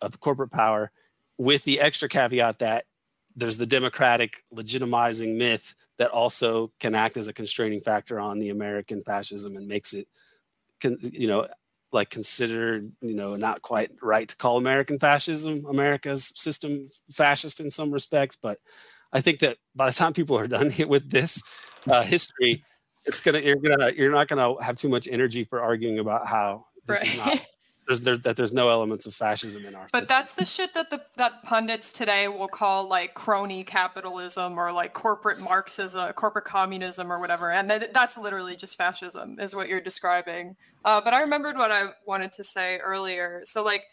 of 0.00 0.18
corporate 0.20 0.50
power 0.50 0.90
with 1.38 1.64
the 1.64 1.80
extra 1.80 2.08
caveat 2.08 2.58
that 2.58 2.84
there's 3.36 3.56
the 3.56 3.66
democratic 3.66 4.42
legitimizing 4.54 5.38
myth 5.38 5.74
that 5.98 6.10
also 6.10 6.72
can 6.80 6.94
act 6.94 7.16
as 7.16 7.28
a 7.28 7.32
constraining 7.32 7.80
factor 7.80 8.18
on 8.18 8.38
the 8.38 8.50
American 8.50 9.00
fascism 9.02 9.56
and 9.56 9.68
makes 9.68 9.92
it, 9.92 10.08
you 10.82 11.26
know, 11.26 11.46
like 11.92 12.10
considered, 12.10 12.92
you 13.00 13.14
know, 13.14 13.36
not 13.36 13.62
quite 13.62 13.90
right 14.02 14.28
to 14.28 14.36
call 14.36 14.56
American 14.56 14.98
fascism 14.98 15.64
America's 15.68 16.32
system 16.34 16.88
fascist 17.10 17.60
in 17.60 17.70
some 17.70 17.90
respects. 17.90 18.36
But 18.40 18.58
I 19.12 19.20
think 19.20 19.40
that 19.40 19.58
by 19.74 19.86
the 19.86 19.96
time 19.96 20.12
people 20.12 20.38
are 20.38 20.46
done 20.46 20.72
with 20.88 21.10
this 21.10 21.42
uh, 21.88 22.02
history, 22.02 22.64
it's 23.06 23.20
gonna 23.20 23.40
you're 23.40 23.56
gonna 23.56 23.92
you're 23.96 24.12
not 24.12 24.28
gonna 24.28 24.62
have 24.62 24.76
too 24.76 24.88
much 24.88 25.08
energy 25.10 25.44
for 25.44 25.60
arguing 25.60 25.98
about 25.98 26.26
how 26.26 26.64
this 26.86 27.02
right. 27.02 27.12
is 27.12 27.18
not 27.18 27.46
there's 27.90 28.00
there, 28.02 28.16
that 28.16 28.36
there's 28.36 28.54
no 28.54 28.68
elements 28.68 29.06
of 29.06 29.14
fascism 29.14 29.66
in 29.66 29.74
our 29.74 29.88
but 29.92 30.02
system. 30.02 30.06
that's 30.08 30.32
the 30.34 30.44
shit 30.44 30.74
that 30.74 30.90
the 30.90 31.02
that 31.16 31.42
pundits 31.42 31.92
today 31.92 32.28
will 32.28 32.48
call 32.48 32.88
like 32.88 33.14
crony 33.14 33.64
capitalism 33.64 34.56
or 34.56 34.70
like 34.70 34.92
corporate 34.92 35.40
marxism 35.40 36.12
corporate 36.12 36.44
communism 36.44 37.10
or 37.10 37.18
whatever. 37.18 37.50
And 37.50 37.88
that's 37.92 38.16
literally 38.16 38.54
just 38.54 38.76
fascism 38.76 39.40
is 39.40 39.56
what 39.56 39.68
you're 39.68 39.80
describing. 39.80 40.56
Uh, 40.84 41.00
but 41.00 41.12
i 41.12 41.20
remembered 41.20 41.56
what 41.56 41.72
i 41.72 41.86
wanted 42.06 42.32
to 42.34 42.44
say 42.44 42.78
earlier. 42.78 43.42
So 43.44 43.64
like 43.64 43.84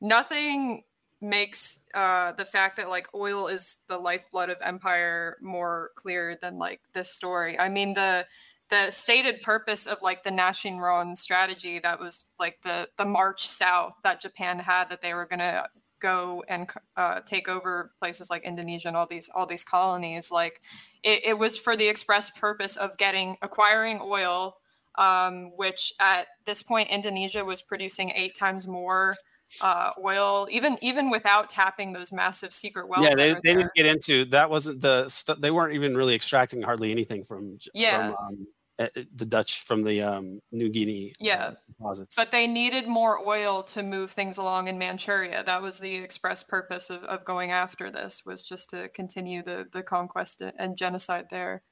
nothing 0.00 0.82
makes 1.20 1.84
uh, 1.94 2.32
the 2.32 2.44
fact 2.44 2.76
that 2.76 2.88
like 2.88 3.06
oil 3.14 3.46
is 3.46 3.76
the 3.88 3.96
lifeblood 3.96 4.50
of 4.50 4.56
empire 4.60 5.36
more 5.40 5.90
clear 5.94 6.36
than 6.42 6.58
like 6.58 6.80
this 6.94 7.10
story. 7.10 7.58
I 7.58 7.68
mean 7.68 7.94
the 7.94 8.26
the 8.68 8.90
stated 8.90 9.42
purpose 9.42 9.86
of 9.86 9.98
like 10.02 10.24
the 10.24 10.30
Nanshin-ron 10.30 11.16
strategy 11.16 11.78
that 11.78 12.00
was 12.00 12.24
like 12.38 12.58
the 12.62 12.88
the 12.96 13.04
march 13.04 13.46
south 13.46 13.94
that 14.02 14.20
Japan 14.20 14.58
had 14.58 14.88
that 14.90 15.00
they 15.00 15.14
were 15.14 15.26
going 15.26 15.40
to 15.40 15.64
go 16.00 16.44
and 16.48 16.68
uh, 16.96 17.20
take 17.24 17.48
over 17.48 17.92
places 17.98 18.28
like 18.28 18.44
Indonesia 18.44 18.88
and 18.88 18.96
all 18.96 19.06
these 19.06 19.30
all 19.34 19.46
these 19.46 19.64
colonies 19.64 20.30
like 20.30 20.60
it, 21.02 21.22
it 21.24 21.38
was 21.38 21.56
for 21.56 21.76
the 21.76 21.88
express 21.88 22.30
purpose 22.30 22.76
of 22.76 22.96
getting 22.98 23.36
acquiring 23.42 24.00
oil 24.02 24.56
um, 24.98 25.52
which 25.56 25.92
at 26.00 26.26
this 26.46 26.62
point 26.62 26.90
Indonesia 26.90 27.44
was 27.44 27.62
producing 27.62 28.10
eight 28.10 28.34
times 28.34 28.66
more 28.66 29.14
uh, 29.60 29.92
oil, 30.02 30.48
even 30.50 30.76
even 30.82 31.10
without 31.10 31.48
tapping 31.48 31.92
those 31.92 32.12
massive 32.12 32.52
secret 32.52 32.88
wells. 32.88 33.06
Yeah, 33.06 33.14
they, 33.14 33.34
they 33.34 33.54
didn't 33.54 33.74
get 33.74 33.86
into 33.86 34.24
that. 34.26 34.50
Wasn't 34.50 34.80
the 34.80 35.08
st- 35.08 35.40
they 35.40 35.50
weren't 35.50 35.74
even 35.74 35.96
really 35.96 36.14
extracting 36.14 36.62
hardly 36.62 36.90
anything 36.90 37.24
from 37.24 37.58
yeah 37.72 38.08
from, 38.08 38.16
um, 38.26 38.46
the 38.78 39.26
Dutch 39.26 39.62
from 39.62 39.82
the 39.82 40.02
um, 40.02 40.40
New 40.52 40.68
Guinea 40.68 41.12
uh, 41.12 41.24
yeah. 41.24 41.50
deposits. 41.66 42.16
But 42.16 42.30
they 42.30 42.46
needed 42.46 42.86
more 42.86 43.26
oil 43.26 43.62
to 43.64 43.82
move 43.82 44.10
things 44.10 44.38
along 44.38 44.68
in 44.68 44.78
Manchuria. 44.78 45.42
That 45.44 45.62
was 45.62 45.78
the 45.78 45.94
express 45.94 46.42
purpose 46.42 46.90
of, 46.90 47.02
of 47.04 47.24
going 47.24 47.50
after 47.50 47.90
this 47.90 48.24
was 48.26 48.42
just 48.42 48.70
to 48.70 48.88
continue 48.88 49.42
the, 49.42 49.66
the 49.72 49.82
conquest 49.82 50.42
and 50.58 50.76
genocide 50.76 51.28
there. 51.30 51.62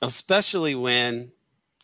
Especially 0.00 0.74
when 0.74 1.32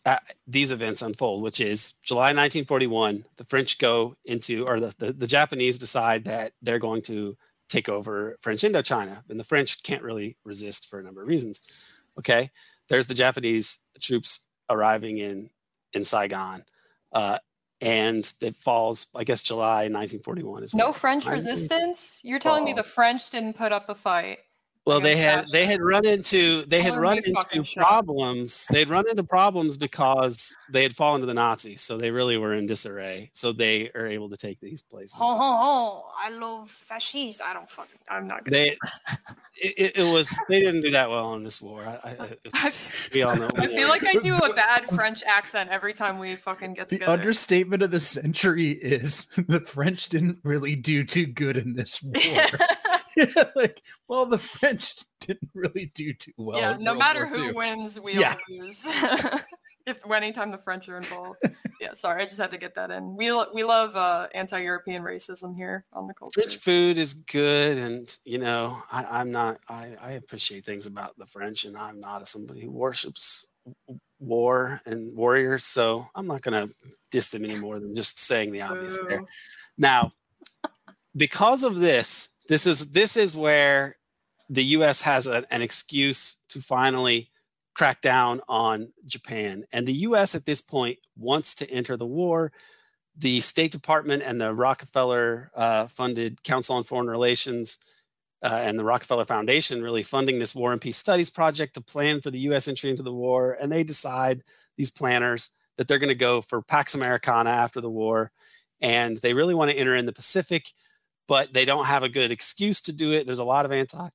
uh, 0.05 0.17
these 0.47 0.71
events 0.71 1.01
unfold, 1.01 1.43
which 1.43 1.59
is 1.59 1.93
July 2.03 2.27
1941, 2.27 3.25
the 3.37 3.43
French 3.43 3.79
go 3.79 4.15
into, 4.23 4.65
or 4.65 4.79
the, 4.79 4.93
the, 4.97 5.13
the 5.13 5.27
Japanese 5.27 5.77
decide 5.77 6.23
that 6.25 6.53
they're 6.61 6.79
going 6.79 7.01
to 7.03 7.37
take 7.67 7.89
over 7.89 8.37
French 8.41 8.61
Indochina. 8.61 9.23
And 9.29 9.39
the 9.39 9.43
French 9.43 9.83
can't 9.83 10.03
really 10.03 10.37
resist 10.45 10.87
for 10.87 10.99
a 10.99 11.03
number 11.03 11.21
of 11.21 11.27
reasons. 11.27 11.61
Okay. 12.17 12.49
There's 12.87 13.07
the 13.07 13.13
Japanese 13.13 13.85
troops 14.01 14.47
arriving 14.69 15.17
in 15.17 15.49
in 15.93 16.05
Saigon. 16.05 16.63
Uh, 17.11 17.39
and 17.81 18.31
it 18.41 18.55
falls, 18.55 19.07
I 19.15 19.23
guess, 19.23 19.41
July 19.41 19.83
1941 19.83 20.63
is 20.63 20.73
No 20.73 20.91
French 20.91 21.25
resistance? 21.25 22.21
You're 22.23 22.39
telling 22.39 22.65
me 22.65 22.73
the 22.73 22.83
French 22.83 23.29
didn't 23.29 23.53
put 23.53 23.71
up 23.71 23.89
a 23.89 23.95
fight? 23.95 24.39
Well, 24.89 24.99
they 24.99 25.15
had 25.15 25.47
they 25.49 25.65
had 25.67 25.79
run 25.81 26.03
into 26.05 26.65
they 26.65 26.81
had 26.81 26.93
Color 26.93 27.01
run 27.01 27.17
into 27.19 27.63
shocked. 27.63 27.75
problems. 27.77 28.65
They'd 28.71 28.89
run 28.89 29.07
into 29.07 29.23
problems 29.23 29.77
because 29.77 30.55
they 30.71 30.81
had 30.81 30.95
fallen 30.95 31.21
to 31.21 31.27
the 31.27 31.33
Nazis, 31.35 31.81
so 31.83 31.95
they 31.95 32.09
really 32.09 32.37
were 32.37 32.55
in 32.55 32.65
disarray. 32.65 33.29
So 33.33 33.51
they 33.51 33.91
are 33.91 34.07
able 34.07 34.29
to 34.29 34.35
take 34.37 34.59
these 34.59 34.81
places. 34.81 35.13
Ho 35.13 35.27
ho 35.27 35.37
ho! 35.37 36.03
I 36.17 36.29
love 36.31 36.71
fascists. 36.71 37.39
I 37.39 37.53
don't 37.53 37.69
fucking. 37.69 37.99
I'm 38.09 38.27
not 38.27 38.43
gonna. 38.45 38.57
They 38.57 38.77
it, 39.61 39.73
it, 39.77 39.97
it 39.97 40.11
was 40.11 40.35
they 40.49 40.59
didn't 40.61 40.81
do 40.81 40.91
that 40.91 41.09
well 41.09 41.35
in 41.35 41.43
this 41.43 41.61
war. 41.61 41.83
I, 41.85 42.37
I, 42.53 42.71
we 43.13 43.21
all 43.21 43.35
know. 43.35 43.49
I 43.57 43.67
feel 43.67 43.89
like 43.89 44.05
I 44.07 44.13
do 44.15 44.35
a 44.37 44.53
bad 44.55 44.85
French 44.89 45.21
accent 45.23 45.69
every 45.69 45.93
time 45.93 46.17
we 46.17 46.35
fucking 46.35 46.73
get 46.73 46.89
The 46.89 46.95
together. 46.95 47.11
understatement 47.13 47.83
of 47.83 47.91
the 47.91 47.99
century 47.99 48.71
is 48.71 49.27
the 49.47 49.59
French 49.59 50.09
didn't 50.09 50.39
really 50.43 50.75
do 50.75 51.03
too 51.03 51.27
good 51.27 51.57
in 51.57 51.75
this 51.75 52.01
war. 52.01 52.45
like, 53.55 53.81
well, 54.07 54.25
the 54.25 54.37
French 54.37 54.95
didn't 55.21 55.49
really 55.53 55.91
do 55.93 56.13
too 56.13 56.31
well. 56.37 56.57
yeah, 56.57 56.77
no 56.79 56.91
World 56.91 56.99
matter 56.99 57.25
War 57.25 57.33
who 57.35 57.45
II. 57.47 57.53
wins, 57.53 57.99
we 57.99 58.13
Yeah. 58.19 58.31
all 58.49 58.55
lose. 58.65 58.85
if 59.85 59.99
anytime 60.11 60.51
the 60.51 60.57
French 60.57 60.87
are 60.89 60.97
involved. 60.97 61.39
yeah, 61.81 61.93
sorry, 61.93 62.21
I 62.21 62.25
just 62.25 62.37
had 62.39 62.51
to 62.51 62.57
get 62.57 62.75
that 62.75 62.91
in. 62.91 63.15
We 63.15 63.31
lo- 63.31 63.49
we 63.53 63.63
love 63.63 63.95
uh, 63.95 64.27
anti-European 64.33 65.03
racism 65.03 65.55
here 65.57 65.85
on 65.93 66.07
the 66.07 66.13
Kulture. 66.13 66.33
French 66.33 66.57
food 66.57 66.97
is 66.97 67.13
good, 67.13 67.77
and 67.77 68.07
you 68.25 68.37
know 68.37 68.77
I, 68.91 69.05
I'm 69.19 69.31
not. 69.31 69.57
I, 69.67 69.93
I 70.01 70.11
appreciate 70.11 70.65
things 70.65 70.85
about 70.85 71.17
the 71.17 71.25
French, 71.25 71.65
and 71.65 71.75
I'm 71.77 71.99
not 71.99 72.21
a, 72.21 72.25
somebody 72.25 72.61
who 72.61 72.71
worships 72.71 73.47
war 74.19 74.81
and 74.85 75.15
warriors, 75.17 75.63
so 75.63 76.05
I'm 76.15 76.27
not 76.27 76.41
going 76.41 76.67
to 76.67 76.73
diss 77.11 77.29
them 77.29 77.45
any 77.45 77.55
more 77.57 77.79
than 77.79 77.95
just 77.95 78.19
saying 78.19 78.51
the 78.51 78.61
obvious 78.61 78.99
there. 79.07 79.23
Now, 79.77 80.11
because 81.15 81.63
of 81.63 81.77
this, 81.77 82.29
this 82.49 82.65
is 82.65 82.91
this 82.91 83.15
is 83.15 83.37
where 83.37 83.95
the 84.49 84.63
U.S. 84.63 85.01
has 85.01 85.27
a, 85.27 85.45
an 85.53 85.61
excuse 85.61 86.37
to 86.49 86.61
finally 86.61 87.29
crack 87.75 88.01
down 88.01 88.41
on 88.49 88.91
Japan, 89.05 89.63
and 89.71 89.87
the 89.87 89.93
U.S. 89.93 90.35
at 90.35 90.45
this 90.45 90.61
point 90.61 90.97
wants 91.15 91.55
to 91.55 91.69
enter 91.69 91.95
the 91.95 92.07
war. 92.07 92.51
The 93.15 93.39
State 93.41 93.71
Department 93.71 94.23
and 94.25 94.41
the 94.41 94.53
Rockefeller 94.53 95.51
uh, 95.55 95.87
Council 96.43 96.75
on 96.75 96.83
Foreign 96.83 97.07
Relations 97.07 97.79
uh, 98.41 98.59
and 98.61 98.79
the 98.79 98.83
Rockefeller 98.83 99.25
Foundation 99.25 99.83
really 99.83 100.03
funding 100.03 100.39
this 100.39 100.55
War 100.55 100.71
and 100.71 100.81
Peace 100.81 100.97
Studies 100.97 101.29
project 101.29 101.73
to 101.75 101.81
plan 101.81 102.21
for 102.21 102.31
the 102.31 102.39
U.S. 102.39 102.67
entry 102.67 102.89
into 102.89 103.03
the 103.03 103.13
war, 103.13 103.57
and 103.61 103.71
they 103.71 103.83
decide 103.83 104.41
these 104.75 104.89
planners 104.89 105.51
that 105.77 105.87
they're 105.87 105.99
going 105.99 106.09
to 106.09 106.15
go 106.15 106.41
for 106.41 106.61
Pax 106.61 106.95
Americana 106.95 107.51
after 107.51 107.79
the 107.79 107.89
war, 107.89 108.31
and 108.81 109.17
they 109.17 109.33
really 109.33 109.53
want 109.53 109.69
to 109.69 109.77
enter 109.77 109.95
in 109.95 110.05
the 110.05 110.13
Pacific, 110.13 110.71
but 111.29 111.53
they 111.53 111.63
don't 111.63 111.85
have 111.85 112.01
a 112.01 112.09
good 112.09 112.31
excuse 112.31 112.81
to 112.81 112.91
do 112.91 113.13
it. 113.13 113.27
There's 113.27 113.39
a 113.39 113.43
lot 113.45 113.63
of 113.63 113.71
anti, 113.71 114.09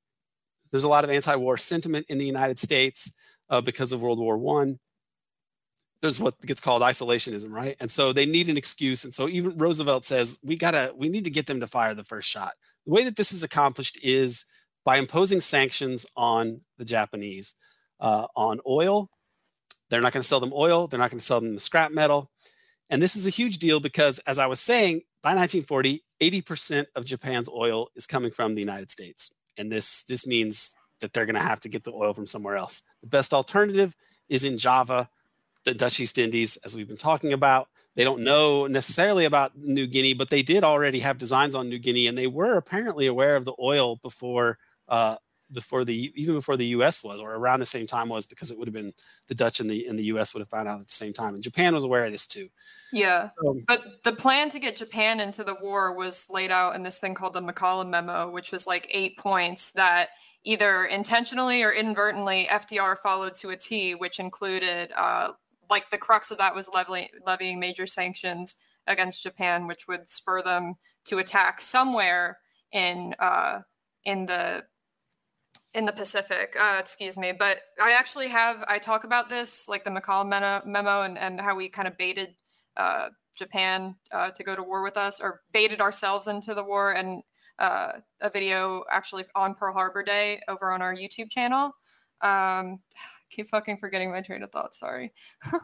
there's 0.73 0.85
a 0.85 0.89
lot 0.89 1.05
of 1.05 1.11
anti-war 1.11 1.57
sentiment 1.57 2.07
in 2.09 2.19
the 2.19 2.27
United 2.27 2.59
States 2.59 3.15
uh, 3.49 3.61
because 3.61 3.93
of 3.93 4.03
World 4.03 4.19
War 4.19 4.37
One. 4.37 4.81
There's 6.03 6.21
what 6.21 6.39
gets 6.41 6.61
called 6.61 6.83
isolationism, 6.83 7.51
right? 7.51 7.77
And 7.81 7.91
so 7.91 8.13
they 8.13 8.27
need 8.27 8.49
an 8.49 8.57
excuse, 8.57 9.05
and 9.05 9.15
so 9.15 9.29
even 9.29 9.57
Roosevelt 9.57 10.05
says 10.05 10.39
we 10.43 10.57
gotta, 10.57 10.93
we 10.95 11.09
need 11.09 11.25
to 11.25 11.31
get 11.31 11.47
them 11.47 11.61
to 11.61 11.69
fire 11.69 11.95
the 11.95 12.05
first 12.05 12.29
shot. 12.29 12.55
The 12.85 12.93
way 12.93 13.05
that 13.05 13.17
this 13.17 13.33
is 13.33 13.45
accomplished 13.45 13.99
is 14.03 14.45
by 14.85 14.97
imposing 14.97 15.41
sanctions 15.41 16.05
on 16.17 16.61
the 16.77 16.85
Japanese 16.85 17.55
uh, 18.01 18.27
on 18.37 18.61
oil. 18.67 19.09
They're 19.89 20.03
not 20.03 20.13
going 20.13 20.23
to 20.23 20.29
sell 20.29 20.41
them 20.41 20.53
oil. 20.53 20.89
They're 20.89 20.99
not 20.99 21.11
going 21.11 21.21
to 21.21 21.25
sell 21.25 21.41
them 21.41 21.55
the 21.55 21.61
scrap 21.61 21.93
metal. 21.93 22.31
And 22.91 23.01
this 23.01 23.17
is 23.17 23.27
a 23.27 23.31
huge 23.31 23.59
deal 23.59 23.81
because, 23.81 24.19
as 24.21 24.39
I 24.39 24.47
was 24.47 24.61
saying, 24.61 25.03
by 25.23 25.31
1940, 25.31 26.04
80% 26.21 26.87
of 26.97 27.05
Japan's 27.05 27.49
oil 27.49 27.89
is 27.95 28.07
coming 28.07 28.31
from 28.31 28.55
the 28.55 28.61
United 28.61 28.91
States. 28.91 29.35
And 29.57 29.71
this, 29.71 30.05
this 30.05 30.27
means 30.27 30.75
that 31.01 31.13
they're 31.13 31.27
going 31.27 31.35
to 31.35 31.41
have 31.41 31.61
to 31.61 31.69
get 31.69 31.85
the 31.85 31.93
oil 31.93 32.15
from 32.15 32.27
somewhere 32.27 32.57
else. 32.57 32.83
The 33.01 33.09
best 33.09 33.35
alternative 33.35 33.95
is 34.29 34.45
in 34.45 34.59
Java, 34.59 35.09
the 35.65 35.75
Dutch 35.75 36.01
East 36.01 36.19
Indies, 36.19 36.57
as 36.65 36.77
we've 36.77 36.89
been 36.89 36.97
talking 36.97 37.33
about. 37.33 37.69
They 37.95 38.05
don't 38.05 38.25
know 38.25 38.67
necessarily 38.67 39.25
about 39.25 39.57
New 39.57 39.87
Guinea, 39.87 40.15
but 40.15 40.31
they 40.31 40.43
did 40.43 40.65
already 40.65 41.01
have 41.01 41.19
designs 41.19 41.55
on 41.55 41.69
New 41.69 41.79
Guinea, 41.79 42.07
and 42.07 42.19
they 42.19 42.27
were 42.27 42.57
apparently 42.57 43.07
aware 43.07 43.37
of 43.37 43.45
the 43.45 43.55
oil 43.61 43.97
before 43.97 44.59
uh, 44.89 45.17
before 45.53 45.85
the 45.85 46.13
even 46.15 46.35
before 46.35 46.57
the 46.57 46.67
U.S. 46.67 47.05
was, 47.05 47.21
or 47.21 47.35
around 47.35 47.61
the 47.61 47.67
same 47.67 47.87
time 47.87 48.09
was, 48.09 48.27
because 48.27 48.51
it 48.51 48.59
would 48.59 48.69
have 48.69 48.75
been 48.75 48.93
the 49.29 49.35
Dutch 49.35 49.61
and 49.61 49.69
the 49.69 49.87
and 49.87 49.99
the 49.99 50.05
U.S. 50.05 50.35
would 50.35 50.41
have 50.41 50.49
found 50.49 50.69
out 50.69 50.81
at 50.81 50.87
the 50.87 50.93
same 50.93 51.13
time, 51.13 51.35
and 51.35 51.43
Japan 51.43 51.75
was 51.75 51.85
aware 51.85 52.05
of 52.05 52.13
this 52.13 52.27
too. 52.27 52.49
Yeah. 52.93 53.31
So, 53.41 53.57
But 53.67 54.03
the 54.05 54.13
plan 54.13 54.49
to 54.51 54.59
get 54.59 54.77
Japan 54.77 55.21
into 55.21 55.45
the 55.45 55.57
war 55.61 55.95
was 55.97 56.29
laid 56.31 56.51
out 56.51 56.75
in 56.75 56.83
this 56.83 56.99
thing 56.99 57.15
called 57.15 57.35
the 57.35 57.43
McCollum 57.43 57.91
Memo, 57.91 58.31
which 58.31 58.53
was 58.53 58.67
like 58.67 58.89
eight 58.91 59.19
points 59.19 59.71
that 59.73 60.11
either 60.45 60.85
intentionally 60.85 61.63
or 61.63 61.73
inadvertently 61.73 62.47
FDR 62.51 62.99
followed 62.99 63.35
to 63.35 63.51
a 63.51 63.57
T, 63.57 63.95
which 63.95 64.19
included 64.19 64.93
uh, 64.97 65.33
like 65.71 65.91
the 65.91 65.99
crux 65.99 66.31
of 66.31 66.39
that 66.39 66.55
was 66.55 66.69
levying, 66.73 67.09
levying 67.27 67.59
major 67.59 67.87
sanctions 67.87 68.57
against 68.87 69.23
Japan, 69.23 69.67
which 69.67 69.89
would 69.89 70.09
spur 70.09 70.43
them 70.43 70.75
to 71.07 71.19
attack 71.19 71.61
somewhere 71.61 72.39
in 72.73 73.15
uh, 73.19 73.61
in 74.05 74.27
the 74.27 74.65
in 75.75 75.85
the 75.85 75.93
Pacific. 75.93 76.57
Uh, 76.59 76.77
excuse 76.79 77.19
me, 77.19 77.33
but 77.33 77.59
I 77.83 77.93
actually 77.93 78.29
have 78.29 78.65
I 78.69 78.79
talk 78.79 79.05
about 79.05 79.29
this 79.29 79.69
like 79.69 79.85
the 79.85 79.91
McCollum 79.91 80.65
memo, 80.65 81.03
and 81.03 81.19
and 81.19 81.41
how 81.41 81.57
we 81.57 81.69
kind 81.69 81.89
of 81.89 81.99
baited 81.99 82.35
uh, 82.77 83.09
Japan 83.37 83.97
uh, 84.13 84.31
to 84.31 84.45
go 84.45 84.55
to 84.55 84.63
war 84.63 84.83
with 84.83 84.97
us, 84.97 85.21
or 85.21 85.43
baited 85.53 85.81
ourselves 85.81 86.29
into 86.29 86.55
the 86.55 86.65
war, 86.65 86.93
and 86.93 87.23
uh, 87.59 87.93
a 88.21 88.31
video 88.31 88.85
actually 88.91 89.25
on 89.35 89.55
Pearl 89.55 89.73
Harbor 89.73 90.03
Day 90.03 90.41
over 90.49 90.73
on 90.73 90.81
our 90.81 90.95
YouTube 90.95 91.31
channel. 91.31 91.73
Um, 92.23 92.79
keep 93.31 93.49
fucking 93.49 93.79
forgetting 93.79 94.13
my 94.13 94.21
train 94.21 94.43
of 94.45 94.53
thought. 94.53 94.75
Sorry. 94.75 95.13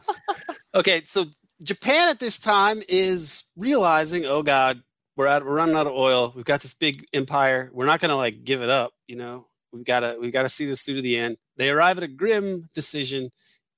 okay, 0.74 1.02
so 1.04 1.26
Japan 1.62 2.08
at 2.08 2.18
this 2.18 2.38
time 2.38 2.78
is 2.88 3.44
realizing, 3.56 4.24
oh 4.24 4.42
God, 4.42 4.82
we're 5.16 5.28
out, 5.28 5.44
we're 5.44 5.54
running 5.54 5.76
out 5.76 5.86
of 5.86 5.92
oil. 5.92 6.32
We've 6.34 6.44
got 6.44 6.62
this 6.62 6.74
big 6.74 7.04
empire. 7.12 7.70
We're 7.72 7.86
not 7.86 8.00
gonna 8.00 8.16
like 8.16 8.42
give 8.42 8.62
it 8.62 8.70
up. 8.70 8.92
You 9.06 9.16
know, 9.16 9.44
we've 9.72 9.84
got 9.84 10.00
to 10.00 10.16
we've 10.20 10.32
got 10.32 10.42
to 10.42 10.48
see 10.48 10.66
this 10.66 10.82
through 10.82 10.96
to 10.96 11.02
the 11.02 11.16
end. 11.16 11.36
They 11.56 11.70
arrive 11.70 11.98
at 11.98 12.04
a 12.04 12.08
grim 12.08 12.68
decision 12.74 13.30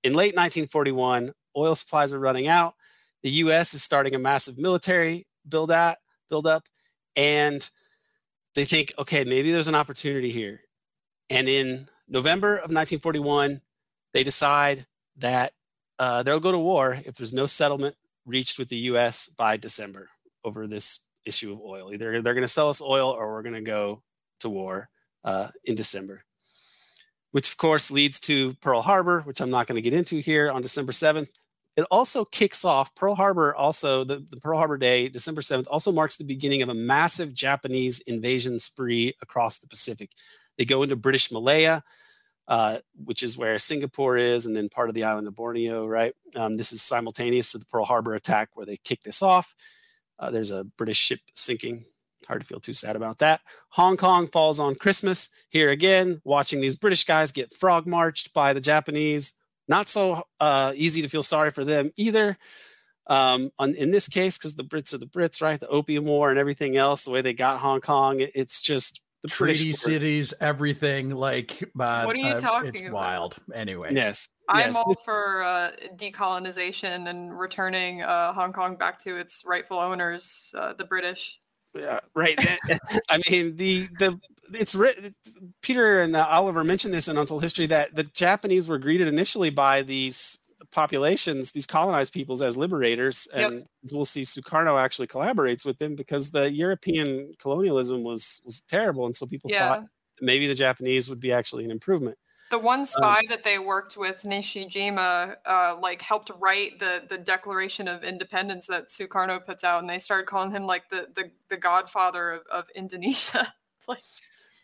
in 0.03 0.13
late 0.15 0.35
1941. 0.35 1.33
Oil 1.57 1.75
supplies 1.75 2.13
are 2.13 2.19
running 2.19 2.49
out. 2.49 2.75
The 3.23 3.31
U.S. 3.31 3.75
is 3.75 3.83
starting 3.83 4.15
a 4.15 4.19
massive 4.19 4.59
military 4.59 5.27
build 5.49 5.71
out 5.71 5.97
build 6.29 6.47
up, 6.47 6.67
and 7.15 7.69
they 8.55 8.65
think, 8.65 8.93
okay, 8.99 9.25
maybe 9.25 9.53
there's 9.53 9.69
an 9.69 9.75
opportunity 9.75 10.31
here. 10.31 10.61
And 11.31 11.49
in 11.49 11.89
November 12.09 12.55
of 12.57 12.71
1941, 12.71 13.61
they 14.13 14.23
decide 14.23 14.87
that 15.17 15.53
uh, 15.99 16.23
they'll 16.23 16.41
go 16.41 16.53
to 16.53 16.59
war 16.59 16.99
if 17.05 17.17
there's 17.17 17.33
no 17.33 17.47
settlement 17.47 17.97
reached 18.27 18.59
with 18.59 18.69
the 18.69 18.77
U.S. 18.77 19.29
by 19.29 19.57
December 19.57 20.09
over 20.45 20.67
this 20.67 21.01
issue 21.27 21.53
of 21.53 21.61
oil. 21.61 21.93
Either 21.93 22.21
they're 22.23 22.35
going 22.35 22.43
to 22.43 22.49
sell 22.49 22.69
us 22.69 22.83
oil 22.83 23.11
or 23.11 23.33
we're 23.33 23.43
going 23.43 23.55
to 23.55 23.61
go 23.61 24.03
to 24.41 24.51
war 24.51 24.89
uh, 25.25 25.49
in 25.65 25.75
December, 25.75 26.25
which 27.31 27.49
of 27.49 27.57
course 27.57 27.91
leads 27.91 28.21
to 28.21 28.55
Pearl 28.55 28.83
Harbor, 28.83 29.21
which 29.21 29.41
I'm 29.41 29.51
not 29.51 29.67
going 29.67 29.77
to 29.77 29.83
get 29.83 29.97
into 29.97 30.19
here 30.19 30.51
on 30.51 30.63
December 30.63 30.93
7th. 30.93 31.29
It 31.77 31.87
also 31.91 32.25
kicks 32.27 32.65
off 32.65 32.95
Pearl 32.95 33.15
Harbor, 33.15 33.55
also 33.55 34.05
the, 34.05 34.27
the 34.31 34.37
Pearl 34.37 34.59
Harbor 34.59 34.77
Day, 34.77 35.09
December 35.09 35.41
7th, 35.41 35.67
also 35.71 35.91
marks 35.91 36.17
the 36.17 36.25
beginning 36.25 36.61
of 36.61 36.69
a 36.69 36.75
massive 36.75 37.33
Japanese 37.33 38.01
invasion 38.01 38.59
spree 38.59 39.15
across 39.23 39.59
the 39.59 39.69
Pacific. 39.69 40.11
They 40.59 40.67
go 40.67 40.83
into 40.83 40.97
British 40.97 41.33
Malaya, 41.33 41.83
uh, 42.47 42.79
which 43.03 43.23
is 43.23 43.39
where 43.39 43.59
Singapore 43.59 44.19
is, 44.19 44.45
and 44.45 44.55
then 44.55 44.69
part 44.69 44.91
of 44.91 44.95
the 44.95 45.05
island 45.05 45.27
of 45.27 45.35
Borneo, 45.35 45.87
right? 45.87 46.15
Um, 46.37 46.59
this 46.59 46.73
is 46.73 46.83
simultaneous 46.83 47.53
to 47.53 47.59
the 47.59 47.65
Pearl 47.67 47.87
Harbor 47.87 48.15
attack 48.15 48.51
where 48.55 48.67
they 48.67 48.77
kick 48.77 49.03
this 49.03 49.23
off. 49.23 49.55
Uh, 50.19 50.31
there's 50.31 50.51
a 50.51 50.65
British 50.65 50.99
ship 50.99 51.21
sinking. 51.35 51.85
Hard 52.27 52.41
to 52.41 52.47
feel 52.47 52.61
too 52.61 52.75
sad 52.75 52.97
about 52.97 53.19
that. 53.19 53.41
Hong 53.71 53.97
Kong 53.97 54.27
falls 54.29 54.61
on 54.61 54.75
Christmas. 54.77 55.31
Here 55.51 55.71
again, 55.71 56.21
watching 56.25 56.61
these 56.61 56.77
British 56.79 57.05
guys 57.05 57.33
get 57.33 57.53
frog 57.53 57.87
marched 57.87 58.33
by 58.33 58.53
the 58.53 58.61
Japanese. 58.61 59.35
Not 59.69 59.89
so 59.89 60.23
uh, 60.41 60.73
easy 60.77 61.03
to 61.03 61.09
feel 61.09 61.23
sorry 61.23 61.51
for 61.51 61.65
them 61.65 61.91
either. 61.97 62.37
Um, 63.09 63.51
on, 63.59 63.75
in 63.75 63.91
this 63.91 64.09
case, 64.09 64.39
because 64.39 64.55
the 64.55 64.65
Brits 64.65 64.95
are 64.95 64.99
the 64.99 65.07
Brits, 65.07 65.43
right? 65.43 65.59
The 65.59 65.69
Opium 65.69 66.05
War 66.05 66.31
and 66.31 66.39
everything 66.39 66.77
else, 66.77 67.05
the 67.05 67.11
way 67.11 67.21
they 67.21 67.35
got 67.35 67.59
Hong 67.59 67.81
Kong, 67.81 68.21
it, 68.21 68.31
it's 68.35 68.61
just 68.63 69.03
the 69.23 69.29
treaty 69.29 69.65
British 69.65 69.85
were- 69.85 69.91
cities, 69.93 70.35
everything. 70.41 71.11
Like, 71.11 71.63
uh, 71.79 72.05
What 72.05 72.15
are 72.15 72.21
you 72.21 72.27
uh, 72.35 72.37
talking 72.41 72.69
It's 72.71 72.81
about? 72.81 72.93
wild. 72.93 73.37
Anyway, 73.55 73.91
Yes, 73.93 74.29
I'm 74.49 74.69
yes. 74.69 74.77
all 74.77 74.95
for 75.05 75.43
uh, 75.43 75.71
decolonization 75.97 77.09
and 77.09 77.37
returning 77.39 78.03
uh, 78.03 78.33
Hong 78.33 78.53
Kong 78.53 78.77
back 78.77 78.99
to 79.01 79.17
its 79.17 79.45
rightful 79.47 79.79
owners, 79.79 80.53
uh, 80.57 80.73
the 80.75 80.85
British. 80.85 81.39
Yeah, 81.75 82.01
right. 82.15 82.39
I 83.11 83.21
mean, 83.31 83.57
the 83.57 83.89
the 83.99 84.19
it's 84.53 84.75
written. 84.75 85.15
Peter 85.63 86.03
and 86.03 86.15
uh, 86.15 86.27
Oliver 86.29 86.65
mentioned 86.65 86.93
this 86.93 87.09
in 87.09 87.17
Untold 87.17 87.43
History 87.43 87.67
that 87.67 87.95
the 87.95 88.05
Japanese 88.05 88.69
were 88.69 88.79
greeted 88.79 89.09
initially 89.09 89.51
by 89.51 89.83
these 89.83 90.39
populations, 90.71 91.53
these 91.53 91.67
colonized 91.67 92.13
peoples, 92.13 92.43
as 92.43 92.57
liberators. 92.57 93.29
And 93.35 93.55
yep. 93.55 93.67
we'll 93.93 94.05
see, 94.05 94.23
Sukarno 94.23 94.81
actually 94.81 95.07
collaborates 95.07 95.65
with 95.65 95.79
them 95.79 95.95
because 95.97 96.31
the 96.31 96.51
European 96.51 97.35
colonialism 97.39 98.03
was 98.03 98.41
was 98.45 98.63
terrible, 98.63 99.07
and 99.07 99.17
so 99.17 99.27
people 99.27 99.51
yeah. 99.51 99.69
thought 99.69 99.87
maybe 100.21 100.47
the 100.47 100.55
Japanese 100.55 101.09
would 101.09 101.21
be 101.21 101.33
actually 101.33 101.65
an 101.65 101.71
improvement. 101.71 102.17
The 102.53 102.59
one 102.59 102.81
um, 102.81 102.85
spy 102.85 103.21
um, 103.21 103.27
that 103.31 103.45
they 103.45 103.59
worked 103.59 103.97
with, 103.97 104.25
Nishijima, 104.25 105.37
uh, 105.47 105.77
like 105.81 106.03
helped 106.03 106.31
write 106.39 106.79
the 106.79 107.03
the 107.09 107.17
Declaration 107.17 107.89
of 107.89 108.05
Independence 108.05 108.67
that 108.67 108.89
Sukarno 108.89 109.43
puts 109.43 109.65
out, 109.65 109.81
and 109.81 109.89
they 109.89 109.99
started 109.99 110.27
calling 110.27 110.51
him 110.51 110.67
like 110.67 110.91
the 110.91 111.09
the, 111.15 111.31
the 111.49 111.57
Godfather 111.57 112.31
of, 112.31 112.43
of 112.53 112.71
Indonesia. 112.75 113.55
like, 113.89 114.03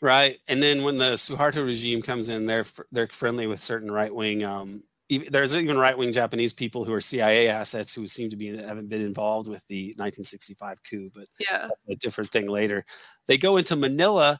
right, 0.03 0.37
and 0.49 0.63
then 0.63 0.85
when 0.85 0.99
the 0.99 1.13
Suharto 1.13 1.65
regime 1.65 2.03
comes 2.03 2.29
in, 2.29 2.45
they're 2.45 2.67
they're 2.93 3.07
friendly 3.07 3.47
with 3.47 3.59
certain 3.59 3.91
right 3.91 4.15
wing. 4.15 4.45
Um, 4.45 4.83
there's 5.31 5.57
even 5.57 5.79
right 5.79 5.97
wing 5.97 6.13
Japanese 6.13 6.53
people 6.53 6.85
who 6.85 6.93
are 6.93 7.01
CIA 7.01 7.49
assets 7.49 7.95
who 7.95 8.07
seem 8.07 8.29
to 8.29 8.37
be 8.37 8.55
haven't 8.55 8.91
been 8.91 9.01
involved 9.01 9.49
with 9.49 9.67
the 9.69 9.95
1965 9.97 10.83
coup, 10.83 11.09
but 11.15 11.25
yeah, 11.41 11.71
a 11.89 11.97
different 11.97 12.29
thing 12.29 12.51
later. 12.51 12.85
They 13.29 13.39
go 13.39 13.57
into 13.57 13.77
Manila, 13.77 14.39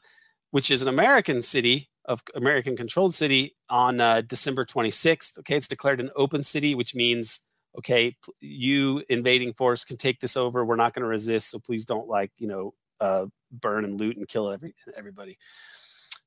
which 0.51 0.69
is 0.69 0.83
an 0.83 0.87
American 0.87 1.41
city 1.41 1.88
of 2.09 2.23
American 2.35 2.75
controlled 2.75 3.13
city 3.13 3.55
on 3.69 4.01
uh, 4.01 4.21
December 4.21 4.65
26th. 4.65 5.37
Okay, 5.39 5.55
it's 5.55 5.67
declared 5.67 6.01
an 6.01 6.09
open 6.15 6.43
city, 6.43 6.75
which 6.75 6.93
means 6.95 7.41
okay, 7.77 8.15
you 8.41 9.03
invading 9.09 9.53
force 9.53 9.85
can 9.85 9.95
take 9.95 10.19
this 10.19 10.35
over. 10.35 10.65
We're 10.65 10.75
not 10.75 10.93
going 10.93 11.03
to 11.03 11.09
resist, 11.09 11.51
so 11.51 11.59
please 11.59 11.85
don't 11.85 12.09
like 12.09 12.31
you 12.37 12.47
know 12.47 12.73
uh, 12.99 13.27
burn 13.51 13.85
and 13.85 13.99
loot 13.99 14.17
and 14.17 14.27
kill 14.27 14.51
every 14.51 14.73
everybody. 14.97 15.37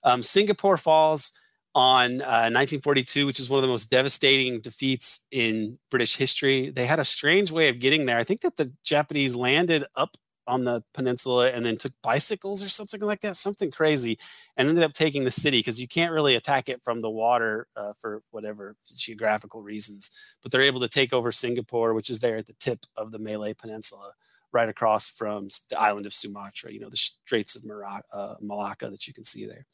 Um, 0.05 0.23
Singapore 0.23 0.77
falls 0.77 1.33
on 1.75 2.21
uh, 2.23 2.49
1942, 2.53 3.27
which 3.27 3.41
is 3.41 3.51
one 3.51 3.59
of 3.59 3.63
the 3.63 3.69
most 3.69 3.91
devastating 3.91 4.61
defeats 4.61 5.27
in 5.33 5.79
British 5.91 6.17
history. 6.17 6.71
They 6.71 6.87
had 6.87 7.01
a 7.01 7.05
strange 7.05 7.51
way 7.51 7.69
of 7.69 7.81
getting 7.81 8.07
there. 8.07 8.19
I 8.19 8.25
think 8.25 8.43
that 8.43 8.57
the 8.57 8.73
Japanese 8.85 9.35
landed 9.35 9.85
up 9.97 10.17
on 10.47 10.65
the 10.65 10.83
peninsula 10.95 11.51
and 11.51 11.65
then 11.65 11.77
took 11.77 11.93
bicycles 12.03 12.63
or 12.63 12.69
something 12.69 13.01
like 13.01 13.21
that, 13.21 13.37
something 13.37 13.71
crazy, 13.71 14.19
and 14.57 14.69
ended 14.69 14.85
up 14.85 14.93
taking 14.93 15.25
the 15.25 15.31
city 15.31 15.59
because 15.59 15.81
you 15.81 15.89
can't 15.89 16.13
really 16.13 16.35
attack 16.35 16.69
it 16.69 16.83
from 16.83 17.01
the 17.01 17.11
water 17.11 17.67
uh, 17.77 17.93
for 17.99 18.23
whatever 18.31 18.77
geographical 18.97 19.63
reasons. 19.63 20.11
But 20.43 20.51
they're 20.51 20.63
able 20.63 20.81
to 20.81 20.89
take 20.89 21.13
over 21.13 21.33
Singapore, 21.33 21.95
which 21.95 22.11
is 22.11 22.21
there 22.21 22.37
at 22.37 22.47
the 22.47 22.55
tip 22.55 22.85
of 22.97 23.13
the 23.13 23.19
Malay 23.19 23.55
Peninsula, 23.55 24.13
right 24.53 24.69
across 24.69 25.09
from 25.09 25.49
the 25.71 25.81
island 25.81 26.07
of 26.07 26.15
Sumatra, 26.15 26.73
you 26.73 26.81
know, 26.81 26.91
the 26.91 26.97
Straits 26.97 27.57
of 27.57 27.65
uh, 28.13 28.35
Malacca 28.41 28.91
that 28.91 29.07
you 29.07 29.15
can 29.15 29.25
see 29.25 29.47
there. 29.47 29.67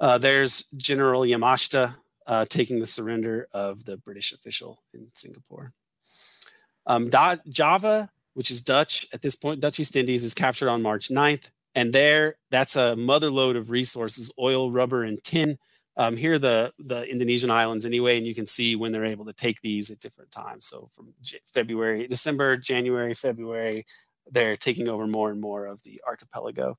Uh, 0.00 0.18
there's 0.18 0.64
General 0.76 1.22
Yamashita 1.22 1.96
uh, 2.26 2.44
taking 2.48 2.80
the 2.80 2.86
surrender 2.86 3.48
of 3.52 3.84
the 3.84 3.96
British 3.98 4.32
official 4.32 4.78
in 4.92 5.08
Singapore. 5.14 5.72
Um, 6.86 7.10
Java 7.48 8.10
which 8.34 8.50
is 8.50 8.60
Dutch 8.60 9.06
at 9.12 9.22
this 9.22 9.36
point. 9.36 9.60
Dutch 9.60 9.80
East 9.80 9.96
Indies 9.96 10.24
is 10.24 10.34
captured 10.34 10.68
on 10.68 10.82
March 10.82 11.08
9th. 11.08 11.50
And 11.74 11.92
there, 11.92 12.36
that's 12.50 12.76
a 12.76 12.96
mother 12.96 13.30
lode 13.30 13.56
of 13.56 13.70
resources 13.70 14.32
oil, 14.38 14.70
rubber, 14.70 15.04
and 15.04 15.22
tin. 15.22 15.56
Um, 15.96 16.16
here 16.16 16.34
are 16.34 16.38
the, 16.38 16.72
the 16.78 17.04
Indonesian 17.04 17.50
islands 17.50 17.84
anyway, 17.86 18.16
and 18.16 18.26
you 18.26 18.34
can 18.34 18.46
see 18.46 18.76
when 18.76 18.92
they're 18.92 19.04
able 19.04 19.26
to 19.26 19.32
take 19.32 19.60
these 19.60 19.90
at 19.90 20.00
different 20.00 20.30
times. 20.30 20.66
So 20.66 20.88
from 20.92 21.12
J- 21.22 21.40
February, 21.52 22.06
December, 22.06 22.56
January, 22.56 23.14
February, 23.14 23.86
they're 24.30 24.56
taking 24.56 24.88
over 24.88 25.06
more 25.06 25.30
and 25.30 25.40
more 25.40 25.66
of 25.66 25.82
the 25.82 26.00
archipelago. 26.06 26.78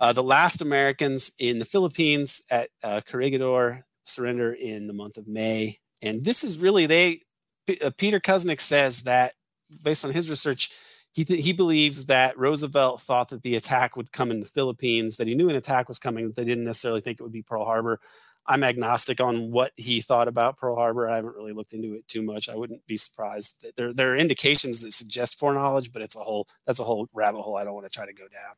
Uh, 0.00 0.12
the 0.12 0.22
last 0.22 0.62
Americans 0.62 1.32
in 1.38 1.58
the 1.58 1.64
Philippines 1.64 2.42
at 2.50 2.70
uh, 2.82 3.00
Corregidor 3.06 3.82
surrender 4.04 4.52
in 4.54 4.86
the 4.86 4.92
month 4.92 5.16
of 5.16 5.26
May. 5.26 5.78
And 6.02 6.24
this 6.24 6.44
is 6.44 6.58
really, 6.58 6.86
they, 6.86 7.20
P- 7.66 7.80
uh, 7.80 7.90
Peter 7.96 8.20
Kuznick 8.20 8.60
says 8.60 9.02
that 9.02 9.34
based 9.82 10.04
on 10.04 10.12
his 10.12 10.30
research, 10.30 10.70
he, 11.12 11.24
th- 11.24 11.44
he 11.44 11.52
believes 11.52 12.06
that 12.06 12.38
Roosevelt 12.38 13.00
thought 13.00 13.28
that 13.30 13.42
the 13.42 13.56
attack 13.56 13.96
would 13.96 14.12
come 14.12 14.30
in 14.30 14.40
the 14.40 14.46
Philippines, 14.46 15.16
that 15.16 15.26
he 15.26 15.34
knew 15.34 15.48
an 15.48 15.56
attack 15.56 15.88
was 15.88 15.98
coming, 15.98 16.26
that 16.26 16.36
they 16.36 16.44
didn't 16.44 16.64
necessarily 16.64 17.00
think 17.00 17.18
it 17.18 17.22
would 17.22 17.32
be 17.32 17.42
Pearl 17.42 17.64
Harbor. 17.64 18.00
I'm 18.46 18.64
agnostic 18.64 19.20
on 19.20 19.50
what 19.50 19.72
he 19.76 20.00
thought 20.00 20.26
about 20.26 20.56
Pearl 20.56 20.74
Harbor. 20.74 21.08
I 21.08 21.16
haven't 21.16 21.36
really 21.36 21.52
looked 21.52 21.74
into 21.74 21.94
it 21.94 22.08
too 22.08 22.22
much. 22.22 22.48
I 22.48 22.56
wouldn't 22.56 22.86
be 22.86 22.96
surprised. 22.96 23.62
That 23.62 23.76
there, 23.76 23.92
there 23.92 24.12
are 24.12 24.16
indications 24.16 24.80
that 24.80 24.92
suggest 24.92 25.38
foreknowledge, 25.38 25.92
but 25.92 26.00
it's 26.00 26.16
a 26.16 26.20
whole 26.20 26.48
that's 26.66 26.80
a 26.80 26.84
whole 26.84 27.08
rabbit 27.12 27.42
hole 27.42 27.56
I 27.56 27.64
don't 27.64 27.74
want 27.74 27.86
to 27.86 27.92
try 27.92 28.06
to 28.06 28.14
go 28.14 28.24
down. 28.28 28.54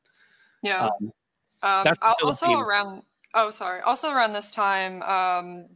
Yeah. 0.62 0.84
Um, 0.86 1.12
um, 1.62 1.94
also 2.24 2.58
around 2.58 3.02
oh 3.34 3.50
sorry 3.50 3.80
also 3.82 4.10
around 4.10 4.32
this 4.32 4.50
time 4.50 5.02
um, 5.02 5.66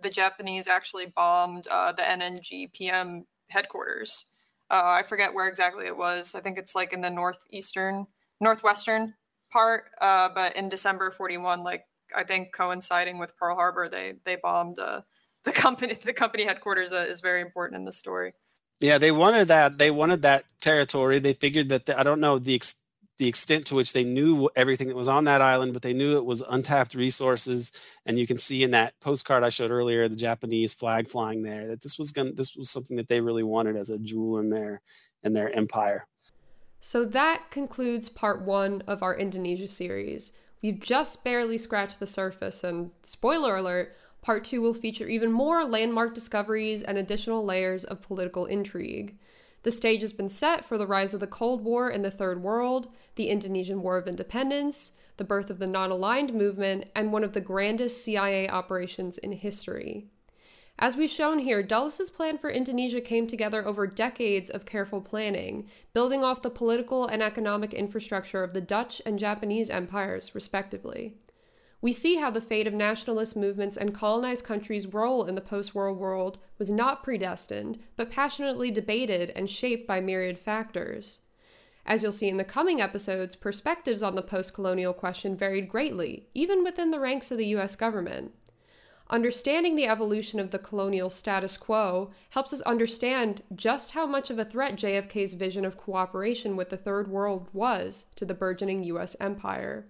the 0.00 0.10
Japanese 0.10 0.68
actually 0.68 1.06
bombed 1.06 1.66
uh, 1.70 1.92
the 1.92 2.02
NNGPM 2.02 3.24
headquarters 3.48 4.36
uh, 4.70 4.82
I 4.84 5.02
forget 5.02 5.32
where 5.32 5.48
exactly 5.48 5.86
it 5.86 5.96
was. 5.96 6.34
I 6.34 6.40
think 6.40 6.58
it's 6.58 6.74
like 6.74 6.92
in 6.92 7.00
the 7.00 7.10
northeastern, 7.10 8.06
northwestern 8.40 9.14
part. 9.50 9.90
Uh, 10.00 10.28
but 10.34 10.56
in 10.56 10.68
December 10.68 11.10
41, 11.10 11.62
like 11.62 11.84
I 12.14 12.24
think 12.24 12.52
coinciding 12.52 13.18
with 13.18 13.36
Pearl 13.36 13.56
Harbor, 13.56 13.88
they 13.88 14.14
they 14.24 14.36
bombed 14.36 14.78
uh, 14.78 15.02
the 15.44 15.52
company. 15.52 15.94
The 15.94 16.12
company 16.12 16.44
headquarters 16.44 16.92
uh, 16.92 17.06
is 17.08 17.20
very 17.20 17.40
important 17.40 17.78
in 17.78 17.84
the 17.84 17.92
story. 17.92 18.32
Yeah, 18.80 18.98
they 18.98 19.10
wanted 19.10 19.48
that. 19.48 19.78
They 19.78 19.90
wanted 19.90 20.22
that 20.22 20.44
territory. 20.60 21.18
They 21.18 21.32
figured 21.32 21.68
that 21.70 21.86
the, 21.86 21.98
I 21.98 22.04
don't 22.04 22.20
know 22.20 22.38
the 22.38 22.54
the 23.18 23.28
extent 23.28 23.66
to 23.66 23.74
which 23.74 23.92
they 23.92 24.04
knew 24.04 24.48
everything 24.54 24.88
that 24.88 24.96
was 24.96 25.08
on 25.08 25.24
that 25.24 25.42
island, 25.42 25.72
but 25.72 25.82
they 25.82 25.92
knew 25.92 26.16
it 26.16 26.24
was 26.24 26.42
untapped 26.48 26.94
resources. 26.94 27.72
And 28.06 28.18
you 28.18 28.26
can 28.26 28.38
see 28.38 28.62
in 28.62 28.70
that 28.70 28.98
postcard 29.00 29.42
I 29.42 29.48
showed 29.48 29.72
earlier, 29.72 30.08
the 30.08 30.16
Japanese 30.16 30.72
flag 30.72 31.08
flying 31.08 31.42
there, 31.42 31.66
that 31.66 31.82
this 31.82 31.98
was 31.98 32.12
going 32.12 32.34
this 32.34 32.56
was 32.56 32.70
something 32.70 32.96
that 32.96 33.08
they 33.08 33.20
really 33.20 33.42
wanted 33.42 33.76
as 33.76 33.90
a 33.90 33.98
jewel 33.98 34.38
in 34.38 34.48
their 34.48 34.80
in 35.22 35.32
their 35.32 35.54
empire. 35.54 36.06
So 36.80 37.04
that 37.04 37.50
concludes 37.50 38.08
part 38.08 38.42
one 38.42 38.82
of 38.86 39.02
our 39.02 39.16
Indonesia 39.16 39.66
series. 39.66 40.32
We've 40.62 40.78
just 40.78 41.24
barely 41.24 41.58
scratched 41.58 41.98
the 41.98 42.06
surface, 42.06 42.62
and 42.62 42.90
spoiler 43.02 43.56
alert, 43.56 43.96
part 44.22 44.44
two 44.44 44.60
will 44.60 44.74
feature 44.74 45.08
even 45.08 45.32
more 45.32 45.64
landmark 45.64 46.14
discoveries 46.14 46.82
and 46.82 46.96
additional 46.96 47.44
layers 47.44 47.84
of 47.84 48.02
political 48.02 48.46
intrigue. 48.46 49.16
The 49.62 49.70
stage 49.70 50.02
has 50.02 50.12
been 50.12 50.28
set 50.28 50.64
for 50.64 50.78
the 50.78 50.86
rise 50.86 51.14
of 51.14 51.20
the 51.20 51.26
Cold 51.26 51.64
War 51.64 51.90
in 51.90 52.02
the 52.02 52.10
Third 52.10 52.42
World, 52.42 52.88
the 53.16 53.28
Indonesian 53.28 53.82
War 53.82 53.96
of 53.96 54.06
Independence, 54.06 54.92
the 55.16 55.24
birth 55.24 55.50
of 55.50 55.58
the 55.58 55.66
non 55.66 55.90
aligned 55.90 56.32
movement, 56.32 56.84
and 56.94 57.12
one 57.12 57.24
of 57.24 57.32
the 57.32 57.40
grandest 57.40 58.02
CIA 58.02 58.48
operations 58.48 59.18
in 59.18 59.32
history. 59.32 60.06
As 60.80 60.96
we've 60.96 61.10
shown 61.10 61.40
here, 61.40 61.60
Dulles' 61.60 62.08
plan 62.08 62.38
for 62.38 62.50
Indonesia 62.50 63.00
came 63.00 63.26
together 63.26 63.66
over 63.66 63.88
decades 63.88 64.48
of 64.48 64.64
careful 64.64 65.00
planning, 65.00 65.68
building 65.92 66.22
off 66.22 66.40
the 66.40 66.50
political 66.50 67.04
and 67.06 67.20
economic 67.20 67.74
infrastructure 67.74 68.44
of 68.44 68.52
the 68.52 68.60
Dutch 68.60 69.02
and 69.04 69.18
Japanese 69.18 69.70
empires, 69.70 70.36
respectively. 70.36 71.16
We 71.80 71.92
see 71.92 72.16
how 72.16 72.30
the 72.30 72.40
fate 72.40 72.66
of 72.66 72.74
nationalist 72.74 73.36
movements 73.36 73.76
and 73.76 73.94
colonized 73.94 74.44
countries' 74.44 74.92
role 74.92 75.24
in 75.24 75.36
the 75.36 75.40
post 75.40 75.76
war 75.76 75.92
world 75.92 76.38
was 76.58 76.70
not 76.70 77.04
predestined, 77.04 77.78
but 77.96 78.10
passionately 78.10 78.72
debated 78.72 79.30
and 79.36 79.48
shaped 79.48 79.86
by 79.86 80.00
myriad 80.00 80.40
factors. 80.40 81.20
As 81.86 82.02
you'll 82.02 82.10
see 82.10 82.28
in 82.28 82.36
the 82.36 82.44
coming 82.44 82.80
episodes, 82.80 83.36
perspectives 83.36 84.02
on 84.02 84.16
the 84.16 84.22
post 84.22 84.54
colonial 84.54 84.92
question 84.92 85.36
varied 85.36 85.68
greatly, 85.68 86.26
even 86.34 86.64
within 86.64 86.90
the 86.90 86.98
ranks 86.98 87.30
of 87.30 87.38
the 87.38 87.46
US 87.46 87.76
government. 87.76 88.34
Understanding 89.08 89.76
the 89.76 89.86
evolution 89.86 90.40
of 90.40 90.50
the 90.50 90.58
colonial 90.58 91.08
status 91.08 91.56
quo 91.56 92.10
helps 92.30 92.52
us 92.52 92.60
understand 92.62 93.42
just 93.54 93.92
how 93.92 94.04
much 94.04 94.30
of 94.30 94.38
a 94.38 94.44
threat 94.44 94.74
JFK's 94.74 95.34
vision 95.34 95.64
of 95.64 95.78
cooperation 95.78 96.56
with 96.56 96.70
the 96.70 96.76
Third 96.76 97.06
World 97.08 97.48
was 97.52 98.06
to 98.16 98.26
the 98.26 98.34
burgeoning 98.34 98.82
US 98.82 99.16
empire. 99.20 99.86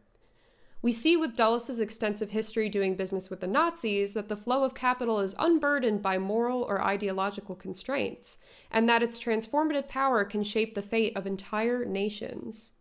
We 0.81 0.93
see 0.93 1.17
with 1.17 1.35
Dulles' 1.35 1.81
extensive 1.81 2.31
history 2.31 2.69
doing 2.69 2.95
business 2.95 3.31
with 3.31 3.41
the 3.41 3.49
Nazis 3.49 4.13
that 4.13 4.29
the 4.29 4.37
flow 4.37 4.63
of 4.63 4.75
capital 4.75 5.19
is 5.19 5.35
unburdened 5.37 6.03
by 6.03 6.19
moral 6.19 6.63
or 6.69 6.81
ideological 6.81 7.57
constraints, 7.57 8.39
and 8.71 8.89
that 8.89 9.03
its 9.03 9.19
transformative 9.19 9.89
power 9.89 10.25
can 10.25 10.45
shape 10.45 10.75
the 10.75 10.83
fate 10.83 11.17
of 11.17 11.27
entire 11.27 11.85
nations. 11.85 12.73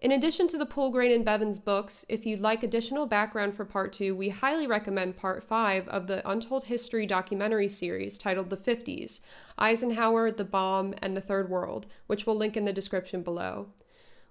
In 0.00 0.12
addition 0.12 0.46
to 0.48 0.58
the 0.58 0.66
Poulgrain 0.66 1.12
and 1.12 1.24
Bevins 1.24 1.58
books, 1.58 2.06
if 2.08 2.24
you'd 2.26 2.38
like 2.38 2.62
additional 2.62 3.06
background 3.06 3.56
for 3.56 3.64
part 3.64 3.92
two, 3.92 4.14
we 4.14 4.28
highly 4.28 4.68
recommend 4.68 5.16
part 5.16 5.42
five 5.42 5.88
of 5.88 6.06
the 6.06 6.28
Untold 6.30 6.64
History 6.64 7.06
documentary 7.06 7.68
series 7.68 8.18
titled 8.18 8.50
The 8.50 8.56
50s 8.56 9.20
Eisenhower, 9.58 10.30
the 10.30 10.44
Bomb, 10.44 10.94
and 11.02 11.16
the 11.16 11.20
Third 11.20 11.50
World, 11.50 11.86
which 12.06 12.24
we'll 12.24 12.36
link 12.36 12.56
in 12.56 12.66
the 12.66 12.72
description 12.72 13.22
below. 13.22 13.66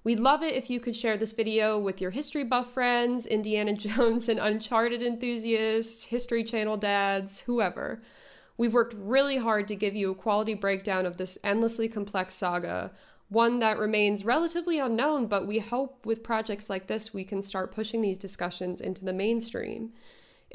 We'd 0.05 0.19
love 0.19 0.43
it 0.43 0.53
if 0.53 0.69
you 0.69 0.79
could 0.79 0.95
share 0.95 1.17
this 1.17 1.31
video 1.31 1.79
with 1.79 1.99
your 1.99 2.11
history 2.11 2.43
buff 2.43 2.71
friends, 2.71 3.25
Indiana 3.25 3.73
Jones 3.75 4.29
and 4.29 4.39
Uncharted 4.39 5.01
enthusiasts, 5.01 6.03
History 6.03 6.43
Channel 6.43 6.77
dads, 6.77 7.41
whoever. 7.41 8.03
We've 8.55 8.75
worked 8.75 8.93
really 8.95 9.37
hard 9.37 9.67
to 9.67 9.75
give 9.75 9.95
you 9.95 10.11
a 10.11 10.15
quality 10.15 10.53
breakdown 10.53 11.07
of 11.07 11.17
this 11.17 11.39
endlessly 11.43 11.87
complex 11.87 12.35
saga, 12.35 12.91
one 13.29 13.57
that 13.59 13.79
remains 13.79 14.23
relatively 14.23 14.77
unknown, 14.77 15.25
but 15.25 15.47
we 15.47 15.57
hope 15.57 16.05
with 16.05 16.21
projects 16.21 16.69
like 16.69 16.85
this 16.85 17.11
we 17.11 17.23
can 17.23 17.41
start 17.41 17.73
pushing 17.73 18.03
these 18.03 18.19
discussions 18.19 18.81
into 18.81 19.03
the 19.03 19.11
mainstream. 19.11 19.91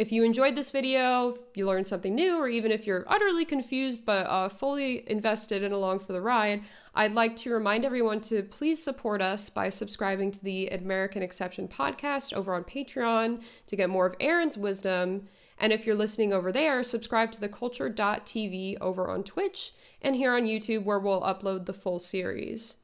If 0.00 0.10
you 0.12 0.24
enjoyed 0.24 0.54
this 0.54 0.70
video, 0.70 1.36
you 1.54 1.66
learned 1.66 1.86
something 1.86 2.14
new, 2.14 2.38
or 2.38 2.48
even 2.48 2.72
if 2.72 2.86
you're 2.86 3.04
utterly 3.06 3.44
confused 3.44 4.06
but 4.06 4.26
uh, 4.28 4.48
fully 4.48 5.04
invested 5.10 5.62
and 5.62 5.74
along 5.74 5.98
for 5.98 6.14
the 6.14 6.22
ride, 6.22 6.62
I'd 6.94 7.12
like 7.12 7.36
to 7.36 7.52
remind 7.52 7.84
everyone 7.84 8.22
to 8.22 8.42
please 8.44 8.82
support 8.82 9.20
us 9.20 9.50
by 9.50 9.68
subscribing 9.68 10.30
to 10.30 10.42
the 10.42 10.68
American 10.68 11.22
Exception 11.22 11.68
podcast 11.68 12.32
over 12.32 12.54
on 12.54 12.64
Patreon 12.64 13.42
to 13.66 13.76
get 13.76 13.90
more 13.90 14.06
of 14.06 14.16
Aaron's 14.20 14.56
wisdom. 14.56 15.26
And 15.58 15.70
if 15.70 15.84
you're 15.84 15.94
listening 15.94 16.32
over 16.32 16.50
there, 16.50 16.82
subscribe 16.82 17.30
to 17.32 17.38
thekulture.tv 17.38 18.78
over 18.80 19.10
on 19.10 19.22
Twitch 19.22 19.74
and 20.00 20.16
here 20.16 20.32
on 20.32 20.46
YouTube, 20.46 20.84
where 20.84 20.98
we'll 20.98 21.20
upload 21.20 21.66
the 21.66 21.74
full 21.74 21.98
series. 21.98 22.76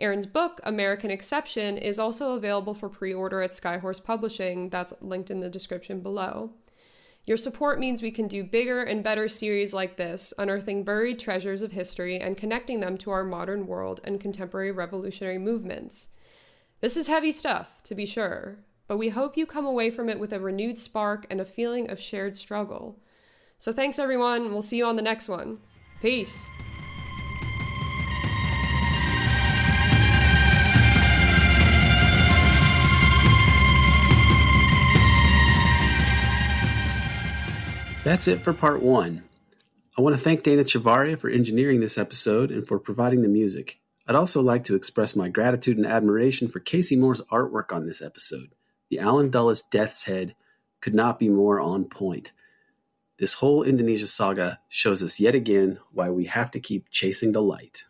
Aaron's 0.00 0.26
book, 0.26 0.60
American 0.64 1.10
Exception, 1.10 1.78
is 1.78 1.98
also 1.98 2.32
available 2.32 2.74
for 2.74 2.88
pre 2.88 3.14
order 3.14 3.42
at 3.42 3.52
Skyhorse 3.52 4.02
Publishing. 4.02 4.68
That's 4.70 4.92
linked 5.00 5.30
in 5.30 5.40
the 5.40 5.48
description 5.48 6.00
below. 6.00 6.50
Your 7.26 7.36
support 7.38 7.78
means 7.78 8.02
we 8.02 8.10
can 8.10 8.28
do 8.28 8.44
bigger 8.44 8.82
and 8.82 9.02
better 9.02 9.28
series 9.28 9.72
like 9.72 9.96
this, 9.96 10.34
unearthing 10.36 10.84
buried 10.84 11.18
treasures 11.18 11.62
of 11.62 11.72
history 11.72 12.18
and 12.18 12.36
connecting 12.36 12.80
them 12.80 12.98
to 12.98 13.10
our 13.10 13.24
modern 13.24 13.66
world 13.66 14.00
and 14.04 14.20
contemporary 14.20 14.72
revolutionary 14.72 15.38
movements. 15.38 16.08
This 16.80 16.98
is 16.98 17.08
heavy 17.08 17.32
stuff, 17.32 17.82
to 17.84 17.94
be 17.94 18.04
sure, 18.04 18.58
but 18.86 18.98
we 18.98 19.08
hope 19.08 19.38
you 19.38 19.46
come 19.46 19.64
away 19.64 19.90
from 19.90 20.10
it 20.10 20.18
with 20.18 20.34
a 20.34 20.40
renewed 20.40 20.78
spark 20.78 21.26
and 21.30 21.40
a 21.40 21.46
feeling 21.46 21.88
of 21.88 21.98
shared 21.98 22.36
struggle. 22.36 22.98
So 23.58 23.72
thanks, 23.72 23.98
everyone. 23.98 24.52
We'll 24.52 24.60
see 24.60 24.76
you 24.76 24.84
on 24.84 24.96
the 24.96 25.02
next 25.02 25.28
one. 25.28 25.58
Peace. 26.02 26.46
That's 38.04 38.28
it 38.28 38.44
for 38.44 38.52
part 38.52 38.82
one. 38.82 39.24
I 39.96 40.02
want 40.02 40.14
to 40.14 40.20
thank 40.20 40.42
Dana 40.42 40.62
Chavarria 40.62 41.18
for 41.18 41.30
engineering 41.30 41.80
this 41.80 41.96
episode 41.96 42.50
and 42.50 42.66
for 42.66 42.78
providing 42.78 43.22
the 43.22 43.28
music. 43.28 43.78
I'd 44.06 44.14
also 44.14 44.42
like 44.42 44.64
to 44.64 44.74
express 44.74 45.16
my 45.16 45.30
gratitude 45.30 45.78
and 45.78 45.86
admiration 45.86 46.48
for 46.48 46.60
Casey 46.60 46.96
Moore's 46.96 47.22
artwork 47.32 47.72
on 47.72 47.86
this 47.86 48.02
episode. 48.02 48.50
The 48.90 48.98
Allen 48.98 49.30
Dulles 49.30 49.62
Death's 49.62 50.04
Head 50.04 50.36
could 50.82 50.94
not 50.94 51.18
be 51.18 51.30
more 51.30 51.58
on 51.60 51.86
point. 51.86 52.32
This 53.18 53.32
whole 53.34 53.62
Indonesia 53.62 54.06
saga 54.06 54.60
shows 54.68 55.02
us 55.02 55.18
yet 55.18 55.34
again 55.34 55.78
why 55.90 56.10
we 56.10 56.26
have 56.26 56.50
to 56.50 56.60
keep 56.60 56.90
chasing 56.90 57.32
the 57.32 57.40
light. 57.40 57.86